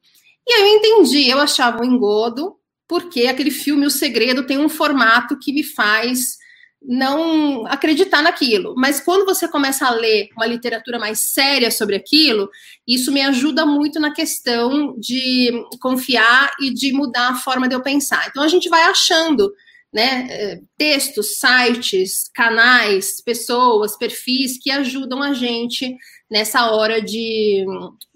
E 0.46 0.52
aí 0.52 0.62
eu 0.62 0.76
entendi, 0.76 1.28
eu 1.28 1.38
achava 1.38 1.82
um 1.82 1.84
engodo, 1.84 2.56
porque 2.88 3.26
aquele 3.26 3.50
filme 3.50 3.86
O 3.86 3.90
Segredo 3.90 4.46
tem 4.46 4.58
um 4.58 4.68
formato 4.68 5.38
que 5.38 5.52
me 5.52 5.62
faz 5.62 6.36
não 6.84 7.66
acreditar 7.66 8.22
naquilo. 8.22 8.74
Mas 8.76 9.00
quando 9.00 9.24
você 9.24 9.46
começa 9.46 9.86
a 9.86 9.90
ler 9.90 10.28
uma 10.36 10.46
literatura 10.46 10.98
mais 10.98 11.32
séria 11.32 11.70
sobre 11.70 11.96
aquilo, 11.96 12.50
isso 12.86 13.12
me 13.12 13.22
ajuda 13.22 13.64
muito 13.64 14.00
na 14.00 14.12
questão 14.12 14.98
de 14.98 15.52
confiar 15.80 16.50
e 16.60 16.72
de 16.72 16.92
mudar 16.92 17.30
a 17.30 17.36
forma 17.36 17.68
de 17.68 17.74
eu 17.74 17.82
pensar. 17.82 18.26
Então 18.28 18.42
a 18.42 18.48
gente 18.48 18.68
vai 18.68 18.82
achando 18.82 19.52
né, 19.92 20.26
eh, 20.30 20.60
textos, 20.76 21.38
sites, 21.38 22.30
canais, 22.34 23.20
pessoas, 23.20 23.96
perfis 23.96 24.58
que 24.58 24.70
ajudam 24.70 25.22
a 25.22 25.34
gente 25.34 25.94
nessa 26.32 26.70
hora 26.70 27.02
de, 27.02 27.66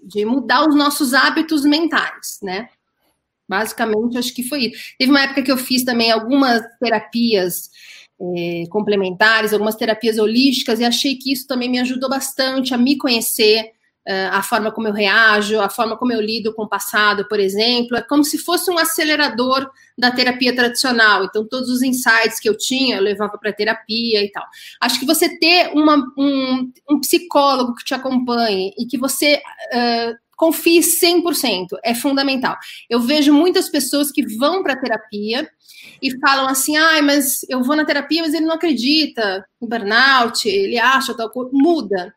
de 0.01 0.25
mudar 0.25 0.67
os 0.67 0.75
nossos 0.75 1.13
hábitos 1.13 1.63
mentais, 1.63 2.39
né? 2.41 2.67
Basicamente, 3.47 4.17
acho 4.17 4.33
que 4.33 4.41
foi 4.41 4.65
isso. 4.65 4.95
Teve 4.97 5.11
uma 5.11 5.21
época 5.21 5.43
que 5.43 5.51
eu 5.51 5.55
fiz 5.55 5.83
também 5.83 6.11
algumas 6.11 6.63
terapias 6.79 7.69
é, 8.19 8.63
complementares, 8.71 9.53
algumas 9.53 9.75
terapias 9.75 10.17
holísticas, 10.17 10.79
e 10.79 10.83
achei 10.83 11.15
que 11.15 11.31
isso 11.31 11.45
também 11.45 11.69
me 11.69 11.77
ajudou 11.77 12.09
bastante 12.09 12.73
a 12.73 12.77
me 12.77 12.97
conhecer, 12.97 13.71
a 14.31 14.41
forma 14.41 14.71
como 14.71 14.87
eu 14.87 14.93
reajo, 14.93 15.59
a 15.59 15.69
forma 15.69 15.97
como 15.97 16.13
eu 16.13 16.21
lido 16.21 16.53
com 16.53 16.63
o 16.63 16.69
passado, 16.69 17.27
por 17.27 17.39
exemplo, 17.39 17.97
é 17.97 18.01
como 18.01 18.23
se 18.23 18.37
fosse 18.37 18.71
um 18.71 18.77
acelerador 18.77 19.69
da 19.97 20.11
terapia 20.11 20.55
tradicional. 20.55 21.25
Então, 21.25 21.45
todos 21.45 21.69
os 21.69 21.81
insights 21.81 22.39
que 22.39 22.47
eu 22.47 22.57
tinha, 22.57 22.95
eu 22.95 23.03
levava 23.03 23.37
para 23.37 23.51
terapia 23.51 24.23
e 24.23 24.31
tal. 24.31 24.45
Acho 24.79 24.99
que 24.99 25.05
você 25.05 25.37
ter 25.37 25.71
uma, 25.73 25.97
um, 26.17 26.71
um, 26.89 26.99
psicólogo 27.01 27.75
que 27.75 27.83
te 27.83 27.93
acompanhe 27.93 28.73
e 28.77 28.85
que 28.85 28.97
você 28.97 29.41
uh, 29.73 30.15
confie 30.37 30.79
100% 30.79 31.67
é 31.83 31.93
fundamental. 31.93 32.55
Eu 32.89 33.01
vejo 33.01 33.33
muitas 33.33 33.67
pessoas 33.67 34.09
que 34.09 34.25
vão 34.37 34.63
para 34.63 34.79
terapia 34.79 35.49
e 36.01 36.17
falam 36.19 36.47
assim: 36.47 36.77
ai, 36.77 37.01
mas 37.01 37.41
eu 37.49 37.61
vou 37.61 37.75
na 37.75 37.83
terapia, 37.83 38.21
mas 38.21 38.33
ele 38.33 38.45
não 38.45 38.55
acredita 38.55 39.45
no 39.59 39.67
burnout, 39.67 40.47
ele 40.47 40.79
acha 40.79 41.13
tal 41.13 41.29
coisa. 41.29 41.49
Muda 41.51 42.15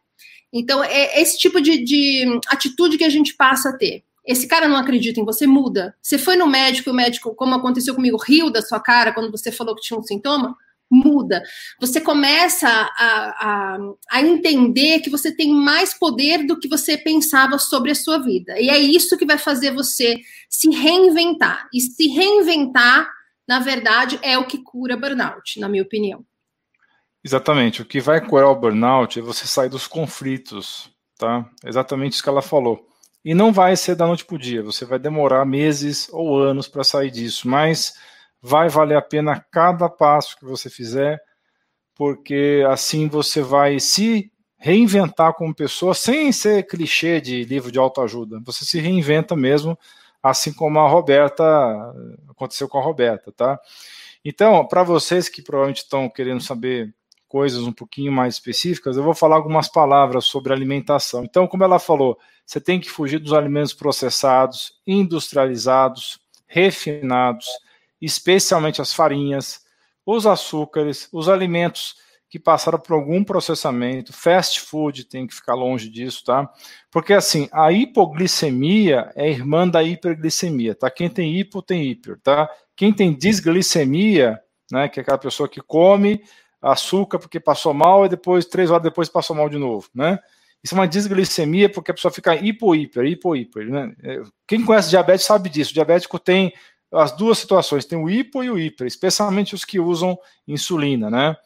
então, 0.53 0.83
é 0.83 1.21
esse 1.21 1.39
tipo 1.39 1.61
de, 1.61 1.79
de 1.85 2.41
atitude 2.49 2.99
que 2.99 3.05
a 3.05 3.09
gente 3.09 3.35
passa 3.35 3.71
a 3.71 3.77
ter. 3.77 4.03
Esse 4.27 4.47
cara 4.47 4.69
não 4.69 4.77
acredita 4.77 5.21
em 5.21 5.25
você, 5.25 5.47
muda. 5.47 5.95
Você 6.03 6.19
foi 6.19 6.37
no 6.37 6.47
médico, 6.47 6.91
o 6.91 6.95
médico, 6.95 7.35
como 7.35 7.55
aconteceu 7.55 7.95
comigo, 7.95 8.17
riu 8.17 8.51
da 8.51 8.61
sua 8.61 8.81
cara 8.81 9.13
quando 9.13 9.31
você 9.31 9.51
falou 9.51 9.75
que 9.75 9.83
tinha 9.83 9.99
um 9.99 10.03
sintoma, 10.03 10.57
muda. 10.91 11.43
Você 11.81 12.01
começa 12.01 12.69
a, 12.69 13.77
a, 13.77 13.79
a, 14.11 14.21
entender 14.21 15.01
que 15.01 15.09
você 15.09 15.31
tem 15.31 15.55
mais 15.55 15.95
poder 15.95 16.45
do 16.45 16.59
que 16.59 16.69
você 16.69 16.99
pensava 16.99 17.59
sobre 17.59 17.93
a 17.93 17.95
sua 17.95 18.19
vida. 18.19 18.59
E 18.61 18.69
é 18.69 18.79
isso 18.79 19.17
que 19.17 19.25
vai 19.25 19.39
fazer 19.39 19.73
você 19.73 20.17
se 20.49 20.69
reinventar. 20.71 21.69
E 21.73 21.81
se 21.81 22.09
reinventar, 22.09 23.09
na 23.47 23.61
verdade, 23.61 24.19
é 24.21 24.37
o 24.37 24.47
que 24.47 24.59
cura 24.59 24.97
burnout, 24.97 25.61
na 25.61 25.69
minha 25.69 25.85
opinião. 25.85 26.25
Exatamente. 27.25 27.83
O 27.83 27.85
que 27.85 28.01
vai 28.01 28.21
curar 28.25 28.49
o 28.49 28.57
burnout 28.57 29.19
é 29.19 29.23
você 29.23 29.47
sair 29.47 29.69
dos 29.69 29.87
conflitos, 29.87 30.91
tá? 31.19 31.49
Exatamente 31.65 32.15
isso 32.15 32.23
que 32.23 32.29
ela 32.29 32.43
falou. 32.43 32.87
E 33.25 33.35
não 33.35 33.53
vai 33.53 33.77
ser 33.77 33.95
da 33.95 34.07
noite 34.07 34.25
para 34.25 34.37
o 34.37 34.39
dia. 34.39 34.63
Você 34.63 34.85
vai 34.85 34.99
demorar 34.99 35.45
meses 35.45 36.09
ou 36.11 36.39
anos 36.39 36.67
para 36.67 36.83
sair 36.83 37.11
disso, 37.11 37.49
mas 37.49 37.95
vai 38.41 38.69
valer 38.71 38.97
a 38.97 39.03
pena 39.03 39.45
cada 39.51 39.89
passo 39.89 40.39
que 40.39 40.45
você 40.47 40.71
fizer, 40.71 41.21
porque 41.95 42.65
assim 42.69 43.09
você 43.09 43.43
vai 43.43 43.79
se 43.79 44.33
reinventar 44.57 45.35
como 45.35 45.55
pessoa, 45.55 45.95
sem 45.95 46.33
ser 46.33 46.67
clichê 46.67 47.21
de 47.21 47.45
livro 47.45 47.71
de 47.71 47.79
autoajuda. 47.79 48.41
Você 48.45 48.65
se 48.65 48.79
reinventa 48.79 49.37
mesmo, 49.37 49.79
assim 50.23 50.53
como 50.53 50.79
a 50.79 50.89
Roberta 50.89 51.45
aconteceu 52.29 52.69
com 52.69 52.79
a 52.79 52.83
Roberta, 52.83 53.33
tá? 53.33 53.59
Então, 54.25 54.67
para 54.67 54.83
vocês 54.83 55.29
que 55.29 55.43
provavelmente 55.43 55.83
estão 55.83 56.09
querendo 56.11 56.43
saber 56.43 56.95
coisas 57.31 57.63
um 57.63 57.73
pouquinho 57.73 58.11
mais 58.11 58.35
específicas, 58.35 58.97
eu 58.97 59.05
vou 59.05 59.15
falar 59.15 59.37
algumas 59.37 59.69
palavras 59.69 60.25
sobre 60.25 60.53
alimentação. 60.53 61.23
Então, 61.23 61.47
como 61.47 61.63
ela 61.63 61.79
falou, 61.79 62.19
você 62.45 62.61
tem 62.61 62.81
que 62.81 62.91
fugir 62.91 63.21
dos 63.21 63.33
alimentos 63.33 63.73
processados, 63.73 64.73
industrializados, 64.85 66.19
refinados, 66.49 67.47
especialmente 68.03 68.83
as 68.83 68.93
farinhas, 68.93 69.65
os 70.05 70.27
açúcares, 70.27 71.09
os 71.13 71.29
alimentos 71.29 71.95
que 72.29 72.37
passaram 72.37 72.81
por 72.81 72.95
algum 72.95 73.23
processamento, 73.23 74.13
fast 74.13 74.61
food 74.61 75.05
tem 75.05 75.25
que 75.25 75.35
ficar 75.35 75.55
longe 75.55 75.89
disso, 75.89 76.25
tá? 76.25 76.51
Porque 76.91 77.13
assim, 77.13 77.49
a 77.53 77.71
hipoglicemia 77.71 79.13
é 79.15 79.31
irmã 79.31 79.69
da 79.69 79.85
hiperglicemia, 79.85 80.75
tá? 80.75 80.91
Quem 80.91 81.09
tem 81.09 81.39
hipo 81.39 81.63
tem 81.63 81.89
hiper, 81.89 82.19
tá? 82.21 82.51
Quem 82.75 82.93
tem 82.93 83.17
disglicemia, 83.17 84.41
né, 84.73 84.89
que 84.89 84.99
é 84.99 85.03
aquela 85.03 85.19
pessoa 85.19 85.49
que 85.49 85.61
come 85.61 86.21
açúcar 86.61 87.19
porque 87.19 87.41
passou 87.41 87.73
mal 87.73 88.07
e 88.07 88.09
depois, 88.09 88.47
três 88.47 88.71
horas 88.71 88.83
depois, 88.83 89.09
passou 89.09 89.35
mal 89.35 89.49
de 89.49 89.59
novo, 89.59 89.89
né? 89.95 90.19
Isso 90.63 90.75
é 90.75 90.79
uma 90.79 90.89
desglicemia 90.89 91.71
porque 91.71 91.91
a 91.91 91.95
pessoa 91.95 92.13
fica 92.13 92.37
hipo-hiper, 92.37 93.05
hipo-hiper, 93.07 93.71
né? 93.71 93.95
É, 94.03 94.23
quem 94.47 94.65
conhece 94.65 94.91
diabetes 94.91 95.25
sabe 95.25 95.49
disso. 95.49 95.71
O 95.71 95.75
diabético 95.75 96.19
tem 96.19 96.53
as 96.93 97.13
duas 97.13 97.39
situações, 97.39 97.85
tem 97.85 97.99
o 97.99 98.11
hipo 98.11 98.43
e 98.43 98.51
o 98.51 98.59
hiper, 98.59 98.87
especialmente 98.87 99.55
os 99.55 99.65
que 99.65 99.81
usam 99.81 100.19
insulina, 100.47 101.11
né? 101.11 101.37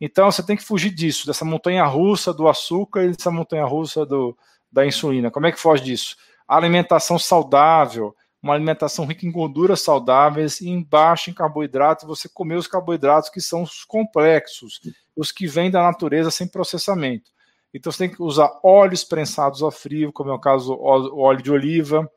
Então 0.00 0.30
você 0.30 0.42
tem 0.42 0.56
que 0.56 0.64
fugir 0.64 0.90
disso, 0.90 1.26
dessa 1.26 1.44
montanha 1.44 1.84
russa 1.84 2.32
do 2.32 2.48
açúcar 2.48 3.04
e 3.04 3.12
dessa 3.12 3.30
montanha 3.30 3.64
russa 3.64 4.04
do, 4.04 4.36
da 4.70 4.86
insulina. 4.86 5.30
Como 5.30 5.46
é 5.46 5.52
que 5.52 5.58
foge 5.58 5.82
disso? 5.82 6.16
alimentação 6.56 7.18
saudável, 7.18 8.14
uma 8.42 8.54
alimentação 8.54 9.06
rica 9.06 9.24
em 9.24 9.30
gorduras 9.30 9.80
saudáveis 9.80 10.60
e 10.60 10.84
baixa 10.84 11.30
em 11.30 11.34
carboidratos, 11.34 12.06
você 12.06 12.28
comer 12.28 12.56
os 12.56 12.66
carboidratos 12.66 13.30
que 13.30 13.40
são 13.40 13.62
os 13.62 13.84
complexos, 13.84 14.80
os 15.14 15.30
que 15.30 15.46
vêm 15.46 15.70
da 15.70 15.82
natureza 15.82 16.30
sem 16.30 16.48
processamento. 16.48 17.30
Então 17.72 17.92
você 17.92 18.06
tem 18.06 18.16
que 18.16 18.22
usar 18.22 18.50
óleos 18.62 19.04
prensados 19.04 19.62
a 19.62 19.70
frio, 19.70 20.12
como 20.12 20.30
é 20.30 20.34
o 20.34 20.38
caso 20.40 20.74
o 20.74 21.20
óleo 21.20 21.42
de 21.42 21.50
oliva, 21.52 22.10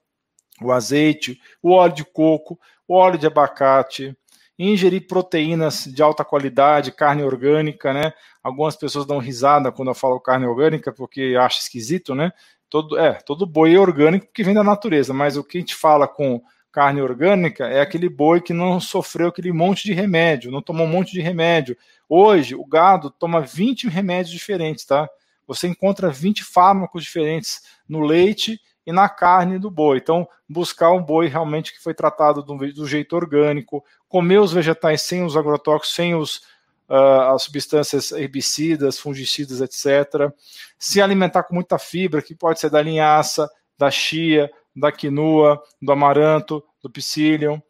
o 0.61 0.71
azeite, 0.71 1.39
o 1.61 1.71
óleo 1.71 1.93
de 1.93 2.05
coco, 2.05 2.59
o 2.87 2.95
óleo 2.95 3.17
de 3.19 3.27
abacate. 3.27 4.17
ingerir 4.57 5.05
proteínas 5.07 5.83
de 5.85 6.01
alta 6.01 6.23
qualidade, 6.23 6.91
carne 6.91 7.23
orgânica, 7.23 7.93
né? 7.93 8.13
Algumas 8.41 8.75
pessoas 8.75 9.05
dão 9.05 9.17
risada 9.17 9.71
quando 9.71 9.89
eu 9.89 9.95
falo 9.95 10.19
carne 10.19 10.45
orgânica 10.45 10.93
porque 10.93 11.35
acham 11.37 11.59
esquisito, 11.59 12.15
né? 12.15 12.31
Todo, 12.75 12.99
é, 12.99 13.13
todo 13.13 13.45
boi 13.45 13.73
é 13.73 13.79
orgânico 13.79 14.25
porque 14.25 14.43
vem 14.43 14.53
da 14.53 14.61
natureza, 14.61 15.13
mas 15.13 15.37
o 15.37 15.43
que 15.45 15.57
a 15.57 15.61
gente 15.61 15.73
fala 15.73 16.09
com 16.09 16.43
carne 16.73 17.01
orgânica 17.01 17.65
é 17.67 17.79
aquele 17.79 18.09
boi 18.09 18.41
que 18.41 18.51
não 18.51 18.81
sofreu 18.81 19.29
aquele 19.29 19.53
monte 19.53 19.85
de 19.85 19.93
remédio, 19.93 20.51
não 20.51 20.61
tomou 20.61 20.85
um 20.85 20.89
monte 20.89 21.13
de 21.13 21.21
remédio. 21.21 21.77
Hoje, 22.09 22.53
o 22.53 22.65
gado 22.65 23.09
toma 23.09 23.39
20 23.39 23.87
remédios 23.87 24.29
diferentes, 24.29 24.83
tá? 24.83 25.09
Você 25.47 25.69
encontra 25.69 26.09
20 26.09 26.43
fármacos 26.43 27.05
diferentes 27.05 27.61
no 27.87 28.01
leite 28.01 28.59
e 28.85 28.91
na 28.91 29.07
carne 29.07 29.57
do 29.57 29.71
boi. 29.71 29.99
Então, 29.99 30.27
buscar 30.45 30.91
um 30.91 31.01
boi 31.01 31.27
realmente 31.27 31.71
que 31.71 31.81
foi 31.81 31.93
tratado 31.93 32.43
do, 32.43 32.57
do 32.73 32.85
jeito 32.85 33.15
orgânico, 33.15 33.85
comer 34.09 34.39
os 34.39 34.51
vegetais 34.51 35.01
sem 35.01 35.23
os 35.23 35.37
agrotóxicos, 35.37 35.95
sem 35.95 36.13
os, 36.13 36.41
as 36.87 37.43
substâncias 37.43 38.11
herbicidas, 38.11 38.99
fungicidas, 38.99 39.61
etc. 39.61 40.31
Se 40.77 41.01
alimentar 41.01 41.43
com 41.43 41.55
muita 41.55 41.79
fibra, 41.79 42.21
que 42.21 42.35
pode 42.35 42.59
ser 42.59 42.69
da 42.69 42.81
linhaça, 42.81 43.49
da 43.77 43.89
chia, 43.89 44.51
da 44.75 44.91
quinoa, 44.91 45.61
do 45.81 45.91
amaranto, 45.91 46.63
do 46.81 46.89
psyllium. 46.89 47.61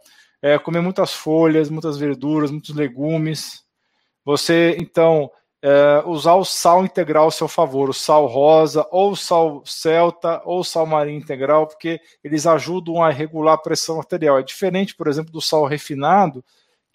É, 0.42 0.60
comer 0.60 0.82
muitas 0.82 1.14
folhas, 1.14 1.70
muitas 1.70 1.98
verduras, 1.98 2.52
muitos 2.52 2.76
legumes. 2.76 3.64
Você, 4.24 4.76
então, 4.80 5.32
é, 5.62 6.04
usar 6.06 6.36
o 6.36 6.46
sal 6.46 6.86
integral 6.86 7.26
ao 7.26 7.32
seu 7.32 7.48
favor, 7.48 7.90
o 7.90 7.94
sal 7.94 8.28
rosa, 8.28 8.88
ou 8.92 9.16
sal 9.16 9.64
celta, 9.66 10.42
ou 10.46 10.64
sal 10.64 10.86
marinho 10.86 11.18
integral, 11.18 11.66
porque 11.68 12.00
eles 12.24 12.46
ajudam 12.46 13.04
a 13.04 13.10
regular 13.10 13.56
a 13.56 13.58
pressão 13.58 13.98
arterial. 13.98 14.38
É 14.38 14.44
diferente, 14.44 14.96
por 14.96 15.08
exemplo, 15.08 15.32
do 15.32 15.42
sal 15.42 15.66
refinado, 15.66 16.44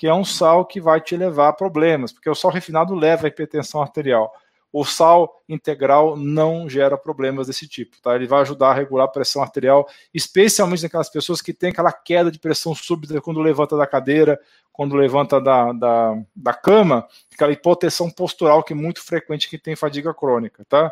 que 0.00 0.06
é 0.06 0.14
um 0.14 0.24
sal 0.24 0.64
que 0.64 0.80
vai 0.80 0.98
te 0.98 1.14
levar 1.14 1.48
a 1.48 1.52
problemas, 1.52 2.10
porque 2.10 2.30
o 2.30 2.34
sal 2.34 2.50
refinado 2.50 2.94
leva 2.94 3.26
a 3.26 3.28
hipertensão 3.28 3.82
arterial. 3.82 4.32
O 4.72 4.82
sal 4.82 5.42
integral 5.46 6.16
não 6.16 6.70
gera 6.70 6.96
problemas 6.96 7.48
desse 7.48 7.68
tipo, 7.68 8.00
tá? 8.00 8.14
Ele 8.14 8.26
vai 8.26 8.40
ajudar 8.40 8.70
a 8.70 8.72
regular 8.72 9.04
a 9.04 9.10
pressão 9.10 9.42
arterial, 9.42 9.86
especialmente 10.14 10.82
naquelas 10.84 11.10
pessoas 11.10 11.42
que 11.42 11.52
têm 11.52 11.68
aquela 11.68 11.92
queda 11.92 12.30
de 12.30 12.38
pressão 12.38 12.74
súbita 12.74 13.20
quando 13.20 13.42
levanta 13.42 13.76
da 13.76 13.86
cadeira, 13.86 14.40
quando 14.72 14.96
levanta 14.96 15.38
da, 15.38 15.70
da, 15.70 16.16
da 16.34 16.54
cama, 16.54 17.06
aquela 17.30 17.52
hipotensão 17.52 18.10
postural 18.10 18.62
que 18.62 18.72
é 18.72 18.76
muito 18.76 19.04
frequente 19.04 19.50
que 19.50 19.58
tem 19.58 19.76
fadiga 19.76 20.14
crônica, 20.14 20.64
tá? 20.66 20.90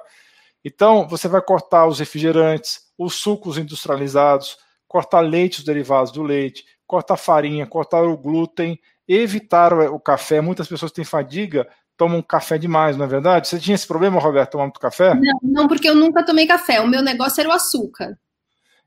Então, 0.62 1.08
você 1.08 1.28
vai 1.28 1.40
cortar 1.40 1.86
os 1.86 1.98
refrigerantes, 1.98 2.92
os 2.98 3.14
sucos 3.14 3.56
industrializados, 3.56 4.58
cortar 4.86 5.20
leite, 5.20 5.60
os 5.60 5.64
derivados 5.64 6.12
do 6.12 6.22
leite, 6.22 6.66
cortar 6.86 7.16
farinha, 7.16 7.66
cortar 7.66 8.02
o 8.02 8.18
glúten, 8.18 8.78
evitar 9.08 9.72
o 9.72 9.98
café. 9.98 10.40
Muitas 10.40 10.68
pessoas 10.68 10.92
têm 10.92 11.04
fadiga 11.04 11.66
tomam 11.98 12.22
café 12.22 12.56
demais, 12.56 12.96
não 12.96 13.04
é 13.04 13.08
verdade? 13.08 13.48
Você 13.48 13.58
tinha 13.58 13.74
esse 13.74 13.86
problema, 13.86 14.20
Roberto, 14.20 14.52
tomar 14.52 14.64
muito 14.64 14.78
café? 14.78 15.14
Não, 15.14 15.40
não, 15.42 15.68
porque 15.68 15.88
eu 15.88 15.96
nunca 15.96 16.24
tomei 16.24 16.46
café. 16.46 16.80
O 16.80 16.86
meu 16.86 17.02
negócio 17.02 17.40
era 17.40 17.48
o 17.48 17.52
açúcar. 17.52 18.16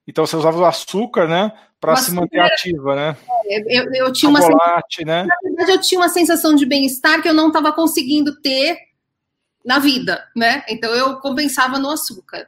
Então 0.08 0.26
você 0.26 0.36
usava 0.36 0.58
o 0.58 0.66
açúcar, 0.66 1.28
né, 1.28 1.52
para 1.80 1.96
se 1.98 2.12
manter 2.12 2.38
era... 2.38 2.48
ativa, 2.48 2.96
né? 2.96 3.18
É, 3.46 3.80
eu, 3.80 3.94
eu 3.94 4.14
tinha 4.14 4.30
uma 4.30 4.42
sensação... 4.42 5.06
né? 5.06 5.24
Na 5.26 5.36
verdade, 5.44 5.72
eu 5.72 5.82
tinha 5.82 6.00
uma 6.00 6.10
sensação 6.10 6.56
de 6.56 6.66
bem-estar 6.66 7.22
que 7.22 7.28
eu 7.28 7.34
não 7.34 7.50
estava 7.50 7.72
conseguindo 7.74 8.40
ter 8.42 8.78
na 9.64 9.78
vida, 9.78 10.26
né? 10.36 10.64
Então 10.70 10.90
eu 10.96 11.18
compensava 11.18 11.78
no 11.78 11.92
açúcar. 11.92 12.48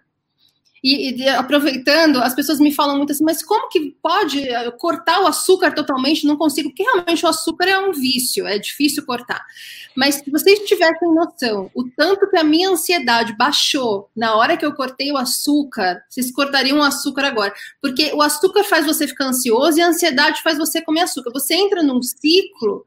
E, 0.83 1.21
e, 1.21 1.29
aproveitando, 1.29 2.17
as 2.17 2.35
pessoas 2.35 2.59
me 2.59 2.73
falam 2.73 2.97
muito 2.97 3.13
assim, 3.13 3.23
mas 3.23 3.41
como 3.41 3.69
que 3.69 3.95
pode 4.01 4.45
eh, 4.45 4.71
cortar 4.71 5.21
o 5.21 5.27
açúcar 5.27 5.73
totalmente? 5.73 6.27
Não 6.27 6.35
consigo, 6.35 6.69
porque 6.69 6.83
realmente 6.83 7.25
o 7.25 7.29
açúcar 7.29 7.69
é 7.69 7.79
um 7.79 7.93
vício, 7.93 8.45
é 8.45 8.59
difícil 8.59 9.05
cortar. 9.05 9.45
Mas 9.95 10.15
se 10.15 10.29
vocês 10.29 10.59
tivessem 10.59 11.13
noção, 11.13 11.71
o 11.73 11.85
tanto 11.95 12.29
que 12.29 12.37
a 12.37 12.43
minha 12.43 12.69
ansiedade 12.69 13.33
baixou 13.37 14.09
na 14.13 14.35
hora 14.35 14.57
que 14.57 14.65
eu 14.65 14.73
cortei 14.73 15.09
o 15.09 15.17
açúcar, 15.17 16.03
vocês 16.09 16.29
cortariam 16.33 16.79
o 16.79 16.83
açúcar 16.83 17.27
agora. 17.27 17.53
Porque 17.81 18.11
o 18.13 18.21
açúcar 18.21 18.65
faz 18.65 18.85
você 18.85 19.07
ficar 19.07 19.27
ansioso 19.27 19.77
e 19.77 19.81
a 19.81 19.87
ansiedade 19.87 20.41
faz 20.41 20.57
você 20.57 20.81
comer 20.81 21.01
açúcar. 21.01 21.31
Você 21.31 21.53
entra 21.53 21.81
num 21.81 22.01
ciclo 22.01 22.85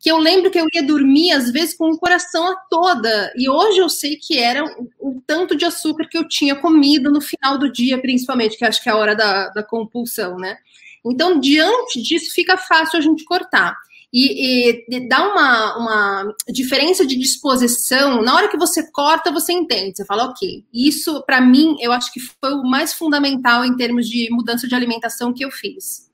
que 0.00 0.10
eu 0.10 0.18
lembro 0.18 0.50
que 0.50 0.58
eu 0.58 0.66
ia 0.72 0.82
dormir, 0.82 1.32
às 1.32 1.50
vezes, 1.50 1.76
com 1.76 1.90
o 1.90 1.98
coração 1.98 2.46
a 2.46 2.56
toda. 2.68 3.32
E 3.36 3.48
hoje 3.48 3.78
eu 3.78 3.88
sei 3.88 4.16
que 4.16 4.38
era 4.38 4.64
o, 5.00 5.22
tanto 5.26 5.56
de 5.56 5.64
açúcar 5.64 6.06
que 6.08 6.18
eu 6.18 6.28
tinha 6.28 6.54
comido 6.54 7.10
no 7.10 7.20
final 7.20 7.58
do 7.58 7.72
dia, 7.72 8.00
principalmente, 8.00 8.56
que 8.56 8.64
acho 8.64 8.82
que 8.82 8.88
é 8.88 8.92
a 8.92 8.96
hora 8.96 9.16
da, 9.16 9.48
da 9.48 9.62
compulsão, 9.62 10.36
né? 10.36 10.58
Então, 11.04 11.38
diante 11.38 12.02
disso, 12.02 12.34
fica 12.34 12.56
fácil 12.56 12.98
a 12.98 13.02
gente 13.02 13.24
cortar. 13.24 13.76
E, 14.12 14.84
e, 14.88 15.08
dá 15.08 15.26
uma, 15.28 15.76
uma 15.76 16.34
diferença 16.48 17.04
de 17.04 17.16
disposição. 17.16 18.22
Na 18.22 18.34
hora 18.36 18.48
que 18.48 18.56
você 18.56 18.90
corta, 18.92 19.32
você 19.32 19.52
entende. 19.52 19.96
Você 19.96 20.04
fala, 20.04 20.24
ok. 20.24 20.64
Isso, 20.72 21.22
para 21.26 21.40
mim, 21.40 21.76
eu 21.80 21.92
acho 21.92 22.12
que 22.12 22.20
foi 22.20 22.52
o 22.52 22.62
mais 22.62 22.92
fundamental 22.92 23.64
em 23.64 23.76
termos 23.76 24.08
de 24.08 24.28
mudança 24.30 24.68
de 24.68 24.74
alimentação 24.74 25.32
que 25.32 25.44
eu 25.44 25.50
fiz 25.50 26.13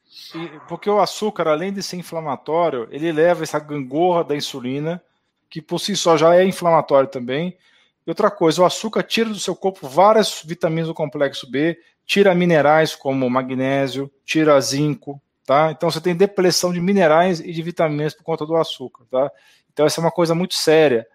porque 0.69 0.89
o 0.89 1.01
açúcar, 1.01 1.49
além 1.49 1.73
de 1.73 1.83
ser 1.83 1.97
inflamatório, 1.97 2.89
ele 2.91 3.11
leva 3.13 3.43
essa 3.43 3.59
gangorra 3.59 4.25
da 4.25 4.37
insulina, 4.37 5.03
que 5.49 5.61
por 5.61 5.79
si 5.79 5.97
só 5.97 6.17
já 6.17 6.35
é 6.35 6.45
inflamatório 6.45 7.09
também. 7.09 7.57
E 8.07 8.11
outra 8.11 8.31
coisa, 8.31 8.63
o 8.63 8.65
açúcar 8.65 9.03
tira 9.03 9.29
do 9.29 9.39
seu 9.39 9.55
corpo 9.55 9.89
várias 9.89 10.43
vitaminas 10.45 10.89
do 10.89 10.95
complexo 10.95 11.51
B, 11.51 11.79
tira 12.07 12.35
minerais 12.35 12.95
como 12.95 13.29
magnésio, 13.29 14.11
tira 14.25 14.61
zinco, 14.61 15.21
tá? 15.45 15.71
Então 15.71 15.91
você 15.91 16.01
tem 16.01 16.15
depressão 16.15 16.73
de 16.73 16.81
minerais 16.81 17.41
e 17.41 17.53
de 17.53 17.63
vitaminas 17.63 18.15
por 18.15 18.25
conta 18.25 18.47
do 18.47 18.57
açúcar, 18.57 19.05
tá? 19.11 19.31
Então 19.73 19.87
essa 19.87 20.01
é 20.01 20.03
uma 20.03 20.11
coisa 20.11 20.35
muito 20.35 20.55
séria. 20.55 21.07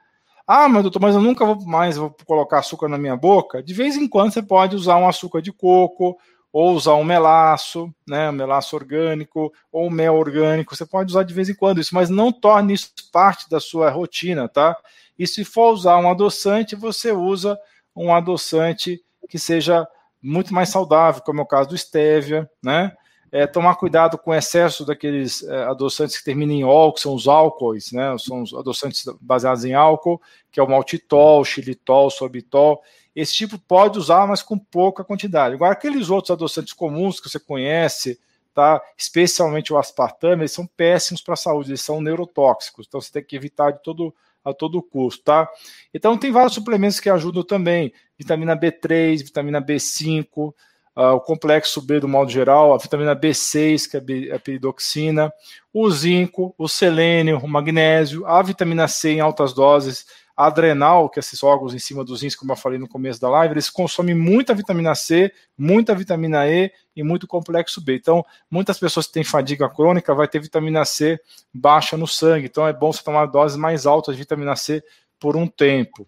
Ah, 0.47 0.69
mas 0.69 0.83
doutor, 0.83 1.01
mas 1.01 1.15
eu 1.15 1.21
nunca 1.21 1.45
vou 1.45 1.65
mais 1.65 1.97
vou 1.97 2.15
colocar 2.25 2.59
açúcar 2.59 2.87
na 2.87 2.97
minha 2.97 3.15
boca. 3.15 3.63
De 3.63 3.73
vez 3.73 3.97
em 3.97 4.07
quando 4.07 4.31
você 4.31 4.43
pode 4.43 4.75
usar 4.75 4.97
um 4.97 5.07
açúcar 5.07 5.41
de 5.41 5.51
coco, 5.51 6.17
ou 6.55 6.71
usar 6.73 6.93
um 6.93 7.03
melaço, 7.03 7.93
né, 8.07 8.29
um 8.29 8.31
melaço 8.31 8.77
orgânico, 8.77 9.51
ou 9.69 9.89
mel 9.89 10.15
orgânico, 10.15 10.73
você 10.73 10.85
pode 10.85 11.11
usar 11.11 11.23
de 11.23 11.33
vez 11.33 11.49
em 11.49 11.53
quando 11.53 11.81
isso, 11.81 11.93
mas 11.93 12.09
não 12.09 12.31
torne 12.31 12.73
isso 12.73 12.93
parte 13.11 13.49
da 13.49 13.59
sua 13.59 13.89
rotina, 13.89 14.47
tá? 14.47 14.73
E 15.19 15.27
se 15.27 15.43
for 15.43 15.73
usar 15.73 15.97
um 15.97 16.09
adoçante, 16.09 16.73
você 16.73 17.11
usa 17.11 17.59
um 17.93 18.15
adoçante 18.15 19.03
que 19.27 19.37
seja 19.37 19.85
muito 20.21 20.53
mais 20.53 20.69
saudável, 20.69 21.21
como 21.23 21.41
é 21.41 21.43
o 21.43 21.45
caso 21.45 21.71
do 21.71 21.77
stevia, 21.77 22.49
né? 22.63 22.95
É, 23.33 23.45
tomar 23.45 23.75
cuidado 23.75 24.17
com 24.17 24.31
o 24.31 24.33
excesso 24.33 24.85
daqueles 24.85 25.43
é, 25.43 25.63
adoçantes 25.65 26.17
que 26.17 26.23
terminam 26.23 26.55
em 26.55 26.63
ol, 26.63 26.93
que 26.93 27.01
são 27.01 27.13
os 27.13 27.27
álcoois, 27.27 27.91
né? 27.91 28.17
São 28.17 28.43
os 28.43 28.53
adoçantes 28.53 29.03
baseados 29.19 29.65
em 29.65 29.73
álcool, 29.73 30.21
que 30.49 30.61
é 30.61 30.63
o 30.63 30.69
maltitol, 30.69 31.43
xilitol, 31.43 32.09
sorbitol. 32.09 32.81
Esse 33.15 33.33
tipo 33.33 33.57
pode 33.57 33.97
usar, 33.97 34.27
mas 34.27 34.41
com 34.41 34.57
pouca 34.57 35.03
quantidade. 35.03 35.55
Agora, 35.55 35.71
aqueles 35.71 36.09
outros 36.09 36.31
adoçantes 36.31 36.73
comuns 36.73 37.19
que 37.19 37.29
você 37.29 37.39
conhece, 37.39 38.19
tá? 38.53 38.81
especialmente 38.97 39.71
o 39.71 39.77
aspartame, 39.77 40.41
eles 40.41 40.51
são 40.51 40.67
péssimos 40.67 41.21
para 41.21 41.33
a 41.33 41.37
saúde, 41.37 41.71
eles 41.71 41.81
são 41.81 42.01
neurotóxicos, 42.01 42.85
então 42.87 42.99
você 42.99 43.11
tem 43.11 43.23
que 43.23 43.35
evitar 43.35 43.71
de 43.71 43.81
todo, 43.81 44.13
a 44.43 44.53
todo 44.53 44.81
custo. 44.81 45.23
Tá? 45.23 45.49
Então, 45.93 46.17
tem 46.17 46.31
vários 46.31 46.53
suplementos 46.53 46.99
que 46.99 47.09
ajudam 47.09 47.43
também: 47.43 47.93
vitamina 48.17 48.55
B3, 48.55 49.19
vitamina 49.19 49.61
B5. 49.61 50.53
Uh, 50.95 51.01
ah, 51.01 51.13
o 51.13 51.19
complexo 51.19 51.81
B 51.81 51.99
do 51.99 52.07
modo 52.07 52.31
geral, 52.31 52.73
a 52.73 52.77
vitamina 52.77 53.13
B6, 53.13 53.89
que 53.89 53.97
é 53.97 54.33
a 54.33 54.39
peridoxina, 54.39 55.33
o 55.73 55.89
zinco, 55.91 56.55
o 56.57 56.69
selênio, 56.69 57.37
o 57.39 57.47
magnésio, 57.47 58.25
a 58.25 58.41
vitamina 58.41 58.87
C 58.87 59.11
em 59.11 59.19
altas 59.19 59.51
doses, 59.51 60.05
a 60.35 60.47
adrenal, 60.47 61.09
que 61.09 61.17
é 61.17 61.21
esses 61.21 61.41
órgãos 61.41 61.73
em 61.73 61.79
cima 61.79 62.03
dos 62.03 62.21
rins, 62.21 62.35
como 62.35 62.51
eu 62.51 62.57
falei 62.57 62.77
no 62.77 62.89
começo 62.89 63.21
da 63.21 63.29
live, 63.29 63.53
eles 63.53 63.69
consomem 63.69 64.13
muita 64.13 64.53
vitamina 64.53 64.93
C, 64.93 65.31
muita 65.57 65.95
vitamina 65.95 66.45
E 66.47 66.71
e 66.95 67.03
muito 67.03 67.25
complexo 67.25 67.79
B. 67.81 67.95
Então, 67.95 68.25
muitas 68.51 68.77
pessoas 68.77 69.07
que 69.07 69.13
têm 69.13 69.23
fadiga 69.23 69.69
crônica 69.69 70.13
vai 70.13 70.27
ter 70.27 70.39
vitamina 70.39 70.83
C 70.83 71.17
baixa 71.53 71.95
no 71.95 72.05
sangue. 72.05 72.47
Então, 72.47 72.67
é 72.67 72.73
bom 72.73 72.91
você 72.91 73.01
tomar 73.01 73.27
doses 73.27 73.57
mais 73.57 73.85
altas 73.85 74.15
de 74.15 74.21
vitamina 74.21 74.55
C 74.57 74.83
por 75.19 75.37
um 75.37 75.47
tempo. 75.47 76.05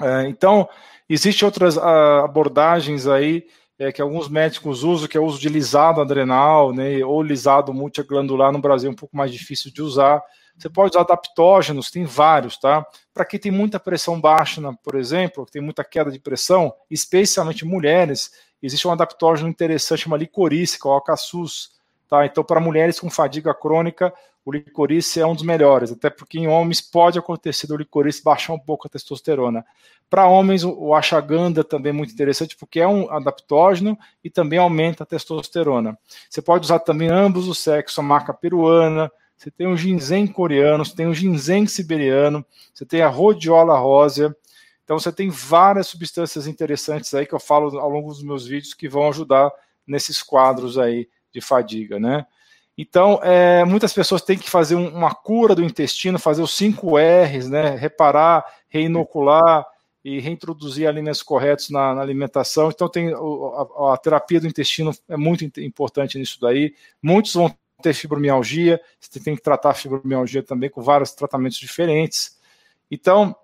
É, 0.00 0.28
então, 0.28 0.68
existem 1.08 1.44
outras 1.44 1.76
uh, 1.76 2.24
abordagens 2.24 3.08
aí 3.08 3.46
é, 3.78 3.90
que 3.90 4.02
alguns 4.02 4.28
médicos 4.28 4.82
usam, 4.82 5.08
que 5.08 5.16
é 5.16 5.20
o 5.20 5.24
uso 5.24 5.40
de 5.40 5.48
lisado 5.48 6.00
adrenal, 6.00 6.72
né, 6.72 7.04
ou 7.04 7.22
lisado 7.22 7.72
multiglandular 7.72 8.52
no 8.52 8.60
Brasil 8.60 8.88
é 8.88 8.92
um 8.92 8.96
pouco 8.96 9.16
mais 9.16 9.32
difícil 9.32 9.72
de 9.72 9.82
usar. 9.82 10.22
Você 10.56 10.68
pode 10.68 10.90
usar 10.90 11.00
adaptógenos, 11.00 11.90
tem 11.90 12.04
vários, 12.04 12.58
tá? 12.58 12.86
Para 13.12 13.24
quem 13.24 13.40
tem 13.40 13.50
muita 13.50 13.80
pressão 13.80 14.20
baixa, 14.20 14.60
por 14.82 14.94
exemplo, 14.94 15.46
tem 15.50 15.62
muita 15.62 15.82
queda 15.82 16.10
de 16.10 16.20
pressão, 16.20 16.72
especialmente 16.90 17.64
mulheres, 17.64 18.30
existe 18.62 18.86
um 18.86 18.92
adaptógeno 18.92 19.48
interessante, 19.48 20.06
uma 20.06 20.16
licorice, 20.16 20.78
que 20.78 20.86
é 20.86 20.90
o 20.90 20.94
alcaçuz, 20.94 21.70
tá? 22.08 22.24
Então, 22.26 22.44
para 22.44 22.60
mulheres 22.60 23.00
com 23.00 23.10
fadiga 23.10 23.54
crônica, 23.54 24.12
o 24.44 24.52
licorice 24.52 25.20
é 25.20 25.26
um 25.26 25.34
dos 25.34 25.44
melhores, 25.44 25.92
até 25.92 26.10
porque 26.10 26.38
em 26.38 26.48
homens 26.48 26.80
pode 26.80 27.18
acontecer 27.18 27.66
do 27.66 27.76
licorice 27.76 28.22
baixar 28.22 28.52
um 28.52 28.58
pouco 28.58 28.86
a 28.86 28.90
testosterona. 28.90 29.64
Para 30.10 30.26
homens, 30.26 30.64
o 30.64 30.94
ashwagandha 30.94 31.64
também 31.64 31.90
é 31.90 31.92
muito 31.92 32.12
interessante, 32.12 32.56
porque 32.56 32.80
é 32.80 32.86
um 32.86 33.10
adaptógeno 33.10 33.96
e 34.22 34.28
também 34.28 34.58
aumenta 34.58 35.04
a 35.04 35.06
testosterona. 35.06 35.96
Você 36.28 36.42
pode 36.42 36.64
usar 36.64 36.80
também 36.80 37.08
ambos 37.08 37.48
os 37.48 37.58
sexos, 37.58 37.98
a 37.98 38.02
marca 38.02 38.34
peruana, 38.34 39.10
você 39.36 39.50
tem 39.50 39.66
o 39.66 39.76
ginseng 39.76 40.28
coreano, 40.28 40.84
você 40.84 40.94
tem 40.94 41.06
o 41.06 41.14
ginseng 41.14 41.66
siberiano, 41.66 42.44
você 42.72 42.84
tem 42.84 43.00
a 43.02 43.08
rhodiola 43.08 43.78
rósea. 43.78 44.34
Então 44.84 44.98
você 44.98 45.10
tem 45.10 45.30
várias 45.30 45.86
substâncias 45.86 46.46
interessantes 46.46 47.14
aí 47.14 47.24
que 47.24 47.34
eu 47.34 47.40
falo 47.40 47.78
ao 47.78 47.88
longo 47.88 48.08
dos 48.08 48.22
meus 48.22 48.46
vídeos 48.46 48.74
que 48.74 48.88
vão 48.88 49.08
ajudar 49.08 49.50
nesses 49.86 50.22
quadros 50.22 50.78
aí 50.78 51.08
de 51.32 51.40
fadiga, 51.40 51.98
né? 51.98 52.26
Então, 52.76 53.20
é, 53.22 53.64
muitas 53.64 53.92
pessoas 53.92 54.22
têm 54.22 54.38
que 54.38 54.48
fazer 54.48 54.74
um, 54.74 54.88
uma 54.88 55.14
cura 55.14 55.54
do 55.54 55.62
intestino, 55.62 56.18
fazer 56.18 56.42
os 56.42 56.56
5 56.56 56.96
R's, 56.96 57.48
né? 57.48 57.76
Reparar, 57.76 58.44
reinocular 58.68 59.66
e 60.04 60.18
reintroduzir 60.18 60.88
alimentos 60.88 61.22
corretos 61.22 61.70
na, 61.70 61.94
na 61.94 62.00
alimentação. 62.00 62.70
Então, 62.70 62.88
tem 62.88 63.12
a, 63.12 63.92
a, 63.92 63.96
terapia 63.96 64.40
do 64.40 64.46
intestino 64.46 64.90
é 65.08 65.16
muito 65.16 65.44
importante 65.60 66.18
nisso 66.18 66.40
daí. 66.40 66.74
Muitos 67.00 67.34
vão 67.34 67.54
ter 67.82 67.92
fibromialgia, 67.92 68.80
você 68.98 69.20
tem 69.20 69.36
que 69.36 69.42
tratar 69.42 69.70
a 69.70 69.74
fibromialgia 69.74 70.42
também 70.42 70.70
com 70.70 70.80
vários 70.80 71.12
tratamentos 71.12 71.58
diferentes. 71.58 72.38
Então, 72.90 73.34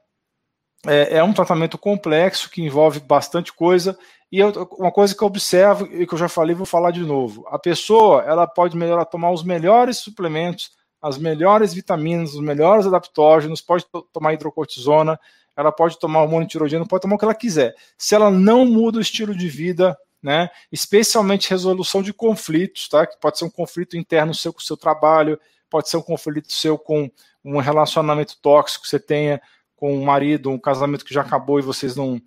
é, 0.86 1.18
é, 1.18 1.24
um 1.24 1.32
tratamento 1.32 1.76
complexo 1.76 2.50
que 2.50 2.62
envolve 2.62 3.00
bastante 3.00 3.52
coisa. 3.52 3.98
E 4.30 4.38
eu, 4.38 4.50
uma 4.78 4.92
coisa 4.92 5.14
que 5.14 5.22
eu 5.22 5.26
observo 5.26 5.86
e 5.86 6.06
que 6.06 6.14
eu 6.14 6.18
já 6.18 6.28
falei, 6.28 6.54
vou 6.54 6.66
falar 6.66 6.90
de 6.90 7.00
novo: 7.00 7.46
a 7.48 7.58
pessoa 7.58 8.22
ela 8.22 8.46
pode 8.46 8.76
melhorar 8.76 9.04
tomar 9.06 9.30
os 9.30 9.42
melhores 9.42 9.98
suplementos, 9.98 10.70
as 11.00 11.18
melhores 11.18 11.72
vitaminas, 11.72 12.34
os 12.34 12.40
melhores 12.40 12.86
adaptógenos, 12.86 13.60
pode 13.60 13.86
tomar 14.12 14.34
hidrocortisona, 14.34 15.18
ela 15.56 15.72
pode 15.72 15.98
tomar 15.98 16.22
hormônio 16.22 16.48
tiroidino, 16.48 16.86
pode 16.86 17.02
tomar 17.02 17.16
o 17.16 17.18
que 17.18 17.24
ela 17.24 17.34
quiser. 17.34 17.74
Se 17.96 18.14
ela 18.14 18.30
não 18.30 18.64
muda 18.64 18.98
o 18.98 19.00
estilo 19.00 19.34
de 19.34 19.48
vida, 19.48 19.96
né, 20.22 20.50
especialmente 20.70 21.50
resolução 21.50 22.02
de 22.02 22.12
conflitos, 22.12 22.88
tá, 22.88 23.06
que 23.06 23.18
pode 23.20 23.38
ser 23.38 23.44
um 23.44 23.50
conflito 23.50 23.96
interno 23.96 24.34
seu 24.34 24.52
com 24.52 24.60
o 24.60 24.62
seu 24.62 24.76
trabalho, 24.76 25.38
pode 25.70 25.88
ser 25.88 25.96
um 25.96 26.02
conflito 26.02 26.52
seu 26.52 26.76
com 26.76 27.10
um 27.44 27.58
relacionamento 27.58 28.36
tóxico 28.40 28.82
que 28.82 28.88
você 28.88 28.98
tenha 28.98 29.40
com 29.78 29.94
um 29.94 30.04
marido, 30.04 30.50
um 30.50 30.58
casamento 30.58 31.04
que 31.04 31.14
já 31.14 31.20
acabou 31.20 31.58
e 31.60 31.62
vocês 31.62 31.94
não, 31.94 32.20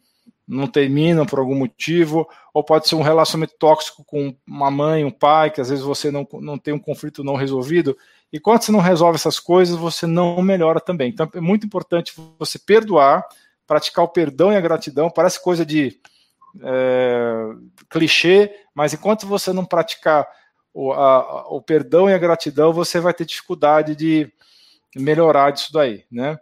não 0.48 0.68
terminam 0.68 1.26
por 1.26 1.38
algum 1.38 1.54
motivo, 1.54 2.28
ou 2.54 2.64
pode 2.64 2.88
ser 2.88 2.96
um 2.96 3.02
relacionamento 3.02 3.56
tóxico 3.60 4.06
com 4.06 4.34
uma 4.48 4.72
mãe, 4.72 5.04
um 5.04 5.12
pai, 5.12 5.52
que 5.52 5.60
às 5.60 5.70
vezes 5.70 5.84
você 5.84 6.10
não, 6.10 6.26
não 6.40 6.58
tem 6.58 6.74
um 6.74 6.80
conflito 6.80 7.26
não 7.26 7.36
resolvido. 7.36 7.98
E 8.32 8.40
quando 8.40 8.62
você 8.62 8.72
não 8.72 8.80
resolve 8.80 9.18
essas 9.18 9.38
coisas, 9.38 9.76
você 9.76 10.08
não 10.08 10.42
melhora 10.42 10.80
também. 10.80 11.10
Então 11.10 11.30
é 11.34 11.42
muito 11.42 11.66
importante 11.66 12.14
você 12.40 12.58
perdoar, 12.58 13.28
praticar 13.68 14.06
o 14.06 14.08
perdão 14.08 14.54
e 14.54 14.56
a 14.56 14.62
gratidão. 14.62 15.10
Parece 15.10 15.44
coisa 15.44 15.66
de 15.66 16.00
é, 16.62 17.34
clichê, 17.90 18.50
mas 18.74 18.94
enquanto 18.94 19.28
você 19.28 19.52
não 19.52 19.66
praticar 19.66 20.26
o, 20.74 20.94
a, 20.94 21.48
o 21.50 21.62
perdão 21.62 22.10
e 22.10 22.14
a 22.14 22.18
gratidão, 22.18 22.72
você 22.72 23.02
vai 23.02 23.14
ter 23.14 23.26
dificuldade 23.26 23.94
de 23.94 24.32
melhorar 24.96 25.52
disso 25.52 25.74
daí, 25.74 26.06
né? 26.10 26.40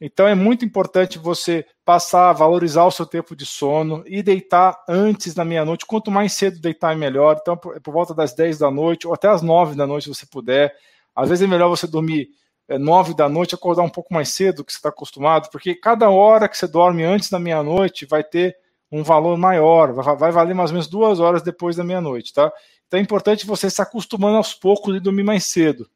Então 0.00 0.26
é 0.26 0.34
muito 0.34 0.64
importante 0.64 1.18
você 1.18 1.66
passar 1.84 2.30
a 2.30 2.32
valorizar 2.32 2.84
o 2.84 2.90
seu 2.90 3.04
tempo 3.04 3.36
de 3.36 3.44
sono 3.44 4.02
e 4.06 4.22
deitar 4.22 4.82
antes 4.88 5.34
da 5.34 5.44
meia-noite. 5.44 5.84
Quanto 5.84 6.10
mais 6.10 6.32
cedo 6.32 6.58
deitar 6.58 6.92
é 6.92 6.96
melhor. 6.96 7.36
Então, 7.40 7.56
por, 7.56 7.78
por, 7.80 7.92
volta 7.92 8.14
das 8.14 8.34
10 8.34 8.58
da 8.58 8.70
noite 8.70 9.06
ou 9.06 9.12
até 9.12 9.28
as 9.28 9.42
9 9.42 9.76
da 9.76 9.86
noite, 9.86 10.04
se 10.04 10.08
você 10.08 10.26
puder. 10.26 10.74
Às 11.14 11.28
vezes 11.28 11.44
é 11.44 11.46
melhor 11.46 11.68
você 11.68 11.86
dormir 11.86 12.30
é, 12.66 12.78
9 12.78 13.14
da 13.14 13.28
noite, 13.28 13.54
acordar 13.54 13.82
um 13.82 13.90
pouco 13.90 14.14
mais 14.14 14.30
cedo, 14.30 14.64
que 14.64 14.72
você 14.72 14.78
está 14.78 14.88
acostumado, 14.88 15.50
porque 15.50 15.74
cada 15.74 16.08
hora 16.08 16.48
que 16.48 16.56
você 16.56 16.66
dorme 16.66 17.02
antes 17.04 17.28
da 17.28 17.38
meia-noite 17.38 18.06
vai 18.06 18.24
ter 18.24 18.56
um 18.92 19.02
valor 19.02 19.36
maior, 19.36 19.92
vai, 19.92 20.16
vai 20.16 20.32
valer 20.32 20.54
mais 20.54 20.70
ou 20.70 20.74
menos 20.74 20.88
duas 20.88 21.20
horas 21.20 21.42
depois 21.42 21.76
da 21.76 21.84
meia-noite, 21.84 22.32
tá? 22.32 22.52
Então 22.86 22.98
é 22.98 23.02
importante 23.02 23.46
você 23.46 23.68
se 23.68 23.80
acostumando 23.82 24.36
aos 24.36 24.54
poucos 24.54 24.96
e 24.96 25.00
dormir 25.00 25.22
mais 25.22 25.44
cedo, 25.46 25.88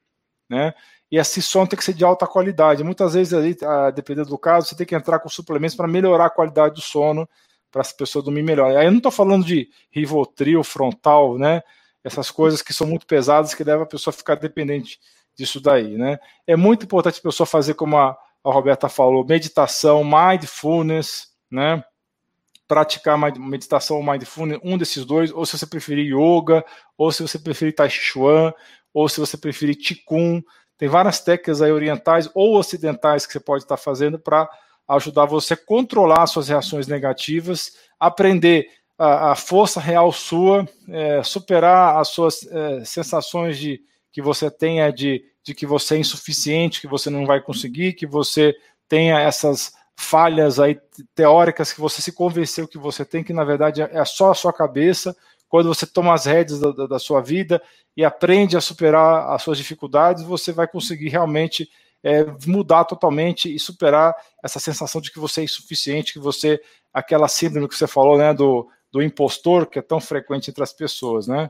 né? 0.49 0.75
E 1.11 1.19
esse 1.19 1.41
som 1.43 1.67
tem 1.67 1.77
que 1.77 1.85
ser 1.85 1.95
de 1.95 2.05
alta 2.05 2.27
qualidade. 2.27 2.83
Muitas 2.83 3.15
vezes, 3.15 3.33
ali, 3.33 3.57
dependendo 3.95 4.31
do 4.31 4.39
caso, 4.39 4.69
você 4.69 4.77
tem 4.77 4.87
que 4.87 4.95
entrar 4.95 5.19
com 5.19 5.29
suplementos 5.29 5.77
para 5.77 5.87
melhorar 5.87 6.27
a 6.27 6.31
qualidade 6.31 6.75
do 6.75 6.81
sono, 6.81 7.29
para 7.71 7.83
as 7.83 7.93
pessoas 7.93 8.25
dormir 8.25 8.43
melhor. 8.43 8.75
Aí 8.77 8.87
eu 8.87 8.91
não 8.91 8.99
estou 8.99 9.13
falando 9.13 9.45
de 9.45 9.69
Rivotril, 9.91 10.63
frontal, 10.63 11.39
né? 11.39 11.63
Essas 12.03 12.31
coisas 12.31 12.63
que 12.63 12.73
são 12.73 12.87
muito 12.87 13.07
pesadas 13.07 13.55
que 13.55 13.65
levam 13.65 13.83
a 13.83 13.87
pessoa 13.87 14.13
a 14.13 14.17
ficar 14.17 14.37
dependente 14.37 15.01
disso 15.37 15.61
daí, 15.61 15.97
né? 15.97 16.19
É 16.47 16.55
muito 16.55 16.85
importante 16.85 17.19
a 17.19 17.23
pessoa 17.23 17.47
fazer 17.47 17.75
como 17.75 17.97
a, 17.97 18.17
a 18.45 18.53
Roberta 18.53 18.89
falou, 18.89 19.25
meditação, 19.27 20.05
mindfulness, 20.05 21.29
né? 21.51 21.83
Praticar 22.69 23.19
meditação 23.39 23.97
ou 23.97 24.03
mindfulness, 24.03 24.61
um 24.63 24.79
desses 24.79 25.05
dois, 25.05 25.33
ou 25.33 25.45
se 25.45 25.59
você 25.59 25.67
preferir 25.67 26.07
yoga, 26.07 26.65
ou 26.97 27.11
se 27.11 27.23
você 27.23 27.39
preferir 27.39 27.75
tai 27.75 27.91
chuan, 27.91 28.53
ou 28.93 29.09
se 29.09 29.19
você 29.19 29.37
preferir 29.37 29.77
qigong, 29.77 30.45
tem 30.77 30.89
várias 30.89 31.21
técnicas 31.21 31.63
aí 31.63 31.71
orientais 31.71 32.29
ou 32.35 32.57
ocidentais 32.57 33.27
que 33.27 33.33
você 33.33 33.41
pode 33.41 33.65
estar 33.65 33.77
fazendo 33.77 34.19
para 34.19 34.49
ajudar 34.89 35.25
você 35.25 35.55
a 35.55 35.57
controlar 35.57 36.27
suas 36.27 36.49
reações 36.49 36.87
negativas, 36.87 37.73
aprender 37.99 38.69
a, 38.99 39.33
a 39.33 39.35
força 39.35 39.81
real 39.81 40.13
sua, 40.13 40.69
é, 40.89 41.23
superar 41.23 41.99
as 41.99 42.09
suas 42.09 42.47
é, 42.47 42.85
sensações 42.85 43.59
de 43.59 43.81
que 44.13 44.23
você 44.23 44.51
tenha 44.51 44.93
de, 44.93 45.25
de 45.43 45.55
que 45.55 45.67
você 45.67 45.97
é 45.97 45.99
insuficiente, 45.99 46.81
que 46.81 46.87
você 46.87 47.11
não 47.11 47.27
vai 47.27 47.41
conseguir, 47.41 47.95
que 47.95 48.07
você 48.07 48.55
tenha 48.89 49.19
essas 49.19 49.73
falhas 49.97 50.59
aí 50.59 50.79
teóricas 51.15 51.73
que 51.73 51.81
você 51.81 52.03
se 52.03 52.13
convenceu 52.13 52.69
que 52.69 52.79
você 52.79 53.05
tem, 53.05 53.23
que 53.23 53.33
na 53.33 53.45
verdade 53.45 53.81
é 53.83 54.05
só 54.05 54.31
a 54.31 54.35
sua 54.35 54.53
cabeça, 54.53 55.17
quando 55.55 55.69
você 55.69 55.87
toma 55.87 56.13
as 56.13 56.27
rédeas 56.27 56.59
da, 56.59 56.73
da, 56.73 56.87
da 56.89 56.99
sua 56.99 57.21
vida 57.21 57.63
e 57.97 58.05
aprende 58.05 58.57
a 58.57 58.61
superar 58.61 59.33
as 59.33 59.41
suas 59.41 59.57
dificuldades, 59.57 60.25
você 60.25 60.51
vai 60.51 60.67
conseguir 60.67 61.11
realmente 61.11 61.71
é, 62.03 62.25
mudar 62.45 62.85
totalmente 62.85 63.55
e 63.55 63.57
superar 63.57 64.13
essa 64.43 64.59
sensação 64.59 65.01
de 65.01 65.13
que 65.13 65.21
você 65.21 65.43
é 65.43 65.45
insuficiente, 65.45 66.13
que 66.13 66.19
você, 66.19 66.61
aquela 66.93 67.29
síndrome 67.29 67.69
que 67.69 67.77
você 67.77 67.87
falou, 67.87 68.19
né, 68.19 68.35
do, 68.35 68.69
do 68.91 69.01
impostor, 69.01 69.67
que 69.67 69.79
é 69.79 69.83
tão 69.83 70.01
frequente 70.01 70.51
entre 70.51 70.65
as 70.65 70.73
pessoas, 70.73 71.29
né? 71.29 71.49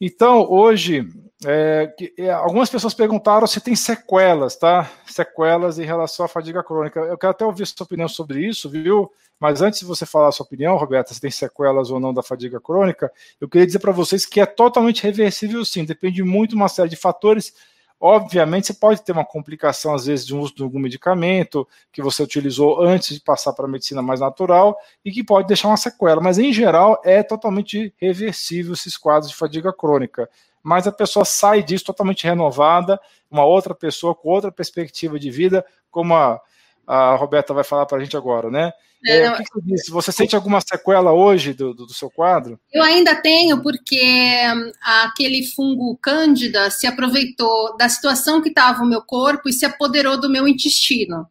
Então, 0.00 0.50
hoje, 0.50 1.06
é, 1.44 1.94
é, 2.18 2.30
algumas 2.30 2.70
pessoas 2.70 2.94
perguntaram 2.94 3.46
se 3.46 3.60
tem 3.60 3.76
sequelas, 3.76 4.56
tá? 4.56 4.90
Sequelas 5.06 5.78
em 5.78 5.84
relação 5.84 6.24
à 6.24 6.28
fadiga 6.28 6.62
crônica. 6.62 7.00
Eu 7.00 7.18
quero 7.18 7.32
até 7.32 7.44
ouvir 7.44 7.66
sua 7.66 7.84
opinião 7.84 8.08
sobre 8.08 8.46
isso, 8.46 8.68
viu? 8.70 9.10
Mas 9.38 9.62
antes 9.62 9.80
de 9.80 9.86
você 9.86 10.04
falar 10.04 10.28
a 10.28 10.32
sua 10.32 10.44
opinião, 10.44 10.76
Roberta, 10.76 11.14
se 11.14 11.20
tem 11.20 11.30
sequelas 11.30 11.90
ou 11.90 11.98
não 11.98 12.12
da 12.12 12.22
fadiga 12.22 12.60
crônica, 12.60 13.10
eu 13.40 13.48
queria 13.48 13.66
dizer 13.66 13.78
para 13.78 13.92
vocês 13.92 14.26
que 14.26 14.40
é 14.40 14.46
totalmente 14.46 15.02
reversível 15.02 15.64
sim, 15.64 15.84
depende 15.84 16.22
muito 16.22 16.50
de 16.50 16.56
uma 16.56 16.68
série 16.68 16.90
de 16.90 16.96
fatores 16.96 17.54
Obviamente, 18.02 18.68
você 18.68 18.72
pode 18.72 19.02
ter 19.02 19.12
uma 19.12 19.26
complicação, 19.26 19.94
às 19.94 20.06
vezes, 20.06 20.24
de 20.24 20.34
um 20.34 20.40
uso 20.40 20.54
de 20.54 20.62
algum 20.62 20.78
medicamento 20.78 21.68
que 21.92 22.00
você 22.00 22.22
utilizou 22.22 22.82
antes 22.82 23.14
de 23.14 23.20
passar 23.20 23.52
para 23.52 23.66
a 23.66 23.68
medicina 23.68 24.00
mais 24.00 24.20
natural 24.20 24.74
e 25.04 25.12
que 25.12 25.22
pode 25.22 25.46
deixar 25.46 25.68
uma 25.68 25.76
sequela, 25.76 26.18
mas 26.18 26.38
em 26.38 26.50
geral 26.50 27.02
é 27.04 27.22
totalmente 27.22 27.92
reversível 27.98 28.72
esses 28.72 28.96
quadros 28.96 29.30
de 29.30 29.36
fadiga 29.36 29.70
crônica. 29.70 30.30
Mas 30.62 30.86
a 30.86 30.92
pessoa 30.92 31.26
sai 31.26 31.62
disso 31.62 31.84
totalmente 31.84 32.24
renovada, 32.24 32.98
uma 33.30 33.44
outra 33.44 33.74
pessoa 33.74 34.14
com 34.14 34.30
outra 34.30 34.50
perspectiva 34.50 35.18
de 35.18 35.30
vida, 35.30 35.62
como 35.90 36.14
a, 36.14 36.40
a 36.86 37.14
Roberta 37.16 37.52
vai 37.52 37.64
falar 37.64 37.84
para 37.84 37.98
a 37.98 38.00
gente 38.00 38.16
agora, 38.16 38.50
né? 38.50 38.72
É, 39.06 39.18
é, 39.20 39.32
o 39.32 39.36
que, 39.36 39.44
você 39.50 39.60
disse? 39.62 39.90
Você 39.90 40.12
sente 40.12 40.36
alguma 40.36 40.60
sequela 40.60 41.12
hoje 41.12 41.54
do, 41.54 41.72
do, 41.72 41.86
do, 41.86 41.94
seu 41.94 42.10
quadro? 42.10 42.60
Eu 42.72 42.82
ainda 42.82 43.14
tenho, 43.14 43.62
porque 43.62 43.98
hum, 44.54 44.72
aquele 44.82 45.46
fungo 45.46 45.96
cândida 45.96 46.70
se 46.70 46.86
aproveitou 46.86 47.76
da 47.78 47.88
situação 47.88 48.42
que 48.42 48.50
estava 48.50 48.82
o 48.82 48.86
meu 48.86 49.00
corpo 49.00 49.48
e 49.48 49.52
se 49.52 49.64
apoderou 49.64 50.20
do 50.20 50.28
meu 50.28 50.46
intestino. 50.46 51.26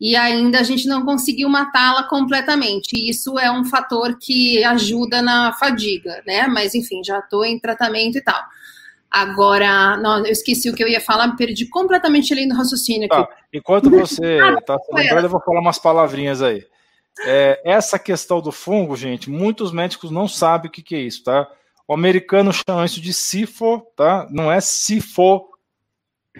E 0.00 0.16
ainda 0.16 0.60
a 0.60 0.62
gente 0.62 0.88
não 0.88 1.04
conseguiu 1.04 1.48
matá-la 1.50 2.04
completamente. 2.04 2.88
E 2.94 3.10
isso 3.10 3.38
é 3.38 3.52
um 3.52 3.66
fator 3.66 4.16
que 4.18 4.64
ajuda 4.64 5.20
na 5.20 5.52
fadiga, 5.52 6.22
né? 6.26 6.46
Mas 6.46 6.74
enfim, 6.74 7.04
já 7.04 7.18
estou 7.18 7.44
em 7.44 7.58
tratamento 7.58 8.16
e 8.16 8.22
tal. 8.22 8.42
Agora, 9.10 9.96
não, 9.98 10.24
eu 10.24 10.32
esqueci 10.32 10.70
o 10.70 10.74
que 10.74 10.82
eu 10.82 10.88
ia 10.88 11.00
falar, 11.00 11.26
me 11.26 11.36
perdi 11.36 11.66
completamente 11.66 12.32
ali 12.32 12.46
no 12.46 12.54
raciocínio. 12.54 13.08
Tá, 13.08 13.28
enquanto 13.52 13.90
você 13.90 14.38
está 14.56 14.78
lembrando, 14.90 15.24
eu 15.24 15.30
vou 15.30 15.40
falar 15.40 15.60
umas 15.60 15.78
palavrinhas 15.78 16.40
aí. 16.40 16.64
É, 17.24 17.60
essa 17.64 17.98
questão 17.98 18.40
do 18.40 18.52
fungo, 18.52 18.96
gente, 18.96 19.28
muitos 19.28 19.72
médicos 19.72 20.10
não 20.10 20.26
sabem 20.26 20.68
o 20.68 20.72
que, 20.72 20.82
que 20.82 20.94
é 20.94 21.00
isso, 21.00 21.24
tá? 21.24 21.50
O 21.86 21.92
americano 21.92 22.52
chama 22.52 22.84
isso 22.84 23.00
de 23.00 23.12
sifo, 23.12 23.80
tá? 23.96 24.26
Não 24.30 24.50
é 24.50 24.60
sifo, 24.60 25.48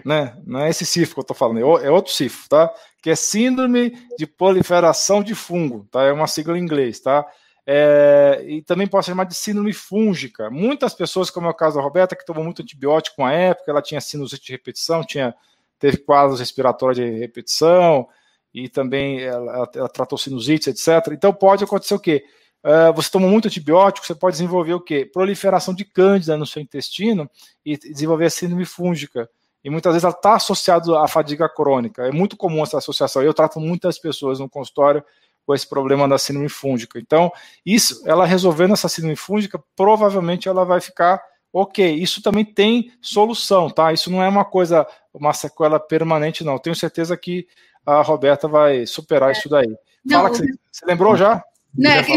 né? 0.05 0.37
Não 0.45 0.61
é 0.61 0.69
esse 0.69 0.85
sifo 0.85 1.13
que 1.13 1.19
eu 1.19 1.25
tô 1.25 1.33
falando, 1.33 1.59
é, 1.59 1.85
é 1.85 1.91
outro 1.91 2.11
sifo, 2.11 2.47
tá? 2.47 2.73
Que 3.01 3.09
é 3.09 3.15
síndrome 3.15 3.91
de 4.17 4.25
proliferação 4.25 5.21
de 5.21 5.35
fungo, 5.35 5.87
tá? 5.91 6.03
É 6.03 6.11
uma 6.11 6.27
sigla 6.27 6.57
em 6.57 6.61
inglês, 6.61 6.99
tá? 6.99 7.25
É, 7.65 8.43
e 8.47 8.61
também 8.61 8.87
pode 8.87 9.05
chamar 9.05 9.25
de 9.25 9.35
síndrome 9.35 9.73
fúngica. 9.73 10.49
Muitas 10.49 10.93
pessoas, 10.93 11.29
como 11.29 11.47
é 11.47 11.49
o 11.49 11.53
caso 11.53 11.77
da 11.77 11.83
Roberta, 11.83 12.15
que 12.15 12.25
tomou 12.25 12.43
muito 12.43 12.61
antibiótico 12.61 13.21
na 13.21 13.33
época, 13.33 13.69
ela 13.69 13.81
tinha 13.81 14.01
sinusite 14.01 14.47
de 14.47 14.51
repetição, 14.51 15.03
tinha, 15.03 15.35
teve 15.77 15.97
quadros 15.97 16.39
respiratórios 16.39 16.97
de 16.97 17.19
repetição, 17.19 18.07
e 18.53 18.67
também 18.67 19.21
ela, 19.21 19.69
ela 19.73 19.89
tratou 19.89 20.17
sinusite, 20.17 20.69
etc. 20.69 20.87
Então 21.11 21.33
pode 21.33 21.63
acontecer 21.63 21.93
o 21.93 21.99
quê? 21.99 22.23
Uh, 22.63 22.93
você 22.93 23.09
toma 23.09 23.27
muito 23.27 23.47
antibiótico, 23.47 24.05
você 24.05 24.13
pode 24.13 24.35
desenvolver 24.35 24.73
o 24.73 24.81
quê? 24.81 25.09
Proliferação 25.11 25.73
de 25.73 25.83
cândida 25.83 26.37
no 26.37 26.45
seu 26.45 26.61
intestino 26.61 27.29
e 27.65 27.75
desenvolver 27.75 28.25
a 28.25 28.29
síndrome 28.29 28.65
fúngica. 28.65 29.27
e 29.63 29.69
muitas 29.69 29.93
vezes 29.93 30.03
ela 30.03 30.13
está 30.13 30.35
associada 30.35 30.99
à 30.99 31.07
fadiga 31.07 31.49
crônica. 31.49 32.05
É 32.05 32.11
muito 32.11 32.37
comum 32.37 32.61
essa 32.63 32.77
associação. 32.77 33.23
Eu 33.23 33.33
trato 33.33 33.59
muitas 33.59 33.97
pessoas 33.97 34.39
no 34.39 34.49
consultório 34.49 35.03
com 35.45 35.55
esse 35.55 35.67
problema 35.67 36.07
da 36.07 36.17
síndrome 36.17 36.49
fúngica. 36.49 36.99
Então, 36.99 37.31
isso, 37.65 38.03
ela 38.07 38.25
resolvendo 38.25 38.73
essa 38.73 38.87
síndrome 38.87 39.15
fúngica, 39.15 39.63
provavelmente 39.75 40.47
ela 40.47 40.63
vai 40.63 40.79
ficar 40.79 41.21
ok. 41.51 41.93
Isso 41.93 42.21
também 42.21 42.45
tem 42.45 42.91
solução, 43.01 43.69
tá? 43.69 43.91
Isso 43.91 44.09
não 44.11 44.21
é 44.21 44.29
uma 44.29 44.45
coisa, 44.45 44.85
uma 45.13 45.33
sequela 45.33 45.79
permanente, 45.79 46.43
não. 46.43 46.57
Tenho 46.57 46.75
certeza 46.75 47.17
que 47.17 47.47
a 47.85 48.01
Roberta 48.01 48.47
vai 48.47 48.85
superar 48.85 49.29
é. 49.29 49.31
isso 49.33 49.49
daí. 49.49 49.73
Fala 50.09 50.23
não, 50.23 50.31
que 50.31 50.37
você, 50.37 50.53
você 50.71 50.85
lembrou 50.85 51.15
já? 51.15 51.43
Né? 51.77 52.03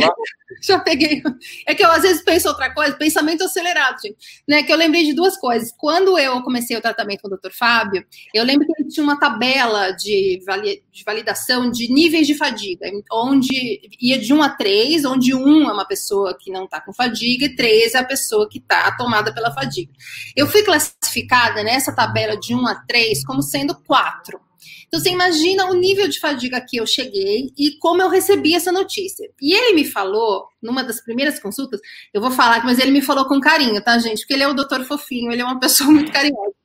Já 0.62 0.78
peguei. 0.78 1.23
É 1.66 1.74
que 1.74 1.85
eu 1.85 1.91
às 1.91 2.03
vezes 2.03 2.23
penso 2.23 2.49
outra 2.49 2.73
coisa, 2.73 2.97
pensamento 2.97 3.43
acelerado, 3.43 4.01
gente. 4.01 4.16
Né? 4.49 4.62
Que 4.62 4.73
eu 4.73 4.77
lembrei 4.77 5.05
de 5.05 5.12
duas 5.12 5.36
coisas. 5.36 5.73
Quando 5.77 6.19
eu 6.19 6.43
comecei 6.43 6.77
o 6.77 6.81
tratamento 6.81 7.23
com 7.23 7.28
o 7.28 7.36
Dr. 7.36 7.51
Fábio, 7.53 8.05
eu 8.32 8.45
lembro 8.45 8.66
que 8.66 8.82
ele 8.82 8.89
tinha 8.89 9.03
uma 9.03 9.19
tabela 9.19 9.91
de, 9.93 10.43
vali... 10.47 10.82
de 10.93 11.05
validação 11.05 11.70
de 11.70 11.93
níveis 11.93 12.27
de 12.27 12.35
fadiga, 12.35 12.86
onde 13.12 13.81
ia 14.01 14.19
de 14.19 14.32
1 14.32 14.43
a 14.43 14.51
3, 14.51 15.05
onde 15.05 15.35
1 15.35 15.69
é 15.69 15.73
uma 15.73 15.86
pessoa 15.86 16.36
que 16.39 16.51
não 16.51 16.65
está 16.65 16.81
com 16.81 16.93
fadiga 16.93 17.47
e 17.47 17.57
3 17.57 17.95
é 17.95 17.99
a 17.99 18.05
pessoa 18.05 18.49
que 18.49 18.59
está 18.59 18.95
tomada 18.97 19.35
pela 19.35 19.53
fadiga. 19.53 19.93
Eu 20.36 20.47
fui 20.47 20.62
classificada 20.62 21.62
nessa 21.62 21.95
tabela 21.95 22.36
de 22.39 22.55
1 22.55 22.66
a 22.66 22.74
3 22.74 23.24
como 23.24 23.43
sendo 23.43 23.74
4. 23.74 24.43
Então 24.86 25.01
você 25.01 25.11
imagina 25.11 25.66
o 25.66 25.74
nível 25.74 26.09
de 26.09 26.19
fadiga 26.19 26.61
que 26.61 26.77
eu 26.77 26.86
cheguei 26.86 27.53
e 27.59 27.78
como 27.78 28.03
eu 28.03 28.09
recebi 28.09 28.55
essa 28.55 28.73
notícia. 28.73 29.28
E 29.41 29.53
ele 29.53 29.74
me 29.74 29.85
falou, 29.85 30.47
numa 30.62 30.82
das 30.82 31.01
primeiras 31.01 31.39
consultas, 31.39 31.81
eu 32.12 32.20
vou 32.20 32.31
falar, 32.31 32.65
mas 32.65 32.78
ele 32.78 32.91
me 32.91 33.03
falou 33.03 33.27
com 33.27 33.41
carinho, 33.41 33.82
tá, 33.82 33.99
gente? 33.99 34.20
Porque 34.20 34.35
ele 34.35 34.43
é 34.43 34.49
o 34.49 34.55
doutor 34.55 34.85
fofinho, 34.85 35.32
ele 35.32 35.43
é 35.43 35.45
uma 35.45 35.61
pessoa 35.61 35.91
muito 35.91 36.12
carinhosa. 36.12 36.64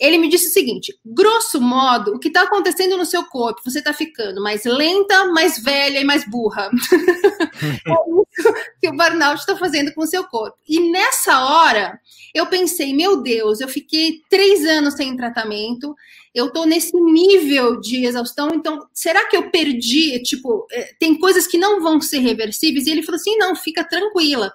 Ele 0.00 0.16
me 0.16 0.28
disse 0.28 0.48
o 0.48 0.52
seguinte: 0.52 0.98
grosso 1.04 1.60
modo, 1.60 2.14
o 2.14 2.18
que 2.18 2.28
está 2.28 2.42
acontecendo 2.42 2.96
no 2.96 3.04
seu 3.04 3.22
corpo? 3.24 3.60
Você 3.64 3.80
está 3.80 3.92
ficando 3.92 4.42
mais 4.42 4.64
lenta, 4.64 5.26
mais 5.26 5.62
velha 5.62 6.00
e 6.00 6.04
mais 6.04 6.24
burra. 6.28 6.70
é 7.86 7.92
isso 7.92 8.54
que 8.80 8.88
o 8.88 8.96
burnout 8.96 9.40
está 9.40 9.54
fazendo 9.56 9.92
com 9.92 10.02
o 10.02 10.06
seu 10.06 10.24
corpo. 10.24 10.56
E 10.66 10.90
nessa 10.90 11.44
hora, 11.44 12.00
eu 12.34 12.46
pensei: 12.46 12.94
meu 12.94 13.22
Deus, 13.22 13.60
eu 13.60 13.68
fiquei 13.68 14.22
três 14.30 14.64
anos 14.64 14.94
sem 14.94 15.14
tratamento, 15.16 15.94
eu 16.34 16.46
estou 16.46 16.64
nesse 16.64 16.98
nível 16.98 17.78
de 17.80 18.06
exaustão, 18.06 18.50
então 18.54 18.86
será 18.94 19.26
que 19.28 19.36
eu 19.36 19.50
perdi? 19.50 20.22
Tipo, 20.22 20.66
é, 20.72 20.94
tem 20.98 21.18
coisas 21.18 21.46
que 21.46 21.58
não 21.58 21.82
vão 21.82 22.00
ser 22.00 22.20
reversíveis? 22.20 22.86
E 22.86 22.90
ele 22.90 23.02
falou 23.02 23.16
assim: 23.16 23.36
não, 23.36 23.54
fica 23.54 23.84
tranquila, 23.84 24.50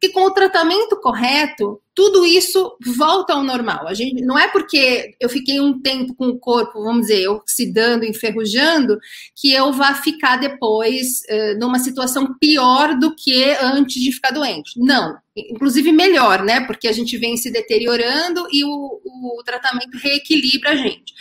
porque 0.00 0.14
com 0.14 0.22
o 0.22 0.30
tratamento 0.30 0.96
correto, 0.96 1.78
tudo 1.94 2.24
isso 2.24 2.74
volta 2.96 3.34
ao 3.34 3.44
normal. 3.44 3.86
A 3.86 3.92
gente 3.92 4.24
não 4.24 4.38
é 4.38 4.48
porque 4.48 5.14
eu 5.20 5.28
fiquei 5.28 5.60
um 5.60 5.78
tempo 5.78 6.14
com 6.14 6.28
o 6.28 6.38
corpo, 6.38 6.82
vamos 6.82 7.08
dizer, 7.08 7.28
oxidando, 7.28 8.06
enferrujando, 8.06 8.98
que 9.36 9.52
eu 9.52 9.70
vá 9.74 9.94
ficar 9.94 10.38
depois 10.38 11.20
uh, 11.28 11.58
numa 11.58 11.78
situação 11.78 12.34
pior 12.40 12.98
do 12.98 13.14
que 13.14 13.44
antes 13.60 14.02
de 14.02 14.10
ficar 14.10 14.30
doente. 14.30 14.72
Não, 14.78 15.18
inclusive 15.36 15.92
melhor, 15.92 16.42
né? 16.42 16.62
Porque 16.62 16.88
a 16.88 16.92
gente 16.92 17.18
vem 17.18 17.36
se 17.36 17.52
deteriorando 17.52 18.48
e 18.50 18.64
o, 18.64 18.70
o 19.04 19.42
tratamento 19.44 19.98
reequilibra 19.98 20.70
a 20.70 20.76
gente. 20.76 21.12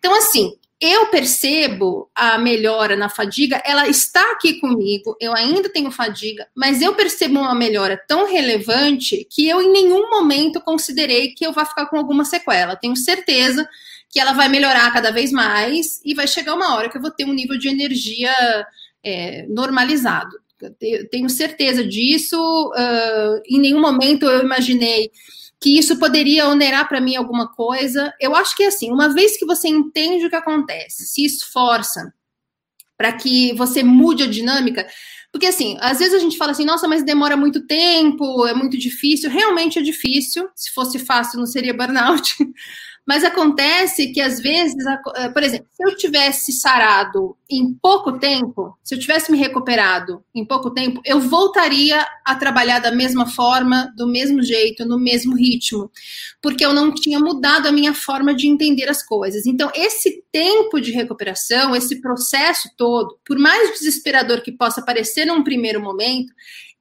Então, 0.00 0.12
assim, 0.16 0.52
eu 0.84 1.06
percebo 1.06 2.10
a 2.14 2.36
melhora 2.36 2.94
na 2.94 3.08
fadiga, 3.08 3.62
ela 3.64 3.88
está 3.88 4.32
aqui 4.32 4.60
comigo, 4.60 5.16
eu 5.18 5.32
ainda 5.32 5.68
tenho 5.68 5.90
fadiga, 5.90 6.46
mas 6.54 6.82
eu 6.82 6.94
percebo 6.94 7.40
uma 7.40 7.54
melhora 7.54 7.96
tão 8.06 8.26
relevante 8.30 9.26
que 9.30 9.48
eu 9.48 9.62
em 9.62 9.72
nenhum 9.72 10.10
momento 10.10 10.60
considerei 10.60 11.28
que 11.32 11.46
eu 11.46 11.52
vá 11.52 11.64
ficar 11.64 11.86
com 11.86 11.96
alguma 11.96 12.24
sequela. 12.24 12.76
Tenho 12.76 12.96
certeza 12.96 13.66
que 14.10 14.20
ela 14.20 14.32
vai 14.32 14.48
melhorar 14.48 14.92
cada 14.92 15.10
vez 15.10 15.32
mais 15.32 16.00
e 16.04 16.14
vai 16.14 16.26
chegar 16.26 16.54
uma 16.54 16.74
hora 16.74 16.90
que 16.90 16.98
eu 16.98 17.02
vou 17.02 17.10
ter 17.10 17.24
um 17.24 17.32
nível 17.32 17.58
de 17.58 17.68
energia 17.68 18.32
é, 19.02 19.46
normalizado. 19.48 20.36
Eu 20.80 21.08
tenho 21.08 21.28
certeza 21.28 21.84
disso. 21.84 22.36
Uh, 22.36 23.42
em 23.48 23.58
nenhum 23.58 23.80
momento 23.80 24.26
eu 24.26 24.42
imaginei 24.42 25.10
que 25.64 25.78
isso 25.78 25.98
poderia 25.98 26.46
onerar 26.46 26.86
para 26.86 27.00
mim 27.00 27.16
alguma 27.16 27.48
coisa. 27.48 28.12
Eu 28.20 28.36
acho 28.36 28.54
que 28.54 28.64
é 28.64 28.66
assim, 28.66 28.92
uma 28.92 29.08
vez 29.08 29.38
que 29.38 29.46
você 29.46 29.66
entende 29.66 30.26
o 30.26 30.28
que 30.28 30.36
acontece, 30.36 31.06
se 31.06 31.24
esforça 31.24 32.12
para 32.98 33.10
que 33.14 33.54
você 33.54 33.82
mude 33.82 34.22
a 34.22 34.26
dinâmica, 34.26 34.86
porque 35.32 35.46
assim, 35.46 35.78
às 35.80 36.00
vezes 36.00 36.12
a 36.12 36.18
gente 36.18 36.36
fala 36.36 36.52
assim, 36.52 36.66
nossa, 36.66 36.86
mas 36.86 37.02
demora 37.02 37.34
muito 37.34 37.66
tempo, 37.66 38.46
é 38.46 38.52
muito 38.52 38.76
difícil. 38.76 39.30
Realmente 39.30 39.78
é 39.78 39.82
difícil. 39.82 40.48
Se 40.54 40.70
fosse 40.72 40.98
fácil, 40.98 41.38
não 41.38 41.46
seria 41.46 41.72
burnout. 41.72 42.36
Mas 43.06 43.22
acontece 43.22 44.12
que, 44.12 44.20
às 44.20 44.40
vezes, 44.40 44.76
eh, 45.16 45.28
por 45.28 45.42
exemplo, 45.42 45.66
se 45.70 45.84
eu 45.84 45.94
tivesse 45.94 46.52
sarado 46.52 47.36
em 47.50 47.74
pouco 47.74 48.18
tempo, 48.18 48.78
se 48.82 48.94
eu 48.94 48.98
tivesse 48.98 49.30
me 49.30 49.36
recuperado 49.36 50.24
em 50.34 50.44
pouco 50.44 50.70
tempo, 50.70 51.02
eu 51.04 51.20
voltaria 51.20 52.04
a 52.24 52.34
trabalhar 52.34 52.78
da 52.78 52.90
mesma 52.90 53.26
forma, 53.26 53.92
do 53.94 54.06
mesmo 54.06 54.42
jeito, 54.42 54.86
no 54.86 54.98
mesmo 54.98 55.36
ritmo, 55.36 55.90
porque 56.40 56.64
eu 56.64 56.72
não 56.72 56.94
tinha 56.94 57.20
mudado 57.20 57.66
a 57.66 57.72
minha 57.72 57.92
forma 57.92 58.34
de 58.34 58.46
entender 58.48 58.88
as 58.88 59.02
coisas. 59.02 59.44
Então, 59.44 59.70
esse 59.74 60.24
tempo 60.32 60.80
de 60.80 60.90
recuperação, 60.90 61.76
esse 61.76 62.00
processo 62.00 62.70
todo, 62.74 63.18
por 63.26 63.38
mais 63.38 63.72
desesperador 63.72 64.40
que 64.40 64.50
possa 64.50 64.80
parecer 64.82 65.26
num 65.26 65.44
primeiro 65.44 65.80
momento, 65.80 66.32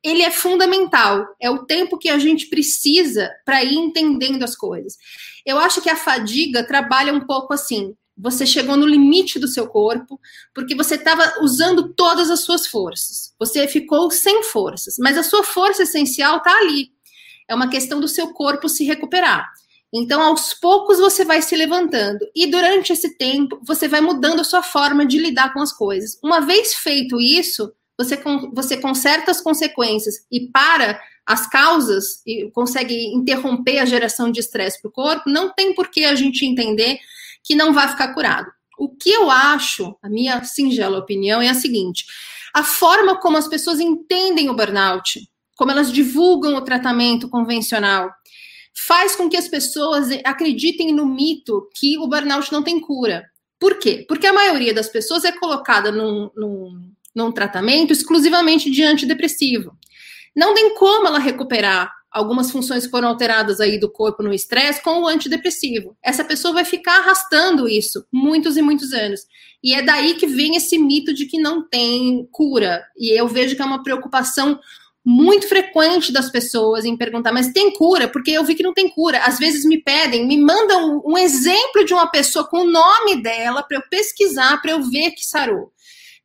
ele 0.01 0.21
é 0.21 0.31
fundamental. 0.31 1.25
É 1.39 1.49
o 1.49 1.65
tempo 1.65 1.97
que 1.97 2.09
a 2.09 2.17
gente 2.17 2.47
precisa 2.47 3.29
para 3.45 3.63
ir 3.63 3.75
entendendo 3.75 4.43
as 4.43 4.55
coisas. 4.55 4.97
Eu 5.45 5.57
acho 5.57 5.81
que 5.81 5.89
a 5.89 5.95
fadiga 5.95 6.65
trabalha 6.65 7.13
um 7.13 7.21
pouco 7.21 7.53
assim. 7.53 7.95
Você 8.15 8.45
chegou 8.45 8.77
no 8.77 8.85
limite 8.85 9.39
do 9.39 9.47
seu 9.47 9.67
corpo 9.67 10.19
porque 10.53 10.75
você 10.75 10.95
estava 10.95 11.41
usando 11.41 11.93
todas 11.93 12.29
as 12.29 12.41
suas 12.41 12.67
forças. 12.67 13.33
Você 13.39 13.67
ficou 13.67 14.11
sem 14.11 14.43
forças, 14.43 14.97
mas 14.99 15.17
a 15.17 15.23
sua 15.23 15.43
força 15.43 15.83
essencial 15.83 16.37
está 16.37 16.55
ali. 16.57 16.91
É 17.47 17.55
uma 17.55 17.69
questão 17.69 17.99
do 17.99 18.07
seu 18.07 18.33
corpo 18.33 18.69
se 18.69 18.83
recuperar. 18.83 19.51
Então, 19.95 20.21
aos 20.21 20.55
poucos, 20.55 20.97
você 20.97 21.23
vai 21.23 21.41
se 21.41 21.55
levantando. 21.55 22.25
E 22.35 22.47
durante 22.47 22.91
esse 22.91 23.15
tempo, 23.15 23.59
você 23.63 23.87
vai 23.87 24.01
mudando 24.01 24.39
a 24.39 24.43
sua 24.43 24.63
forma 24.63 25.05
de 25.05 25.19
lidar 25.19 25.53
com 25.53 25.61
as 25.61 25.71
coisas. 25.71 26.17
Uma 26.23 26.39
vez 26.39 26.73
feito 26.73 27.21
isso, 27.21 27.71
você, 27.97 28.21
você 28.53 28.77
conserta 28.77 29.31
as 29.31 29.41
consequências 29.41 30.25
e 30.31 30.47
para 30.47 30.99
as 31.25 31.47
causas 31.47 32.21
e 32.25 32.49
consegue 32.51 33.13
interromper 33.13 33.79
a 33.79 33.85
geração 33.85 34.31
de 34.31 34.39
estresse 34.39 34.81
para 34.81 34.89
o 34.89 34.91
corpo, 34.91 35.29
não 35.29 35.53
tem 35.53 35.73
por 35.73 35.89
que 35.89 36.03
a 36.03 36.15
gente 36.15 36.45
entender 36.45 36.99
que 37.43 37.55
não 37.55 37.73
vai 37.73 37.87
ficar 37.87 38.13
curado. 38.13 38.51
O 38.77 38.89
que 38.89 39.11
eu 39.11 39.29
acho, 39.29 39.95
a 40.01 40.09
minha 40.09 40.43
singela 40.43 40.97
opinião, 40.97 41.41
é 41.41 41.49
a 41.49 41.53
seguinte: 41.53 42.05
a 42.53 42.63
forma 42.63 43.19
como 43.19 43.37
as 43.37 43.47
pessoas 43.47 43.79
entendem 43.79 44.49
o 44.49 44.55
burnout, 44.55 45.27
como 45.55 45.71
elas 45.71 45.91
divulgam 45.91 46.55
o 46.55 46.61
tratamento 46.61 47.29
convencional, 47.29 48.11
faz 48.75 49.15
com 49.15 49.29
que 49.29 49.37
as 49.37 49.47
pessoas 49.47 50.09
acreditem 50.23 50.91
no 50.91 51.05
mito 51.05 51.69
que 51.75 51.97
o 51.99 52.07
burnout 52.07 52.51
não 52.51 52.63
tem 52.63 52.79
cura. 52.79 53.23
Por 53.59 53.79
quê? 53.79 54.03
Porque 54.07 54.27
a 54.27 54.33
maioria 54.33 54.73
das 54.73 54.89
pessoas 54.89 55.23
é 55.23 55.31
colocada 55.31 55.91
num, 55.91 56.29
num 56.35 56.92
num 57.15 57.31
tratamento 57.31 57.91
exclusivamente 57.91 58.69
de 58.69 58.83
antidepressivo. 58.83 59.77
Não 60.35 60.53
tem 60.53 60.75
como 60.75 61.07
ela 61.07 61.19
recuperar 61.19 61.93
algumas 62.11 62.51
funções 62.51 62.85
que 62.85 62.91
foram 62.91 63.07
alteradas 63.07 63.59
aí 63.59 63.79
do 63.79 63.89
corpo 63.89 64.21
no 64.21 64.33
estresse 64.33 64.81
com 64.83 65.01
o 65.01 65.07
antidepressivo. 65.07 65.97
Essa 66.01 66.23
pessoa 66.23 66.53
vai 66.53 66.63
ficar 66.63 66.99
arrastando 66.99 67.67
isso 67.67 68.05
muitos 68.11 68.55
e 68.55 68.61
muitos 68.61 68.93
anos. 68.93 69.21
E 69.63 69.73
é 69.73 69.81
daí 69.81 70.13
que 70.13 70.27
vem 70.27 70.55
esse 70.55 70.77
mito 70.77 71.13
de 71.13 71.25
que 71.25 71.39
não 71.39 71.67
tem 71.67 72.27
cura. 72.31 72.83
E 72.97 73.19
eu 73.19 73.27
vejo 73.27 73.55
que 73.55 73.61
é 73.61 73.65
uma 73.65 73.81
preocupação 73.81 74.59
muito 75.05 75.49
frequente 75.49 76.13
das 76.13 76.29
pessoas 76.29 76.85
em 76.85 76.95
perguntar, 76.95 77.33
mas 77.33 77.51
tem 77.51 77.73
cura? 77.73 78.07
Porque 78.07 78.31
eu 78.31 78.43
vi 78.43 78.55
que 78.55 78.63
não 78.63 78.73
tem 78.73 78.87
cura. 78.89 79.19
Às 79.25 79.39
vezes 79.39 79.65
me 79.65 79.81
pedem, 79.81 80.25
me 80.27 80.37
mandam 80.37 81.01
um 81.05 81.17
exemplo 81.17 81.83
de 81.83 81.93
uma 81.93 82.07
pessoa 82.07 82.47
com 82.47 82.59
o 82.59 82.71
nome 82.71 83.21
dela 83.21 83.63
para 83.63 83.77
eu 83.77 83.83
pesquisar, 83.89 84.61
para 84.61 84.71
eu 84.71 84.83
ver 84.83 85.11
que 85.11 85.25
sarou 85.25 85.73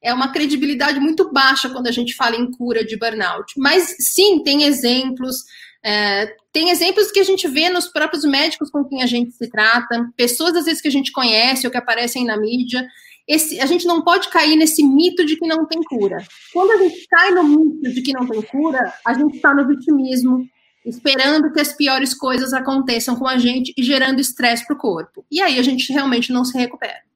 é 0.03 0.15
uma 0.15 0.33
credibilidade 0.33 1.01
muito 1.01 1.33
baixa 1.33 1.69
quando 1.69 1.89
a 1.89 1.93
gente 1.93 2.15
fala 2.15 2.37
em 2.37 2.51
cura 2.51 2.85
de 2.85 2.97
burnout. 2.97 3.55
Mas 3.57 3.97
sim, 3.99 4.43
tem 4.43 4.62
exemplos. 4.62 5.45
É, 5.85 6.35
tem 6.53 6.70
exemplos 6.70 7.11
que 7.11 7.20
a 7.20 7.25
gente 7.25 7.47
vê 7.49 7.69
nos 7.69 7.89
próprios 7.89 8.25
médicos 8.25 8.70
com 8.70 8.85
quem 8.85 9.03
a 9.03 9.07
gente 9.07 9.33
se 9.33 9.49
trata, 9.49 10.11
pessoas 10.16 10.55
às 10.57 10.65
vezes 10.65 10.81
que 10.81 10.89
a 10.89 10.93
gente 10.93 11.12
conhece 11.12 11.66
ou 11.66 11.70
que 11.70 11.79
aparecem 11.79 12.25
na 12.25 12.37
mídia. 12.37 12.87
Esse, 13.27 13.61
a 13.61 13.66
gente 13.66 13.87
não 13.87 14.03
pode 14.03 14.29
cair 14.31 14.57
nesse 14.57 14.83
mito 14.83 15.25
de 15.25 15.37
que 15.37 15.47
não 15.47 15.66
tem 15.66 15.83
cura. 15.83 16.16
Quando 16.53 16.70
a 16.70 16.77
gente 16.79 17.07
cai 17.09 17.31
no 17.31 17.45
mito 17.45 17.93
de 17.93 18.03
que 18.03 18.12
não 18.12 18.27
tem 18.27 18.41
cura, 18.43 18.93
a 19.05 19.12
gente 19.12 19.37
está 19.37 19.55
no 19.55 19.69
vitimismo, 19.69 20.49
esperando 20.85 21.53
que 21.53 21.61
as 21.61 21.73
piores 21.73 22.15
coisas 22.15 22.55
aconteçam 22.55 23.16
com 23.16 23.27
a 23.27 23.37
gente 23.37 23.75
e 23.77 23.83
gerando 23.83 24.20
estresse 24.20 24.66
para 24.66 24.75
o 24.75 24.79
corpo. 24.79 25.27
E 25.31 25.43
aí 25.43 25.59
a 25.59 25.62
gente 25.62 25.93
realmente 25.93 26.33
não 26.33 26.45
se 26.45 26.57
recupera. 26.57 27.07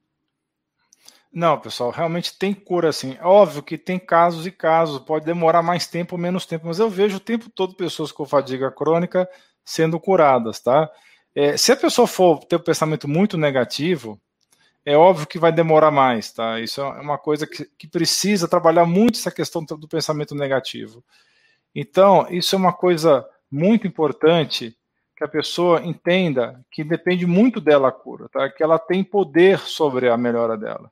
Não, 1.33 1.59
pessoal, 1.59 1.91
realmente 1.91 2.39
tem 2.39 2.53
cura 2.53 2.91
assim. 2.91 3.17
É 3.19 3.25
óbvio 3.25 3.63
que 3.63 3.79
tem 3.79 3.99
casos 3.99 4.47
e 4.47 4.51
casos, 4.51 4.99
pode 5.01 5.25
demorar 5.25 5.63
mais 5.63 5.87
tempo 5.87 6.15
ou 6.15 6.21
menos 6.21 6.45
tempo, 6.45 6.67
mas 6.67 6.79
eu 6.79 6.91
vejo 6.91 7.17
o 7.17 7.21
tempo 7.21 7.49
todo 7.49 7.75
pessoas 7.75 8.13
com 8.13 8.27
fadiga 8.27 8.71
crônica 8.71 9.29
sendo 9.65 9.99
curadas, 9.99 10.61
tá? 10.61 10.91
É, 11.35 11.57
se 11.57 11.73
a 11.73 11.77
pessoa 11.77 12.07
for 12.07 12.45
ter 12.45 12.57
um 12.57 12.61
pensamento 12.61 13.09
muito 13.09 13.39
negativo, 13.39 14.21
é 14.85 14.97
óbvio 14.97 15.27
que 15.27 15.39
vai 15.39 15.53
demorar 15.53 15.91
mais, 15.91 16.33
tá? 16.33 16.61
Isso 16.61 16.81
é 16.83 16.85
uma 17.01 17.17
coisa 17.17 17.47
que, 17.47 17.65
que 17.79 17.89
precisa 17.89 18.47
trabalhar 18.47 18.85
muito 18.85 19.19
essa 19.19 19.31
questão 19.31 19.65
do 19.65 19.89
pensamento 19.89 20.35
negativo. 20.35 21.03
Então, 21.75 22.27
isso 22.31 22.55
é 22.55 22.59
uma 22.59 22.73
coisa 22.73 23.27
muito 23.51 23.87
importante 23.87 24.77
que 25.17 25.25
a 25.25 25.29
pessoa 25.29 25.83
entenda 25.83 26.63
que 26.71 26.85
depende 26.85 27.27
muito 27.27 27.61
dela 27.61 27.89
a 27.89 27.93
cura, 27.93 28.29
tá? 28.29 28.51
Que 28.51 28.63
ela 28.63 28.79
tem 28.79 29.03
poder 29.03 29.59
sobre 29.61 30.11
a 30.11 30.17
melhora 30.17 30.59
dela. 30.59 30.91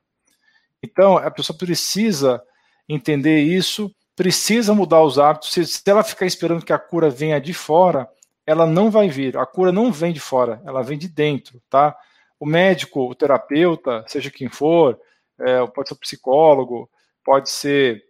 Então, 0.83 1.17
a 1.17 1.29
pessoa 1.29 1.57
precisa 1.57 2.41
entender 2.87 3.41
isso, 3.41 3.93
precisa 4.15 4.73
mudar 4.73 5.01
os 5.03 5.19
hábitos. 5.19 5.51
Se, 5.51 5.65
se 5.65 5.81
ela 5.85 6.03
ficar 6.03 6.25
esperando 6.25 6.65
que 6.65 6.73
a 6.73 6.79
cura 6.79 7.09
venha 7.09 7.39
de 7.39 7.53
fora, 7.53 8.09
ela 8.45 8.65
não 8.65 8.89
vai 8.89 9.07
vir. 9.07 9.37
A 9.37 9.45
cura 9.45 9.71
não 9.71 9.91
vem 9.91 10.11
de 10.11 10.19
fora, 10.19 10.61
ela 10.65 10.81
vem 10.81 10.97
de 10.97 11.07
dentro, 11.07 11.61
tá? 11.69 11.95
O 12.39 12.45
médico, 12.45 13.09
o 13.09 13.15
terapeuta, 13.15 14.03
seja 14.07 14.31
quem 14.31 14.49
for, 14.49 14.99
é, 15.39 15.65
pode 15.67 15.89
ser 15.89 15.95
psicólogo, 15.95 16.89
pode 17.23 17.49
ser, 17.49 18.03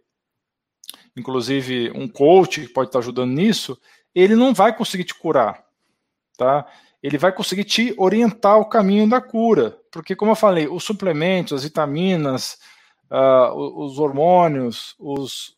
inclusive, 1.15 1.91
um 1.93 2.07
coach 2.07 2.61
que 2.61 2.73
pode 2.73 2.89
estar 2.89 2.99
ajudando 2.99 3.31
nisso, 3.31 3.77
ele 4.15 4.35
não 4.35 4.53
vai 4.53 4.75
conseguir 4.75 5.03
te 5.03 5.13
curar, 5.13 5.65
tá? 6.37 6.65
Ele 7.03 7.17
vai 7.17 7.31
conseguir 7.31 7.63
te 7.63 7.93
orientar 7.97 8.57
o 8.57 8.65
caminho 8.65 9.09
da 9.09 9.19
cura, 9.19 9.80
porque, 9.91 10.15
como 10.15 10.31
eu 10.31 10.35
falei, 10.35 10.67
os 10.67 10.83
suplementos, 10.83 11.53
as 11.53 11.63
vitaminas, 11.63 12.57
uh, 13.11 13.83
os 13.83 13.99
hormônios, 13.99 14.95
os 14.97 15.55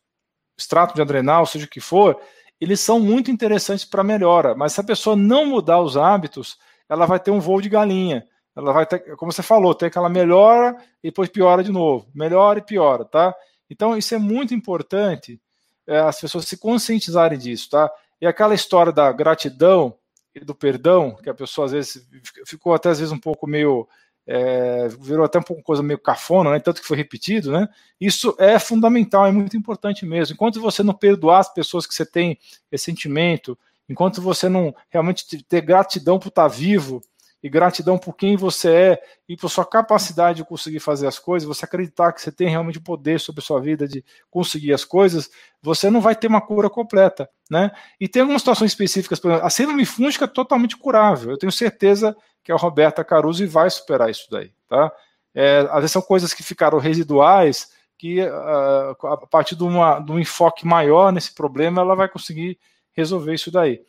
extratos 0.57 0.95
de 0.95 1.01
adrenal, 1.01 1.45
seja 1.45 1.65
o 1.65 1.69
que 1.69 1.79
for, 1.79 2.19
eles 2.59 2.79
são 2.79 2.99
muito 2.99 3.29
interessantes 3.29 3.85
para 3.85 4.03
melhora, 4.03 4.55
mas 4.55 4.73
se 4.73 4.81
a 4.81 4.83
pessoa 4.83 5.15
não 5.15 5.45
mudar 5.45 5.81
os 5.81 5.97
hábitos, 5.97 6.57
ela 6.89 7.05
vai 7.05 7.19
ter 7.19 7.31
um 7.31 7.39
voo 7.39 7.61
de 7.61 7.69
galinha. 7.69 8.25
Ela 8.55 8.71
vai 8.71 8.85
ter, 8.85 9.15
como 9.15 9.31
você 9.31 9.41
falou, 9.41 9.73
tem 9.73 9.87
aquela 9.87 10.09
melhora 10.09 10.77
e 11.03 11.09
depois 11.09 11.29
piora 11.29 11.63
de 11.63 11.71
novo, 11.71 12.07
melhora 12.13 12.59
e 12.59 12.61
piora, 12.61 13.03
tá? 13.03 13.33
Então 13.69 13.97
isso 13.97 14.13
é 14.13 14.17
muito 14.17 14.53
importante 14.53 15.41
é, 15.87 15.99
as 15.99 16.19
pessoas 16.21 16.45
se 16.45 16.57
conscientizarem 16.57 17.37
disso, 17.37 17.69
tá? 17.71 17.91
E 18.21 18.27
aquela 18.27 18.53
história 18.53 18.91
da 18.91 19.11
gratidão 19.11 19.97
e 20.33 20.39
do 20.39 20.55
perdão, 20.55 21.15
que 21.15 21.29
a 21.29 21.33
pessoa 21.33 21.65
às 21.65 21.71
vezes 21.71 22.07
ficou 22.45 22.73
até 22.73 22.89
às 22.89 22.99
vezes 22.99 23.11
um 23.11 23.19
pouco 23.19 23.47
meio 23.47 23.87
é, 24.25 24.87
virou 24.99 25.25
até 25.25 25.37
um 25.39 25.43
pouco 25.43 25.61
coisa 25.63 25.83
meio 25.83 25.99
cafona, 25.99 26.51
né? 26.51 26.59
Tanto 26.59 26.81
que 26.81 26.87
foi 26.87 26.97
repetido, 26.97 27.51
né? 27.51 27.67
Isso 27.99 28.35
é 28.39 28.57
fundamental, 28.57 29.25
é 29.25 29.31
muito 29.31 29.57
importante 29.57 30.05
mesmo. 30.05 30.33
Enquanto 30.33 30.61
você 30.61 30.81
não 30.81 30.93
perdoar 30.93 31.39
as 31.39 31.53
pessoas 31.53 31.85
que 31.85 31.93
você 31.93 32.05
tem 32.05 32.37
esse 32.71 32.85
sentimento, 32.85 33.57
enquanto 33.89 34.21
você 34.21 34.47
não 34.47 34.73
realmente 34.89 35.43
ter 35.43 35.61
gratidão 35.61 36.17
por 36.19 36.29
estar 36.29 36.47
vivo 36.47 37.01
e 37.43 37.49
gratidão 37.49 37.97
por 37.97 38.15
quem 38.15 38.37
você 38.37 38.69
é 38.69 39.01
e 39.27 39.35
por 39.35 39.49
sua 39.49 39.65
capacidade 39.65 40.37
de 40.37 40.45
conseguir 40.45 40.79
fazer 40.79 41.07
as 41.07 41.19
coisas, 41.19 41.45
você 41.45 41.65
acreditar 41.65 42.13
que 42.13 42.21
você 42.21 42.31
tem 42.31 42.47
realmente 42.47 42.79
poder 42.79 43.19
sobre 43.19 43.41
a 43.41 43.43
sua 43.43 43.59
vida 43.59 43.85
de 43.85 44.03
conseguir 44.31 44.73
as 44.73 44.85
coisas, 44.85 45.29
você 45.61 45.89
não 45.89 45.99
vai 45.99 46.15
ter 46.15 46.27
uma 46.27 46.39
cura 46.39 46.69
completa, 46.69 47.29
né? 47.51 47.71
E 47.99 48.07
tem 48.07 48.21
algumas 48.21 48.41
situações 48.41 48.71
específicas, 48.71 49.19
por 49.19 49.29
exemplo, 49.29 49.45
a 49.45 49.49
síndrome 49.49 49.85
fúngica 49.85 50.23
é 50.23 50.27
totalmente 50.27 50.77
curável. 50.77 51.31
Eu 51.31 51.37
tenho 51.37 51.51
certeza 51.51 52.15
que 52.43 52.51
a 52.51 52.55
Roberta 52.55 53.03
Caruso 53.03 53.47
vai 53.47 53.69
superar 53.69 54.09
isso 54.09 54.27
daí, 54.29 54.51
tá? 54.67 54.91
É, 55.33 55.59
às 55.69 55.75
vezes 55.77 55.91
são 55.91 56.01
coisas 56.01 56.33
que 56.33 56.43
ficaram 56.43 56.77
residuais, 56.77 57.71
que 57.97 58.21
uh, 58.21 59.07
a 59.07 59.27
partir 59.27 59.55
de, 59.55 59.63
uma, 59.63 59.99
de 59.99 60.11
um 60.11 60.19
enfoque 60.19 60.67
maior 60.67 61.11
nesse 61.11 61.33
problema, 61.33 61.81
ela 61.81 61.95
vai 61.95 62.09
conseguir 62.09 62.59
resolver 62.91 63.33
isso 63.33 63.49
daí. 63.49 63.81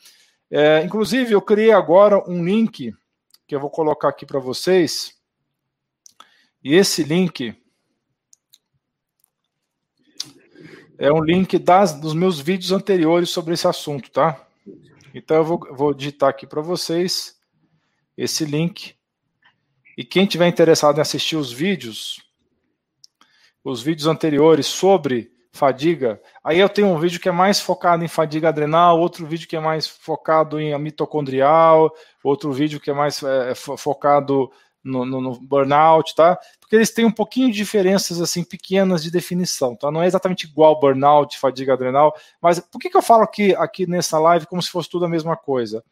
É, 0.50 0.82
inclusive, 0.82 1.32
eu 1.32 1.42
criei 1.42 1.72
agora 1.72 2.22
um 2.30 2.44
link 2.44 2.94
que 3.46 3.54
eu 3.54 3.60
vou 3.60 3.70
colocar 3.70 4.08
aqui 4.08 4.24
para 4.24 4.38
vocês. 4.38 5.14
E 6.62 6.74
esse 6.74 7.02
link 7.02 7.54
é 10.96 11.12
um 11.12 11.22
link 11.22 11.58
das, 11.58 11.92
dos 11.92 12.14
meus 12.14 12.38
vídeos 12.40 12.72
anteriores 12.72 13.30
sobre 13.30 13.52
esse 13.52 13.66
assunto, 13.66 14.10
tá? 14.10 14.40
Então 15.12 15.36
eu 15.36 15.44
vou, 15.44 15.58
vou 15.72 15.92
digitar 15.92 16.30
aqui 16.30 16.46
para 16.46 16.62
vocês 16.62 17.34
esse 18.16 18.44
link. 18.44 18.94
E 19.96 20.04
quem 20.04 20.26
tiver 20.26 20.48
interessado 20.48 20.98
em 20.98 21.00
assistir 21.00 21.36
os 21.36 21.52
vídeos, 21.52 22.20
os 23.62 23.82
vídeos 23.82 24.06
anteriores 24.06 24.66
sobre 24.66 25.32
fadiga, 25.52 26.20
aí 26.42 26.58
eu 26.58 26.68
tenho 26.68 26.88
um 26.88 26.98
vídeo 26.98 27.20
que 27.20 27.28
é 27.28 27.32
mais 27.32 27.60
focado 27.60 28.02
em 28.04 28.08
fadiga 28.08 28.48
adrenal, 28.48 28.98
outro 28.98 29.24
vídeo 29.24 29.46
que 29.46 29.54
é 29.54 29.60
mais 29.60 29.86
focado 29.86 30.58
em 30.58 30.76
mitocondrial, 30.80 31.94
outro 32.24 32.52
vídeo 32.52 32.80
que 32.80 32.90
é 32.90 32.94
mais 32.94 33.22
é, 33.22 33.54
focado 33.54 34.50
no, 34.82 35.06
no, 35.06 35.20
no, 35.20 35.40
burnout, 35.40 36.12
tá? 36.16 36.36
Porque 36.60 36.74
eles 36.74 36.90
têm 36.90 37.04
um 37.04 37.10
pouquinho 37.10 37.52
de 37.52 37.56
diferenças 37.56 38.20
assim 38.20 38.42
pequenas 38.42 39.04
de 39.04 39.12
definição, 39.12 39.76
tá? 39.76 39.92
Não 39.92 40.02
é 40.02 40.06
exatamente 40.06 40.44
igual 40.44 40.80
burnout, 40.80 41.38
fadiga 41.38 41.74
adrenal, 41.74 42.14
mas 42.42 42.58
por 42.58 42.80
que, 42.80 42.90
que 42.90 42.96
eu 42.96 43.02
falo 43.02 43.22
aqui, 43.22 43.54
aqui 43.54 43.86
nessa 43.86 44.18
live 44.18 44.46
como 44.46 44.60
se 44.60 44.70
fosse 44.70 44.90
tudo 44.90 45.04
a 45.04 45.08
mesma 45.08 45.36
coisa? 45.36 45.84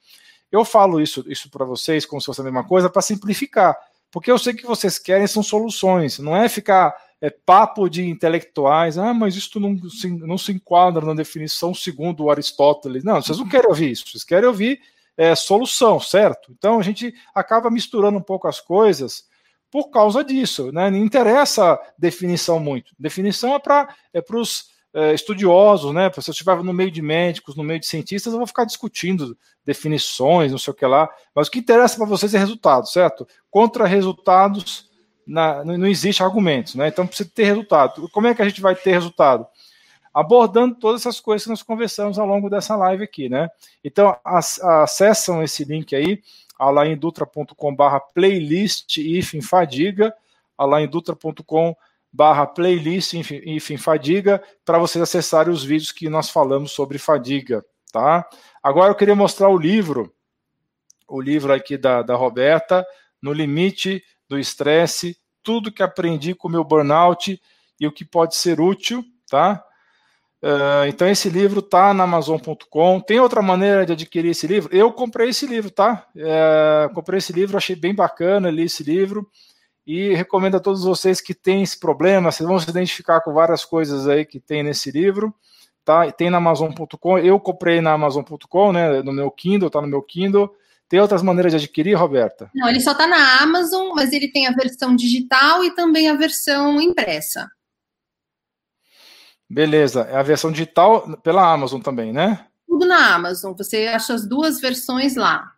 Eu 0.52 0.64
falo 0.64 1.00
isso, 1.00 1.24
isso 1.26 1.50
para 1.50 1.64
vocês 1.64 2.04
como 2.04 2.20
se 2.20 2.26
fosse 2.26 2.42
a 2.42 2.44
mesma 2.44 2.62
coisa 2.62 2.90
para 2.90 3.00
simplificar, 3.00 3.74
porque 4.10 4.30
eu 4.30 4.38
sei 4.38 4.52
que 4.52 4.66
vocês 4.66 4.98
querem 4.98 5.26
são 5.26 5.42
soluções, 5.42 6.18
não 6.18 6.36
é 6.36 6.46
ficar 6.46 6.94
é, 7.22 7.30
papo 7.30 7.88
de 7.88 8.06
intelectuais, 8.06 8.98
ah, 8.98 9.14
mas 9.14 9.34
isso 9.34 9.58
não 9.58 9.78
se, 9.88 10.08
não 10.10 10.36
se 10.36 10.52
enquadra 10.52 11.06
na 11.06 11.14
definição 11.14 11.72
segundo 11.72 12.30
Aristóteles. 12.30 13.02
Não, 13.02 13.22
vocês 13.22 13.38
não 13.38 13.48
querem 13.48 13.68
ouvir 13.68 13.92
isso, 13.92 14.04
vocês 14.08 14.24
querem 14.24 14.46
ouvir 14.46 14.80
é, 15.16 15.34
solução, 15.34 15.98
certo? 15.98 16.52
Então 16.52 16.78
a 16.78 16.82
gente 16.82 17.14
acaba 17.34 17.70
misturando 17.70 18.18
um 18.18 18.22
pouco 18.22 18.46
as 18.46 18.60
coisas 18.60 19.24
por 19.70 19.88
causa 19.90 20.22
disso, 20.22 20.70
né? 20.70 20.90
Não 20.90 20.98
interessa 20.98 21.80
definição 21.96 22.60
muito. 22.60 22.92
Definição 22.98 23.54
é 23.54 23.58
para 23.58 23.88
é 24.12 24.22
os 24.32 24.71
é, 24.94 25.14
estudiosos, 25.14 25.94
né? 25.94 26.10
Se 26.12 26.28
eu 26.28 26.32
estiver 26.32 26.62
no 26.62 26.72
meio 26.72 26.90
de 26.90 27.00
médicos, 27.00 27.56
no 27.56 27.64
meio 27.64 27.80
de 27.80 27.86
cientistas, 27.86 28.32
eu 28.32 28.38
vou 28.38 28.46
ficar 28.46 28.64
discutindo 28.64 29.36
definições, 29.64 30.50
não 30.50 30.58
sei 30.58 30.72
o 30.72 30.76
que 30.76 30.86
lá. 30.86 31.08
Mas 31.34 31.48
o 31.48 31.50
que 31.50 31.60
interessa 31.60 31.96
para 31.96 32.06
vocês 32.06 32.34
é 32.34 32.38
resultado, 32.38 32.86
certo? 32.86 33.26
Contra 33.50 33.86
resultados, 33.86 34.90
na, 35.26 35.64
não 35.64 35.86
existe 35.86 36.22
argumentos, 36.22 36.74
né? 36.74 36.88
Então 36.88 37.06
precisa 37.06 37.30
ter 37.34 37.44
resultado. 37.44 38.08
Como 38.10 38.26
é 38.26 38.34
que 38.34 38.42
a 38.42 38.48
gente 38.48 38.60
vai 38.60 38.74
ter 38.74 38.92
resultado? 38.92 39.46
Abordando 40.12 40.74
todas 40.74 41.02
essas 41.02 41.20
coisas 41.20 41.44
que 41.44 41.50
nós 41.50 41.62
conversamos 41.62 42.18
ao 42.18 42.26
longo 42.26 42.50
dessa 42.50 42.76
live 42.76 43.02
aqui, 43.02 43.28
né? 43.30 43.48
Então 43.82 44.14
acessam 44.22 45.42
esse 45.42 45.64
link 45.64 45.96
aí, 45.96 46.20
alaindutra.com/barra 46.58 47.98
playlist 47.98 48.98
if 48.98 49.32
fadiga, 49.42 50.14
alaindutra.com 50.58 51.74
barra 52.12 52.46
playlist 52.46 53.14
enfim, 53.14 53.76
fadiga 53.78 54.42
para 54.64 54.78
vocês 54.78 55.02
acessarem 55.02 55.52
os 55.52 55.64
vídeos 55.64 55.90
que 55.90 56.10
nós 56.10 56.28
falamos 56.28 56.72
sobre 56.72 56.98
fadiga, 56.98 57.64
tá? 57.90 58.28
Agora 58.62 58.90
eu 58.90 58.94
queria 58.94 59.14
mostrar 59.14 59.48
o 59.48 59.56
livro, 59.56 60.12
o 61.08 61.20
livro 61.20 61.52
aqui 61.52 61.78
da, 61.78 62.02
da 62.02 62.14
Roberta, 62.14 62.84
No 63.22 63.32
Limite 63.32 64.04
do 64.28 64.38
Estresse, 64.38 65.16
tudo 65.42 65.72
que 65.72 65.82
aprendi 65.82 66.34
com 66.34 66.48
o 66.48 66.50
meu 66.50 66.62
burnout 66.62 67.40
e 67.80 67.86
o 67.86 67.92
que 67.92 68.04
pode 68.04 68.36
ser 68.36 68.60
útil, 68.60 69.02
tá? 69.28 69.64
Uh, 70.42 70.86
então 70.88 71.08
esse 71.08 71.30
livro 71.30 71.62
tá 71.62 71.94
na 71.94 72.04
Amazon.com. 72.04 73.00
Tem 73.00 73.20
outra 73.20 73.40
maneira 73.40 73.86
de 73.86 73.92
adquirir 73.92 74.30
esse 74.30 74.46
livro? 74.46 74.74
Eu 74.74 74.92
comprei 74.92 75.28
esse 75.28 75.46
livro, 75.46 75.70
tá? 75.70 76.06
Uh, 76.16 76.92
comprei 76.94 77.18
esse 77.18 77.32
livro, 77.32 77.56
achei 77.56 77.76
bem 77.76 77.94
bacana, 77.94 78.50
li 78.50 78.64
esse 78.64 78.82
livro 78.82 79.28
e 79.86 80.14
recomendo 80.14 80.56
a 80.56 80.60
todos 80.60 80.84
vocês 80.84 81.20
que 81.20 81.34
têm 81.34 81.62
esse 81.62 81.78
problema, 81.78 82.30
vocês 82.30 82.48
vão 82.48 82.58
se 82.58 82.70
identificar 82.70 83.20
com 83.20 83.32
várias 83.32 83.64
coisas 83.64 84.06
aí 84.06 84.24
que 84.24 84.38
tem 84.38 84.62
nesse 84.62 84.90
livro, 84.90 85.34
tá? 85.84 86.10
Tem 86.12 86.30
na 86.30 86.38
Amazon.com, 86.38 87.18
eu 87.18 87.38
comprei 87.40 87.80
na 87.80 87.92
Amazon.com, 87.92 88.72
né? 88.72 89.02
No 89.02 89.12
meu 89.12 89.30
Kindle, 89.30 89.70
tá 89.70 89.80
no 89.80 89.88
meu 89.88 90.02
Kindle. 90.02 90.54
Tem 90.88 91.00
outras 91.00 91.22
maneiras 91.22 91.52
de 91.52 91.56
adquirir, 91.56 91.94
Roberta? 91.94 92.50
Não, 92.54 92.68
ele 92.68 92.80
só 92.80 92.94
tá 92.94 93.06
na 93.06 93.40
Amazon, 93.40 93.92
mas 93.94 94.12
ele 94.12 94.28
tem 94.28 94.46
a 94.46 94.52
versão 94.52 94.94
digital 94.94 95.64
e 95.64 95.74
também 95.74 96.08
a 96.08 96.14
versão 96.14 96.80
impressa. 96.80 97.50
Beleza, 99.48 100.02
é 100.02 100.16
a 100.16 100.22
versão 100.22 100.52
digital 100.52 101.16
pela 101.18 101.50
Amazon 101.50 101.80
também, 101.80 102.12
né? 102.12 102.46
Tudo 102.66 102.86
na 102.86 103.14
Amazon, 103.14 103.54
você 103.54 103.86
acha 103.86 104.14
as 104.14 104.26
duas 104.26 104.60
versões 104.60 105.16
lá. 105.16 105.52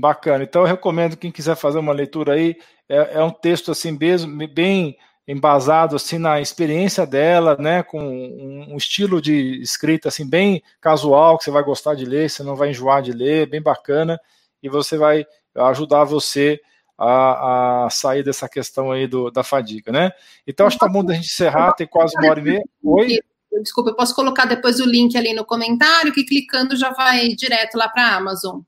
Bacana. 0.00 0.44
Então 0.44 0.62
eu 0.62 0.66
recomendo 0.66 1.16
quem 1.16 1.30
quiser 1.30 1.54
fazer 1.54 1.78
uma 1.78 1.92
leitura 1.92 2.32
aí. 2.32 2.56
É, 2.88 3.18
é 3.18 3.22
um 3.22 3.30
texto 3.30 3.70
assim 3.70 3.92
mesmo, 3.92 4.48
bem 4.48 4.96
embasado 5.28 5.94
assim 5.94 6.18
na 6.18 6.40
experiência 6.40 7.06
dela, 7.06 7.56
né, 7.56 7.84
com 7.84 8.00
um, 8.00 8.72
um, 8.72 8.76
estilo 8.76 9.22
de 9.22 9.60
escrita 9.62 10.08
assim 10.08 10.28
bem 10.28 10.60
casual 10.80 11.38
que 11.38 11.44
você 11.44 11.52
vai 11.52 11.62
gostar 11.62 11.94
de 11.94 12.04
ler, 12.04 12.28
você 12.28 12.42
não 12.42 12.56
vai 12.56 12.70
enjoar 12.70 13.00
de 13.00 13.12
ler, 13.12 13.48
bem 13.48 13.62
bacana 13.62 14.18
e 14.60 14.68
você 14.68 14.96
vai 14.98 15.24
ajudar 15.54 16.02
você 16.02 16.60
a, 16.98 17.84
a 17.84 17.90
sair 17.90 18.24
dessa 18.24 18.48
questão 18.48 18.90
aí 18.90 19.06
do, 19.06 19.30
da 19.30 19.44
fadiga, 19.44 19.92
né? 19.92 20.10
Então 20.46 20.66
acho 20.66 20.78
que 20.78 20.84
tá 20.84 20.90
bom 20.90 21.04
da 21.04 21.14
gente 21.14 21.26
encerrar, 21.26 21.72
tem 21.74 21.86
quase 21.86 22.16
uma 22.18 22.28
hora 22.28 22.40
e 22.40 22.42
meia. 22.42 22.62
Oi. 22.82 23.18
Desculpa, 23.62 23.90
eu 23.90 23.96
posso 23.96 24.14
colocar 24.14 24.46
depois 24.46 24.80
o 24.80 24.86
link 24.86 25.16
ali 25.16 25.32
no 25.32 25.44
comentário 25.44 26.12
que 26.12 26.24
clicando 26.24 26.76
já 26.76 26.90
vai 26.90 27.28
direto 27.28 27.76
lá 27.76 27.88
para 27.88 28.06
a 28.06 28.16
Amazon. 28.16 28.60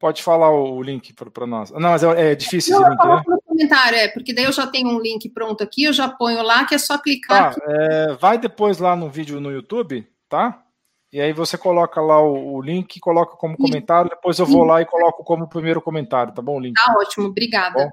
Pode 0.00 0.22
falar 0.22 0.50
o 0.50 0.82
link 0.82 1.12
para 1.12 1.46
nós. 1.46 1.70
Não, 1.72 1.90
mas 1.90 2.02
é, 2.02 2.32
é 2.32 2.34
difícil 2.34 2.74
esse 2.74 2.88
link, 2.88 3.04
né? 3.04 3.22
No 3.28 3.42
comentário, 3.42 3.98
é, 3.98 4.08
porque 4.08 4.32
daí 4.32 4.46
eu 4.46 4.52
já 4.52 4.66
tenho 4.66 4.88
um 4.88 4.98
link 4.98 5.28
pronto 5.28 5.62
aqui, 5.62 5.84
eu 5.84 5.92
já 5.92 6.08
ponho 6.08 6.42
lá, 6.42 6.64
que 6.64 6.74
é 6.74 6.78
só 6.78 6.96
clicar. 6.96 7.54
Tá, 7.54 7.62
é, 7.68 8.14
vai 8.14 8.38
depois 8.38 8.78
lá 8.78 8.96
no 8.96 9.10
vídeo 9.10 9.38
no 9.42 9.52
YouTube, 9.52 10.08
tá? 10.26 10.64
E 11.12 11.20
aí 11.20 11.34
você 11.34 11.58
coloca 11.58 12.00
lá 12.00 12.18
o, 12.18 12.54
o 12.54 12.62
link, 12.62 12.98
coloca 12.98 13.36
como 13.36 13.58
comentário, 13.58 14.08
depois 14.08 14.38
eu 14.38 14.46
vou 14.46 14.64
lá 14.64 14.80
e 14.80 14.86
coloco 14.86 15.22
como 15.22 15.46
primeiro 15.46 15.82
comentário, 15.82 16.32
tá 16.32 16.40
bom, 16.40 16.56
o 16.56 16.60
link? 16.60 16.74
Tá 16.74 16.94
ótimo, 16.98 17.26
obrigada. 17.26 17.84
Bom, 17.84 17.90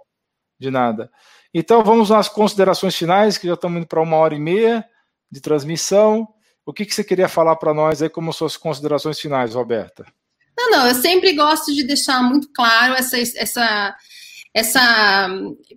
de 0.57 0.71
nada. 0.71 1.11
Então 1.53 1.83
vamos 1.83 2.09
nas 2.09 2.29
considerações 2.29 2.95
finais, 2.95 3.37
que 3.37 3.47
já 3.47 3.55
estamos 3.55 3.79
indo 3.79 3.87
para 3.87 4.01
uma 4.01 4.15
hora 4.15 4.33
e 4.33 4.39
meia 4.39 4.85
de 5.29 5.41
transmissão. 5.41 6.25
O 6.65 6.71
que, 6.71 6.85
que 6.85 6.95
você 6.95 7.03
queria 7.03 7.27
falar 7.27 7.57
para 7.57 7.73
nós 7.73 8.01
aí 8.01 8.07
como 8.07 8.31
suas 8.31 8.55
considerações 8.55 9.19
finais, 9.19 9.55
Roberta? 9.55 10.05
Não, 10.57 10.71
não, 10.71 10.87
eu 10.87 10.95
sempre 10.95 11.33
gosto 11.33 11.71
de 11.71 11.83
deixar 11.83 12.23
muito 12.23 12.49
claro 12.51 12.95
essa, 12.95 13.15
essa, 13.19 13.95
essa 14.51 15.29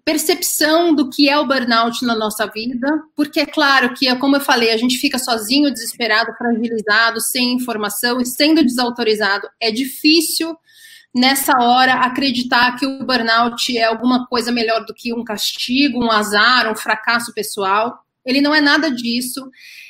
percepção 0.03 0.95
do 0.95 1.11
que 1.11 1.29
é 1.29 1.39
o 1.39 1.47
burnout 1.47 2.03
na 2.03 2.17
nossa 2.17 2.47
vida, 2.47 2.89
porque 3.15 3.41
é 3.41 3.47
claro 3.47 3.93
que, 3.93 4.13
como 4.17 4.37
eu 4.37 4.41
falei, 4.41 4.71
a 4.71 4.79
gente 4.79 4.97
fica 4.97 5.19
sozinho, 5.19 5.71
desesperado, 5.71 6.33
fragilizado, 6.33 7.21
sem 7.21 7.53
informação 7.53 8.23
e 8.23 8.27
sendo 8.27 8.65
desautorizado. 8.65 9.47
É 9.61 9.71
difícil 9.71 10.57
nessa 11.15 11.53
hora 11.61 11.95
acreditar 11.95 12.77
que 12.77 12.87
o 12.87 13.05
burnout 13.05 13.77
é 13.77 13.85
alguma 13.85 14.27
coisa 14.29 14.51
melhor 14.51 14.87
do 14.87 14.95
que 14.95 15.13
um 15.13 15.23
castigo, 15.23 16.03
um 16.03 16.11
azar, 16.11 16.73
um 16.73 16.77
fracasso 16.77 17.35
pessoal. 17.35 17.99
Ele 18.25 18.41
não 18.41 18.55
é 18.55 18.63
nada 18.63 18.91
disso. 18.91 19.47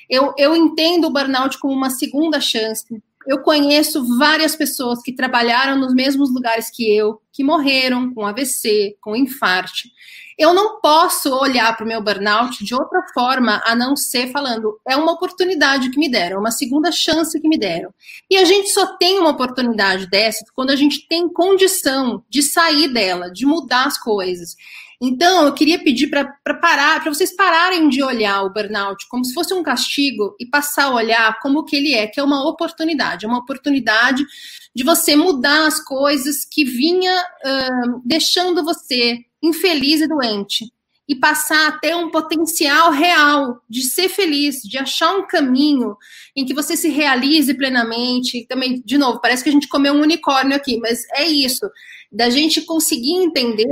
Eu, 0.08 0.34
eu 0.36 0.56
entendo 0.56 1.06
o 1.06 1.12
burnout 1.12 1.60
como 1.60 1.74
uma 1.74 1.90
segunda 1.90 2.40
chance 2.40 2.84
eu 3.26 3.42
conheço 3.42 4.16
várias 4.18 4.56
pessoas 4.56 5.02
que 5.02 5.14
trabalharam 5.14 5.76
nos 5.76 5.94
mesmos 5.94 6.32
lugares 6.32 6.70
que 6.70 6.88
eu, 6.96 7.20
que 7.32 7.44
morreram 7.44 8.12
com 8.14 8.26
AVC, 8.26 8.96
com 9.00 9.14
infarte. 9.14 9.90
Eu 10.38 10.54
não 10.54 10.80
posso 10.80 11.34
olhar 11.34 11.76
para 11.76 11.84
o 11.84 11.86
meu 11.86 12.02
burnout 12.02 12.64
de 12.64 12.74
outra 12.74 13.02
forma 13.12 13.60
a 13.62 13.74
não 13.74 13.94
ser 13.94 14.32
falando, 14.32 14.80
é 14.88 14.96
uma 14.96 15.12
oportunidade 15.12 15.90
que 15.90 15.98
me 15.98 16.10
deram, 16.10 16.36
é 16.36 16.40
uma 16.40 16.50
segunda 16.50 16.90
chance 16.90 17.38
que 17.38 17.46
me 17.46 17.58
deram. 17.58 17.92
E 18.30 18.38
a 18.38 18.44
gente 18.46 18.70
só 18.70 18.96
tem 18.96 19.18
uma 19.18 19.30
oportunidade 19.30 20.08
dessa 20.08 20.42
quando 20.54 20.70
a 20.70 20.76
gente 20.76 21.06
tem 21.06 21.28
condição 21.28 22.24
de 22.26 22.42
sair 22.42 22.88
dela, 22.88 23.30
de 23.30 23.44
mudar 23.44 23.86
as 23.86 23.98
coisas. 23.98 24.56
Então, 25.02 25.46
eu 25.46 25.54
queria 25.54 25.78
pedir 25.82 26.08
para 26.08 26.26
parar, 26.60 27.00
para 27.00 27.12
vocês 27.12 27.34
pararem 27.34 27.88
de 27.88 28.02
olhar 28.02 28.42
o 28.42 28.52
burnout 28.52 29.08
como 29.08 29.24
se 29.24 29.32
fosse 29.32 29.54
um 29.54 29.62
castigo 29.62 30.36
e 30.38 30.44
passar 30.44 30.84
a 30.84 30.94
olhar 30.94 31.38
como 31.40 31.64
que 31.64 31.74
ele 31.74 31.94
é, 31.94 32.06
que 32.06 32.20
é 32.20 32.22
uma 32.22 32.46
oportunidade, 32.46 33.24
é 33.24 33.28
uma 33.28 33.38
oportunidade 33.38 34.22
de 34.76 34.84
você 34.84 35.16
mudar 35.16 35.66
as 35.66 35.82
coisas 35.82 36.44
que 36.44 36.64
vinha 36.64 37.14
uh, 37.14 38.02
deixando 38.04 38.62
você 38.62 39.18
infeliz 39.42 40.02
e 40.02 40.06
doente 40.06 40.70
e 41.08 41.16
passar 41.16 41.68
a 41.68 41.72
ter 41.72 41.96
um 41.96 42.10
potencial 42.10 42.92
real 42.92 43.60
de 43.68 43.82
ser 43.82 44.08
feliz, 44.08 44.62
de 44.62 44.78
achar 44.78 45.12
um 45.16 45.26
caminho 45.26 45.96
em 46.36 46.44
que 46.44 46.54
você 46.54 46.76
se 46.76 46.88
realize 46.88 47.52
plenamente. 47.54 48.46
Também, 48.46 48.80
de 48.84 48.96
novo, 48.96 49.20
parece 49.20 49.42
que 49.42 49.48
a 49.48 49.52
gente 49.52 49.66
comeu 49.66 49.94
um 49.94 50.02
unicórnio 50.02 50.54
aqui, 50.54 50.78
mas 50.78 51.04
é 51.14 51.26
isso 51.26 51.66
da 52.10 52.28
gente 52.28 52.62
conseguir 52.62 53.12
entender 53.12 53.68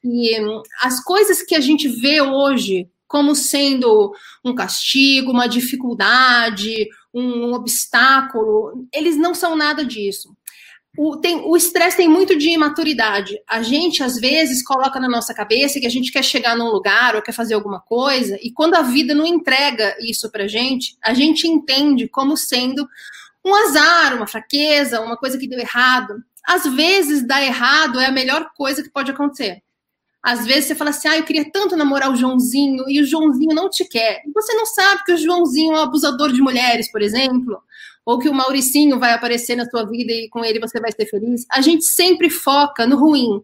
que 0.00 0.36
as 0.80 1.02
coisas 1.02 1.42
que 1.42 1.54
a 1.54 1.60
gente 1.60 1.88
vê 1.88 2.20
hoje 2.20 2.88
como 3.06 3.34
sendo 3.34 4.10
um 4.42 4.54
castigo, 4.54 5.32
uma 5.32 5.46
dificuldade, 5.46 6.88
um 7.12 7.52
obstáculo, 7.52 8.88
eles 8.90 9.18
não 9.18 9.34
são 9.34 9.54
nada 9.54 9.84
disso. 9.84 10.34
O 10.96 11.54
estresse 11.54 11.98
tem, 11.98 12.06
tem 12.06 12.14
muito 12.14 12.36
de 12.38 12.48
imaturidade. 12.50 13.38
A 13.46 13.62
gente, 13.62 14.02
às 14.02 14.16
vezes, 14.16 14.64
coloca 14.64 14.98
na 14.98 15.10
nossa 15.10 15.34
cabeça 15.34 15.78
que 15.78 15.86
a 15.86 15.90
gente 15.90 16.10
quer 16.10 16.24
chegar 16.24 16.56
num 16.56 16.70
lugar 16.70 17.14
ou 17.14 17.20
quer 17.20 17.32
fazer 17.32 17.52
alguma 17.52 17.80
coisa, 17.80 18.38
e 18.42 18.50
quando 18.50 18.74
a 18.74 18.82
vida 18.82 19.14
não 19.14 19.26
entrega 19.26 19.94
isso 20.00 20.30
pra 20.30 20.48
gente, 20.48 20.96
a 21.02 21.12
gente 21.12 21.46
entende 21.46 22.08
como 22.08 22.34
sendo 22.34 22.88
um 23.44 23.54
azar, 23.54 24.16
uma 24.16 24.26
fraqueza, 24.26 25.02
uma 25.02 25.18
coisa 25.18 25.36
que 25.36 25.48
deu 25.48 25.58
errado 25.58 26.14
às 26.46 26.64
vezes 26.64 27.26
dar 27.26 27.42
errado 27.42 28.00
é 28.00 28.06
a 28.06 28.12
melhor 28.12 28.50
coisa 28.56 28.82
que 28.82 28.90
pode 28.90 29.10
acontecer. 29.10 29.62
Às 30.22 30.46
vezes 30.46 30.66
você 30.66 30.74
fala 30.76 30.90
assim, 30.90 31.08
ah, 31.08 31.16
eu 31.16 31.24
queria 31.24 31.50
tanto 31.50 31.76
namorar 31.76 32.10
o 32.10 32.16
Joãozinho 32.16 32.88
e 32.88 33.00
o 33.00 33.04
Joãozinho 33.04 33.54
não 33.54 33.68
te 33.68 33.84
quer. 33.84 34.22
E 34.24 34.30
você 34.32 34.54
não 34.54 34.64
sabe 34.64 35.02
que 35.04 35.12
o 35.12 35.16
Joãozinho 35.16 35.72
é 35.74 35.78
um 35.78 35.82
abusador 35.82 36.32
de 36.32 36.40
mulheres, 36.40 36.90
por 36.92 37.02
exemplo, 37.02 37.60
ou 38.04 38.20
que 38.20 38.28
o 38.28 38.34
Mauricinho 38.34 39.00
vai 39.00 39.12
aparecer 39.12 39.56
na 39.56 39.68
sua 39.68 39.84
vida 39.84 40.12
e 40.12 40.28
com 40.28 40.44
ele 40.44 40.60
você 40.60 40.80
vai 40.80 40.92
ser 40.92 41.06
feliz. 41.06 41.44
A 41.50 41.60
gente 41.60 41.84
sempre 41.84 42.30
foca 42.30 42.86
no 42.86 42.96
ruim 42.96 43.42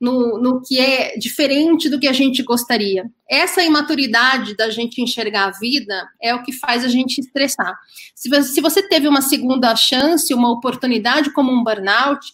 no, 0.00 0.38
no 0.38 0.62
que 0.62 0.78
é 0.78 1.16
diferente 1.16 1.88
do 1.88 1.98
que 1.98 2.06
a 2.06 2.12
gente 2.12 2.42
gostaria. 2.42 3.04
Essa 3.28 3.62
imaturidade 3.62 4.56
da 4.56 4.70
gente 4.70 5.00
enxergar 5.00 5.46
a 5.46 5.58
vida 5.58 6.06
é 6.22 6.34
o 6.34 6.42
que 6.42 6.52
faz 6.52 6.84
a 6.84 6.88
gente 6.88 7.18
estressar. 7.18 7.74
Se, 8.14 8.28
se 8.42 8.60
você 8.60 8.86
teve 8.86 9.08
uma 9.08 9.22
segunda 9.22 9.74
chance, 9.74 10.32
uma 10.34 10.50
oportunidade 10.50 11.32
como 11.32 11.50
um 11.50 11.64
burnout, 11.64 12.26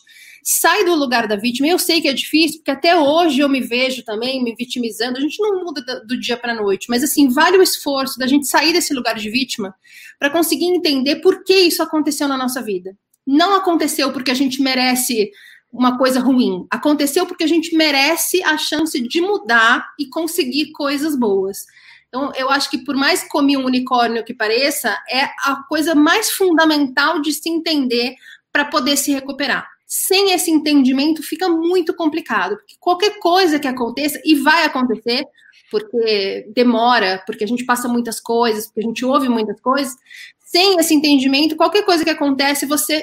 sai 0.43 0.85
do 0.85 0.95
lugar 0.95 1.29
da 1.29 1.37
vítima. 1.37 1.69
Eu 1.69 1.79
sei 1.79 2.01
que 2.01 2.09
é 2.09 2.13
difícil, 2.13 2.59
porque 2.59 2.73
até 2.73 2.97
hoje 2.97 3.41
eu 3.41 3.49
me 3.49 3.61
vejo 3.61 4.05
também 4.05 4.43
me 4.43 4.55
vitimizando. 4.55 5.19
A 5.19 5.21
gente 5.21 5.41
não 5.41 5.65
muda 5.65 5.83
do 6.05 6.19
dia 6.19 6.37
para 6.37 6.53
a 6.53 6.57
noite, 6.57 6.87
mas 6.89 7.05
assim, 7.05 7.29
vale 7.29 7.59
o 7.59 7.63
esforço 7.63 8.19
da 8.19 8.27
gente 8.27 8.49
sair 8.49 8.73
desse 8.73 8.93
lugar 8.93 9.15
de 9.15 9.31
vítima 9.31 9.75
para 10.19 10.31
conseguir 10.31 10.67
entender 10.67 11.17
por 11.17 11.45
que 11.45 11.55
isso 11.55 11.83
aconteceu 11.83 12.27
na 12.27 12.37
nossa 12.37 12.61
vida. 12.61 12.97
Não 13.25 13.55
aconteceu 13.55 14.13
porque 14.13 14.33
a 14.33 14.35
gente 14.35 14.61
merece 14.61 15.31
uma 15.73 15.97
coisa 15.97 16.21
ruim. 16.21 16.67
Aconteceu 16.71 17.27
porque 17.27 17.45
a 17.45 17.49
gente 17.49 17.75
merece 17.75 18.43
a 18.45 18.59
chance 18.59 19.01
de 19.01 19.21
mudar 19.21 19.89
e 19.99 20.07
conseguir 20.07 20.71
coisas 20.73 21.17
boas. 21.17 21.65
Então, 22.09 22.31
eu 22.37 22.51
acho 22.51 22.71
que 22.71 22.85
por 22.85 22.95
mais 22.95 23.27
comer 23.27 23.57
um 23.57 23.65
unicórnio 23.65 24.23
que 24.23 24.35
pareça, 24.35 24.95
é 25.11 25.23
a 25.45 25.65
coisa 25.67 25.95
mais 25.95 26.31
fundamental 26.31 27.23
de 27.23 27.33
se 27.33 27.49
entender 27.49 28.15
para 28.53 28.67
poder 28.67 28.99
se 28.99 29.11
recuperar. 29.11 29.67
Sem 29.87 30.33
esse 30.33 30.51
entendimento 30.51 31.23
fica 31.23 31.49
muito 31.49 31.95
complicado, 31.95 32.57
porque 32.57 32.77
qualquer 32.79 33.19
coisa 33.19 33.59
que 33.59 33.67
aconteça, 33.67 34.21
e 34.25 34.35
vai 34.35 34.65
acontecer, 34.65 35.25
porque 35.71 36.47
demora, 36.55 37.23
porque 37.27 37.45
a 37.45 37.47
gente 37.47 37.65
passa 37.65 37.89
muitas 37.89 38.21
coisas, 38.21 38.67
porque 38.67 38.81
a 38.81 38.85
gente 38.85 39.05
ouve 39.07 39.31
muitas 39.31 39.59
coisas, 39.61 39.95
sem 40.39 40.79
esse 40.79 40.95
entendimento, 40.95 41.57
qualquer 41.57 41.83
coisa 41.83 42.05
que 42.05 42.11
acontece, 42.11 42.67
você 42.67 43.03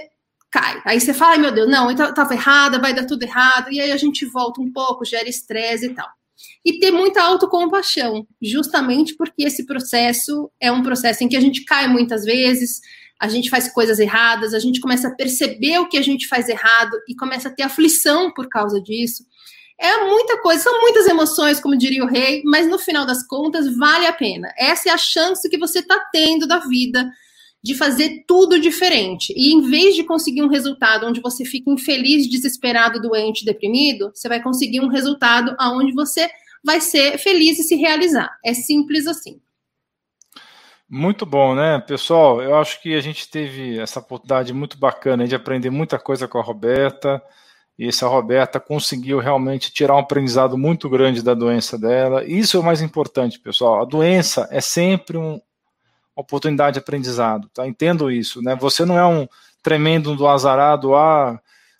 cai. 0.51 0.81
Aí 0.85 0.99
você 0.99 1.13
fala, 1.13 1.33
ai 1.33 1.37
meu 1.37 1.51
Deus, 1.51 1.69
não, 1.69 1.89
estava 1.91 2.11
então 2.11 2.31
errada, 2.31 2.79
vai 2.79 2.93
dar 2.93 3.05
tudo 3.05 3.23
errado, 3.23 3.71
e 3.71 3.79
aí 3.79 3.91
a 3.91 3.97
gente 3.97 4.25
volta 4.25 4.61
um 4.61 4.71
pouco, 4.71 5.05
gera 5.05 5.29
estresse 5.29 5.87
e 5.87 5.93
tal. 5.93 6.07
E 6.65 6.79
ter 6.79 6.91
muita 6.91 7.21
autocompaixão, 7.21 8.25
justamente 8.41 9.15
porque 9.15 9.43
esse 9.43 9.65
processo 9.65 10.49
é 10.59 10.71
um 10.71 10.81
processo 10.81 11.23
em 11.23 11.27
que 11.27 11.37
a 11.37 11.41
gente 11.41 11.63
cai 11.65 11.87
muitas 11.87 12.23
vezes, 12.23 12.79
a 13.19 13.27
gente 13.27 13.49
faz 13.49 13.71
coisas 13.71 13.99
erradas, 13.99 14.53
a 14.53 14.59
gente 14.59 14.79
começa 14.79 15.09
a 15.09 15.15
perceber 15.15 15.79
o 15.79 15.89
que 15.89 15.97
a 15.97 16.01
gente 16.01 16.27
faz 16.27 16.47
errado 16.47 16.97
e 17.07 17.15
começa 17.15 17.49
a 17.49 17.51
ter 17.51 17.63
aflição 17.63 18.33
por 18.33 18.47
causa 18.47 18.81
disso. 18.81 19.25
É 19.77 20.05
muita 20.05 20.41
coisa, 20.41 20.63
são 20.63 20.81
muitas 20.81 21.05
emoções, 21.05 21.59
como 21.59 21.77
diria 21.77 22.03
o 22.03 22.07
rei, 22.07 22.41
mas 22.45 22.67
no 22.67 22.79
final 22.79 23.05
das 23.05 23.25
contas 23.25 23.75
vale 23.77 24.07
a 24.07 24.13
pena. 24.13 24.53
Essa 24.57 24.89
é 24.89 24.91
a 24.91 24.97
chance 24.97 25.49
que 25.49 25.57
você 25.57 25.79
está 25.79 25.99
tendo 26.11 26.47
da 26.47 26.59
vida 26.59 27.09
de 27.61 27.75
fazer 27.75 28.23
tudo 28.25 28.59
diferente. 28.59 29.33
E 29.35 29.53
em 29.53 29.69
vez 29.69 29.95
de 29.95 30.03
conseguir 30.03 30.41
um 30.41 30.47
resultado 30.47 31.05
onde 31.05 31.19
você 31.19 31.43
fica 31.43 31.69
infeliz, 31.69 32.29
desesperado, 32.29 33.01
doente, 33.01 33.43
deprimido, 33.43 34.11
você 34.13 34.29
vai 34.29 34.41
conseguir 34.41 34.79
um 34.79 34.87
resultado 34.87 35.55
onde 35.59 35.93
você 35.93 36.29
vai 36.63 36.79
ser 36.79 37.17
feliz 37.17 37.59
e 37.59 37.63
se 37.63 37.75
realizar. 37.75 38.29
É 38.43 38.53
simples 38.53 39.07
assim. 39.07 39.41
Muito 40.89 41.25
bom, 41.25 41.53
né, 41.53 41.79
pessoal? 41.79 42.41
Eu 42.41 42.55
acho 42.55 42.81
que 42.81 42.95
a 42.95 43.01
gente 43.01 43.29
teve 43.29 43.77
essa 43.77 43.99
oportunidade 43.99 44.51
muito 44.53 44.77
bacana 44.77 45.27
de 45.27 45.35
aprender 45.35 45.69
muita 45.69 45.99
coisa 45.99 46.27
com 46.27 46.39
a 46.39 46.43
Roberta. 46.43 47.21
E 47.77 47.87
essa 47.87 48.07
Roberta 48.07 48.59
conseguiu 48.59 49.19
realmente 49.19 49.71
tirar 49.71 49.95
um 49.95 49.99
aprendizado 49.99 50.57
muito 50.57 50.89
grande 50.89 51.21
da 51.21 51.33
doença 51.33 51.77
dela. 51.77 52.25
Isso 52.25 52.57
é 52.57 52.59
o 52.59 52.63
mais 52.63 52.81
importante, 52.81 53.39
pessoal. 53.39 53.81
A 53.81 53.85
doença 53.85 54.49
é 54.51 54.59
sempre 54.59 55.15
um, 55.15 55.39
oportunidade 56.19 56.75
de 56.75 56.79
aprendizado, 56.79 57.49
tá? 57.49 57.67
Entendo 57.67 58.11
isso, 58.11 58.41
né? 58.41 58.55
Você 58.55 58.85
não 58.85 58.97
é 58.97 59.05
um 59.05 59.27
tremendo 59.61 60.15
do 60.15 60.27
azarado, 60.27 60.95
ah, 60.95 61.39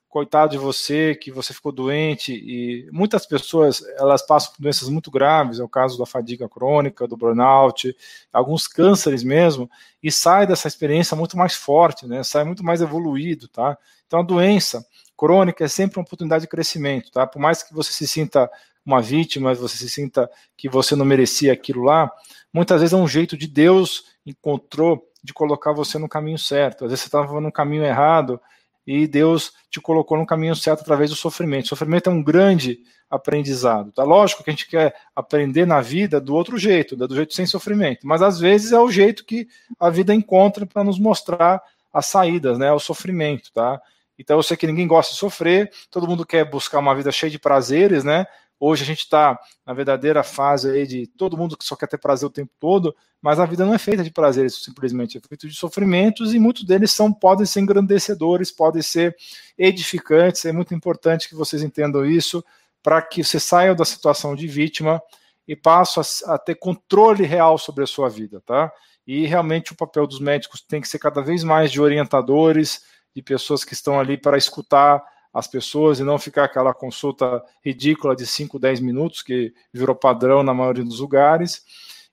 coitado 0.10 0.52
de 0.52 0.58
você, 0.58 1.14
que 1.14 1.32
você 1.32 1.54
ficou 1.54 1.72
doente, 1.72 2.34
e 2.34 2.90
muitas 2.92 3.28
pessoas, 3.28 3.84
elas 3.98 4.26
passam 4.26 4.54
por 4.54 4.62
doenças 4.62 4.90
muito 4.90 5.12
graves, 5.12 5.60
é 5.60 5.64
o 5.64 5.70
caso 5.70 6.00
da 6.00 6.06
fadiga 6.06 6.50
crônica, 6.50 7.08
do 7.08 7.16
burnout, 7.16 7.96
alguns 8.34 8.68
cânceres 8.68 9.24
mesmo, 9.24 9.70
e 10.02 10.12
sai 10.12 10.48
dessa 10.48 10.68
experiência 10.68 11.16
muito 11.16 11.38
mais 11.38 11.54
forte, 11.54 12.08
né? 12.08 12.24
Sai 12.24 12.44
muito 12.44 12.64
mais 12.64 12.82
evoluído, 12.82 13.48
tá? 13.48 13.78
Então 14.08 14.22
a 14.22 14.24
doença 14.24 14.84
crônica 15.16 15.64
é 15.64 15.68
sempre 15.68 16.00
uma 16.00 16.04
oportunidade 16.04 16.44
de 16.44 16.48
crescimento, 16.48 17.12
tá? 17.12 17.28
Por 17.28 17.40
mais 17.40 17.62
que 17.62 17.74
você 17.74 17.94
se 17.94 18.08
sinta 18.08 18.50
uma 18.84 19.02
vítima, 19.02 19.54
você 19.54 19.78
se 19.78 19.90
sinta 19.90 20.28
que 20.58 20.68
você 20.68 20.96
não 20.96 21.06
merecia 21.06 21.54
aquilo 21.54 21.84
lá, 21.84 22.12
muitas 22.54 22.82
vezes 22.82 22.94
é 22.94 22.98
um 22.98 23.08
jeito 23.08 23.38
de 23.38 23.48
Deus 23.48 24.06
encontrou 24.26 25.04
de 25.24 25.34
colocar 25.34 25.74
você 25.74 25.98
no 25.98 26.08
caminho 26.08 26.38
certo. 26.38 26.86
Às 26.86 26.92
vezes 26.92 27.04
você 27.04 27.08
estava 27.08 27.42
no 27.42 27.52
caminho 27.52 27.84
errado 27.84 28.40
e 28.86 29.06
Deus 29.06 29.54
te 29.70 29.80
colocou 29.80 30.18
no 30.18 30.26
caminho 30.26 30.56
certo 30.56 30.82
através 30.82 31.10
do 31.10 31.16
sofrimento. 31.16 31.66
O 31.66 31.70
sofrimento 31.70 32.10
é 32.10 32.14
um 32.14 32.24
grande 32.24 32.80
aprendizado. 33.10 33.92
Tá 33.92 34.04
lógico 34.04 34.44
que 34.44 34.50
a 34.50 34.54
gente 34.54 34.68
quer 34.68 34.96
aprender 35.16 35.66
na 35.66 35.82
vida 35.82 36.22
do 36.22 36.36
outro 36.36 36.58
jeito, 36.58 36.96
do 36.96 37.16
jeito 37.16 37.34
sem 37.34 37.46
sofrimento, 37.46 38.06
mas 38.06 38.22
às 38.22 38.40
vezes 38.40 38.72
é 38.72 38.80
o 38.80 38.92
jeito 38.92 39.26
que 39.26 39.48
a 39.80 39.90
vida 39.90 40.14
encontra 40.14 40.66
para 40.66 40.84
nos 40.84 41.00
mostrar 41.00 41.62
as 41.92 42.06
saídas, 42.06 42.58
né? 42.58 42.72
O 42.72 42.80
sofrimento, 42.80 43.52
tá? 43.52 43.82
Então 44.18 44.38
eu 44.38 44.44
sei 44.44 44.56
que 44.56 44.68
ninguém 44.68 44.88
gosta 44.88 45.14
de 45.14 45.20
sofrer, 45.20 45.72
todo 45.90 46.08
mundo 46.08 46.26
quer 46.26 46.44
buscar 46.44 46.80
uma 46.80 46.94
vida 46.94 47.12
cheia 47.12 47.32
de 47.32 47.40
prazeres, 47.40 48.04
né? 48.04 48.28
Hoje 48.60 48.84
a 48.84 48.86
gente 48.86 49.00
está 49.00 49.40
na 49.66 49.74
verdadeira 49.74 50.22
fase 50.22 50.70
aí 50.70 50.86
de 50.86 51.08
todo 51.08 51.38
mundo 51.38 51.58
que 51.58 51.64
só 51.64 51.76
quer 51.76 51.88
ter 51.88 51.98
prazer 51.98 52.28
o 52.28 52.32
tempo 52.32 52.52
todo, 52.60 52.94
mas 53.22 53.40
a 53.40 53.46
vida 53.46 53.66
não 53.66 53.74
é 53.74 53.78
feita 53.78 54.04
de 54.04 54.12
prazeres, 54.12 54.62
simplesmente 54.62 55.18
é 55.18 55.22
feita 55.22 55.48
de 55.48 55.56
sofrimentos 55.56 56.34
e 56.34 56.40
muitos 56.40 56.66
deles 56.66 56.92
são 56.92 57.12
podem 57.12 57.46
ser 57.46 57.62
engrandecedores, 57.62 58.52
podem 58.52 58.82
ser 58.82 59.16
edificantes. 59.58 60.44
É 60.46 60.52
muito 60.52 60.74
importante 60.74 61.30
que 61.30 61.36
vocês 61.36 61.64
entendam 61.64 62.06
isso 62.06 62.44
para 62.84 63.02
que 63.02 63.24
você 63.24 63.40
saia 63.40 63.74
da 63.74 63.86
situação 63.86 64.36
de 64.36 64.48
vítima 64.48 65.02
e 65.48 65.56
passe 65.56 66.00
a, 66.28 66.36
a 66.36 66.38
ter 66.38 66.56
controle 66.56 67.24
real 67.24 67.58
sobre 67.58 67.84
a 67.84 67.88
sua 67.88 68.10
vida, 68.10 68.42
tá? 68.46 68.72
E 69.08 69.26
realmente 69.26 69.72
o 69.72 69.76
papel 69.76 70.06
dos 70.06 70.20
médicos 70.20 70.62
tem 70.62 70.80
que 70.80 70.88
ser 70.88 71.00
cada 71.00 71.22
vez 71.22 71.44
mais 71.44 71.72
de 71.72 71.82
orientadores, 71.82 72.84
de 73.16 73.22
pessoas 73.22 73.64
que 73.64 73.74
estão 73.74 74.00
ali 74.00 74.18
para 74.18 74.38
escutar 74.38 75.04
as 75.34 75.48
pessoas 75.48 76.00
e 76.00 76.04
não 76.04 76.18
ficar 76.18 76.46
aquela 76.46 76.74
consulta 76.74 77.44
ridícula 77.64 78.16
de 78.16 78.26
5, 78.26 78.58
10 78.58 78.80
minutos, 78.80 79.22
que 79.22 79.54
virou 79.74 79.96
padrão 79.96 80.44
na 80.44 80.54
maioria 80.54 80.84
dos 80.84 81.00
lugares, 81.00 81.64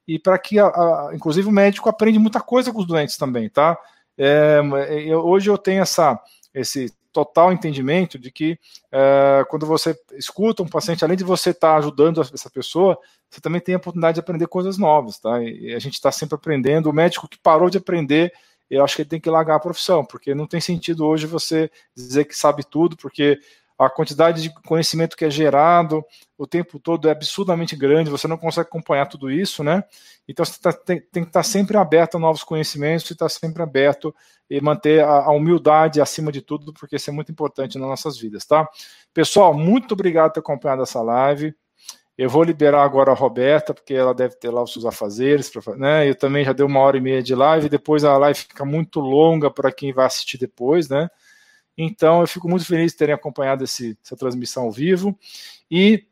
e 0.06 0.18
para 0.18 0.38
que, 0.38 0.58
a, 0.58 0.66
a, 0.66 1.10
inclusive, 1.14 1.48
o 1.48 1.52
médico 1.52 1.88
aprende 1.88 2.18
muita 2.18 2.40
coisa 2.40 2.72
com 2.72 2.78
os 2.78 2.86
doentes 2.86 3.16
também, 3.16 3.48
tá? 3.48 3.76
É, 4.16 4.60
eu, 5.04 5.20
hoje 5.20 5.50
eu 5.50 5.58
tenho 5.58 5.82
essa, 5.82 6.18
esse 6.54 6.92
total 7.12 7.52
entendimento 7.52 8.18
de 8.18 8.30
que 8.30 8.58
é, 8.92 9.44
quando 9.48 9.66
você 9.66 9.98
escuta 10.12 10.62
um 10.62 10.68
paciente, 10.68 11.04
além 11.04 11.16
de 11.16 11.24
você 11.24 11.50
estar 11.50 11.72
tá 11.72 11.76
ajudando 11.78 12.20
essa 12.20 12.50
pessoa, 12.50 12.98
você 13.28 13.40
também 13.40 13.60
tem 13.60 13.74
a 13.74 13.78
oportunidade 13.78 14.16
de 14.16 14.20
aprender 14.20 14.46
coisas 14.46 14.78
novas, 14.78 15.18
tá? 15.18 15.42
E 15.42 15.74
a 15.74 15.78
gente 15.78 15.94
está 15.94 16.12
sempre 16.12 16.34
aprendendo. 16.34 16.88
O 16.88 16.92
médico 16.92 17.26
que 17.28 17.38
parou 17.38 17.68
de 17.68 17.78
aprender 17.78 18.32
eu 18.70 18.84
acho 18.84 18.96
que 18.96 19.02
ele 19.02 19.08
tem 19.08 19.20
que 19.20 19.30
largar 19.30 19.56
a 19.56 19.60
profissão, 19.60 20.04
porque 20.04 20.34
não 20.34 20.46
tem 20.46 20.60
sentido 20.60 21.06
hoje 21.06 21.26
você 21.26 21.70
dizer 21.94 22.24
que 22.24 22.34
sabe 22.34 22.64
tudo, 22.64 22.96
porque 22.96 23.38
a 23.78 23.90
quantidade 23.90 24.42
de 24.42 24.52
conhecimento 24.62 25.16
que 25.16 25.24
é 25.24 25.30
gerado 25.30 26.02
o 26.38 26.46
tempo 26.46 26.78
todo 26.78 27.08
é 27.08 27.12
absurdamente 27.12 27.76
grande, 27.76 28.10
você 28.10 28.26
não 28.26 28.38
consegue 28.38 28.68
acompanhar 28.68 29.06
tudo 29.06 29.30
isso, 29.30 29.62
né? 29.62 29.84
Então 30.26 30.44
você 30.44 30.58
tá, 30.60 30.72
tem, 30.72 31.00
tem, 31.00 31.22
que 31.22 31.28
estar 31.28 31.42
sempre 31.42 31.76
aberto 31.76 32.16
a 32.16 32.20
novos 32.20 32.42
conhecimentos 32.42 33.08
e 33.10 33.12
estar 33.12 33.28
sempre 33.28 33.62
aberto 33.62 34.14
e 34.48 34.60
manter 34.60 35.04
a, 35.04 35.24
a, 35.24 35.30
humildade 35.30 36.00
acima 36.00 36.32
de 36.32 36.40
tudo, 36.40 36.72
porque 36.72 36.96
isso 36.96 37.10
é 37.10 37.12
muito 37.12 37.30
importante 37.30 37.78
nas 37.78 37.88
nossas 37.88 38.18
vidas, 38.18 38.44
tá? 38.46 38.66
Pessoal, 39.12 39.52
muito 39.52 39.92
obrigado 39.92 40.28
por 40.28 40.34
ter 40.34 40.40
acompanhado 40.40 40.82
essa 40.82 41.02
live. 41.02 41.54
Eu 42.18 42.30
vou 42.30 42.42
liberar 42.42 42.82
agora 42.82 43.12
a 43.12 43.14
Roberta, 43.14 43.74
porque 43.74 43.92
ela 43.92 44.14
deve 44.14 44.36
ter 44.36 44.48
lá 44.50 44.62
os 44.62 44.72
seus 44.72 44.86
afazeres, 44.86 45.50
né? 45.76 46.08
Eu 46.08 46.14
também 46.14 46.44
já 46.44 46.52
dei 46.52 46.64
uma 46.64 46.80
hora 46.80 46.96
e 46.96 47.00
meia 47.00 47.22
de 47.22 47.34
live, 47.34 47.68
depois 47.68 48.04
a 48.04 48.16
live 48.16 48.38
fica 48.38 48.64
muito 48.64 49.00
longa 49.00 49.50
para 49.50 49.70
quem 49.70 49.92
vai 49.92 50.06
assistir 50.06 50.38
depois, 50.38 50.88
né? 50.88 51.10
Então 51.76 52.22
eu 52.22 52.26
fico 52.26 52.48
muito 52.48 52.64
feliz 52.64 52.92
de 52.92 52.98
terem 52.98 53.14
acompanhado 53.14 53.64
esse, 53.64 53.98
essa 54.02 54.16
transmissão 54.16 54.64
ao 54.64 54.72
vivo. 54.72 55.18
E 55.70 56.04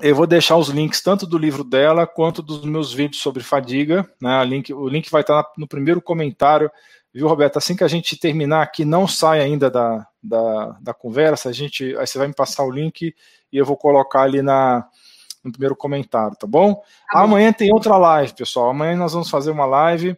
eu 0.00 0.14
vou 0.14 0.26
deixar 0.26 0.56
os 0.56 0.68
links 0.68 1.00
tanto 1.02 1.26
do 1.26 1.38
livro 1.38 1.64
dela 1.64 2.06
quanto 2.06 2.42
dos 2.42 2.64
meus 2.64 2.92
vídeos 2.92 3.20
sobre 3.20 3.42
fadiga. 3.42 4.08
Né? 4.20 4.44
Link, 4.44 4.72
o 4.72 4.88
link 4.88 5.10
vai 5.10 5.22
estar 5.22 5.44
no 5.56 5.66
primeiro 5.66 6.00
comentário, 6.00 6.70
viu, 7.12 7.26
Roberto? 7.26 7.56
Assim 7.56 7.74
que 7.74 7.84
a 7.84 7.88
gente 7.88 8.16
terminar 8.16 8.62
aqui, 8.62 8.84
não 8.84 9.08
sai 9.08 9.40
ainda 9.40 9.68
da, 9.68 10.06
da, 10.22 10.78
da 10.80 10.94
conversa, 10.94 11.48
a 11.48 11.52
gente, 11.52 11.96
aí 11.96 12.06
você 12.06 12.18
vai 12.18 12.28
me 12.28 12.34
passar 12.34 12.64
o 12.64 12.70
link 12.70 13.14
e 13.52 13.56
eu 13.56 13.64
vou 13.64 13.76
colocar 13.76 14.22
ali 14.22 14.42
na, 14.42 14.86
no 15.44 15.52
primeiro 15.52 15.76
comentário, 15.76 16.36
tá 16.36 16.46
bom? 16.46 16.82
Tá 17.12 17.20
Amanhã 17.20 17.52
tem 17.52 17.72
outra 17.72 17.96
live, 17.96 18.34
pessoal. 18.34 18.70
Amanhã 18.70 18.96
nós 18.96 19.12
vamos 19.12 19.28
fazer 19.28 19.50
uma 19.50 19.66
live. 19.66 20.16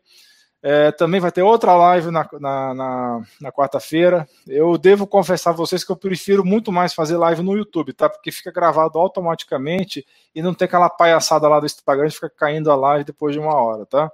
É, 0.63 0.91
também 0.91 1.21
vai 1.21 1.31
ter 1.31 1.43
outra 1.43 1.75
live 1.77 2.11
na, 2.11 2.29
na, 2.41 2.75
na, 2.75 3.23
na 3.41 3.53
quarta-feira. 3.53 4.27
Eu 4.47 4.77
devo 4.79 5.07
confessar 5.07 5.51
a 5.51 5.53
vocês 5.53 5.85
que 5.85 5.93
eu 5.93 5.97
prefiro 5.97 6.45
muito 6.45 6.73
mais 6.73 6.95
fazer 6.95 7.17
live 7.17 7.43
no 7.43 7.57
YouTube, 7.57 7.93
tá? 7.93 8.09
Porque 8.09 8.33
fica 8.33 8.51
gravado 8.51 8.99
automaticamente 8.99 10.05
e 10.35 10.43
não 10.43 10.55
tem 10.55 10.67
aquela 10.67 10.89
palhaçada 10.89 11.47
lá 11.47 11.61
do 11.61 11.67
Instagram, 11.67 12.11
fica 12.11 12.31
caindo 12.31 12.71
a 12.71 12.77
live 12.77 13.05
depois 13.05 13.35
de 13.35 13.39
uma 13.39 13.55
hora, 13.55 13.87
tá? 13.87 14.11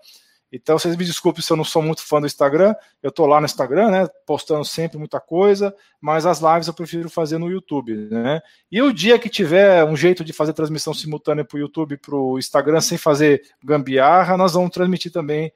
Então, 0.53 0.79
vocês 0.79 0.95
me 0.95 1.05
desculpem 1.05 1.43
se 1.43 1.51
eu 1.51 1.57
não 1.57 1.65
sou 1.65 1.81
muito 1.81 2.05
fã 2.07 2.20
do 2.20 2.27
Instagram. 2.27 2.74
Eu 3.03 3.11
tô 3.11 3.24
lá 3.24 3.41
no 3.41 3.47
Instagram, 3.47 3.91
né? 3.91 4.09
Postando 4.27 4.65
sempre 4.66 4.99
muita 4.99 5.19
coisa, 5.19 5.74
mas 5.99 6.27
as 6.27 6.41
lives 6.41 6.69
eu 6.69 6.74
prefiro 6.74 7.09
fazer 7.09 7.39
no 7.39 7.51
YouTube, 7.51 7.97
né? 8.11 8.43
E 8.70 8.83
o 8.83 8.93
dia 8.93 9.19
que 9.19 9.31
tiver 9.31 9.83
um 9.85 9.97
jeito 9.97 10.23
de 10.23 10.33
fazer 10.33 10.53
transmissão 10.53 10.93
simultânea 10.93 11.43
para 11.43 11.57
o 11.57 11.61
YouTube 11.61 11.95
e 11.95 11.97
para 11.97 12.15
o 12.15 12.39
Instagram 12.39 12.83
sem 12.83 12.99
fazer 12.99 13.43
gambiarra, 13.65 14.37
nós 14.37 14.53
vamos 14.53 14.70
transmitir 14.70 15.11
também 15.11 15.51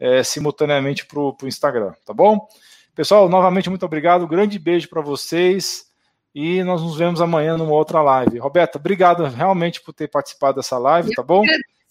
é, 0.00 0.22
simultaneamente 0.22 1.04
para 1.04 1.20
o 1.20 1.36
Instagram, 1.44 1.92
tá 2.06 2.14
bom? 2.14 2.48
Pessoal, 2.94 3.28
novamente, 3.28 3.68
muito 3.68 3.84
obrigado. 3.84 4.26
Grande 4.26 4.58
beijo 4.58 4.88
para 4.88 5.02
vocês. 5.02 5.86
E 6.34 6.62
nós 6.62 6.82
nos 6.82 6.96
vemos 6.96 7.20
amanhã 7.20 7.56
numa 7.56 7.72
outra 7.72 8.00
live. 8.00 8.38
Roberta, 8.38 8.78
obrigado 8.78 9.24
realmente 9.24 9.80
por 9.82 9.92
ter 9.92 10.08
participado 10.08 10.56
dessa 10.56 10.78
live, 10.78 11.14
tá 11.14 11.22
bom? 11.22 11.42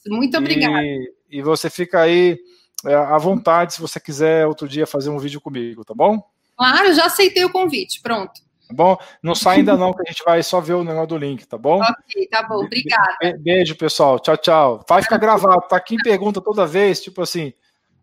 Muito 0.08 0.38
obrigada. 0.38 0.82
E, 0.82 1.14
e 1.30 1.42
você 1.42 1.70
fica 1.70 2.02
aí 2.02 2.40
é, 2.86 2.94
à 2.94 3.18
vontade 3.18 3.74
se 3.74 3.82
você 3.82 4.00
quiser 4.00 4.46
outro 4.48 4.68
dia 4.68 4.88
fazer 4.88 5.10
um 5.10 5.20
vídeo 5.20 5.42
comigo, 5.42 5.84
tá 5.84 5.94
bom? 5.94 6.22
Claro, 6.58 6.94
já 6.94 7.06
aceitei 7.06 7.46
o 7.46 7.52
convite, 7.52 8.02
pronto. 8.02 8.42
Tá 8.68 8.74
bom? 8.74 8.98
Não 9.24 9.34
sai 9.34 9.58
ainda 9.58 9.78
não, 9.78 9.94
que 9.94 10.02
a 10.02 10.12
gente 10.12 10.24
vai 10.26 10.44
só 10.44 10.60
ver 10.60 10.74
o 10.74 10.84
negócio 10.84 11.08
do 11.08 11.18
link, 11.18 11.46
tá 11.46 11.58
bom? 11.58 11.82
Ok, 11.82 12.28
tá 12.30 12.44
bom, 12.44 12.66
obrigada. 12.66 13.18
Beijo, 13.40 13.76
pessoal. 13.76 14.20
Tchau, 14.20 14.38
tchau. 14.38 14.86
Vai 14.88 15.02
ficar 15.02 15.18
gravado, 15.18 15.62
tá? 15.70 15.80
Quem 15.80 15.98
pergunta 15.98 16.42
toda 16.42 16.66
vez, 16.66 17.02
tipo 17.02 17.22
assim, 17.22 17.54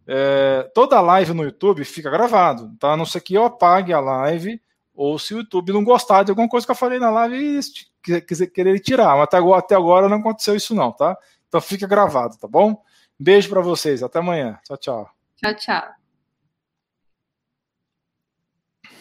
é, 0.06 0.70
toda 0.74 1.01
live 1.01 1.34
no 1.34 1.44
YouTube 1.44 1.84
fica 1.84 2.10
gravado, 2.10 2.74
tá? 2.78 2.92
A 2.92 2.96
não 2.96 3.05
ser 3.05 3.20
que 3.20 3.34
eu 3.34 3.44
apague 3.44 3.92
a 3.92 4.01
live, 4.01 4.60
ou 4.94 5.18
se 5.18 5.34
o 5.34 5.38
YouTube 5.38 5.72
não 5.72 5.84
gostar 5.84 6.22
de 6.22 6.30
alguma 6.30 6.48
coisa 6.48 6.66
que 6.66 6.70
eu 6.70 6.76
falei 6.76 6.98
na 6.98 7.10
live 7.10 7.60
e 8.06 8.20
quiser 8.22 8.46
querer 8.46 8.78
tirar. 8.80 9.14
Mas 9.16 9.24
até 9.24 9.36
agora, 9.36 9.59
até 9.59 9.74
agora 9.74 10.09
não 10.09 10.18
aconteceu 10.18 10.56
isso, 10.56 10.74
não, 10.74 10.92
tá? 10.92 11.16
Então 11.48 11.60
fica 11.60 11.86
gravado, 11.86 12.38
tá 12.38 12.48
bom? 12.48 12.82
Beijo 13.19 13.49
para 13.49 13.61
vocês, 13.61 14.03
até 14.03 14.19
amanhã. 14.19 14.59
Tchau, 14.65 14.77
tchau. 14.77 15.11
Tchau, 15.36 15.55
tchau. 15.55 16.03